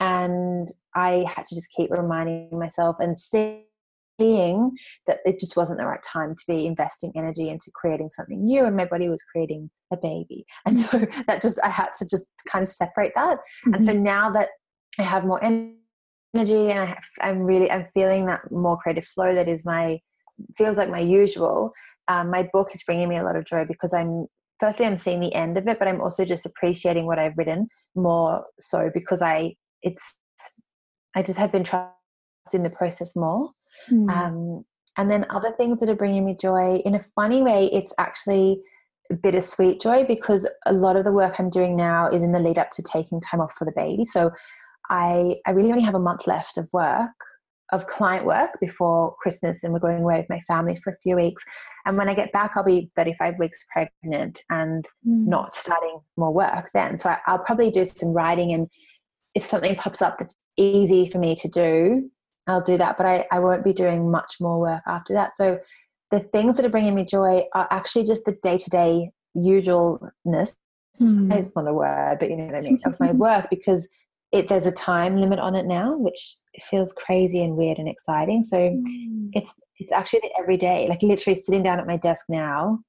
and 0.00 0.68
i 0.94 1.24
had 1.28 1.44
to 1.46 1.54
just 1.54 1.72
keep 1.72 1.90
reminding 1.90 2.58
myself 2.58 2.96
and 2.98 3.18
seeing 3.18 3.64
that 4.18 5.18
it 5.24 5.40
just 5.40 5.56
wasn't 5.56 5.78
the 5.78 5.84
right 5.84 6.02
time 6.02 6.34
to 6.34 6.44
be 6.46 6.66
investing 6.66 7.12
energy 7.16 7.48
into 7.48 7.70
creating 7.74 8.10
something 8.10 8.44
new 8.44 8.64
and 8.64 8.76
my 8.76 8.84
body 8.84 9.08
was 9.08 9.22
creating 9.22 9.70
a 9.92 9.96
baby 9.96 10.44
and 10.66 10.78
so 10.78 10.98
that 11.26 11.42
just 11.42 11.58
i 11.64 11.68
had 11.68 11.90
to 11.96 12.06
just 12.08 12.26
kind 12.48 12.62
of 12.62 12.68
separate 12.68 13.12
that 13.14 13.38
mm-hmm. 13.38 13.74
and 13.74 13.84
so 13.84 13.92
mm-hmm. 13.92 14.04
now 14.04 14.30
that 14.30 14.50
i 14.98 15.02
have 15.02 15.24
more 15.24 15.42
energy 15.42 16.70
and 16.70 16.80
I 16.80 16.86
have, 16.86 17.04
i'm 17.20 17.40
really 17.40 17.70
i'm 17.70 17.86
feeling 17.94 18.26
that 18.26 18.50
more 18.50 18.76
creative 18.76 19.04
flow 19.04 19.34
that 19.34 19.48
is 19.48 19.64
my 19.64 20.00
feels 20.56 20.76
like 20.76 20.90
my 20.90 21.00
usual 21.00 21.72
um, 22.08 22.30
my 22.30 22.48
book 22.52 22.74
is 22.74 22.82
bringing 22.82 23.08
me 23.08 23.16
a 23.16 23.22
lot 23.22 23.36
of 23.36 23.44
joy 23.44 23.64
because 23.64 23.94
i'm 23.94 24.26
firstly 24.58 24.86
i'm 24.86 24.96
seeing 24.96 25.20
the 25.20 25.34
end 25.34 25.56
of 25.58 25.66
it 25.66 25.78
but 25.78 25.88
i'm 25.88 26.00
also 26.00 26.24
just 26.24 26.46
appreciating 26.46 27.06
what 27.06 27.18
i've 27.18 27.36
written 27.36 27.68
more 27.94 28.44
so 28.58 28.90
because 28.92 29.22
i 29.22 29.54
it's 29.82 30.16
i 31.14 31.22
just 31.22 31.38
have 31.38 31.52
been 31.52 31.64
trusting 31.64 32.62
the 32.62 32.70
process 32.70 33.14
more 33.16 33.50
Mm. 33.90 34.10
Um, 34.10 34.64
and 34.96 35.10
then 35.10 35.26
other 35.30 35.52
things 35.56 35.80
that 35.80 35.88
are 35.88 35.96
bringing 35.96 36.24
me 36.24 36.36
joy 36.40 36.76
in 36.84 36.94
a 36.94 37.00
funny 37.00 37.42
way, 37.42 37.68
it's 37.72 37.94
actually 37.98 38.60
a 39.10 39.14
bittersweet 39.14 39.80
joy 39.80 40.04
because 40.04 40.48
a 40.66 40.72
lot 40.72 40.96
of 40.96 41.04
the 41.04 41.12
work 41.12 41.34
I'm 41.38 41.50
doing 41.50 41.76
now 41.76 42.08
is 42.08 42.22
in 42.22 42.32
the 42.32 42.38
lead 42.38 42.58
up 42.58 42.70
to 42.70 42.82
taking 42.82 43.20
time 43.20 43.40
off 43.40 43.52
for 43.52 43.64
the 43.64 43.72
baby. 43.74 44.04
So 44.04 44.30
I, 44.90 45.36
I 45.46 45.50
really 45.50 45.70
only 45.70 45.82
have 45.82 45.94
a 45.94 46.00
month 46.00 46.26
left 46.26 46.58
of 46.58 46.68
work, 46.72 47.10
of 47.72 47.86
client 47.86 48.26
work 48.26 48.50
before 48.60 49.14
Christmas, 49.20 49.64
and 49.64 49.72
we're 49.72 49.78
going 49.78 50.02
away 50.02 50.18
with 50.18 50.28
my 50.28 50.40
family 50.40 50.74
for 50.74 50.90
a 50.90 50.96
few 51.02 51.16
weeks. 51.16 51.42
And 51.86 51.96
when 51.96 52.08
I 52.08 52.14
get 52.14 52.32
back, 52.32 52.52
I'll 52.56 52.64
be 52.64 52.90
35 52.94 53.38
weeks 53.38 53.64
pregnant 53.72 54.40
and 54.50 54.84
mm. 55.06 55.26
not 55.26 55.54
starting 55.54 55.98
more 56.16 56.32
work 56.32 56.70
then. 56.74 56.98
So 56.98 57.10
I, 57.10 57.18
I'll 57.26 57.38
probably 57.38 57.70
do 57.70 57.84
some 57.84 58.12
writing, 58.12 58.52
and 58.52 58.68
if 59.34 59.44
something 59.44 59.76
pops 59.76 60.02
up 60.02 60.18
that's 60.18 60.36
easy 60.56 61.08
for 61.08 61.18
me 61.18 61.34
to 61.36 61.48
do, 61.48 62.10
I'll 62.46 62.62
do 62.62 62.76
that, 62.76 62.96
but 62.96 63.06
I, 63.06 63.26
I 63.32 63.40
won't 63.40 63.64
be 63.64 63.72
doing 63.72 64.10
much 64.10 64.36
more 64.40 64.60
work 64.60 64.82
after 64.86 65.14
that. 65.14 65.34
So 65.34 65.58
the 66.10 66.20
things 66.20 66.56
that 66.56 66.66
are 66.66 66.70
bringing 66.70 66.94
me 66.94 67.04
joy 67.04 67.44
are 67.54 67.66
actually 67.70 68.04
just 68.04 68.26
the 68.26 68.36
day 68.42 68.58
to 68.58 68.70
day 68.70 69.10
usualness. 69.36 70.54
Mm. 71.00 71.32
It's 71.32 71.56
not 71.56 71.66
a 71.66 71.72
word, 71.72 72.18
but 72.20 72.30
you 72.30 72.36
know 72.36 72.44
what 72.44 72.54
I 72.54 72.60
mean, 72.60 72.78
of 72.84 73.00
my 73.00 73.12
work 73.12 73.48
because 73.50 73.88
it 74.34 74.48
there's 74.48 74.66
a 74.66 74.72
time 74.72 75.16
limit 75.16 75.38
on 75.38 75.54
it 75.54 75.64
now, 75.64 75.96
which 75.96 76.36
feels 76.68 76.92
crazy 76.92 77.42
and 77.42 77.56
weird 77.56 77.78
and 77.78 77.88
exciting. 77.88 78.42
So 78.42 78.58
mm. 78.58 79.30
it's 79.32 79.54
it's 79.78 79.92
actually 79.92 80.30
every 80.38 80.56
day, 80.56 80.86
like 80.88 81.02
literally 81.02 81.36
sitting 81.36 81.62
down 81.62 81.78
at 81.78 81.86
my 81.86 81.96
desk 81.96 82.26
now, 82.28 82.80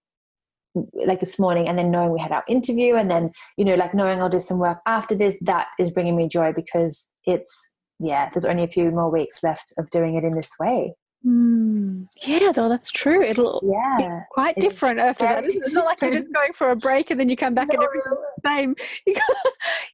like 0.93 1.19
this 1.19 1.37
morning, 1.39 1.67
and 1.67 1.77
then 1.77 1.91
knowing 1.91 2.11
we 2.11 2.19
had 2.19 2.31
our 2.31 2.43
interview, 2.49 2.95
and 2.95 3.09
then 3.11 3.31
you 3.57 3.65
know, 3.65 3.75
like 3.75 3.93
knowing 3.93 4.21
I'll 4.21 4.29
do 4.29 4.39
some 4.39 4.57
work 4.57 4.79
after 4.87 5.13
this. 5.13 5.37
That 5.41 5.67
is 5.79 5.91
bringing 5.91 6.17
me 6.17 6.27
joy 6.27 6.51
because 6.51 7.09
it's 7.25 7.75
yeah, 7.99 8.29
there's 8.33 8.45
only 8.45 8.63
a 8.63 8.67
few 8.67 8.89
more 8.89 9.11
weeks 9.11 9.43
left 9.43 9.71
of 9.77 9.89
doing 9.91 10.15
it 10.15 10.23
in 10.23 10.31
this 10.31 10.51
way. 10.59 10.95
Mm, 11.25 12.05
yeah, 12.23 12.51
though 12.51 12.69
that's 12.69 12.91
true. 12.91 13.21
It'll 13.21 13.59
yeah, 13.65 13.97
be 13.97 14.25
quite 14.29 14.55
different 14.57 14.99
after 14.99 15.25
that. 15.25 15.43
It's 15.43 15.73
not 15.73 15.85
like 15.85 16.01
you're 16.01 16.11
just 16.11 16.31
going 16.31 16.53
for 16.53 16.69
a 16.69 16.75
break 16.75 17.09
and 17.09 17.19
then 17.19 17.29
you 17.29 17.35
come 17.35 17.55
back 17.55 17.69
no. 17.69 17.79
and 17.79 17.83
everything's 17.83 18.17
the 18.37 19.15
same. 19.15 19.15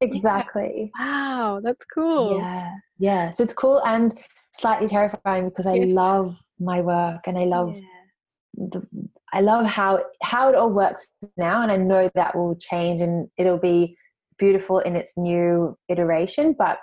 exactly. 0.02 0.92
Yeah. 0.98 1.04
Wow, 1.04 1.60
that's 1.64 1.84
cool. 1.86 2.38
Yeah, 2.38 2.74
yeah. 2.98 3.30
So 3.30 3.44
it's 3.44 3.54
cool 3.54 3.82
and 3.86 4.18
slightly 4.52 4.86
terrifying 4.86 5.48
because 5.48 5.64
I 5.64 5.74
yes. 5.74 5.94
love 5.94 6.42
my 6.60 6.82
work 6.82 7.22
and 7.26 7.38
I 7.38 7.44
love 7.44 7.76
yeah. 7.76 8.66
the, 8.70 8.86
I 9.32 9.40
love 9.40 9.64
how 9.64 10.04
how 10.22 10.50
it 10.50 10.54
all 10.54 10.70
works 10.70 11.06
now, 11.38 11.62
and 11.62 11.72
I 11.72 11.76
know 11.76 12.10
that 12.14 12.36
will 12.36 12.56
change 12.56 13.00
and 13.00 13.28
it'll 13.38 13.58
be 13.58 13.96
beautiful 14.38 14.80
in 14.80 14.96
its 14.96 15.16
new 15.16 15.78
iteration. 15.88 16.54
But 16.58 16.78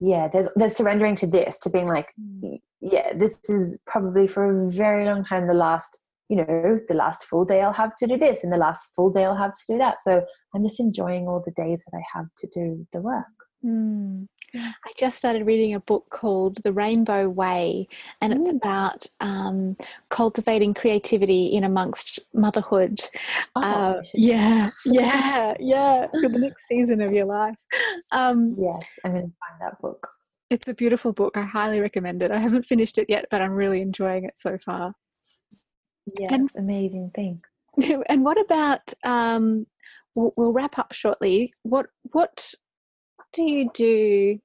yeah, 0.00 0.28
there's 0.28 0.48
there's 0.56 0.76
surrendering 0.76 1.14
to 1.16 1.26
this, 1.26 1.58
to 1.60 1.70
being 1.70 1.88
like, 1.88 2.12
mm. 2.20 2.60
Yeah, 2.84 3.14
this 3.14 3.38
is 3.48 3.78
probably 3.86 4.28
for 4.28 4.66
a 4.66 4.70
very 4.70 5.06
long 5.06 5.24
time 5.24 5.46
the 5.46 5.54
last, 5.54 5.98
you 6.28 6.36
know, 6.36 6.78
the 6.86 6.94
last 6.94 7.24
full 7.24 7.44
day 7.46 7.62
I'll 7.62 7.72
have 7.72 7.96
to 7.96 8.06
do 8.06 8.18
this, 8.18 8.44
and 8.44 8.52
the 8.52 8.58
last 8.58 8.90
full 8.94 9.10
day 9.10 9.24
I'll 9.24 9.36
have 9.36 9.54
to 9.54 9.72
do 9.72 9.78
that. 9.78 10.00
So 10.00 10.22
I'm 10.54 10.62
just 10.62 10.80
enjoying 10.80 11.26
all 11.26 11.42
the 11.44 11.52
days 11.52 11.82
that 11.84 11.96
I 11.96 12.02
have 12.18 12.26
to 12.38 12.48
do 12.54 12.86
the 12.92 13.00
work. 13.00 13.24
Mm. 13.64 14.28
I 14.54 14.92
just 14.98 15.16
started 15.16 15.46
reading 15.46 15.74
a 15.74 15.80
book 15.80 16.10
called 16.10 16.62
The 16.62 16.74
Rainbow 16.74 17.28
Way, 17.30 17.88
and 18.20 18.34
it's 18.34 18.48
mm. 18.48 18.56
about 18.56 19.06
um, 19.20 19.78
cultivating 20.10 20.74
creativity 20.74 21.46
in 21.46 21.64
amongst 21.64 22.20
motherhood. 22.34 23.00
Oh, 23.56 23.62
uh, 23.62 24.02
yeah, 24.12 24.68
yeah, 24.84 25.54
yeah, 25.58 26.06
for 26.08 26.28
the 26.28 26.38
next 26.38 26.68
season 26.68 27.00
of 27.00 27.14
your 27.14 27.24
life. 27.24 27.58
Um, 28.12 28.54
yes, 28.58 28.86
I'm 29.04 29.12
going 29.12 29.22
to 29.24 29.32
find 29.40 29.60
that 29.62 29.80
book. 29.80 30.06
It's 30.54 30.68
a 30.68 30.74
beautiful 30.74 31.12
book. 31.12 31.36
I 31.36 31.42
highly 31.42 31.80
recommend 31.80 32.22
it. 32.22 32.30
I 32.30 32.38
haven't 32.38 32.64
finished 32.64 32.96
it 32.96 33.06
yet, 33.08 33.26
but 33.28 33.42
I'm 33.42 33.50
really 33.50 33.80
enjoying 33.80 34.24
it 34.24 34.38
so 34.38 34.56
far. 34.56 34.94
Yeah, 36.16 36.28
and, 36.30 36.46
it's 36.46 36.54
amazing. 36.54 37.10
thing. 37.12 37.42
And 38.08 38.24
what 38.24 38.40
about? 38.40 38.94
Um, 39.02 39.66
we'll, 40.14 40.30
we'll 40.36 40.52
wrap 40.52 40.78
up 40.78 40.92
shortly. 40.92 41.52
What 41.64 41.86
what 42.12 42.54
do 43.32 43.42
you 43.42 43.68
do? 43.74 44.38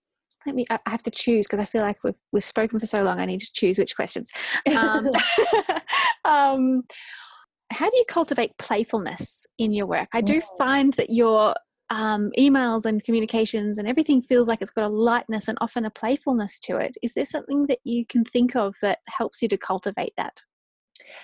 Let 0.48 0.56
me. 0.56 0.65
I 0.72 0.80
have 0.88 1.03
to 1.03 1.11
choose 1.11 1.45
because 1.45 1.60
I 1.60 1.65
feel 1.65 1.84
like 1.84 2.03
we've 2.03 2.15
we've 2.31 2.44
spoken 2.44 2.80
for 2.80 2.88
so 2.88 3.03
long. 3.03 3.19
I 3.19 3.26
need 3.26 3.41
to 3.41 3.53
choose 3.53 3.77
which 3.77 3.95
questions. 3.95 4.31
Um, 4.76 5.11
um, 6.26 6.84
how 7.72 7.88
do 7.88 7.98
you 7.98 8.06
cultivate 8.07 8.57
playfulness 8.57 9.45
in 9.60 9.73
your 9.73 9.86
work? 9.86 10.10
I 10.11 10.22
do 10.22 10.41
find 10.57 10.91
that 10.94 11.11
your 11.11 11.53
um, 11.89 12.31
emails 12.37 12.85
and 12.85 13.03
communications 13.03 13.77
and 13.77 13.87
everything 13.87 14.21
feels 14.21 14.47
like 14.47 14.61
it's 14.61 14.71
got 14.71 14.83
a 14.83 14.89
lightness 14.89 15.47
and 15.47 15.57
often 15.61 15.85
a 15.85 15.89
playfulness 15.89 16.59
to 16.61 16.77
it. 16.77 16.97
Is 17.01 17.13
there 17.15 17.25
something 17.25 17.67
that 17.67 17.79
you 17.83 18.05
can 18.05 18.23
think 18.23 18.55
of 18.55 18.75
that 18.81 18.99
helps 19.07 19.41
you 19.41 19.47
to 19.49 19.57
cultivate 19.57 20.13
that? 20.17 20.41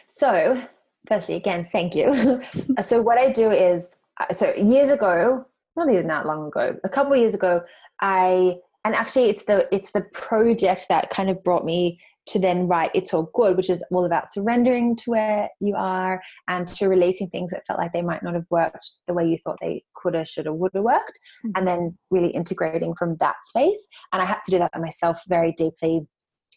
So, 0.07 0.61
firstly, 1.07 1.35
again, 1.35 1.67
thank 1.71 1.95
you. 1.95 2.41
so, 2.81 3.01
what 3.01 3.17
I 3.17 3.31
do 3.31 3.51
is, 3.51 3.91
uh, 4.19 4.33
so 4.33 4.53
years 4.55 4.89
ago, 4.89 5.45
not 5.75 5.89
even 5.89 6.07
that 6.07 6.25
long 6.25 6.47
ago, 6.47 6.77
a 6.83 6.89
couple 6.89 7.13
of 7.13 7.19
years 7.19 7.33
ago, 7.33 7.61
I 8.01 8.55
and 8.85 8.95
actually 8.95 9.29
it's 9.29 9.45
the 9.45 9.67
it's 9.75 9.91
the 9.91 10.01
project 10.13 10.87
that 10.89 11.09
kind 11.09 11.29
of 11.29 11.43
brought 11.43 11.65
me 11.65 11.99
to 12.27 12.39
then 12.39 12.67
write 12.67 12.91
it's 12.93 13.13
all 13.13 13.29
good 13.33 13.55
which 13.55 13.69
is 13.69 13.83
all 13.91 14.05
about 14.05 14.31
surrendering 14.31 14.95
to 14.95 15.11
where 15.11 15.49
you 15.59 15.75
are 15.75 16.21
and 16.47 16.67
to 16.67 16.87
releasing 16.87 17.29
things 17.29 17.51
that 17.51 17.65
felt 17.65 17.79
like 17.79 17.93
they 17.93 18.01
might 18.01 18.23
not 18.23 18.33
have 18.33 18.45
worked 18.49 18.89
the 19.07 19.13
way 19.13 19.27
you 19.27 19.37
thought 19.37 19.57
they 19.61 19.83
could 19.95 20.13
have 20.13 20.27
should 20.27 20.45
have 20.45 20.55
would 20.55 20.71
have 20.73 20.83
worked 20.83 21.19
mm-hmm. 21.45 21.51
and 21.55 21.67
then 21.67 21.97
really 22.11 22.29
integrating 22.29 22.93
from 22.95 23.15
that 23.17 23.35
space 23.43 23.87
and 24.13 24.21
i 24.21 24.25
had 24.25 24.39
to 24.43 24.51
do 24.51 24.57
that 24.57 24.71
myself 24.79 25.21
very 25.27 25.51
deeply 25.53 26.01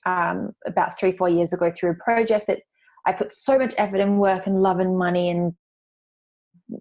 um, 0.06 0.52
about 0.66 0.98
three 0.98 1.12
four 1.12 1.28
years 1.28 1.52
ago 1.52 1.70
through 1.70 1.90
a 1.90 2.04
project 2.04 2.46
that 2.46 2.60
i 3.06 3.12
put 3.12 3.32
so 3.32 3.58
much 3.58 3.74
effort 3.78 4.00
and 4.00 4.18
work 4.18 4.46
and 4.46 4.62
love 4.62 4.78
and 4.78 4.96
money 4.96 5.28
and 5.30 5.52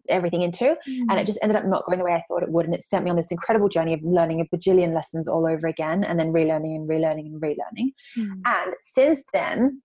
everything 0.10 0.42
into. 0.42 0.76
Mm. 0.88 1.06
And 1.10 1.14
it 1.14 1.24
mm. 1.24 1.26
just 1.26 1.40
ended 1.42 1.56
up 1.56 1.66
not 1.66 1.86
going 1.86 2.00
the 2.00 2.06
way 2.06 2.14
I 2.14 2.24
thought 2.28 2.44
it 2.44 2.52
would. 2.52 2.66
And 2.66 2.74
it 2.74 2.84
sent 2.84 3.04
me 3.04 3.10
on 3.10 3.16
this 3.16 3.32
incredible 3.32 3.70
journey 3.70 3.94
of 3.94 4.04
learning 4.04 4.42
a 4.42 4.56
bajillion 4.56 4.94
lessons 4.94 5.28
all 5.28 5.48
over 5.48 5.68
again 5.68 6.04
and 6.04 6.20
then 6.20 6.32
relearning 6.32 6.76
and 6.76 6.90
relearning 6.90 7.28
and 7.28 7.42
relearning. 7.42 7.94
Mm. 8.18 8.42
And 8.46 8.74
since 8.82 9.24
then, 9.34 9.82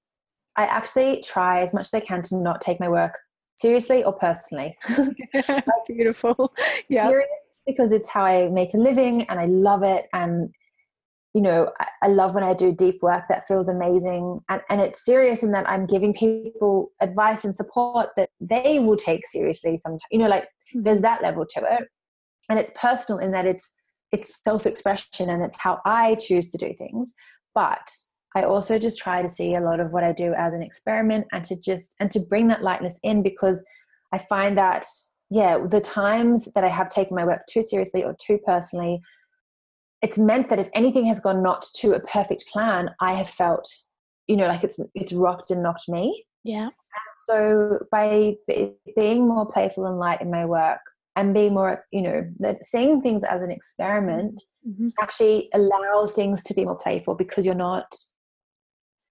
I 0.56 0.64
actually 0.64 1.22
try 1.22 1.62
as 1.62 1.72
much 1.72 1.86
as 1.86 1.94
I 1.94 2.00
can 2.00 2.22
to 2.22 2.36
not 2.36 2.60
take 2.60 2.78
my 2.78 2.88
work 2.88 3.18
seriously 3.56 4.04
or 4.04 4.12
personally. 4.12 4.76
like, 4.98 5.64
Beautiful. 5.86 6.52
Yeah. 6.88 7.10
Because 7.66 7.92
it's 7.92 8.08
how 8.08 8.24
I 8.24 8.48
make 8.48 8.74
a 8.74 8.76
living 8.76 9.22
and 9.28 9.38
I 9.38 9.46
love 9.46 9.84
it. 9.84 10.06
And 10.12 10.52
you 11.34 11.40
know, 11.40 11.70
I, 11.80 11.86
I, 12.02 12.08
love 12.08 12.34
when 12.34 12.44
I 12.44 12.52
do 12.52 12.72
deep 12.72 13.02
work 13.02 13.24
that 13.28 13.46
feels 13.46 13.68
amazing. 13.68 14.40
And, 14.50 14.60
and 14.68 14.80
it's 14.80 15.04
serious 15.04 15.42
in 15.42 15.52
that 15.52 15.68
I'm 15.68 15.86
giving 15.86 16.12
people 16.12 16.92
advice 17.00 17.44
and 17.44 17.54
support 17.54 18.10
that 18.16 18.28
they 18.40 18.78
will 18.78 18.98
take 18.98 19.26
seriously 19.26 19.78
sometimes. 19.78 20.02
You 20.10 20.18
know, 20.18 20.28
like 20.28 20.44
mm-hmm. 20.44 20.82
there's 20.82 21.00
that 21.00 21.22
level 21.22 21.46
to 21.46 21.60
it. 21.60 21.88
And 22.50 22.58
it's 22.58 22.72
personal 22.76 23.18
in 23.18 23.30
that 23.32 23.46
it's 23.46 23.70
it's 24.12 24.40
self-expression 24.44 25.30
and 25.30 25.42
it's 25.42 25.58
how 25.58 25.80
I 25.86 26.16
choose 26.16 26.50
to 26.50 26.58
do 26.58 26.74
things. 26.76 27.14
But 27.54 27.88
I 28.36 28.42
also 28.42 28.78
just 28.78 28.98
try 28.98 29.22
to 29.22 29.30
see 29.30 29.54
a 29.54 29.60
lot 29.60 29.80
of 29.80 29.90
what 29.90 30.04
I 30.04 30.12
do 30.12 30.34
as 30.34 30.52
an 30.52 30.62
experiment 30.62 31.26
and 31.32 31.44
to 31.44 31.58
just 31.58 31.96
and 31.98 32.10
to 32.10 32.20
bring 32.20 32.48
that 32.48 32.62
lightness 32.62 33.00
in 33.02 33.22
because 33.22 33.64
I 34.12 34.18
find 34.18 34.58
that 34.58 34.84
yeah, 35.30 35.64
the 35.66 35.80
times 35.80 36.46
that 36.54 36.62
I 36.62 36.68
have 36.68 36.90
taken 36.90 37.16
my 37.16 37.24
work 37.24 37.46
too 37.48 37.62
seriously 37.62 38.04
or 38.04 38.14
too 38.20 38.38
personally, 38.44 39.00
it's 40.02 40.18
meant 40.18 40.48
that 40.50 40.58
if 40.58 40.68
anything 40.74 41.06
has 41.06 41.20
gone 41.20 41.42
not 41.42 41.64
to 41.76 41.92
a 41.92 42.00
perfect 42.00 42.46
plan, 42.48 42.90
I 43.00 43.14
have 43.14 43.28
felt, 43.28 43.68
you 44.26 44.36
know, 44.36 44.48
like 44.48 44.64
it's 44.64 44.80
it's 44.94 45.12
rocked 45.12 45.50
and 45.50 45.62
knocked 45.62 45.88
me. 45.88 46.24
Yeah. 46.44 46.66
And 46.66 46.72
so 47.24 47.78
by 47.90 48.34
being 48.96 49.28
more 49.28 49.46
playful 49.46 49.86
and 49.86 49.98
light 49.98 50.20
in 50.20 50.30
my 50.30 50.44
work 50.44 50.80
and 51.14 51.32
being 51.32 51.54
more, 51.54 51.84
you 51.92 52.02
know, 52.02 52.28
that 52.40 52.66
seeing 52.66 53.00
things 53.00 53.22
as 53.22 53.42
an 53.42 53.50
experiment 53.50 54.42
mm-hmm. 54.68 54.88
actually 55.00 55.48
allows 55.54 56.12
things 56.12 56.42
to 56.44 56.54
be 56.54 56.64
more 56.64 56.76
playful 56.76 57.14
because 57.14 57.46
you're 57.46 57.54
not, 57.54 57.94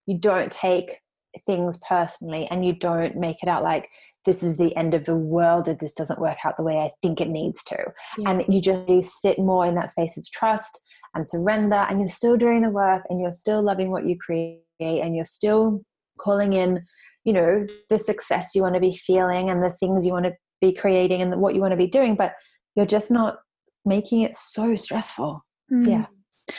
you 0.06 0.18
don't 0.18 0.52
take 0.52 1.00
things 1.46 1.80
personally 1.88 2.48
and 2.52 2.66
you 2.66 2.74
don't 2.74 3.16
make 3.16 3.42
it 3.42 3.50
out 3.50 3.64
like 3.64 3.90
this 4.26 4.44
is 4.44 4.58
the 4.58 4.76
end 4.76 4.94
of 4.94 5.06
the 5.06 5.16
world 5.16 5.68
if 5.68 5.80
this 5.80 5.94
doesn't 5.94 6.20
work 6.20 6.38
out 6.46 6.58
the 6.58 6.64
way 6.64 6.78
I 6.78 6.90
think 7.02 7.22
it 7.22 7.30
needs 7.30 7.64
to. 7.66 7.78
Yeah. 8.18 8.30
And 8.30 8.54
you 8.54 8.62
just 8.62 9.22
sit 9.22 9.40
more 9.40 9.66
in 9.66 9.76
that 9.76 9.90
space 9.90 10.18
of 10.18 10.30
trust 10.32 10.80
and 11.14 11.28
surrender, 11.28 11.76
and 11.90 12.00
you're 12.00 12.08
still 12.08 12.38
doing 12.38 12.62
the 12.62 12.70
work 12.70 13.04
and 13.10 13.20
you're 13.20 13.32
still 13.32 13.62
loving 13.62 13.92
what 13.92 14.06
you 14.08 14.18
create 14.18 14.62
and 14.80 15.16
you're 15.16 15.26
still 15.26 15.82
calling 16.20 16.54
in, 16.54 16.86
you 17.26 17.34
know, 17.34 17.66
the 17.90 18.00
success 18.00 18.52
you 18.56 18.62
want 18.62 18.76
to 18.76 18.82
be 18.82 18.94
feeling 18.94 19.50
and 19.50 19.64
the 19.64 19.74
things 19.74 20.06
you 20.06 20.14
want 20.14 20.26
to 20.26 20.34
be 20.62 20.72
creating 20.72 21.22
and 21.22 21.42
what 21.42 21.56
you 21.56 21.62
want 21.62 21.72
to 21.72 21.78
be 21.78 21.88
doing, 21.88 22.16
but 22.16 22.34
you're 22.76 22.86
just 22.86 23.12
not 23.12 23.38
making 23.84 24.22
it 24.22 24.36
so 24.36 24.76
stressful. 24.76 25.44
Mm. 25.72 25.88
Yeah. 25.88 26.06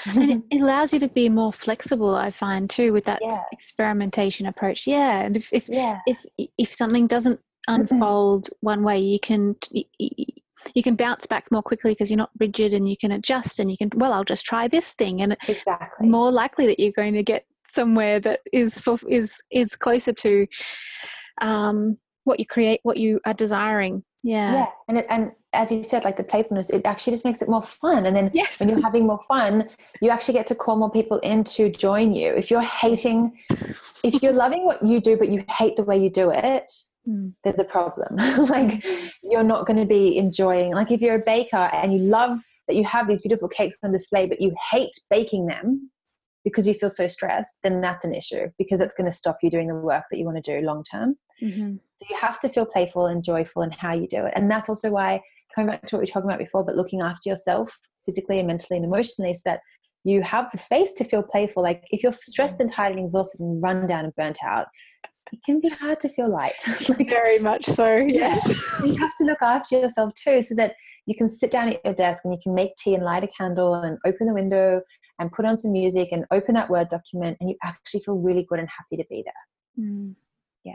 and 0.06 0.44
it 0.50 0.60
allows 0.60 0.92
you 0.92 0.98
to 1.00 1.08
be 1.08 1.28
more 1.28 1.52
flexible 1.52 2.14
i 2.14 2.30
find 2.30 2.70
too 2.70 2.92
with 2.94 3.04
that 3.04 3.18
yeah. 3.20 3.42
experimentation 3.50 4.46
approach 4.46 4.86
yeah 4.86 5.20
and 5.20 5.36
if 5.36 5.52
if, 5.52 5.68
yeah. 5.68 5.98
if 6.06 6.24
if 6.56 6.72
something 6.72 7.06
doesn't 7.06 7.38
unfold 7.68 8.48
one 8.60 8.82
way 8.82 8.98
you 8.98 9.18
can 9.20 9.54
you 10.74 10.82
can 10.82 10.96
bounce 10.96 11.26
back 11.26 11.50
more 11.50 11.62
quickly 11.62 11.92
because 11.92 12.10
you're 12.10 12.18
not 12.18 12.30
rigid 12.38 12.72
and 12.72 12.88
you 12.88 12.96
can 12.96 13.12
adjust 13.12 13.58
and 13.58 13.70
you 13.70 13.76
can 13.76 13.88
well 13.94 14.12
i'll 14.12 14.24
just 14.24 14.44
try 14.44 14.66
this 14.66 14.94
thing 14.94 15.22
and 15.22 15.36
exactly. 15.48 16.08
more 16.08 16.30
likely 16.30 16.66
that 16.66 16.80
you're 16.80 16.92
going 16.92 17.14
to 17.14 17.22
get 17.22 17.44
somewhere 17.64 18.20
that 18.20 18.40
is 18.52 18.80
for, 18.80 18.98
is 19.08 19.42
is 19.50 19.76
closer 19.76 20.12
to 20.12 20.46
um, 21.40 21.98
what 22.24 22.38
you 22.38 22.46
create 22.46 22.80
what 22.82 22.98
you 22.98 23.20
are 23.26 23.34
desiring. 23.34 24.04
Yeah. 24.22 24.52
Yeah 24.52 24.66
and 24.88 24.98
it, 24.98 25.06
and 25.08 25.32
as 25.52 25.72
you 25.72 25.82
said 25.82 26.04
like 26.04 26.16
the 26.16 26.24
playfulness 26.24 26.70
it 26.70 26.82
actually 26.84 27.12
just 27.12 27.24
makes 27.24 27.42
it 27.42 27.48
more 27.48 27.62
fun 27.62 28.06
and 28.06 28.14
then 28.14 28.30
yes. 28.32 28.60
when 28.60 28.68
you're 28.68 28.82
having 28.82 29.06
more 29.06 29.20
fun 29.26 29.68
you 30.00 30.10
actually 30.10 30.34
get 30.34 30.46
to 30.46 30.54
call 30.54 30.76
more 30.76 30.90
people 30.90 31.18
in 31.18 31.42
to 31.44 31.70
join 31.70 32.14
you. 32.14 32.32
If 32.32 32.50
you're 32.50 32.62
hating 32.62 33.36
if 34.04 34.22
you're 34.22 34.32
loving 34.32 34.64
what 34.64 34.84
you 34.84 35.00
do 35.00 35.16
but 35.16 35.28
you 35.28 35.44
hate 35.48 35.76
the 35.76 35.82
way 35.82 35.98
you 35.98 36.10
do 36.10 36.30
it 36.30 36.70
mm. 37.08 37.32
there's 37.44 37.58
a 37.58 37.64
problem. 37.64 38.16
Like 38.48 38.84
you're 39.22 39.44
not 39.44 39.66
going 39.66 39.78
to 39.78 39.86
be 39.86 40.16
enjoying 40.16 40.72
like 40.72 40.90
if 40.90 41.00
you're 41.00 41.16
a 41.16 41.24
baker 41.24 41.56
and 41.56 41.92
you 41.92 42.00
love 42.00 42.38
that 42.68 42.76
you 42.76 42.84
have 42.84 43.08
these 43.08 43.22
beautiful 43.22 43.48
cakes 43.48 43.76
on 43.82 43.92
display 43.92 44.26
but 44.26 44.40
you 44.40 44.54
hate 44.70 44.92
baking 45.10 45.46
them 45.46 45.90
because 46.44 46.66
you 46.66 46.74
feel 46.74 46.88
so 46.88 47.06
stressed 47.06 47.60
then 47.62 47.80
that's 47.80 48.04
an 48.04 48.14
issue 48.14 48.48
because 48.58 48.80
it's 48.80 48.94
going 48.94 49.10
to 49.10 49.16
stop 49.16 49.38
you 49.42 49.50
doing 49.50 49.68
the 49.68 49.74
work 49.74 50.04
that 50.10 50.18
you 50.18 50.24
want 50.24 50.42
to 50.42 50.60
do 50.60 50.64
long 50.64 50.84
term. 50.90 51.16
Mm-hmm. 51.42 51.74
so 51.96 52.06
you 52.08 52.16
have 52.16 52.38
to 52.40 52.48
feel 52.48 52.66
playful 52.66 53.06
and 53.06 53.24
joyful 53.24 53.62
in 53.62 53.72
how 53.72 53.92
you 53.92 54.06
do 54.06 54.24
it. 54.26 54.32
And 54.36 54.50
that's 54.50 54.68
also 54.68 54.90
why 54.90 55.20
coming 55.54 55.70
back 55.70 55.86
to 55.86 55.96
what 55.96 56.00
we 56.00 56.02
were 56.02 56.06
talking 56.06 56.28
about 56.28 56.38
before 56.38 56.64
but 56.64 56.76
looking 56.76 57.00
after 57.00 57.28
yourself 57.28 57.78
physically 58.06 58.38
and 58.38 58.46
mentally 58.46 58.76
and 58.76 58.86
emotionally 58.86 59.34
so 59.34 59.42
that 59.46 59.60
you 60.04 60.22
have 60.22 60.50
the 60.50 60.58
space 60.58 60.92
to 60.94 61.04
feel 61.04 61.22
playful. 61.22 61.62
Like 61.62 61.84
if 61.90 62.02
you're 62.02 62.12
stressed 62.12 62.60
and 62.60 62.70
tired 62.70 62.92
and 62.92 63.00
exhausted 63.00 63.40
and 63.40 63.62
run 63.62 63.86
down 63.86 64.04
and 64.04 64.14
burnt 64.14 64.38
out 64.44 64.66
it 65.32 65.40
can 65.44 65.60
be 65.60 65.68
hard 65.68 65.98
to 66.00 66.08
feel 66.10 66.30
light. 66.30 66.62
like, 66.88 67.08
Very 67.08 67.38
much 67.38 67.64
so, 67.64 67.96
yes. 67.96 68.46
you 68.84 68.94
have 68.96 69.16
to 69.16 69.24
look 69.24 69.40
after 69.40 69.78
yourself 69.78 70.12
too, 70.14 70.42
so 70.42 70.54
that 70.56 70.74
you 71.06 71.14
can 71.16 71.28
sit 71.28 71.50
down 71.50 71.68
at 71.68 71.80
your 71.84 71.94
desk 71.94 72.24
and 72.24 72.32
you 72.32 72.40
can 72.42 72.54
make 72.54 72.76
tea 72.76 72.94
and 72.94 73.02
light 73.02 73.24
a 73.24 73.28
candle 73.28 73.74
and 73.74 73.98
open 74.06 74.26
the 74.26 74.34
window 74.34 74.82
and 75.18 75.32
put 75.32 75.44
on 75.44 75.58
some 75.58 75.72
music 75.72 76.08
and 76.12 76.24
open 76.30 76.54
that 76.54 76.70
Word 76.70 76.88
document 76.88 77.36
and 77.40 77.48
you 77.48 77.56
actually 77.64 78.00
feel 78.00 78.16
really 78.16 78.46
good 78.48 78.58
and 78.58 78.68
happy 78.68 79.02
to 79.02 79.08
be 79.08 79.24
there. 79.24 79.84
Mm. 79.84 80.14
Yeah. 80.64 80.74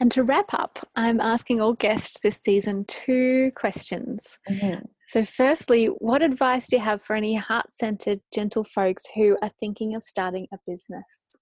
And 0.00 0.10
to 0.12 0.24
wrap 0.24 0.52
up, 0.52 0.86
I'm 0.96 1.20
asking 1.20 1.60
all 1.60 1.74
guests 1.74 2.20
this 2.20 2.40
season 2.42 2.84
two 2.86 3.52
questions. 3.54 4.38
Mm-hmm. 4.50 4.86
So, 5.06 5.24
firstly, 5.24 5.86
what 5.86 6.22
advice 6.22 6.68
do 6.68 6.76
you 6.76 6.82
have 6.82 7.02
for 7.02 7.14
any 7.14 7.34
heart 7.34 7.74
centered, 7.74 8.20
gentle 8.32 8.64
folks 8.64 9.04
who 9.14 9.36
are 9.42 9.50
thinking 9.60 9.94
of 9.94 10.02
starting 10.02 10.48
a 10.52 10.58
business? 10.66 11.33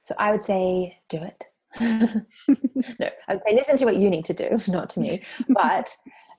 So 0.00 0.14
I 0.18 0.32
would 0.32 0.42
say 0.42 0.98
do 1.08 1.22
it. 1.22 1.44
no, 1.80 3.10
I 3.28 3.34
would 3.34 3.42
say 3.42 3.54
listen 3.54 3.76
to 3.78 3.84
what 3.84 3.96
you 3.96 4.10
need 4.10 4.24
to 4.26 4.34
do, 4.34 4.56
not 4.68 4.90
to 4.90 5.00
me, 5.00 5.22
but 5.48 5.90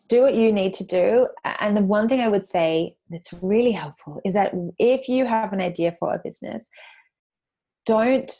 do 0.09 0.21
what 0.21 0.35
you 0.35 0.51
need 0.51 0.73
to 0.75 0.85
do. 0.85 1.27
And 1.59 1.75
the 1.77 1.81
one 1.81 2.09
thing 2.09 2.19
I 2.19 2.27
would 2.27 2.45
say 2.45 2.95
that's 3.09 3.33
really 3.41 3.71
helpful 3.71 4.19
is 4.25 4.33
that 4.33 4.53
if 4.77 5.07
you 5.07 5.25
have 5.25 5.53
an 5.53 5.61
idea 5.61 5.95
for 5.99 6.13
a 6.13 6.19
business, 6.23 6.69
don't 7.85 8.31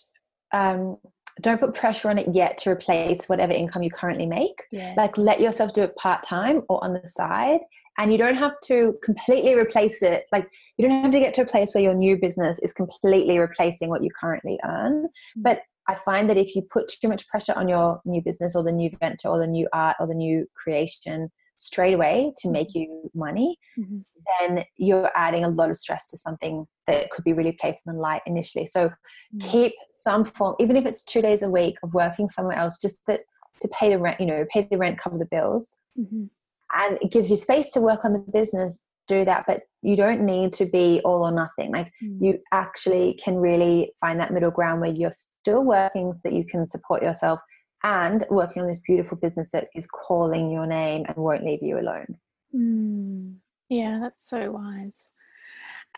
um, 0.54 0.98
don't 1.40 1.60
put 1.60 1.74
pressure 1.74 2.10
on 2.10 2.18
it 2.18 2.28
yet 2.34 2.58
to 2.58 2.70
replace 2.70 3.28
whatever 3.28 3.54
income 3.54 3.84
you 3.84 3.90
currently 3.90 4.26
make. 4.26 4.64
Yes. 4.72 4.98
Like 4.98 5.18
let 5.18 5.40
yourself 5.40 5.74
do 5.74 5.84
it 5.84 5.96
part 5.96 6.24
time 6.24 6.64
or 6.68 6.84
on 6.84 6.94
the 6.94 7.08
side. 7.08 7.62
And 7.98 8.12
you 8.12 8.18
don't 8.18 8.36
have 8.36 8.54
to 8.66 8.96
completely 9.04 9.56
replace 9.56 10.02
it. 10.02 10.26
Like 10.32 10.50
you 10.78 10.88
don't 10.88 11.04
have 11.04 11.12
to 11.12 11.20
get 11.20 11.34
to 11.36 11.42
a 11.42 11.46
place 11.46 11.74
where 11.74 11.84
your 11.84 11.94
new 11.94 12.18
business 12.18 12.60
is 12.60 12.74
completely 12.74 13.38
replacing 13.38 13.90
what 13.90 14.04
you 14.04 14.10
currently 14.20 14.60
earn. 14.64 15.06
Mm-hmm. 15.06 15.42
But 15.42 15.62
I 15.88 15.96
find 15.96 16.30
that 16.30 16.38
if 16.38 16.56
you 16.56 16.62
put 16.62 16.88
too 16.88 17.10
much 17.10 17.28
pressure 17.28 17.54
on 17.56 17.68
your 17.68 18.02
new 18.06 18.22
business 18.22 18.56
or 18.56 18.64
the 18.64 18.72
new 18.72 18.90
venture 19.00 19.28
or 19.28 19.40
the 19.40 19.48
new 19.48 19.68
art 19.74 19.98
or 20.00 20.08
the 20.08 20.14
new 20.14 20.46
creation 20.56 21.30
straight 21.58 21.94
away 21.94 22.34
to 22.38 22.50
make 22.50 22.70
mm-hmm. 22.70 22.80
you 22.80 23.12
money, 23.14 23.58
mm-hmm. 23.78 24.00
then 24.40 24.66
you're 24.78 25.12
adding 25.16 25.44
a 25.44 25.50
lot 25.50 25.70
of 25.70 25.78
stress 25.78 26.10
to 26.10 26.18
something 26.18 26.66
that 26.88 27.10
could 27.12 27.24
be 27.24 27.34
really 27.34 27.52
playful 27.52 27.82
and 27.88 28.00
light 28.00 28.22
initially. 28.26 28.66
So 28.66 28.88
mm-hmm. 28.88 29.48
keep 29.48 29.74
some 29.94 30.26
form, 30.26 30.56
even 30.60 30.76
if 30.76 30.86
it's 30.86 31.04
two 31.04 31.22
days 31.22 31.44
a 31.44 31.50
week 31.50 31.76
of 31.84 31.94
working 31.94 32.30
somewhere 32.30 32.58
else, 32.58 32.80
just 32.80 33.06
that 33.08 33.22
to 33.62 33.68
pay 33.68 33.90
the 33.90 34.00
rent, 34.00 34.20
you 34.20 34.26
know, 34.26 34.46
pay 34.52 34.68
the 34.70 34.78
rent, 34.78 34.98
cover 34.98 35.18
the 35.18 35.26
bills. 35.26 35.78
Mm-hmm. 36.00 36.26
And 36.74 36.98
it 37.02 37.12
gives 37.12 37.30
you 37.30 37.38
space 37.38 37.72
to 37.72 37.82
work 37.82 38.06
on 38.06 38.14
the 38.14 38.20
business, 38.20 38.84
do 39.08 39.26
that, 39.26 39.46
but 39.48 39.64
you 39.82 39.96
don't 39.96 40.22
need 40.22 40.54
to 40.54 40.66
be 40.66 41.02
all 41.04 41.24
or 41.24 41.32
nothing. 41.32 41.72
Like 41.72 41.92
mm. 42.04 42.18
you 42.20 42.40
actually 42.52 43.20
can 43.24 43.36
really 43.36 43.92
find 44.00 44.20
that 44.20 44.32
middle 44.32 44.52
ground 44.52 44.82
where 44.82 44.92
you're 44.92 45.12
still 45.12 45.64
working 45.64 46.14
so 46.14 46.22
that 46.24 46.34
you 46.34 46.46
can 46.46 46.68
support 46.68 47.02
yourself 47.02 47.40
and 47.84 48.24
working 48.30 48.62
on 48.62 48.68
this 48.68 48.82
beautiful 48.82 49.18
business 49.18 49.50
that 49.52 49.68
is 49.76 49.88
calling 49.88 50.52
your 50.52 50.68
name 50.68 51.04
and 51.08 51.18
won't 51.18 51.44
leave 51.44 51.64
you 51.64 51.80
alone. 51.80 52.18
Mm. 52.56 53.36
Yeah, 53.70 54.00
that's 54.02 54.30
so 54.30 54.52
wise. 54.52 55.10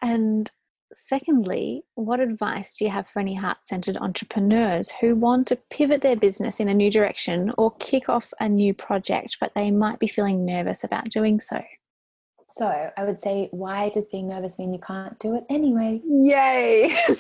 And 0.02 0.50
secondly, 0.94 1.84
what 1.96 2.20
advice 2.20 2.78
do 2.78 2.86
you 2.86 2.92
have 2.92 3.08
for 3.08 3.20
any 3.20 3.36
heart 3.36 3.58
centered 3.64 3.98
entrepreneurs 3.98 4.92
who 5.02 5.16
want 5.16 5.48
to 5.48 5.58
pivot 5.70 6.02
their 6.02 6.16
business 6.16 6.60
in 6.60 6.70
a 6.70 6.74
new 6.74 6.92
direction 6.92 7.52
or 7.58 7.76
kick 7.80 8.10
off 8.10 8.34
a 8.40 8.48
new 8.48 8.74
project, 8.74 9.38
but 9.40 9.52
they 9.56 9.72
might 9.72 10.00
be 10.00 10.08
feeling 10.08 10.46
nervous 10.46 10.84
about 10.84 11.10
doing 11.10 11.40
so? 11.40 11.62
So 12.44 12.92
I 12.96 13.04
would 13.04 13.20
say, 13.20 13.48
why 13.52 13.90
does 13.90 14.10
being 14.10 14.28
nervous 14.28 14.60
mean 14.60 14.74
you 14.74 14.80
can't 14.80 15.18
do 15.20 15.36
it 15.36 15.44
anyway? 15.50 16.02
Yay! 16.06 16.96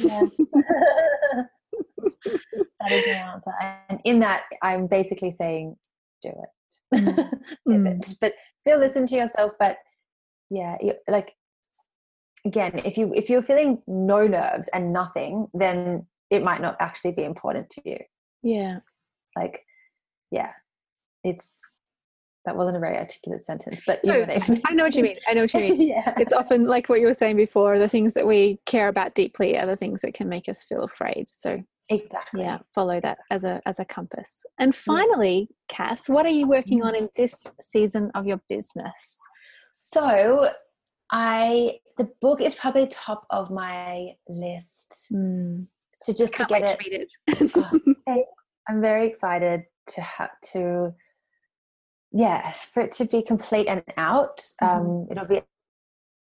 that 2.26 2.92
is 2.92 3.08
my 3.08 3.14
answer. 3.14 3.52
And 3.90 4.00
in 4.04 4.20
that, 4.20 4.44
I'm 4.62 4.88
basically 4.88 5.32
saying, 5.32 5.78
do 6.22 6.30
it. 6.30 7.00
Mm. 7.00 7.40
mm. 7.68 8.20
But 8.20 8.34
still 8.62 8.80
listen 8.80 9.08
to 9.08 9.16
yourself. 9.16 9.54
But 9.60 9.78
yeah, 10.50 10.78
like 11.08 11.34
again, 12.46 12.82
if 12.86 12.98
you 12.98 13.14
if 13.14 13.30
you're 13.30 13.44
feeling 13.44 13.82
no 13.88 14.28
nerves 14.28 14.70
and 14.74 14.94
nothing, 14.94 15.48
then 15.54 16.06
it 16.30 16.44
might 16.44 16.62
not 16.62 16.76
actually 16.80 17.12
be 17.12 17.24
important 17.24 17.70
to 17.72 17.82
you. 17.86 17.98
Yeah. 18.42 18.80
Like, 19.36 19.66
yeah, 20.32 20.52
it's 21.24 21.50
that 22.46 22.58
wasn't 22.58 22.76
a 22.76 22.80
very 22.80 22.98
articulate 22.98 23.46
sentence, 23.46 23.84
but 23.88 24.02
you 24.04 24.12
no, 24.12 24.26
know 24.26 24.34
I 24.34 24.50
mean. 24.50 24.62
I 24.66 24.74
know 24.74 24.84
what 24.84 24.96
you 24.96 25.04
mean. 25.04 25.16
I 25.28 25.34
know 25.34 25.42
what 25.44 25.54
you 25.54 25.60
mean. 25.62 25.82
yeah. 25.88 26.14
It's 26.18 26.34
often 26.34 26.68
like 26.68 26.90
what 26.90 27.00
you 27.00 27.08
were 27.08 27.14
saying 27.14 27.38
before, 27.38 27.80
the 27.80 27.88
things 27.88 28.14
that 28.16 28.28
we 28.28 28.60
care 28.66 28.90
about 28.90 29.16
deeply 29.16 29.58
are 29.58 29.66
the 29.66 29.78
things 29.78 30.02
that 30.02 30.14
can 30.14 30.28
make 30.28 30.50
us 30.50 30.64
feel 30.64 30.84
afraid. 30.84 31.30
So 31.30 31.64
exactly. 31.90 32.42
Yeah, 32.42 32.60
follow 32.76 33.00
that 33.00 33.20
as 33.32 33.46
a 33.46 33.62
as 33.66 33.80
a 33.80 33.86
compass. 33.86 34.46
And 34.60 34.76
finally, 34.76 35.48
yeah. 35.50 35.56
Cass, 35.70 36.10
what 36.10 36.26
are 36.26 36.30
you 36.30 36.48
working 36.48 36.80
mm-hmm. 36.80 36.88
on 36.88 36.96
in 36.96 37.10
this 37.16 37.48
season 37.62 38.12
of 38.14 38.28
your 38.28 38.42
business? 38.50 39.20
So 39.76 40.50
I 41.12 41.80
the 41.98 42.10
book 42.22 42.42
is 42.42 42.56
probably 42.56 42.88
top 42.88 43.26
of 43.30 43.52
my 43.52 44.14
list. 44.28 45.08
Mm. 45.12 45.68
To 46.04 46.14
just 46.14 46.34
Can't 46.34 46.50
to 46.50 46.60
get 46.60 46.70
it. 46.70 47.10
To 47.28 47.38
read 47.38 47.48
it. 47.48 47.96
oh, 48.08 48.26
I'm 48.68 48.82
very 48.82 49.08
excited 49.08 49.64
to 49.88 50.02
have 50.02 50.32
to 50.54 50.94
yeah, 52.14 52.54
for 52.72 52.82
it 52.82 52.92
to 52.94 53.06
be 53.06 53.24
complete 53.24 53.68
and 53.68 53.84
out. 53.98 54.38
Mm-hmm. 54.62 54.66
Um, 54.66 55.08
it'll 55.10 55.26
be 55.26 55.42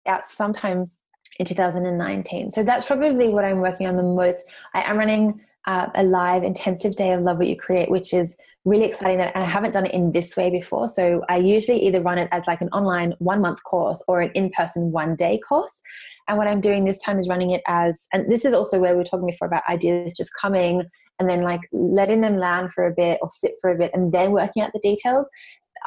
out 0.05 0.25
sometime 0.25 0.91
in 1.39 1.45
2019. 1.45 2.51
So 2.51 2.63
that's 2.63 2.85
probably 2.85 3.29
what 3.29 3.45
I'm 3.45 3.61
working 3.61 3.87
on 3.87 3.95
the 3.95 4.03
most. 4.03 4.45
I 4.73 4.81
am 4.83 4.97
running 4.97 5.43
uh, 5.65 5.87
a 5.95 6.03
live 6.03 6.43
intensive 6.43 6.95
day 6.95 7.13
of 7.13 7.21
Love 7.21 7.37
What 7.37 7.47
You 7.47 7.55
Create, 7.55 7.89
which 7.89 8.13
is 8.13 8.35
really 8.69 8.85
exciting 8.85 9.17
that 9.17 9.35
I 9.35 9.45
haven't 9.45 9.71
done 9.71 9.85
it 9.85 9.93
in 9.93 10.11
this 10.11 10.37
way 10.37 10.49
before. 10.49 10.87
So 10.87 11.23
I 11.27 11.37
usually 11.37 11.85
either 11.87 12.01
run 12.01 12.17
it 12.17 12.29
as 12.31 12.45
like 12.47 12.61
an 12.61 12.69
online 12.69 13.13
one 13.19 13.41
month 13.41 13.63
course 13.63 14.03
or 14.07 14.21
an 14.21 14.31
in 14.35 14.51
person 14.51 14.91
one 14.91 15.15
day 15.15 15.39
course. 15.47 15.81
And 16.27 16.37
what 16.37 16.47
I'm 16.47 16.61
doing 16.61 16.85
this 16.85 17.01
time 17.01 17.17
is 17.17 17.27
running 17.27 17.51
it 17.51 17.61
as, 17.67 18.07
and 18.13 18.31
this 18.31 18.45
is 18.45 18.53
also 18.53 18.79
where 18.79 18.91
we 18.93 18.99
were 18.99 19.03
talking 19.03 19.25
before 19.25 19.47
about 19.47 19.63
ideas 19.67 20.15
just 20.15 20.31
coming 20.39 20.83
and 21.17 21.27
then 21.27 21.41
like 21.41 21.61
letting 21.71 22.21
them 22.21 22.37
land 22.37 22.71
for 22.71 22.85
a 22.85 22.93
bit 22.93 23.19
or 23.21 23.29
sit 23.31 23.53
for 23.59 23.71
a 23.71 23.77
bit 23.77 23.91
and 23.93 24.11
then 24.11 24.31
working 24.31 24.61
out 24.61 24.71
the 24.73 24.79
details. 24.79 25.27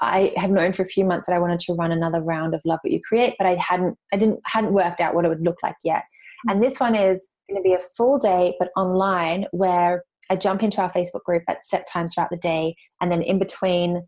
I 0.00 0.32
have 0.36 0.50
known 0.50 0.72
for 0.72 0.82
a 0.82 0.86
few 0.86 1.04
months 1.04 1.26
that 1.26 1.36
I 1.36 1.38
wanted 1.38 1.60
to 1.60 1.74
run 1.74 1.92
another 1.92 2.20
round 2.20 2.54
of 2.54 2.62
Love 2.64 2.80
What 2.82 2.92
You 2.92 3.00
Create, 3.00 3.34
but 3.38 3.46
I 3.46 3.56
hadn't 3.56 3.96
I 4.12 4.16
didn't 4.16 4.40
hadn't 4.46 4.72
worked 4.72 5.00
out 5.00 5.14
what 5.14 5.24
it 5.24 5.28
would 5.28 5.42
look 5.42 5.58
like 5.62 5.76
yet. 5.84 6.04
Mm. 6.48 6.52
And 6.52 6.62
this 6.62 6.80
one 6.80 6.94
is 6.94 7.28
going 7.48 7.62
to 7.62 7.62
be 7.62 7.74
a 7.74 7.78
full 7.96 8.18
day, 8.18 8.54
but 8.58 8.70
online, 8.74 9.46
where 9.52 10.02
I 10.30 10.36
jump 10.36 10.62
into 10.62 10.80
our 10.80 10.90
Facebook 10.90 11.22
group 11.24 11.42
at 11.48 11.64
set 11.64 11.86
times 11.92 12.14
throughout 12.14 12.30
the 12.30 12.36
day, 12.36 12.76
and 13.00 13.10
then 13.10 13.22
in 13.22 13.38
between 13.38 14.02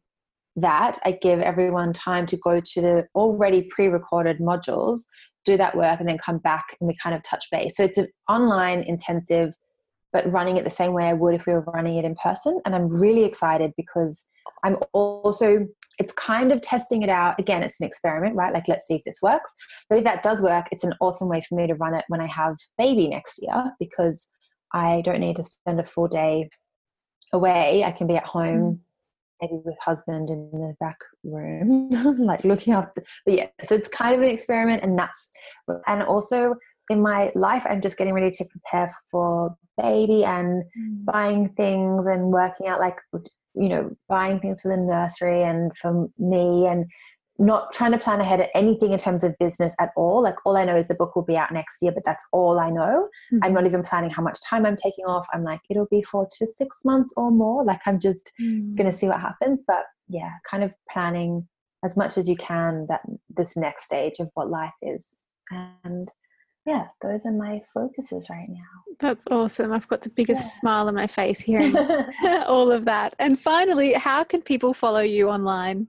that, 0.57 0.99
I 1.05 1.13
give 1.13 1.41
everyone 1.41 1.93
time 1.93 2.27
to 2.27 2.37
go 2.37 2.61
to 2.61 2.81
the 2.81 3.07
already 3.15 3.69
pre-recorded 3.71 4.39
modules, 4.39 5.01
do 5.45 5.57
that 5.57 5.77
work, 5.77 6.01
and 6.01 6.09
then 6.09 6.19
come 6.19 6.39
back 6.39 6.65
and 6.81 6.89
we 6.89 6.97
kind 7.03 7.15
of 7.15 7.23
touch 7.23 7.45
base. 7.51 7.77
So 7.77 7.85
it's 7.85 7.99
an 7.99 8.09
online 8.29 8.83
intensive, 8.83 9.53
but 10.13 10.31
running 10.31 10.57
it 10.57 10.65
the 10.65 10.71
same 10.71 10.93
way 10.93 11.05
I 11.05 11.13
would 11.13 11.35
if 11.35 11.47
we 11.47 11.53
were 11.53 11.65
running 11.75 11.97
it 11.97 12.05
in 12.05 12.15
person. 12.15 12.61
And 12.65 12.75
I'm 12.75 12.89
really 12.89 13.25
excited 13.25 13.73
because 13.77 14.25
I'm 14.63 14.77
also 14.93 15.67
it's 15.99 16.13
kind 16.13 16.53
of 16.53 16.61
testing 16.61 17.03
it 17.03 17.09
out. 17.09 17.39
Again, 17.39 17.63
it's 17.63 17.81
an 17.81 17.87
experiment, 17.87 18.35
right? 18.35 18.53
Like, 18.53 18.67
let's 18.67 18.87
see 18.87 18.97
if 18.97 19.05
this 19.05 19.19
works. 19.23 19.55
But 19.89 19.99
if 19.99 20.05
that 20.05 20.23
does 20.23 20.43
work, 20.43 20.67
it's 20.73 20.85
an 20.85 20.93
awesome 21.01 21.29
way 21.29 21.41
for 21.49 21.55
me 21.55 21.67
to 21.69 21.75
run 21.75 21.95
it 21.95 22.05
when 22.09 22.21
I 22.21 22.27
have 22.27 22.57
baby 22.77 23.07
next 23.07 23.41
year 23.41 23.73
because 23.79 24.29
I 24.75 25.03
don't 25.03 25.21
need 25.21 25.37
to 25.37 25.43
spend 25.43 25.81
a 25.81 25.85
full 25.85 26.09
day 26.09 26.51
away. 27.33 27.85
I 27.85 27.93
can 27.93 28.07
be 28.07 28.17
at 28.17 28.27
home, 28.27 28.61
mm. 28.61 28.79
maybe 29.41 29.63
with 29.65 29.77
husband 29.81 30.31
in 30.31 30.51
the 30.53 30.75
back 30.81 30.99
room, 31.23 31.89
like 32.19 32.45
looking 32.45 32.75
after. 32.75 33.03
But 33.25 33.35
yeah, 33.35 33.47
so 33.63 33.77
it's 33.77 33.89
kind 33.89 34.15
of 34.15 34.23
an 34.23 34.29
experiment, 34.29 34.83
and 34.83 34.99
that's 34.99 35.31
and 35.87 36.03
also 36.03 36.57
in 36.91 37.01
my 37.01 37.31
life, 37.35 37.65
I'm 37.69 37.81
just 37.81 37.97
getting 37.97 38.13
ready 38.13 38.31
to 38.31 38.45
prepare 38.45 38.91
for 39.11 39.57
baby 39.77 40.25
and 40.25 40.65
mm. 40.65 41.05
buying 41.05 41.49
things 41.51 42.07
and 42.07 42.31
working 42.31 42.69
out 42.69 42.81
like 42.81 42.99
you 43.55 43.69
know 43.69 43.91
buying 44.09 44.41
things 44.41 44.61
for 44.61 44.69
the 44.69 44.77
nursery 44.77 45.43
and 45.43 45.73
for 45.77 46.09
me 46.19 46.67
and 46.67 46.87
not 47.39 47.73
trying 47.73 47.93
to 47.93 47.99
plan 47.99 48.21
ahead 48.21 48.41
at 48.41 48.51
anything 48.55 48.93
in 48.93 48.99
terms 48.99 49.25
of 49.25 49.35
business 49.39 49.75
at 49.81 49.91
all 49.97 50.23
like 50.23 50.37
all 50.45 50.57
i 50.57 50.65
know 50.65 50.77
is 50.77 50.87
the 50.87 50.95
book 50.95 51.17
will 51.17 51.25
be 51.25 51.37
out 51.37 51.51
next 51.53 51.83
year 51.83 51.91
but 51.93 52.05
that's 52.05 52.23
all 52.33 52.61
i 52.61 52.71
know 52.71 53.09
mm-hmm. 53.33 53.39
i'm 53.43 53.53
not 53.53 53.67
even 53.67 53.83
planning 53.83 54.11
how 54.11 54.23
much 54.23 54.41
time 54.43 54.65
i'm 54.65 54.77
taking 54.77 55.05
off 55.05 55.27
i'm 55.33 55.43
like 55.43 55.61
it'll 55.69 55.89
be 55.91 56.03
four 56.03 56.29
to 56.31 56.47
six 56.47 56.79
months 56.85 57.13
or 57.17 57.31
more 57.31 57.65
like 57.65 57.81
i'm 57.87 57.99
just 57.99 58.31
mm-hmm. 58.41 58.75
gonna 58.77 58.93
see 58.93 59.09
what 59.09 59.21
happens 59.21 59.65
but 59.67 59.85
yeah 60.09 60.31
kind 60.49 60.63
of 60.63 60.73
planning 60.91 61.47
as 61.85 61.97
much 61.97 62.17
as 62.17 62.29
you 62.29 62.37
can 62.37 62.87
that 62.89 63.01
this 63.37 63.57
next 63.57 63.85
stage 63.85 64.21
of 64.21 64.31
what 64.35 64.49
life 64.49 64.73
is 64.83 65.21
and 65.51 66.11
yeah, 66.67 66.87
those 67.03 67.27
are 67.27 67.33
my 67.33 67.61
focuses 67.73 68.31
right 68.31 68.49
now. 68.49 68.97
That's 68.99 69.27
awesome. 69.31 69.71
I've 69.73 69.89
got 69.89 70.01
the 70.03 70.11
biggest 70.11 70.43
yeah. 70.43 70.61
smile 70.61 70.89
on 70.89 70.95
my 70.95 71.07
face 71.07 71.41
hearing 71.41 71.77
all 72.47 72.73
of 72.73 72.87
that. 72.87 73.15
And 73.19 73.39
finally, 73.39 73.93
how 73.93 74.25
can 74.25 74.41
people 74.41 74.73
follow 74.73 75.01
you 75.01 75.29
online? 75.29 75.89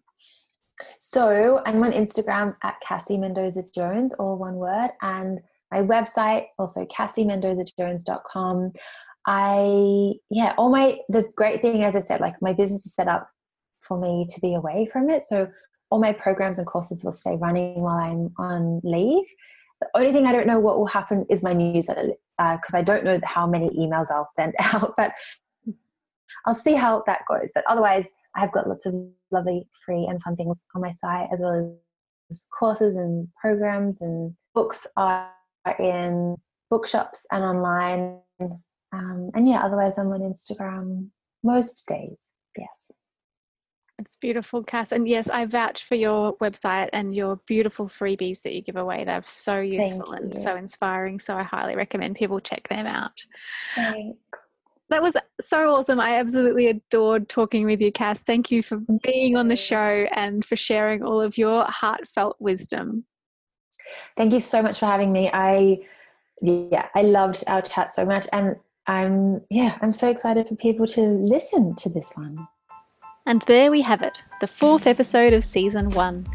So 1.00 1.62
I'm 1.66 1.84
on 1.84 1.92
Instagram 1.92 2.56
at 2.64 2.76
Cassie 2.82 3.18
Mendoza 3.18 3.64
Jones, 3.74 4.14
all 4.16 4.38
one 4.38 4.56
word, 4.56 4.90
and 5.02 5.40
my 5.72 5.80
website 5.80 6.46
also 6.60 6.86
cassiemendozajones.com. 6.86 8.72
I 9.28 10.14
yeah, 10.30 10.54
all 10.58 10.70
my 10.70 11.00
the 11.10 11.26
great 11.36 11.62
thing 11.62 11.84
as 11.84 11.96
I 11.96 12.00
said, 12.00 12.22
like 12.22 12.36
my 12.42 12.54
business 12.54 12.86
is 12.86 12.94
set 12.94 13.08
up 13.08 13.30
for 13.82 14.00
me 14.00 14.26
to 14.30 14.42
be 14.42 14.54
away 14.54 14.88
from 14.92 15.10
it. 15.10 15.26
So 15.26 15.48
all 15.90 16.00
my 16.00 16.14
programs 16.14 16.60
and 16.60 16.68
courses 16.68 17.04
will 17.04 17.12
stay 17.12 17.38
running 17.38 17.82
while 17.82 17.98
I'm 17.98 18.34
on 18.38 18.82
leave. 18.84 19.26
The 19.82 19.88
only 19.96 20.12
thing 20.12 20.26
I 20.26 20.32
don't 20.32 20.48
know 20.48 20.60
what 20.60 20.78
will 20.78 20.88
happen 20.88 21.26
is 21.30 21.44
my 21.44 21.54
newsletter 21.54 22.14
because 22.38 22.74
uh, 22.74 22.78
I 22.78 22.82
don't 22.82 23.04
know 23.04 23.20
how 23.24 23.48
many 23.48 23.70
emails 23.70 24.12
I'll 24.12 24.30
send 24.36 24.54
out, 24.60 24.94
but 24.98 25.12
I'll 26.46 26.56
see 26.56 26.74
how 26.74 27.04
that 27.08 27.22
goes. 27.28 27.52
But 27.54 27.64
otherwise, 27.68 28.14
I've 28.36 28.52
got 28.52 28.68
lots 28.68 28.86
of 28.86 28.96
lovely 29.32 29.68
free 29.86 30.06
and 30.10 30.22
fun 30.22 30.36
things 30.36 30.66
on 30.76 30.82
my 30.82 30.92
site, 30.92 31.30
as 31.32 31.42
well 31.42 31.78
as 32.30 32.48
courses 32.58 32.96
and 32.96 33.28
programs 33.40 34.02
and 34.02 34.34
books 34.54 34.88
are 34.98 35.30
in 35.80 36.36
bookshops 36.70 37.26
and 37.32 37.44
online. 37.44 38.20
Um, 38.94 39.32
and 39.34 39.48
yeah, 39.48 39.64
otherwise, 39.64 39.98
I'm 39.98 40.12
on 40.12 40.22
Instagram 40.22 41.10
most 41.44 41.86
days. 41.88 42.28
Yes. 42.58 42.92
It's 43.98 44.18
beautiful, 44.18 44.64
Cass. 44.64 44.92
And 44.92 45.08
yes, 45.08 45.30
I 45.30 45.46
vouch 45.46 45.86
for 45.86 45.96
your 45.96 46.36
website 46.38 46.90
and 46.92 47.16
your 47.16 47.38
beautiful 47.48 47.88
freebies 47.88 48.42
that 48.42 48.54
you 48.54 48.62
give 48.62 48.76
away. 48.76 49.06
They're 49.06 49.24
so 49.26 49.60
useful 49.62 50.12
and 50.12 50.36
so 50.36 50.56
inspiring. 50.56 51.20
So 51.20 51.36
I 51.38 51.44
highly 51.44 51.76
recommend 51.76 52.16
people 52.16 52.40
check 52.42 52.68
them 52.68 52.88
out. 52.88 53.14
Thanks. 53.74 54.45
That 54.90 55.02
was 55.02 55.18
so 55.42 55.74
awesome. 55.74 56.00
I 56.00 56.16
absolutely 56.16 56.68
adored 56.68 57.28
talking 57.28 57.66
with 57.66 57.82
you, 57.82 57.92
Cass. 57.92 58.22
Thank 58.22 58.52
you 58.52 58.62
for 58.62 58.78
being 59.02 59.36
on 59.36 59.48
the 59.48 59.56
show 59.56 60.06
and 60.12 60.46
for 60.46 60.56
sharing 60.56 61.04
all 61.04 61.20
of 61.20 61.38
your 61.38 61.66
heartfelt 61.66 62.38
wisdom. 62.40 63.06
Thank 64.16 64.34
you 64.34 64.40
so 64.40 64.62
much 64.62 64.80
for 64.80 64.86
having 64.86 65.12
me. 65.12 65.30
I 65.34 65.80
yeah, 66.42 66.88
I 66.94 67.02
loved 67.02 67.44
our 67.48 67.62
chat 67.62 67.94
so 67.94 68.06
much 68.06 68.28
and 68.32 68.56
I'm 68.88 69.42
yeah, 69.50 69.78
I'm 69.82 69.94
so 69.94 70.10
excited 70.10 70.48
for 70.48 70.56
people 70.56 70.86
to 70.88 71.02
listen 71.02 71.76
to 71.76 71.90
this 71.90 72.12
one. 72.16 72.48
And 73.26 73.42
there 73.44 73.72
we 73.72 73.82
have 73.82 74.04
it, 74.04 74.24
the 74.40 74.48
fourth 74.48 74.86
episode 74.86 75.34
of 75.34 75.44
season 75.44 75.90
one. 75.90 76.28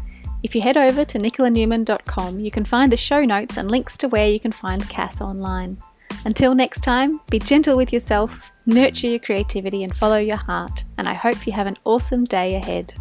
If 0.43 0.55
you 0.55 0.61
head 0.61 0.75
over 0.75 1.05
to 1.05 1.19
nicolanewman.com, 1.19 2.39
you 2.39 2.51
can 2.51 2.65
find 2.65 2.91
the 2.91 2.97
show 2.97 3.23
notes 3.23 3.57
and 3.57 3.69
links 3.69 3.95
to 3.97 4.09
where 4.09 4.27
you 4.27 4.39
can 4.39 4.51
find 4.51 4.89
Cass 4.89 5.21
online. 5.21 5.77
Until 6.23 6.53
next 6.53 6.81
time, 6.81 7.19
be 7.29 7.39
gentle 7.39 7.75
with 7.75 7.91
yourself, 7.91 8.51
nurture 8.65 9.07
your 9.07 9.19
creativity, 9.19 9.83
and 9.83 9.95
follow 9.95 10.17
your 10.17 10.37
heart. 10.37 10.83
And 10.97 11.09
I 11.09 11.13
hope 11.13 11.47
you 11.47 11.53
have 11.53 11.67
an 11.67 11.77
awesome 11.83 12.25
day 12.25 12.55
ahead. 12.55 12.93